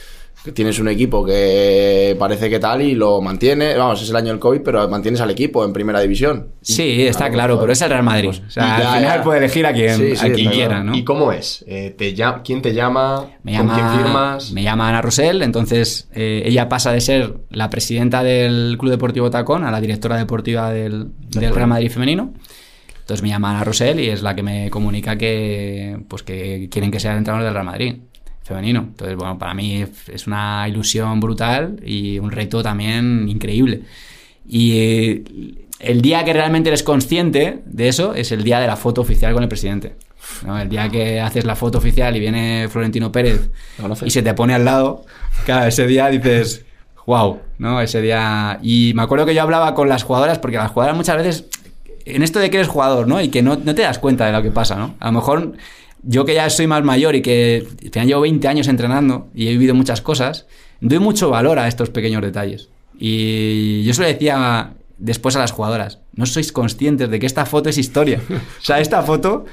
que 0.45 0.53
tienes 0.53 0.78
un 0.78 0.88
equipo 0.88 1.24
que 1.24 2.14
parece 2.18 2.51
que 2.51 2.59
tal 2.59 2.82
y 2.82 2.95
lo 2.95 3.22
mantiene. 3.22 3.74
Vamos, 3.76 4.03
es 4.03 4.11
el 4.11 4.16
año 4.16 4.28
del 4.28 4.38
COVID, 4.38 4.61
pero 4.62 4.86
mantienes 4.90 5.22
al 5.22 5.30
equipo 5.30 5.64
en 5.64 5.72
primera 5.72 6.01
división. 6.01 6.49
Sí, 6.61 7.07
está 7.07 7.30
claro, 7.30 7.59
pero 7.59 7.72
es 7.72 7.80
el 7.80 7.88
Real 7.88 8.03
Madrid. 8.03 8.26
pues, 8.26 8.42
o 8.47 8.51
sea, 8.51 8.78
ya, 8.78 8.92
al 8.92 8.99
final 8.99 9.18
ya. 9.18 9.24
puede 9.24 9.38
elegir 9.38 9.64
a 9.64 9.72
quien, 9.72 9.97
Sí, 9.97 10.16
sí, 10.16 10.26
a 10.26 10.32
quien 10.34 10.51
quiera, 10.51 10.68
claro. 10.68 10.84
¿no? 10.84 10.97
¿Y 10.97 11.03
cómo 11.03 11.32
es? 11.32 11.64
Eh, 11.66 11.95
te 11.97 12.14
¿Quién 12.45 12.61
te 12.61 12.74
llama? 12.74 13.26
Me 13.42 13.57
¿Con 13.57 13.68
quién 13.68 13.78
llama, 13.78 13.97
firmas? 13.97 14.53
me 14.53 14.62
llama 14.62 14.88
Ana 14.90 15.01
Rosell, 15.01 15.40
entonces 15.40 16.09
eh, 16.12 16.42
ella 16.45 16.68
pasa 16.68 16.92
de 16.92 17.01
ser 17.01 17.36
la 17.49 17.70
presidenta 17.70 18.22
del 18.22 18.76
Club 18.78 18.90
Deportivo 18.90 19.30
Tacón 19.30 19.64
a 19.64 19.70
la 19.70 19.80
directora 19.80 20.18
deportiva 20.18 20.70
del, 20.70 21.09
del 21.30 21.55
Real 21.55 21.68
Madrid 21.68 21.90
femenino. 21.90 22.34
Entonces 23.01 23.22
me 23.22 23.30
llama 23.30 23.51
Ana 23.51 23.64
Rosell 23.64 23.99
y 23.99 24.11
es 24.11 24.22
la 24.22 24.34
que 24.36 24.42
me 24.42 24.68
comunica 24.68 25.16
que, 25.16 25.99
pues 26.07 26.22
que 26.22 26.68
quieren 26.70 26.90
que 26.90 27.01
sea 27.01 27.12
el 27.12 27.18
entrenador 27.18 27.45
del 27.45 27.55
Real 27.55 27.66
Madrid 27.66 27.95
femenino. 28.45 28.80
Entonces, 28.80 29.16
bueno, 29.16 29.38
para 29.38 29.55
mí 29.55 29.84
es 30.12 30.26
una 30.26 30.68
ilusión 30.68 31.18
brutal 31.18 31.80
y 31.84 32.18
un 32.18 32.30
reto 32.30 32.62
también 32.62 33.28
increíble. 33.28 33.82
Y 34.47 34.78
eh, 34.78 35.24
el 35.80 36.03
día 36.03 36.24
que 36.24 36.32
realmente 36.32 36.68
eres 36.68 36.82
consciente 36.82 37.62
de 37.64 37.88
eso 37.88 38.14
es 38.14 38.30
el 38.32 38.45
día 38.45 38.61
de 38.61 38.66
la 38.66 38.76
foto 38.76 39.01
oficial 39.01 39.32
con 39.32 39.42
el 39.42 39.49
presidente. 39.49 39.97
¿no? 40.47 40.59
El 40.59 40.68
día 40.68 40.88
que 40.88 41.20
haces 41.20 41.45
la 41.45 41.57
foto 41.57 41.78
oficial 41.78 42.14
y 42.16 42.20
viene 42.20 42.68
Florentino 42.70 43.11
Pérez 43.11 43.51
y 44.05 44.11
se 44.11 44.22
te 44.22 44.34
pone 44.34 44.55
al 44.55 44.64
lado, 44.64 45.05
claro, 45.45 45.66
ese 45.66 45.86
día 45.86 46.09
dices, 46.09 46.64
wow, 47.07 47.40
¿no? 47.59 47.80
Ese 47.80 48.01
día... 48.01 48.59
Y 48.62 48.92
me 48.95 49.03
acuerdo 49.03 49.26
que 49.26 49.34
yo 49.34 49.42
hablaba 49.42 49.74
con 49.74 49.88
las 49.88 50.03
jugadoras, 50.03 50.38
porque 50.38 50.57
las 50.57 50.70
jugadoras 50.70 50.97
muchas 50.97 51.16
veces, 51.16 51.45
en 52.05 52.22
esto 52.22 52.38
de 52.38 52.51
que 52.51 52.59
eres 52.59 52.68
jugador, 52.68 53.07
¿no? 53.07 53.20
Y 53.20 53.28
que 53.28 53.42
no, 53.42 53.57
no 53.57 53.74
te 53.74 53.82
das 53.82 53.99
cuenta 53.99 54.26
de 54.26 54.32
lo 54.32 54.42
que 54.42 54.51
pasa, 54.51 54.76
¿no? 54.76 54.95
A 55.01 55.07
lo 55.07 55.12
mejor 55.12 55.53
yo 56.07 56.24
que 56.24 56.34
ya 56.34 56.48
soy 56.50 56.66
más 56.66 56.84
mayor 56.84 57.14
y 57.14 57.22
que 57.22 57.66
al 57.82 57.90
final 57.90 58.09
llevo 58.09 58.20
20 58.22 58.48
años 58.48 58.68
entrenando 58.68 59.28
y 59.34 59.48
he 59.48 59.50
vivido 59.50 59.74
muchas 59.74 60.00
cosas, 60.00 60.46
doy 60.80 60.98
mucho 60.98 61.30
valor 61.30 61.59
a 61.59 61.68
estos 61.68 61.90
pequeños 61.90 62.22
detalles. 62.22 62.68
Y 62.98 63.82
yo 63.84 63.94
se 63.94 64.02
lo 64.02 64.09
decía 64.09 64.74
después 64.98 65.36
a 65.36 65.40
las 65.40 65.52
jugadoras, 65.52 66.00
no 66.14 66.26
sois 66.26 66.52
conscientes 66.52 67.11
de 67.11 67.18
que 67.18 67.26
esta 67.26 67.46
foto 67.46 67.68
es 67.68 67.78
historia. 67.78 68.20
O 68.30 68.64
sea, 68.64 68.80
esta 68.80 69.02
foto 69.02 69.44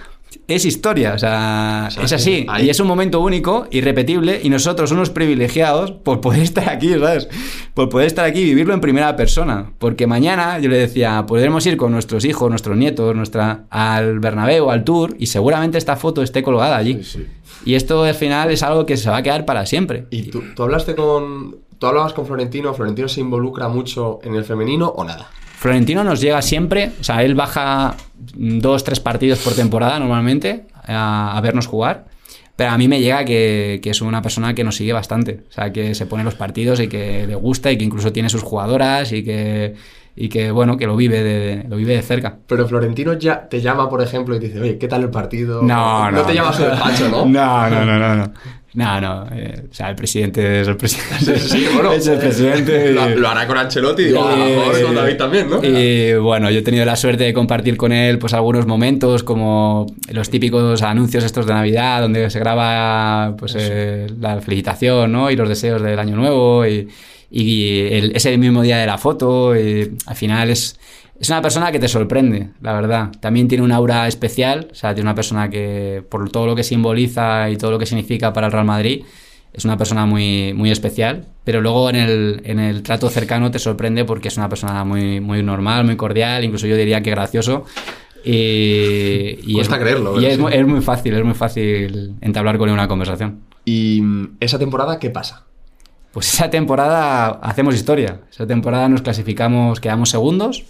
es 0.47 0.65
historia, 0.65 1.13
o 1.13 1.17
sea, 1.17 1.85
O 1.87 1.91
sea, 1.91 2.03
es 2.05 2.13
así. 2.13 2.45
Y 2.59 2.69
es 2.69 2.79
un 2.79 2.87
momento 2.87 3.19
único, 3.19 3.67
irrepetible, 3.71 4.39
y 4.43 4.49
nosotros, 4.49 4.91
unos 4.91 5.09
privilegiados, 5.09 5.91
por 5.91 6.21
poder 6.21 6.41
estar 6.41 6.69
aquí, 6.69 6.89
¿sabes? 6.93 7.29
Por 7.73 7.89
poder 7.89 8.07
estar 8.07 8.25
aquí 8.25 8.39
y 8.39 8.45
vivirlo 8.45 8.73
en 8.73 8.81
primera 8.81 9.15
persona. 9.15 9.71
Porque 9.77 10.07
mañana, 10.07 10.59
yo 10.59 10.69
le 10.69 10.77
decía, 10.77 11.25
podremos 11.27 11.65
ir 11.65 11.77
con 11.77 11.91
nuestros 11.91 12.25
hijos, 12.25 12.49
nuestros 12.49 12.77
nietos, 12.77 13.15
nuestra, 13.15 13.65
al 13.69 14.19
Bernabéu, 14.19 14.71
al 14.71 14.83
Tour, 14.83 15.15
y 15.19 15.27
seguramente 15.27 15.77
esta 15.77 15.95
foto 15.95 16.21
esté 16.21 16.43
colgada 16.43 16.77
allí. 16.77 17.03
Sí, 17.03 17.19
sí. 17.19 17.27
Y 17.63 17.75
esto 17.75 18.03
al 18.03 18.15
final 18.15 18.49
es 18.51 18.63
algo 18.63 18.85
que 18.85 18.97
se 18.97 19.09
va 19.09 19.17
a 19.17 19.23
quedar 19.23 19.45
para 19.45 19.65
siempre. 19.65 20.05
¿Y 20.09 20.23
tú, 20.23 20.43
tú 20.55 20.63
hablaste 20.63 20.95
con. 20.95 21.57
¿Tú 21.77 21.87
hablabas 21.87 22.13
con 22.13 22.27
Florentino? 22.27 22.73
¿Florentino 22.73 23.07
se 23.07 23.21
involucra 23.21 23.67
mucho 23.67 24.19
en 24.23 24.35
el 24.35 24.43
femenino 24.43 24.87
o 24.89 25.03
nada? 25.03 25.29
Florentino 25.61 26.03
nos 26.03 26.19
llega 26.19 26.41
siempre, 26.41 26.89
o 26.99 27.03
sea, 27.03 27.21
él 27.21 27.35
baja 27.35 27.95
dos, 28.33 28.83
tres 28.83 28.99
partidos 28.99 29.37
por 29.37 29.53
temporada 29.53 29.99
normalmente 29.99 30.65
a, 30.87 31.37
a 31.37 31.41
vernos 31.41 31.67
jugar. 31.67 32.05
Pero 32.55 32.71
a 32.71 32.79
mí 32.79 32.87
me 32.87 32.99
llega 32.99 33.23
que, 33.25 33.79
que 33.83 33.91
es 33.91 34.01
una 34.01 34.23
persona 34.23 34.55
que 34.55 34.63
nos 34.63 34.75
sigue 34.75 34.91
bastante. 34.91 35.43
O 35.49 35.51
sea, 35.51 35.71
que 35.71 35.93
se 35.93 36.07
pone 36.07 36.23
los 36.23 36.33
partidos 36.33 36.79
y 36.79 36.87
que 36.87 37.27
le 37.27 37.35
gusta 37.35 37.71
y 37.71 37.77
que 37.77 37.83
incluso 37.83 38.11
tiene 38.11 38.27
sus 38.29 38.41
jugadoras 38.41 39.11
y 39.11 39.23
que, 39.23 39.75
y 40.15 40.29
que 40.29 40.49
bueno, 40.49 40.77
que 40.77 40.87
lo 40.87 40.95
vive 40.95 41.21
de, 41.23 41.63
lo 41.69 41.75
vive 41.75 41.95
de 41.95 42.01
cerca. 42.01 42.39
Pero 42.47 42.67
Florentino 42.67 43.13
ya 43.13 43.47
te 43.47 43.61
llama, 43.61 43.87
por 43.87 44.01
ejemplo, 44.01 44.35
y 44.35 44.39
te 44.39 44.47
dice, 44.47 44.61
oye, 44.61 44.79
¿qué 44.79 44.87
tal 44.87 45.03
el 45.03 45.11
partido? 45.11 45.61
No, 45.61 46.09
no. 46.09 46.17
No 46.17 46.21
te 46.23 46.33
llama 46.33 46.49
a 46.49 46.53
su 46.53 46.63
despacho, 46.63 47.07
¿no? 47.07 47.25
No, 47.27 47.69
no, 47.69 47.85
no, 47.85 47.99
no. 47.99 48.15
no. 48.15 48.33
No, 48.73 49.01
no. 49.01 49.25
eh, 49.33 49.63
o 49.69 49.73
sea, 49.73 49.89
el 49.89 49.95
presidente 49.97 50.61
es 50.61 50.67
el 50.69 50.77
presidente. 50.77 51.37
Sí, 51.39 51.65
bueno. 51.73 51.91
es 51.93 52.07
el 52.07 52.19
presidente. 52.19 52.91
y- 52.91 52.93
Lo, 52.93 53.09
lo 53.09 53.27
hará 53.29 53.45
con 53.45 53.57
Ancelotti 53.57 54.03
y 54.03 54.05
digo, 54.05 54.25
a 54.25 54.35
lo 54.35 54.45
Eh, 54.45 54.55
mejor 54.55 54.81
con 54.85 54.95
David 54.95 55.17
también, 55.17 55.49
¿no? 55.49 55.59
Y 55.61 56.13
bueno, 56.15 56.49
yo 56.49 56.59
he 56.59 56.61
tenido 56.61 56.85
la 56.85 56.95
suerte 56.95 57.25
de 57.25 57.33
compartir 57.33 57.75
con 57.75 57.91
él 57.91 58.17
pues 58.17 58.33
algunos 58.33 58.65
momentos 58.65 59.23
como 59.23 59.87
los 60.09 60.29
típicos 60.29 60.81
anuncios 60.83 61.23
estos 61.25 61.45
de 61.45 61.53
Navidad 61.53 62.01
donde 62.01 62.29
se 62.29 62.39
graba 62.39 63.35
pues 63.37 63.55
eh, 63.59 64.07
la 64.19 64.39
felicitación 64.39 65.11
¿no? 65.11 65.29
y 65.29 65.35
los 65.35 65.49
deseos 65.49 65.81
del 65.81 65.99
año 65.99 66.15
nuevo 66.15 66.65
y, 66.65 66.87
y 67.29 67.79
el- 67.91 68.15
ese 68.15 68.37
mismo 68.37 68.61
día 68.61 68.77
de 68.77 68.85
la 68.87 68.97
foto 68.97 69.53
y 69.53 69.97
al 70.05 70.15
final 70.15 70.49
es, 70.49 70.79
es 71.21 71.29
una 71.29 71.41
persona 71.41 71.71
que 71.71 71.79
te 71.79 71.87
sorprende, 71.87 72.49
la 72.61 72.73
verdad. 72.73 73.11
También 73.19 73.47
tiene 73.47 73.63
un 73.63 73.71
aura 73.71 74.07
especial, 74.07 74.67
o 74.71 74.75
sea, 74.75 74.93
tiene 74.93 75.07
una 75.07 75.15
persona 75.15 75.49
que 75.49 76.03
por 76.09 76.29
todo 76.31 76.47
lo 76.47 76.55
que 76.55 76.63
simboliza 76.63 77.49
y 77.49 77.57
todo 77.57 77.71
lo 77.71 77.79
que 77.79 77.85
significa 77.85 78.33
para 78.33 78.47
el 78.47 78.51
Real 78.53 78.65
Madrid, 78.65 79.03
es 79.53 79.65
una 79.65 79.77
persona 79.77 80.05
muy, 80.05 80.53
muy 80.53 80.71
especial, 80.71 81.25
pero 81.43 81.61
luego 81.61 81.89
en 81.89 81.95
el, 81.97 82.41
en 82.45 82.59
el 82.59 82.83
trato 82.83 83.09
cercano 83.09 83.51
te 83.51 83.59
sorprende 83.59 84.03
porque 84.05 84.29
es 84.29 84.37
una 84.37 84.49
persona 84.49 84.83
muy, 84.83 85.19
muy 85.19 85.43
normal, 85.43 85.85
muy 85.85 85.95
cordial, 85.97 86.43
incluso 86.43 86.67
yo 86.67 86.75
diría 86.75 87.01
que 87.01 87.11
gracioso. 87.11 87.65
Y, 88.23 89.39
y 89.43 89.53
Cuesta 89.55 89.79
creerlo, 89.79 90.13
Y 90.13 90.15
pero 90.21 90.27
es, 90.27 90.35
sí. 90.35 90.41
muy- 90.41 90.53
es 90.53 90.65
muy 90.65 90.81
fácil, 90.81 91.13
es 91.15 91.23
muy 91.25 91.33
fácil 91.33 92.15
entablar 92.21 92.57
con 92.57 92.69
él 92.69 92.73
una 92.73 92.87
conversación. 92.87 93.41
Y 93.65 94.01
mm, 94.01 94.37
esa 94.39 94.57
temporada, 94.57 94.99
¿qué 94.99 95.09
pasa? 95.09 95.43
Pues 96.13 96.33
esa 96.33 96.49
temporada 96.49 97.27
hacemos 97.41 97.75
historia. 97.75 98.21
Esa 98.31 98.45
temporada 98.47 98.89
nos 98.89 99.01
clasificamos, 99.01 99.79
quedamos 99.79 100.09
segundos, 100.09 100.65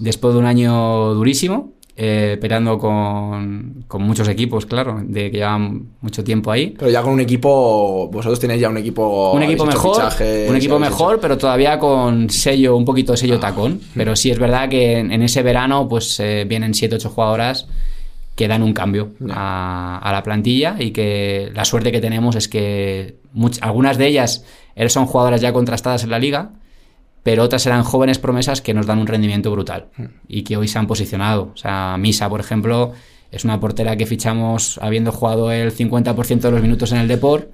después 0.00 0.34
de 0.34 0.40
un 0.40 0.46
año 0.46 1.14
durísimo, 1.14 1.74
eh, 2.02 2.38
peleando 2.40 2.78
con, 2.78 3.84
con 3.86 4.02
muchos 4.02 4.26
equipos, 4.28 4.64
claro, 4.64 5.02
de 5.04 5.30
que 5.30 5.36
llevan 5.38 5.88
mucho 6.00 6.24
tiempo 6.24 6.50
ahí. 6.50 6.74
Pero 6.78 6.90
ya 6.90 7.02
con 7.02 7.12
un 7.12 7.20
equipo, 7.20 8.08
vosotros 8.10 8.40
tenéis 8.40 8.60
ya 8.62 8.70
un 8.70 8.78
equipo. 8.78 9.32
un 9.32 9.42
equipo 9.42 9.66
mejor, 9.66 9.94
fichajes, 9.96 10.48
un 10.48 10.56
equipo 10.56 10.78
mejor, 10.78 11.14
hecho- 11.14 11.20
pero 11.20 11.36
todavía 11.36 11.78
con 11.78 12.30
sello, 12.30 12.74
un 12.76 12.86
poquito 12.86 13.12
de 13.12 13.18
sello 13.18 13.34
Ah. 13.36 13.40
tacón. 13.40 13.80
Pero 13.94 14.16
sí 14.16 14.30
es 14.30 14.38
verdad 14.38 14.68
que 14.70 14.98
en, 14.98 15.12
en 15.12 15.22
ese 15.22 15.42
verano, 15.42 15.88
pues 15.88 16.18
eh, 16.20 16.46
vienen 16.48 16.72
7-8 16.72 17.08
jugadoras 17.10 17.66
que 18.34 18.48
dan 18.48 18.62
un 18.62 18.72
cambio 18.72 19.10
a, 19.30 19.98
a 20.02 20.12
la 20.12 20.22
plantilla 20.22 20.76
y 20.78 20.92
que 20.92 21.50
la 21.54 21.66
suerte 21.66 21.92
que 21.92 22.00
tenemos 22.00 22.34
es 22.36 22.48
que 22.48 23.16
much- 23.34 23.58
algunas 23.60 23.98
de 23.98 24.06
ellas 24.06 24.46
er- 24.74 24.88
son 24.88 25.04
jugadoras 25.04 25.42
ya 25.42 25.52
contrastadas 25.52 26.04
en 26.04 26.10
la 26.10 26.18
liga, 26.18 26.52
pero 27.22 27.42
otras 27.42 27.66
eran 27.66 27.82
jóvenes 27.82 28.18
promesas 28.18 28.60
que 28.60 28.74
nos 28.74 28.86
dan 28.86 28.98
un 28.98 29.06
rendimiento 29.06 29.50
brutal 29.50 29.88
y 30.26 30.42
que 30.42 30.56
hoy 30.56 30.68
se 30.68 30.78
han 30.78 30.86
posicionado. 30.86 31.50
O 31.54 31.56
sea, 31.56 31.96
Misa, 31.98 32.28
por 32.28 32.40
ejemplo, 32.40 32.92
es 33.30 33.44
una 33.44 33.60
portera 33.60 33.96
que 33.96 34.06
fichamos 34.06 34.78
habiendo 34.82 35.12
jugado 35.12 35.52
el 35.52 35.74
50% 35.74 36.40
de 36.40 36.50
los 36.50 36.62
minutos 36.62 36.92
en 36.92 36.98
el 36.98 37.08
Deport, 37.08 37.50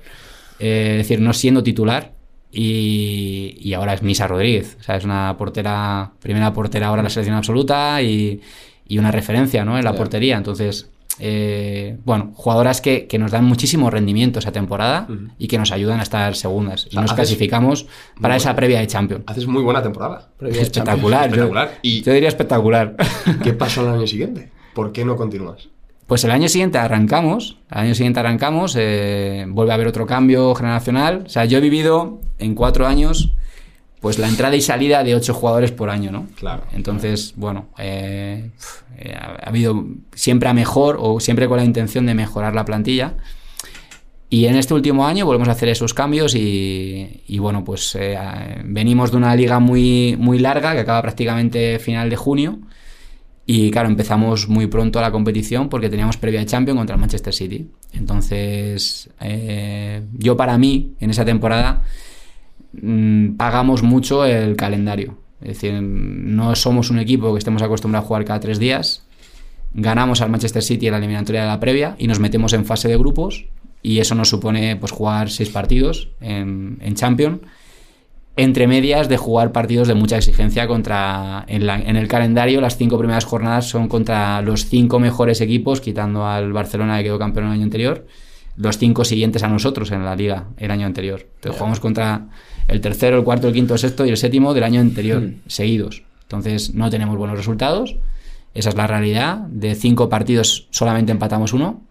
eh, 0.59 0.93
es 0.93 0.99
decir, 0.99 1.21
no 1.21 1.33
siendo 1.33 1.63
titular. 1.63 2.13
Y, 2.53 3.59
y 3.61 3.75
ahora 3.75 3.93
es 3.93 4.03
Misa 4.03 4.27
Rodríguez. 4.27 4.79
O 4.81 4.83
sea, 4.83 4.97
es 4.97 5.05
una 5.05 5.37
portera, 5.37 6.13
primera 6.21 6.53
portera 6.53 6.87
ahora 6.87 7.01
en 7.01 7.05
la 7.05 7.11
selección 7.11 7.37
absoluta 7.37 8.01
y, 8.01 8.41
y 8.89 8.99
una 8.99 9.11
referencia 9.11 9.65
¿no? 9.65 9.77
en 9.77 9.85
la 9.85 9.95
portería. 9.95 10.37
Entonces, 10.37 10.89
eh, 11.19 11.99
bueno, 12.05 12.33
jugadoras 12.35 12.81
que, 12.81 13.07
que 13.07 13.19
nos 13.19 13.31
dan 13.33 13.45
muchísimo 13.45 13.91
rendimiento 13.91 14.39
esa 14.39 14.53
temporada 14.53 15.09
y 15.39 15.49
que 15.49 15.59
nos 15.59 15.73
ayudan 15.73 16.01
a 16.01 16.03
estar 16.03 16.35
segundas. 16.37 16.87
Y 16.87 16.91
sea, 16.91 17.03
nos 17.03 17.13
clasificamos 17.13 17.87
para 18.21 18.37
esa 18.37 18.55
previa 18.55 18.81
de 18.81 18.87
Champions. 18.87 19.25
Haces 19.27 19.47
muy 19.47 19.63
buena 19.63 19.83
temporada. 19.83 20.29
Espectacular. 20.41 21.31
yo-. 21.35 21.51
Y- 21.83 22.03
Yo, 22.03 22.13
diría 22.13 22.29
espectacular. 22.29 22.97
¿Qué 23.43 23.53
pasó 23.53 23.83
el 23.89 23.95
año 23.95 24.07
siguiente? 24.07 24.51
¿Por 24.75 24.93
qué 24.93 25.05
no 25.05 25.17
continúas? 25.17 25.69
Pues 26.07 26.23
el 26.23 26.31
año 26.31 26.49
siguiente 26.49 26.79
arrancamos, 26.79 27.59
el 27.71 27.79
año 27.79 27.95
siguiente 27.97 28.21
arrancamos, 28.21 28.77
eh, 28.79 29.45
vuelve 29.49 29.73
a 29.73 29.75
haber 29.75 29.89
otro 29.89 30.07
cambio 30.07 30.55
generacional. 30.55 31.25
O 31.27 31.29
sea, 31.29 31.47
yo 31.47 31.59
he 31.59 31.61
vivido 31.61 32.21
en 32.39 32.55
cuatro 32.55 32.87
años, 32.87 33.33
pues 34.01 34.19
la 34.19 34.29
entrada 34.29 34.55
y 34.57 34.61
salida 34.61 35.03
de 35.03 35.15
ocho 35.15 35.35
jugadores 35.35 35.73
por 35.73 35.91
año, 35.91 36.11
¿no? 36.11 36.27
Claro. 36.37 36.63
Entonces, 36.73 37.33
bueno, 37.37 37.69
eh, 37.79 38.51
eh, 38.99 39.15
ha 39.15 39.49
habido 39.49 39.85
siempre 40.15 40.49
a 40.49 40.55
mejor 40.55 40.99
o 41.01 41.21
siempre 41.21 41.49
con 41.49 41.57
la 41.57 41.65
intención 41.65 42.07
de 42.07 42.15
mejorar 42.15 42.55
la 42.55 42.65
plantilla. 42.65 43.15
Y 44.29 44.47
en 44.47 44.57
este 44.57 44.75
último 44.75 45.07
año 45.07 45.25
volvemos 45.25 45.49
a 45.49 45.53
hacer 45.53 45.69
esos 45.69 45.95
cambios 45.95 46.35
y, 46.35 47.23
y 47.27 47.39
bueno, 47.39 47.65
pues 47.65 47.97
eh, 47.99 48.19
venimos 48.65 49.13
de 49.13 49.17
una 49.17 49.35
liga 49.37 49.61
muy, 49.61 50.17
muy 50.19 50.41
larga 50.41 50.73
que 50.73 50.81
acaba 50.81 51.01
prácticamente 51.01 51.79
final 51.79 52.11
de 52.11 52.17
junio. 52.17 52.59
Y 53.49 53.71
claro, 53.71 53.89
empezamos 53.89 54.49
muy 54.49 54.67
pronto 54.67 54.99
a 54.99 55.03
la 55.03 55.13
competición 55.13 55.69
porque 55.69 55.89
teníamos 55.89 56.17
previa 56.17 56.41
de 56.41 56.47
Champions 56.47 56.77
contra 56.77 56.95
el 56.95 57.01
Manchester 57.01 57.33
City. 57.33 57.71
Entonces, 57.93 59.09
eh, 59.21 60.03
yo 60.13 60.37
para 60.37 60.59
mí, 60.59 60.95
en 60.99 61.11
esa 61.11 61.25
temporada, 61.25 61.85
mm, 62.83 63.37
pagamos 63.37 63.83
mucho 63.83 64.25
el 64.25 64.57
calendario. 64.57 65.19
Es 65.41 65.49
decir, 65.49 65.75
no 65.83 66.55
somos 66.57 66.91
un 66.91 66.99
equipo 66.99 67.33
que 67.33 67.39
estemos 67.39 67.63
acostumbrados 67.63 68.05
a 68.05 68.09
jugar 68.09 68.25
cada 68.25 68.41
tres 68.41 68.59
días. 68.59 69.05
Ganamos 69.75 70.23
al 70.23 70.31
Manchester 70.31 70.63
City 70.63 70.87
en 70.87 70.93
la 70.93 70.99
eliminatoria 70.99 71.43
de 71.43 71.49
la 71.49 71.61
previa 71.61 71.95
y 71.99 72.07
nos 72.07 72.19
metemos 72.19 72.53
en 72.55 72.65
fase 72.65 72.89
de 72.89 72.97
grupos 72.97 73.45
y 73.83 73.99
eso 73.99 74.15
nos 74.15 74.29
supone 74.31 74.77
pues 74.77 74.91
jugar 74.93 75.31
seis 75.31 75.51
partidos 75.51 76.09
en, 76.21 76.79
en 76.81 76.95
Champions 76.95 77.41
entre 78.39 78.67
medias 78.67 79.09
de 79.09 79.17
jugar 79.17 79.53
partidos 79.53 79.89
de 79.89 79.95
mucha 79.95 80.17
exigencia 80.19 80.67
contra 80.67 81.45
en, 81.49 81.67
la- 81.67 81.79
en 81.81 81.97
el 81.97 82.07
calendario 82.09 82.61
las 82.61 82.77
cinco 82.77 82.99
primeras 82.99 83.25
jornadas 83.25 83.67
son 83.67 83.89
contra 83.89 84.43
los 84.43 84.67
cinco 84.67 84.99
mejores 84.99 85.41
equipos 85.41 85.81
quitando 85.81 86.27
al 86.27 86.53
Barcelona 86.53 86.99
que 86.99 87.05
quedó 87.05 87.19
campeón 87.19 87.47
el 87.47 87.53
año 87.53 87.63
anterior 87.65 88.07
los 88.57 88.77
cinco 88.79 89.05
siguientes 89.05 89.43
a 89.43 89.49
nosotros 89.49 89.91
en 89.93 90.05
la 90.05 90.17
liga 90.17 90.49
el 90.59 90.71
año 90.71 90.87
anterior 90.87 91.27
entonces 91.37 91.59
jugamos 91.59 91.81
contra 91.81 92.27
el 92.69 92.81
tercero 92.81 93.19
el 93.19 93.25
cuarto 93.25 93.49
el 93.49 93.55
quinto 93.55 93.75
el 93.75 93.81
sexto 93.81 94.05
y 94.07 94.11
el 94.11 94.17
séptimo 94.17 94.55
del 94.55 94.65
año 94.65 94.81
anterior 94.81 95.31
seguidos 95.47 96.03
entonces 96.23 96.75
no 96.75 96.91
tenemos 96.91 97.17
buenos 97.17 97.37
resultados 97.37 97.97
esa 98.55 98.71
es 98.71 98.75
la 98.77 98.87
realidad 98.87 99.39
de 99.49 99.75
cinco 99.75 100.09
partidos 100.09 100.67
solamente 100.71 101.13
empatamos 101.13 101.53
uno 101.53 101.83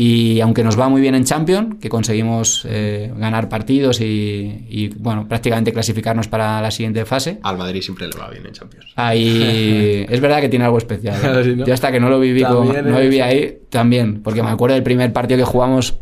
y 0.00 0.38
aunque 0.40 0.62
nos 0.62 0.78
va 0.78 0.88
muy 0.88 1.00
bien 1.00 1.16
en 1.16 1.24
Champions, 1.24 1.74
que 1.80 1.88
conseguimos 1.88 2.64
eh, 2.68 3.12
ganar 3.16 3.48
partidos 3.48 4.00
y, 4.00 4.64
y, 4.70 4.90
bueno, 4.96 5.26
prácticamente 5.26 5.72
clasificarnos 5.72 6.28
para 6.28 6.62
la 6.62 6.70
siguiente 6.70 7.04
fase, 7.04 7.40
Al 7.42 7.58
Madrid 7.58 7.82
siempre 7.82 8.06
le 8.06 8.16
va 8.16 8.30
bien 8.30 8.46
en 8.46 8.52
Champions. 8.52 8.92
ahí 8.94 10.06
es 10.08 10.20
verdad 10.20 10.40
que 10.40 10.48
tiene 10.48 10.66
algo 10.66 10.78
especial. 10.78 11.16
Sí, 11.42 11.56
¿no? 11.56 11.66
Yo 11.66 11.74
hasta 11.74 11.90
que 11.90 11.98
no 11.98 12.08
lo 12.10 12.20
viví, 12.20 12.44
con- 12.44 12.68
no 12.88 13.00
viví 13.00 13.18
ahí, 13.18 13.58
también, 13.70 14.22
porque 14.22 14.40
me 14.40 14.50
acuerdo 14.50 14.74
del 14.74 14.84
primer 14.84 15.12
partido 15.12 15.36
que 15.38 15.44
jugamos, 15.44 15.96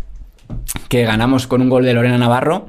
que 0.91 1.05
ganamos 1.05 1.47
con 1.47 1.63
un 1.63 1.71
gol 1.71 1.83
de 1.87 1.95
Lorena 1.95 2.19
Navarro, 2.19 2.69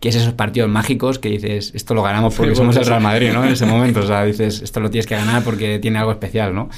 que 0.00 0.08
es 0.08 0.16
esos 0.16 0.32
partidos 0.32 0.68
mágicos 0.70 1.18
que 1.18 1.28
dices, 1.28 1.72
esto 1.74 1.94
lo 1.94 2.02
ganamos 2.02 2.34
porque 2.34 2.54
somos 2.56 2.74
el 2.76 2.86
Real 2.86 3.02
Madrid, 3.02 3.30
¿no? 3.32 3.44
En 3.44 3.52
ese 3.52 3.66
momento, 3.74 4.00
o 4.00 4.06
sea, 4.06 4.24
dices, 4.24 4.62
esto 4.62 4.80
lo 4.80 4.90
tienes 4.90 5.06
que 5.06 5.14
ganar 5.14 5.44
porque 5.44 5.78
tiene 5.78 5.98
algo 5.98 6.10
especial, 6.12 6.54
¿no? 6.54 6.68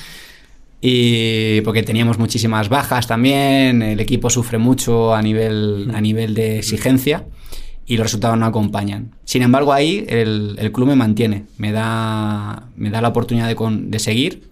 Y 0.81 1.61
porque 1.61 1.85
teníamos 1.85 2.19
muchísimas 2.19 2.69
bajas 2.69 3.07
también, 3.07 3.83
el 3.83 4.01
equipo 4.01 4.29
sufre 4.31 4.59
mucho 4.59 5.15
a 5.15 5.23
nivel, 5.23 5.93
a 5.95 6.01
nivel 6.01 6.35
de 6.35 6.59
exigencia 6.59 7.25
y 7.87 7.97
los 7.97 8.07
resultados 8.07 8.37
no 8.37 8.47
acompañan. 8.47 9.13
Sin 9.25 9.43
embargo, 9.43 9.73
ahí 9.73 10.05
el, 10.09 10.57
el 10.59 10.73
club 10.73 10.89
me 10.89 10.97
mantiene, 10.97 11.45
me 11.57 11.71
da, 11.71 12.65
me 12.77 12.91
da 12.91 13.01
la 13.01 13.09
oportunidad 13.09 13.47
de, 13.47 13.55
con- 13.55 13.93
de 13.93 13.99
seguir 14.01 14.49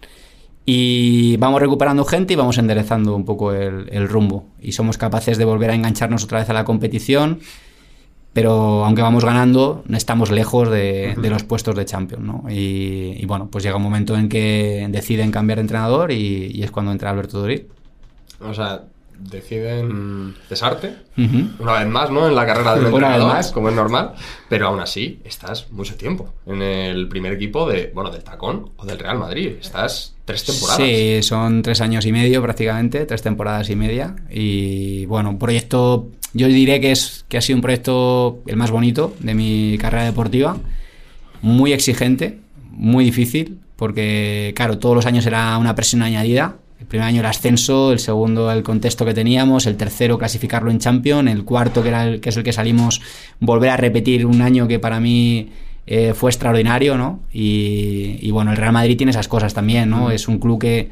y 0.65 1.37
vamos 1.39 1.61
recuperando 1.61 2.05
gente 2.05 2.35
y 2.35 2.37
vamos 2.37 2.59
enderezando 2.59 3.17
un 3.17 3.25
poco 3.25 3.53
el, 3.53 3.89
el 3.91 4.09
rumbo. 4.09 4.47
Y 4.63 4.71
somos 4.73 4.99
capaces 4.99 5.37
de 5.37 5.45
volver 5.45 5.71
a 5.71 5.75
engancharnos 5.75 6.23
otra 6.23 6.39
vez 6.39 6.49
a 6.51 6.53
la 6.53 6.65
competición, 6.65 7.41
pero 8.33 8.85
aunque 8.85 9.03
vamos 9.03 9.25
ganando, 9.25 9.83
estamos 9.93 10.31
lejos 10.31 10.71
de, 10.71 11.17
de 11.21 11.31
los 11.31 11.43
puestos 11.43 11.75
de 11.75 11.85
Champions. 11.85 12.25
¿no? 12.25 12.45
Y, 12.49 13.17
y 13.19 13.27
bueno, 13.27 13.49
pues 13.51 13.65
llega 13.65 13.77
un 13.77 13.83
momento 13.83 14.17
en 14.17 14.29
que 14.29 14.87
deciden 14.91 15.31
cambiar 15.31 15.59
de 15.59 15.63
entrenador 15.63 16.13
y, 16.13 16.51
y 16.53 16.63
es 16.63 16.71
cuando 16.71 16.93
entra 16.93 17.11
Alberto 17.11 17.41
Dorí. 17.41 17.67
O 18.41 18.55
sea, 18.55 18.85
deciden 19.21 20.35
cesarte. 20.49 20.95
Ujú. 21.17 21.51
Una 21.59 21.75
vez 21.75 21.87
más, 21.87 22.11
¿no? 22.11 22.27
En 22.27 22.35
la 22.35 22.47
carrera 22.47 22.75
del 22.75 22.87
Una 22.87 22.91
vez 22.91 22.95
entrenador, 23.03 23.35
más. 23.35 23.53
como 23.53 23.69
es 23.69 23.75
normal. 23.75 24.13
Pero 24.49 24.69
aún 24.69 24.81
así, 24.81 25.21
estás 25.25 25.71
mucho 25.71 25.97
tiempo 25.97 26.33
en 26.47 26.63
el 26.63 27.09
primer 27.09 27.33
equipo 27.33 27.69
de, 27.69 27.91
bueno, 27.95 28.11
del 28.11 28.25
Tacón 28.25 28.71
o 28.77 28.85
del 28.87 28.99
Real 28.99 29.19
Madrid. 29.19 29.53
Estás 29.61 30.15
tres 30.25 30.45
temporadas. 30.45 30.77
Sí, 30.83 31.23
son 31.23 31.63
tres 31.63 31.81
años 31.81 32.07
y 32.07 32.13
medio 32.13 32.43
prácticamente, 32.43 33.05
tres 33.07 33.23
temporadas 33.23 33.69
y 33.71 33.77
media. 33.77 34.17
Y 34.31 35.07
bueno, 35.07 35.31
un 35.31 35.39
proyecto, 35.39 36.09
yo 36.33 36.47
diré 36.49 36.81
que, 36.81 36.93
es, 36.93 37.25
que 37.29 37.39
ha 37.39 37.41
sido 37.41 37.57
un 37.57 37.63
proyecto 37.63 38.41
el 38.47 38.57
más 38.57 38.71
bonito 38.71 39.15
de 39.21 39.35
mi 39.35 39.77
carrera 39.79 40.05
deportiva. 40.05 40.57
Muy 41.43 41.73
exigente, 41.73 42.39
muy 42.71 43.05
difícil, 43.05 43.59
porque 43.77 44.53
claro, 44.55 44.79
todos 44.79 44.95
los 44.95 45.07
años 45.07 45.25
era 45.27 45.57
una 45.59 45.75
presión 45.75 46.03
añadida. 46.03 46.57
El 46.81 46.87
primer 46.87 47.07
año 47.07 47.21
el 47.21 47.27
ascenso, 47.27 47.93
el 47.93 47.99
segundo 47.99 48.51
el 48.51 48.63
contexto 48.63 49.05
que 49.05 49.13
teníamos, 49.15 49.67
el 49.67 49.77
tercero 49.77 50.19
clasificarlo 50.19 50.71
en 50.71 50.79
Champions, 50.79 51.31
el 51.31 51.45
cuarto 51.45 51.83
que, 51.83 51.89
era 51.91 52.05
el, 52.07 52.21
que 52.21 52.31
es 52.31 52.37
el 52.37 52.43
que 52.43 52.53
salimos, 52.55 53.03
volver 53.39 53.71
a 53.71 53.77
repetir 53.77 54.25
un 54.25 54.41
año 54.41 54.67
que 54.67 54.79
para 54.79 54.99
mí 54.99 55.51
eh, 55.87 56.15
fue 56.15 56.31
extraordinario, 56.31 56.97
¿no? 56.97 57.21
Y, 57.33 58.17
y 58.23 58.31
bueno, 58.31 58.51
el 58.53 58.57
Real 58.57 58.73
Madrid 58.73 58.97
tiene 58.97 59.11
esas 59.11 59.29
cosas 59.29 59.53
también, 59.53 59.91
¿no? 59.91 60.11
Es 60.11 60.27
un 60.27 60.39
club 60.39 60.59
que, 60.59 60.89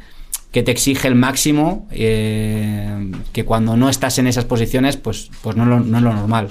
que 0.53 0.63
te 0.63 0.71
exige 0.73 1.09
el 1.09 1.15
máximo, 1.15 1.87
eh, 1.91 3.11
que 3.33 3.45
cuando 3.47 3.77
no 3.77 3.89
estás 3.89 4.19
en 4.19 4.27
esas 4.27 4.45
posiciones, 4.45 4.99
pues, 4.99 5.31
pues 5.43 5.57
no, 5.57 5.63
es 5.63 5.69
lo- 5.71 5.81
no 5.81 5.97
es 5.99 6.03
lo 6.03 6.13
normal. 6.13 6.49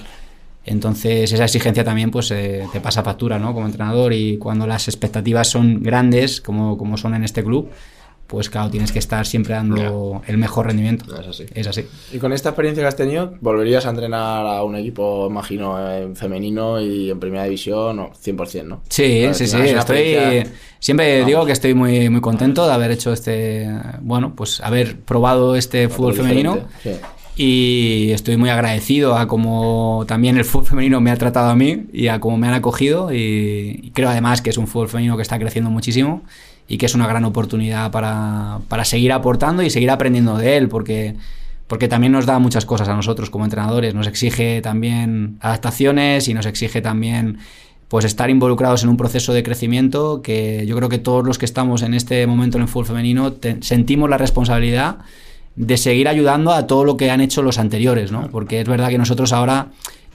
Entonces 0.65 1.31
esa 1.31 1.45
exigencia 1.45 1.83
también 1.85 2.11
pues 2.11 2.29
eh, 2.31 2.65
te 2.73 2.81
pasa 2.81 3.01
factura, 3.03 3.39
¿no? 3.39 3.53
Como 3.53 3.67
entrenador 3.67 4.11
y 4.13 4.37
cuando 4.37 4.67
las 4.67 4.87
expectativas 4.87 5.47
son 5.47 5.81
grandes, 5.81 6.41
como, 6.41 6.77
como 6.77 6.97
son 6.97 7.13
en 7.15 7.23
este 7.23 7.41
club, 7.43 7.69
pues 8.27 8.49
claro, 8.49 8.69
tienes 8.69 8.91
que 8.91 8.99
estar 8.99 9.25
siempre 9.25 9.53
dando 9.55 10.21
el 10.27 10.37
mejor 10.37 10.67
rendimiento. 10.67 11.05
No, 11.07 11.21
es 11.21 11.27
así. 11.27 11.45
Es 11.53 11.65
así. 11.67 11.85
Y 12.13 12.17
con 12.19 12.33
esta 12.33 12.49
experiencia 12.49 12.83
que 12.83 12.87
has 12.87 12.95
tenido, 12.95 13.33
¿volverías 13.41 13.85
a 13.85 13.89
entrenar 13.89 14.45
a 14.45 14.63
un 14.63 14.75
equipo, 14.75 15.27
imagino, 15.29 15.79
en 15.93 16.15
femenino 16.15 16.79
y 16.81 17.09
en 17.09 17.19
primera 17.19 17.45
división? 17.45 17.99
o 17.99 18.11
100%, 18.11 18.63
¿no? 18.65 18.81
Sí, 18.89 19.27
sí, 19.33 19.47
sí. 19.47 19.57
Estoy, 19.57 19.69
experiencia- 19.71 20.51
siempre 20.79 21.13
Vamos. 21.19 21.27
digo 21.27 21.45
que 21.45 21.51
estoy 21.53 21.73
muy, 21.73 22.09
muy 22.09 22.21
contento 22.21 22.67
de 22.67 22.73
haber 22.73 22.91
hecho 22.91 23.13
este, 23.13 23.67
bueno, 24.01 24.33
pues 24.35 24.59
haber 24.61 24.99
probado 24.99 25.55
este 25.55 25.87
fútbol 25.89 26.13
femenino. 26.13 26.55
diferente, 26.55 26.99
sí. 27.01 27.05
Y 27.39 28.11
estoy 28.13 28.35
muy 28.35 28.49
agradecido 28.49 29.15
a 29.15 29.27
cómo 29.27 30.05
también 30.07 30.37
el 30.37 30.43
fútbol 30.43 30.65
femenino 30.69 30.99
me 31.01 31.11
ha 31.11 31.15
tratado 31.17 31.49
a 31.51 31.55
mí 31.55 31.85
y 31.93 32.07
a 32.07 32.19
cómo 32.19 32.35
me 32.37 32.47
han 32.47 32.55
acogido. 32.55 33.13
Y, 33.13 33.79
y 33.83 33.91
creo 33.91 34.09
además 34.09 34.41
que 34.41 34.49
es 34.49 34.57
un 34.57 34.65
fútbol 34.65 34.89
femenino 34.89 35.15
que 35.17 35.21
está 35.21 35.37
creciendo 35.37 35.69
muchísimo 35.69 36.23
y 36.67 36.77
que 36.77 36.85
es 36.85 36.95
una 36.95 37.07
gran 37.07 37.23
oportunidad 37.25 37.91
para, 37.91 38.59
para 38.67 38.83
seguir 38.85 39.11
aportando 39.13 39.63
y 39.63 39.69
seguir 39.69 39.89
aprendiendo 39.89 40.37
de 40.37 40.57
él, 40.57 40.67
porque, 40.69 41.15
porque 41.67 41.87
también 41.87 42.11
nos 42.11 42.25
da 42.25 42.39
muchas 42.39 42.65
cosas 42.65 42.87
a 42.89 42.93
nosotros 42.95 43.29
como 43.29 43.45
entrenadores. 43.45 43.93
Nos 43.93 44.07
exige 44.07 44.61
también 44.61 45.37
adaptaciones 45.41 46.27
y 46.27 46.33
nos 46.33 46.45
exige 46.45 46.81
también 46.81 47.37
pues 47.87 48.03
estar 48.03 48.29
involucrados 48.29 48.83
en 48.83 48.89
un 48.89 48.97
proceso 48.97 49.31
de 49.33 49.43
crecimiento 49.43 50.21
que 50.21 50.65
yo 50.67 50.75
creo 50.75 50.89
que 50.89 50.97
todos 50.97 51.25
los 51.25 51.37
que 51.37 51.45
estamos 51.45 51.83
en 51.83 51.93
este 51.93 52.27
momento 52.27 52.57
en 52.57 52.63
el 52.63 52.67
fútbol 52.67 52.87
femenino 52.87 53.31
te- 53.31 53.63
sentimos 53.63 54.09
la 54.09 54.17
responsabilidad 54.17 54.97
de 55.55 55.77
seguir 55.77 56.09
ayudando 56.09 56.51
a 56.51 56.67
todo 56.67 56.83
lo 56.83 56.97
que 56.97 57.09
han 57.11 57.21
hecho 57.21 57.41
los 57.41 57.57
anteriores, 57.57 58.11
¿no? 58.11 58.27
Porque 58.29 58.59
es 58.59 58.67
verdad 58.67 58.89
que 58.89 58.97
nosotros 58.97 59.31
ahora, 59.31 59.67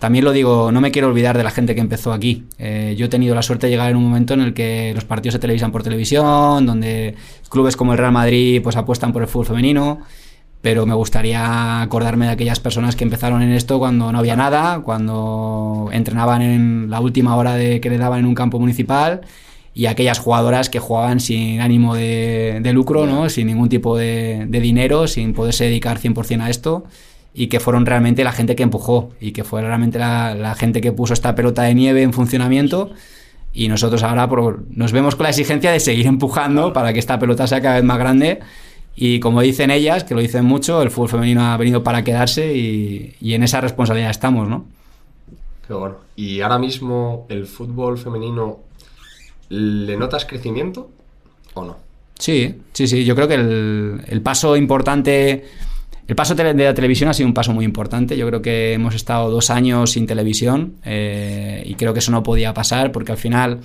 también 0.02 0.24
lo 0.24 0.32
digo, 0.32 0.72
no 0.72 0.80
me 0.80 0.90
quiero 0.90 1.06
olvidar 1.06 1.38
de 1.38 1.44
la 1.44 1.52
gente 1.52 1.76
que 1.76 1.80
empezó 1.80 2.12
aquí. 2.12 2.42
Eh, 2.58 2.96
yo 2.98 3.06
he 3.06 3.08
tenido 3.08 3.36
la 3.36 3.42
suerte 3.42 3.68
de 3.68 3.70
llegar 3.70 3.88
en 3.88 3.96
un 3.96 4.02
momento 4.02 4.34
en 4.34 4.40
el 4.40 4.52
que 4.52 4.90
los 4.96 5.04
partidos 5.04 5.34
se 5.34 5.38
televisan 5.38 5.70
por 5.70 5.84
televisión, 5.84 6.66
donde 6.66 7.14
clubes 7.48 7.76
como 7.76 7.92
el 7.92 7.98
Real 7.98 8.10
Madrid 8.10 8.60
pues 8.64 8.74
apuestan 8.74 9.12
por 9.12 9.22
el 9.22 9.28
fútbol 9.28 9.46
femenino, 9.46 10.00
pero 10.60 10.86
me 10.86 10.94
gustaría 10.94 11.82
acordarme 11.82 12.26
de 12.26 12.32
aquellas 12.32 12.58
personas 12.58 12.96
que 12.96 13.04
empezaron 13.04 13.42
en 13.42 13.52
esto 13.52 13.78
cuando 13.78 14.10
no 14.10 14.18
había 14.18 14.34
nada, 14.34 14.80
cuando 14.80 15.88
entrenaban 15.92 16.42
en 16.42 16.90
la 16.90 16.98
última 16.98 17.36
hora 17.36 17.54
de 17.54 17.80
que 17.80 17.88
le 17.88 17.96
daban 17.96 18.18
en 18.18 18.26
un 18.26 18.34
campo 18.34 18.58
municipal 18.58 19.20
y 19.72 19.86
aquellas 19.86 20.18
jugadoras 20.18 20.68
que 20.68 20.80
jugaban 20.80 21.20
sin 21.20 21.60
ánimo 21.60 21.94
de, 21.94 22.58
de 22.60 22.72
lucro, 22.72 23.06
¿no? 23.06 23.28
sin 23.28 23.46
ningún 23.46 23.68
tipo 23.68 23.96
de, 23.96 24.46
de 24.48 24.60
dinero, 24.60 25.06
sin 25.06 25.32
poderse 25.32 25.66
dedicar 25.66 26.00
100% 26.00 26.40
a 26.40 26.50
esto 26.50 26.86
y 27.34 27.46
que 27.46 27.60
fueron 27.60 27.86
realmente 27.86 28.24
la 28.24 28.32
gente 28.32 28.54
que 28.56 28.62
empujó 28.62 29.10
y 29.20 29.32
que 29.32 29.44
fue 29.44 29.62
realmente 29.62 29.98
la, 29.98 30.34
la 30.34 30.54
gente 30.54 30.80
que 30.80 30.92
puso 30.92 31.14
esta 31.14 31.34
pelota 31.34 31.62
de 31.62 31.74
nieve 31.74 32.02
en 32.02 32.12
funcionamiento 32.12 32.90
y 33.54 33.68
nosotros 33.68 34.02
ahora 34.02 34.28
por- 34.28 34.64
nos 34.70 34.92
vemos 34.92 35.16
con 35.16 35.24
la 35.24 35.30
exigencia 35.30 35.70
de 35.72 35.80
seguir 35.80 36.06
empujando 36.06 36.72
para 36.72 36.92
que 36.92 36.98
esta 36.98 37.18
pelota 37.18 37.46
sea 37.46 37.60
cada 37.62 37.76
vez 37.76 37.84
más 37.84 37.98
grande 37.98 38.40
y 38.94 39.20
como 39.20 39.40
dicen 39.40 39.70
ellas, 39.70 40.04
que 40.04 40.14
lo 40.14 40.20
dicen 40.20 40.44
mucho, 40.44 40.82
el 40.82 40.90
fútbol 40.90 41.08
femenino 41.08 41.42
ha 41.46 41.56
venido 41.56 41.82
para 41.82 42.04
quedarse 42.04 42.54
y, 42.54 43.14
y 43.20 43.32
en 43.32 43.42
esa 43.42 43.60
responsabilidad 43.62 44.10
estamos, 44.10 44.48
¿no? 44.48 44.66
Qué 45.66 45.72
bueno. 45.72 45.96
¿Y 46.16 46.42
ahora 46.42 46.58
mismo 46.58 47.24
el 47.30 47.46
fútbol 47.46 47.96
femenino 47.96 48.58
le 49.48 49.96
notas 49.96 50.26
crecimiento 50.26 50.90
o 51.54 51.64
no? 51.64 51.76
Sí, 52.18 52.60
sí, 52.72 52.86
sí. 52.86 53.04
Yo 53.04 53.14
creo 53.14 53.28
que 53.28 53.34
el, 53.34 54.02
el 54.06 54.20
paso 54.20 54.56
importante. 54.56 55.46
El 56.08 56.16
paso 56.16 56.34
de 56.34 56.52
la 56.54 56.74
televisión 56.74 57.08
ha 57.08 57.14
sido 57.14 57.28
un 57.28 57.34
paso 57.34 57.52
muy 57.52 57.64
importante. 57.64 58.16
Yo 58.16 58.26
creo 58.26 58.42
que 58.42 58.72
hemos 58.74 58.94
estado 58.94 59.30
dos 59.30 59.50
años 59.50 59.92
sin 59.92 60.06
televisión 60.06 60.76
eh, 60.84 61.62
y 61.64 61.74
creo 61.74 61.92
que 61.92 62.00
eso 62.00 62.10
no 62.10 62.22
podía 62.22 62.52
pasar 62.52 62.92
porque 62.92 63.12
al 63.12 63.18
final, 63.18 63.60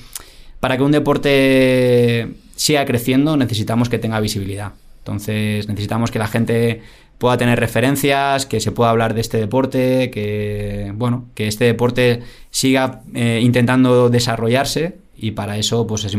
para 0.60 0.78
que 0.78 0.84
un 0.84 0.92
deporte 0.92 2.36
siga 2.56 2.86
creciendo, 2.86 3.38
necesitamos 3.38 3.90
que 3.90 3.98
tenga 3.98 4.20
visibilidad. 4.20 4.74
Entonces, 5.00 5.68
necesitamos 5.68 6.12
que 6.12 6.20
la 6.20 6.28
gente 6.28 6.82
pueda 7.18 7.38
tener 7.38 7.60
referencias, 7.60 8.46
que 8.46 8.60
se 8.60 8.72
pueda 8.72 8.92
hablar 8.92 9.14
de 9.14 9.22
este 9.22 9.38
deporte, 9.38 10.12
que 10.12 10.92
bueno, 10.96 11.26
que 11.34 11.48
este 11.48 11.66
deporte 11.66 12.22
siga 12.52 13.02
eh, 13.16 13.40
intentando 13.42 14.10
desarrollarse 14.10 14.98
y 15.16 15.32
para 15.32 15.58
eso 15.58 15.88
pues 15.88 16.06
es 16.06 16.16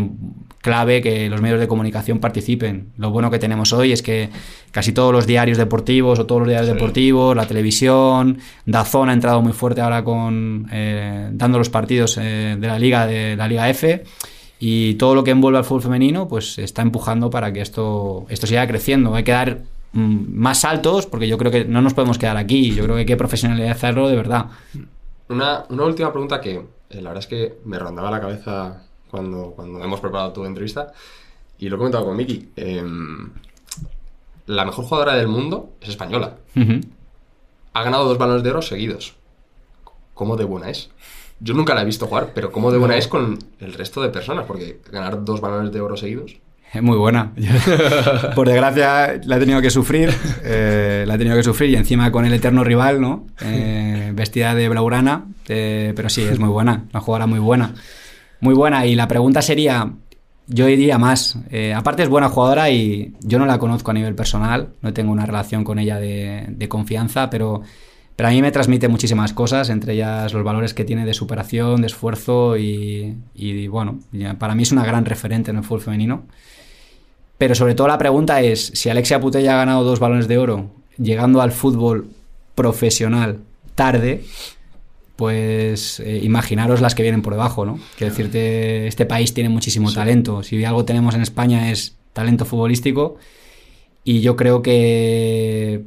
clave 0.69 1.01
que 1.01 1.31
los 1.31 1.41
medios 1.41 1.59
de 1.59 1.67
comunicación 1.67 2.19
participen. 2.19 2.93
Lo 2.99 3.11
bueno 3.11 3.31
que 3.31 3.39
tenemos 3.39 3.73
hoy 3.73 3.91
es 3.93 4.03
que 4.03 4.29
casi 4.71 4.93
todos 4.93 5.15
los 5.15 5.27
diarios 5.27 5.57
deportivos 5.57 6.19
o 6.19 6.27
todos 6.27 6.43
los 6.43 6.49
diarios 6.49 6.71
deportivos, 6.71 7.35
la 7.35 7.47
televisión, 7.47 8.39
Dazón 8.67 9.09
ha 9.09 9.15
entrado 9.15 9.41
muy 9.41 9.55
fuerte 9.55 9.81
ahora 9.81 10.05
con 10.05 10.69
eh, 10.71 11.31
dando 11.33 11.57
los 11.57 11.71
partidos 11.71 12.19
eh, 12.19 12.59
de 12.61 12.67
la 12.67 12.79
liga 12.79 13.07
de 13.07 13.35
la 13.35 13.49
liga 13.49 13.71
F 13.71 14.05
y 14.61 14.95
todo 14.97 15.15
lo 15.15 15.25
que 15.25 15.31
envuelve 15.31 15.57
al 15.57 15.65
fútbol 15.65 15.85
femenino 15.85 16.29
pues 16.29 16.59
está 16.59 16.83
empujando 16.83 17.31
para 17.31 17.51
que 17.51 17.63
esto 17.63 18.27
esto 18.29 18.47
siga 18.47 18.67
creciendo. 18.67 19.15
Hay 19.15 19.25
que 19.25 19.33
dar 19.33 19.63
mm, 19.93 20.39
más 20.39 20.61
saltos 20.61 21.07
porque 21.07 21.29
yo 21.29 21.39
creo 21.39 21.51
que 21.51 21.65
no 21.65 21.81
nos 21.81 21.95
podemos 21.95 22.19
quedar 22.19 22.37
aquí. 22.37 22.75
Yo 22.75 22.85
creo 22.85 22.97
que 22.97 23.01
hay 23.01 23.07
que 23.07 23.17
profesionalizarlo 23.17 24.07
de 24.07 24.17
verdad. 24.17 24.49
Una, 25.31 25.65
una 25.71 25.85
última 25.85 26.13
pregunta 26.13 26.43
que 26.43 26.57
eh, 26.91 27.01
la 27.01 27.09
verdad 27.09 27.25
es 27.25 27.27
que 27.27 27.59
me 27.65 27.79
rondaba 27.79 28.11
la 28.11 28.21
cabeza 28.21 28.83
cuando, 29.11 29.53
cuando 29.55 29.83
hemos 29.83 30.01
preparado 30.01 30.33
tu 30.33 30.45
entrevista. 30.45 30.93
Y 31.59 31.69
lo 31.69 31.77
he 31.77 31.79
comentado 31.79 32.05
con 32.05 32.17
Miki. 32.17 32.51
Em, 32.57 33.31
la 34.47 34.65
mejor 34.65 34.85
jugadora 34.85 35.15
del 35.15 35.29
mundo 35.29 35.75
es 35.81 35.91
española. 35.91 36.37
Ha 37.73 37.83
ganado 37.83 38.05
dos 38.05 38.19
balones 38.19 38.43
de 38.43 38.51
oro 38.51 38.63
seguidos. 38.63 39.15
¿Cómo 40.15 40.37
de 40.37 40.45
buena 40.45 40.71
es? 40.71 40.91
Yo 41.41 41.55
nunca 41.55 41.75
la 41.75 41.83
he 41.83 41.85
visto 41.85 42.07
jugar, 42.07 42.33
pero 42.35 42.51
¿cómo 42.51 42.73
de 42.73 42.79
buena 42.79 42.97
es 42.97 43.07
con 43.07 43.39
el 43.61 43.73
resto 43.75 44.03
de 44.03 44.09
personas? 44.09 44.47
Porque 44.47 44.81
ganar 44.91 45.25
dos 45.25 45.41
balones 45.41 45.73
de 45.73 45.81
oro 45.81 45.97
seguidos. 45.97 46.37
Es 46.73 46.83
muy 46.83 46.97
buena. 46.97 47.33
Por 48.35 48.49
desgracia 48.49 49.21
la 49.25 49.37
he 49.37 49.41
tenido 49.41 49.63
que 49.63 49.71
sufrir. 49.71 50.13
Eh, 50.45 51.05
la 51.07 51.15
he 51.15 51.19
tenido 51.19 51.37
que 51.37 51.43
sufrir 51.43 51.71
y 51.71 51.77
encima 51.77 52.11
con 52.13 52.27
el 52.27 52.33
eterno 52.35 52.63
rival, 52.63 53.01
¿no? 53.01 53.27
Eh, 53.41 54.13
vestida 54.15 54.55
de 54.55 54.69
blaugrana. 54.69 55.25
Eh, 55.49 55.93
pero 55.97 56.09
sí, 56.11 56.23
es 56.23 56.39
muy 56.39 56.49
buena. 56.49 56.85
Una 56.91 57.01
jugadora 57.01 57.27
muy 57.27 57.39
buena. 57.39 57.75
Muy 58.41 58.55
buena. 58.55 58.87
Y 58.87 58.95
la 58.95 59.09
pregunta 59.09 59.43
sería, 59.43 59.93
yo 60.47 60.67
diría 60.67 60.99
más. 60.99 61.39
Eh, 61.51 61.75
aparte 61.75 62.03
es 62.03 62.09
buena 62.09 62.29
jugadora 62.29 62.71
y 62.71 63.15
yo 63.21 63.39
no 63.39 63.47
la 63.47 63.59
conozco 63.59 63.91
a 63.91 63.95
nivel 63.95 64.15
personal, 64.15 64.71
no 64.83 64.93
tengo 64.93 65.13
una 65.13 65.27
relación 65.27 65.65
con 65.65 65.79
ella 65.79 65.99
de, 65.99 66.67
confianza, 66.69 67.31
pero, 67.31 67.63
pero 68.17 68.29
a 68.29 68.33
mí 68.33 68.41
me 68.43 68.53
transmite 68.53 68.89
muchísimas 68.89 69.33
cosas, 69.33 69.71
entre 69.71 69.95
ellas 69.95 70.33
los 70.33 70.45
valores 70.45 70.75
que 70.75 70.85
tiene 70.85 71.05
de 71.05 71.15
superación, 71.15 71.81
de 71.81 71.89
esfuerzo 71.89 72.57
y, 72.57 73.17
y 73.35 73.69
bueno, 73.69 74.01
para 74.39 74.55
mí 74.55 74.63
es 74.63 74.73
una 74.73 74.85
gran 74.85 75.05
referente 75.05 75.51
en 75.51 75.59
el 75.59 75.65
fútbol 75.65 75.83
femenino. 75.83 76.23
Pero 77.39 77.55
sobre 77.55 77.75
todo 77.75 77.87
la 77.87 77.99
pregunta 77.99 78.41
es, 78.41 78.73
si 78.75 78.91
Alexia 78.91 79.21
Putella 79.21 79.55
ha 79.55 79.59
ganado 79.59 79.85
dos 79.85 80.01
balones 80.01 80.27
de 80.27 80.39
oro 80.39 80.71
llegando 80.99 81.41
al 81.41 81.53
fútbol 81.53 82.09
profesional 82.57 83.39
tarde, 83.77 84.25
pues 85.19 85.99
eh, 85.99 86.21
imaginaros 86.23 86.81
las 86.81 86.95
que 86.95 87.03
vienen 87.03 87.23
por 87.23 87.33
debajo, 87.33 87.67
¿no? 87.67 87.81
Quiero 87.97 88.13
decirte, 88.13 88.87
este 88.87 89.05
país 89.05 89.35
tiene 89.35 89.51
muchísimo 89.51 89.93
talento. 89.93 90.45
Si 90.45 90.65
algo 90.65 90.85
tenemos 90.85 91.17
en 91.17 91.23
España 91.23 91.73
es 91.73 91.97
talento 92.13 92.45
futbolístico 92.45 93.17
y 94.05 94.21
yo 94.21 94.37
creo 94.37 94.63
que, 94.63 95.83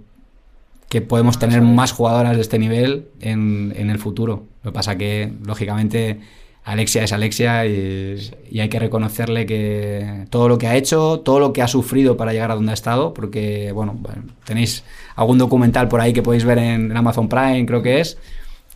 que 0.90 1.00
podemos 1.00 1.40
tener 1.40 1.62
más 1.62 1.94
jugadoras 1.94 2.36
de 2.36 2.42
este 2.42 2.60
nivel 2.60 3.08
en, 3.22 3.72
el 3.78 4.00
futuro. 4.00 4.48
Lo 4.64 4.72
que 4.72 4.76
pasa 4.76 4.98
que, 4.98 5.32
lógicamente, 5.46 6.20
Alexia 6.66 7.06
es 7.06 7.14
Alexia 7.14 7.66
y, 7.66 8.60
hay 8.60 8.68
que 8.68 8.80
reconocerle 8.80 9.46
que 9.46 10.26
todo 10.30 10.50
lo 10.50 10.58
que 10.58 10.68
ha 10.68 10.76
hecho, 10.76 11.22
todo 11.22 11.40
lo 11.40 11.54
que 11.54 11.62
ha 11.62 11.70
sufrido 11.70 12.18
para 12.18 12.34
llegar 12.34 12.52
a 12.52 12.56
donde 12.56 12.72
ha 12.72 12.74
estado, 12.74 13.14
porque, 13.14 13.72
bueno, 13.72 13.98
tenéis 14.44 14.84
algún 15.16 15.38
documental 15.38 15.88
por 15.88 16.02
ahí 16.02 16.12
que 16.12 16.22
podéis 16.22 16.44
ver 16.44 16.58
en 16.58 16.98
Amazon 16.98 17.30
Prime, 17.30 17.66
creo 17.66 17.82
que 17.82 18.02
es, 18.02 18.18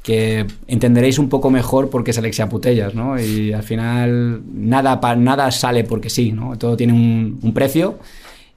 que 0.05 0.45
entenderéis 0.67 1.17
un 1.17 1.29
poco 1.29 1.49
mejor 1.49 1.89
por 1.89 2.03
qué 2.03 2.11
es 2.11 2.17
Alexia 2.19 2.47
Putellas, 2.47 2.93
¿no? 2.93 3.19
Y 3.19 3.53
al 3.53 3.63
final 3.63 4.39
nada, 4.53 4.99
nada 5.15 5.49
sale 5.49 5.83
porque 5.83 6.11
sí, 6.11 6.31
¿no? 6.31 6.55
Todo 6.59 6.77
tiene 6.77 6.93
un, 6.93 7.53
precio 7.55 7.97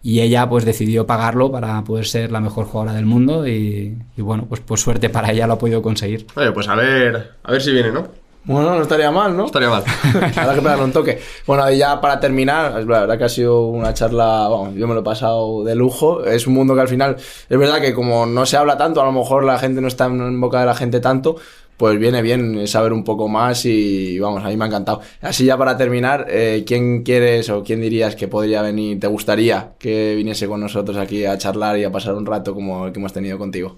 y 0.03 0.21
ella 0.21 0.47
pues 0.47 0.67
decidió 0.67 1.07
pagarlo 1.07 1.51
para 1.51 1.83
poder 1.85 2.05
ser 2.05 2.33
la 2.33 2.41
mejor 2.41 2.67
jugadora 2.67 2.93
del 2.93 3.07
mundo 3.07 3.49
y, 3.49 3.97
bueno, 4.19 4.45
pues 4.47 4.61
por 4.61 4.79
suerte 4.79 5.09
para 5.09 5.33
ella 5.33 5.47
lo 5.47 5.55
ha 5.55 5.59
podido 5.59 5.81
conseguir. 5.81 6.27
Oye, 6.35 6.53
pues 6.53 6.69
a 6.69 6.75
ver, 6.75 7.31
a 7.43 7.51
ver 7.51 7.63
si 7.63 7.73
viene, 7.73 7.93
¿no? 7.93 8.09
Bueno, 8.49 8.75
no 8.75 8.81
estaría 8.81 9.11
mal, 9.11 9.37
¿no? 9.37 9.45
estaría 9.45 9.69
mal. 9.69 9.85
Habrá 10.15 10.55
que 10.55 10.63
pegarle 10.63 10.85
un 10.85 10.93
toque. 10.93 11.19
Bueno, 11.47 11.71
y 11.71 11.77
ya 11.77 12.01
para 12.01 12.19
terminar, 12.19 12.83
la 12.83 13.01
verdad 13.01 13.19
que 13.19 13.25
ha 13.25 13.29
sido 13.29 13.67
una 13.67 13.93
charla, 13.93 14.49
bueno, 14.49 14.75
yo 14.75 14.89
me 14.89 14.95
lo 14.95 15.01
he 15.01 15.05
pasado 15.05 15.65
de 15.65 15.75
lujo. 15.75 16.25
Es 16.25 16.47
un 16.47 16.55
mundo 16.55 16.75
que 16.75 16.81
al 16.81 16.89
final, 16.89 17.17
es 17.17 17.59
verdad 17.59 17.79
que 17.79 17.93
como 17.93 18.25
no 18.25 18.47
se 18.47 18.57
habla 18.57 18.79
tanto, 18.79 19.03
a 19.03 19.05
lo 19.05 19.13
mejor 19.13 19.45
la 19.45 19.59
gente 19.59 19.83
no 19.83 19.89
está 19.89 20.07
en 20.07 20.41
boca 20.41 20.61
de 20.61 20.65
la 20.65 20.75
gente 20.75 20.99
tanto, 20.99 21.37
pues 21.77 21.99
viene 21.99 22.23
bien 22.23 22.67
saber 22.67 22.95
un 22.95 23.05
poco 23.05 23.29
más 23.29 23.67
y 23.67 24.19
vamos, 24.19 24.43
a 24.43 24.49
mí 24.49 24.57
me 24.57 24.65
ha 24.65 24.69
encantado. 24.69 25.03
Así 25.21 25.45
ya 25.45 25.59
para 25.59 25.77
terminar, 25.77 26.25
eh, 26.31 26.65
¿quién 26.67 27.03
quieres 27.03 27.51
o 27.51 27.63
quién 27.63 27.83
dirías 27.83 28.17
que 28.17 28.29
podría 28.29 28.63
venir, 28.63 28.99
te 28.99 29.09
gustaría 29.09 29.75
que 29.79 30.15
viniese 30.17 30.49
con 30.49 30.61
nosotros 30.61 30.97
aquí 30.97 31.27
a 31.27 31.37
charlar 31.37 31.77
y 31.77 31.85
a 31.85 31.93
pasar 31.93 32.15
un 32.15 32.25
rato 32.25 32.55
como 32.55 32.87
el 32.87 32.93
que 32.93 32.99
hemos 32.99 33.13
tenido 33.13 33.37
contigo? 33.37 33.77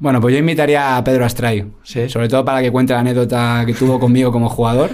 Bueno, 0.00 0.18
pues 0.22 0.32
yo 0.32 0.38
invitaría 0.38 0.96
a 0.96 1.04
Pedro 1.04 1.26
Astray, 1.26 1.66
¿Sí? 1.82 2.08
sobre 2.08 2.28
todo 2.28 2.42
para 2.42 2.62
que 2.62 2.72
cuente 2.72 2.94
la 2.94 3.00
anécdota 3.00 3.64
que 3.66 3.74
tuvo 3.74 4.00
conmigo 4.00 4.32
como 4.32 4.48
jugador 4.48 4.90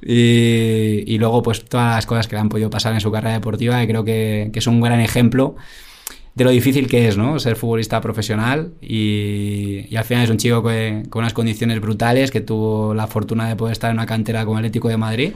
y, 0.00 1.18
luego 1.18 1.42
pues 1.42 1.66
todas 1.66 1.96
las 1.96 2.06
cosas 2.06 2.26
que 2.26 2.36
le 2.36 2.40
han 2.40 2.48
podido 2.48 2.70
pasar 2.70 2.94
en 2.94 3.00
su 3.00 3.12
carrera 3.12 3.34
deportiva 3.34 3.82
y 3.82 3.86
creo 3.86 4.02
que, 4.02 4.50
es 4.54 4.66
un 4.66 4.80
gran 4.80 5.00
ejemplo 5.00 5.56
de 6.34 6.44
lo 6.44 6.50
difícil 6.50 6.88
que 6.88 7.06
es, 7.06 7.18
¿no? 7.18 7.38
Ser 7.38 7.56
futbolista 7.56 8.00
profesional 8.00 8.72
y, 8.80 9.94
al 9.94 10.04
final 10.04 10.24
es 10.24 10.30
un 10.30 10.38
chico 10.38 10.62
con 10.62 11.20
unas 11.20 11.34
condiciones 11.34 11.78
brutales 11.78 12.30
que 12.30 12.40
tuvo 12.40 12.94
la 12.94 13.06
fortuna 13.08 13.50
de 13.50 13.56
poder 13.56 13.72
estar 13.72 13.90
en 13.90 13.98
una 13.98 14.06
cantera 14.06 14.46
como 14.46 14.56
Atlético 14.56 14.88
de 14.88 14.96
Madrid 14.96 15.32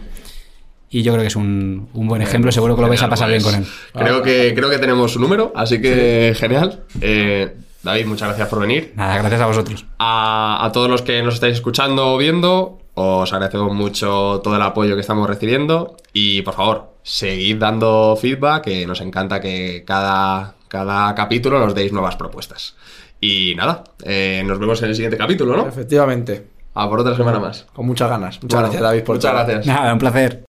y 0.88 1.02
yo 1.02 1.12
creo 1.12 1.22
que 1.22 1.28
es 1.28 1.36
un, 1.36 1.90
buen 1.92 2.22
ejemplo, 2.22 2.50
seguro 2.52 2.74
que 2.74 2.80
lo 2.80 2.88
vais 2.88 3.02
a 3.02 3.10
pasar 3.10 3.28
bien 3.28 3.42
con 3.42 3.54
él. 3.54 3.66
Creo 3.92 4.22
que, 4.22 4.54
creo 4.54 4.70
que 4.70 4.78
tenemos 4.78 5.12
su 5.12 5.20
número, 5.20 5.52
así 5.54 5.78
que 5.78 6.34
genial. 6.38 6.84
Eh, 7.02 7.54
David, 7.82 8.06
muchas 8.06 8.28
gracias 8.28 8.48
por 8.48 8.60
venir. 8.60 8.92
Nada, 8.96 9.18
gracias 9.18 9.40
a 9.40 9.46
vosotros. 9.46 9.86
A, 9.98 10.70
todos 10.72 10.90
los 10.90 11.02
que 11.02 11.22
nos 11.22 11.34
estáis 11.34 11.54
escuchando 11.54 12.12
o 12.12 12.18
viendo, 12.18 12.78
os 12.94 13.32
agradecemos 13.32 13.74
mucho 13.74 14.40
todo 14.44 14.56
el 14.56 14.62
apoyo 14.62 14.94
que 14.94 15.00
estamos 15.00 15.28
recibiendo 15.28 15.96
y 16.12 16.42
por 16.42 16.54
favor, 16.54 16.90
seguid 17.02 17.56
dando 17.56 18.16
feedback, 18.20 18.64
que 18.64 18.86
nos 18.86 19.00
encanta 19.00 19.40
que 19.40 19.84
cada, 19.86 20.54
cada 20.68 21.14
capítulo 21.14 21.58
nos 21.58 21.74
deis 21.74 21.92
nuevas 21.92 22.16
propuestas. 22.16 22.76
Y 23.20 23.54
nada, 23.54 23.84
eh, 24.04 24.42
nos 24.46 24.58
vemos 24.58 24.82
en 24.82 24.90
el 24.90 24.94
siguiente 24.94 25.16
capítulo, 25.16 25.56
¿no? 25.56 25.66
Efectivamente. 25.66 26.46
A 26.74 26.88
por 26.88 27.00
otra 27.00 27.16
semana 27.16 27.40
más. 27.40 27.66
Con 27.72 27.86
muchas 27.86 28.08
ganas. 28.08 28.40
Muchas 28.42 28.60
gracias, 28.60 28.82
David, 28.82 29.02
por 29.02 29.16
Muchas 29.16 29.32
gracias. 29.32 29.66
Nada, 29.66 29.92
un 29.92 29.98
placer. 29.98 30.44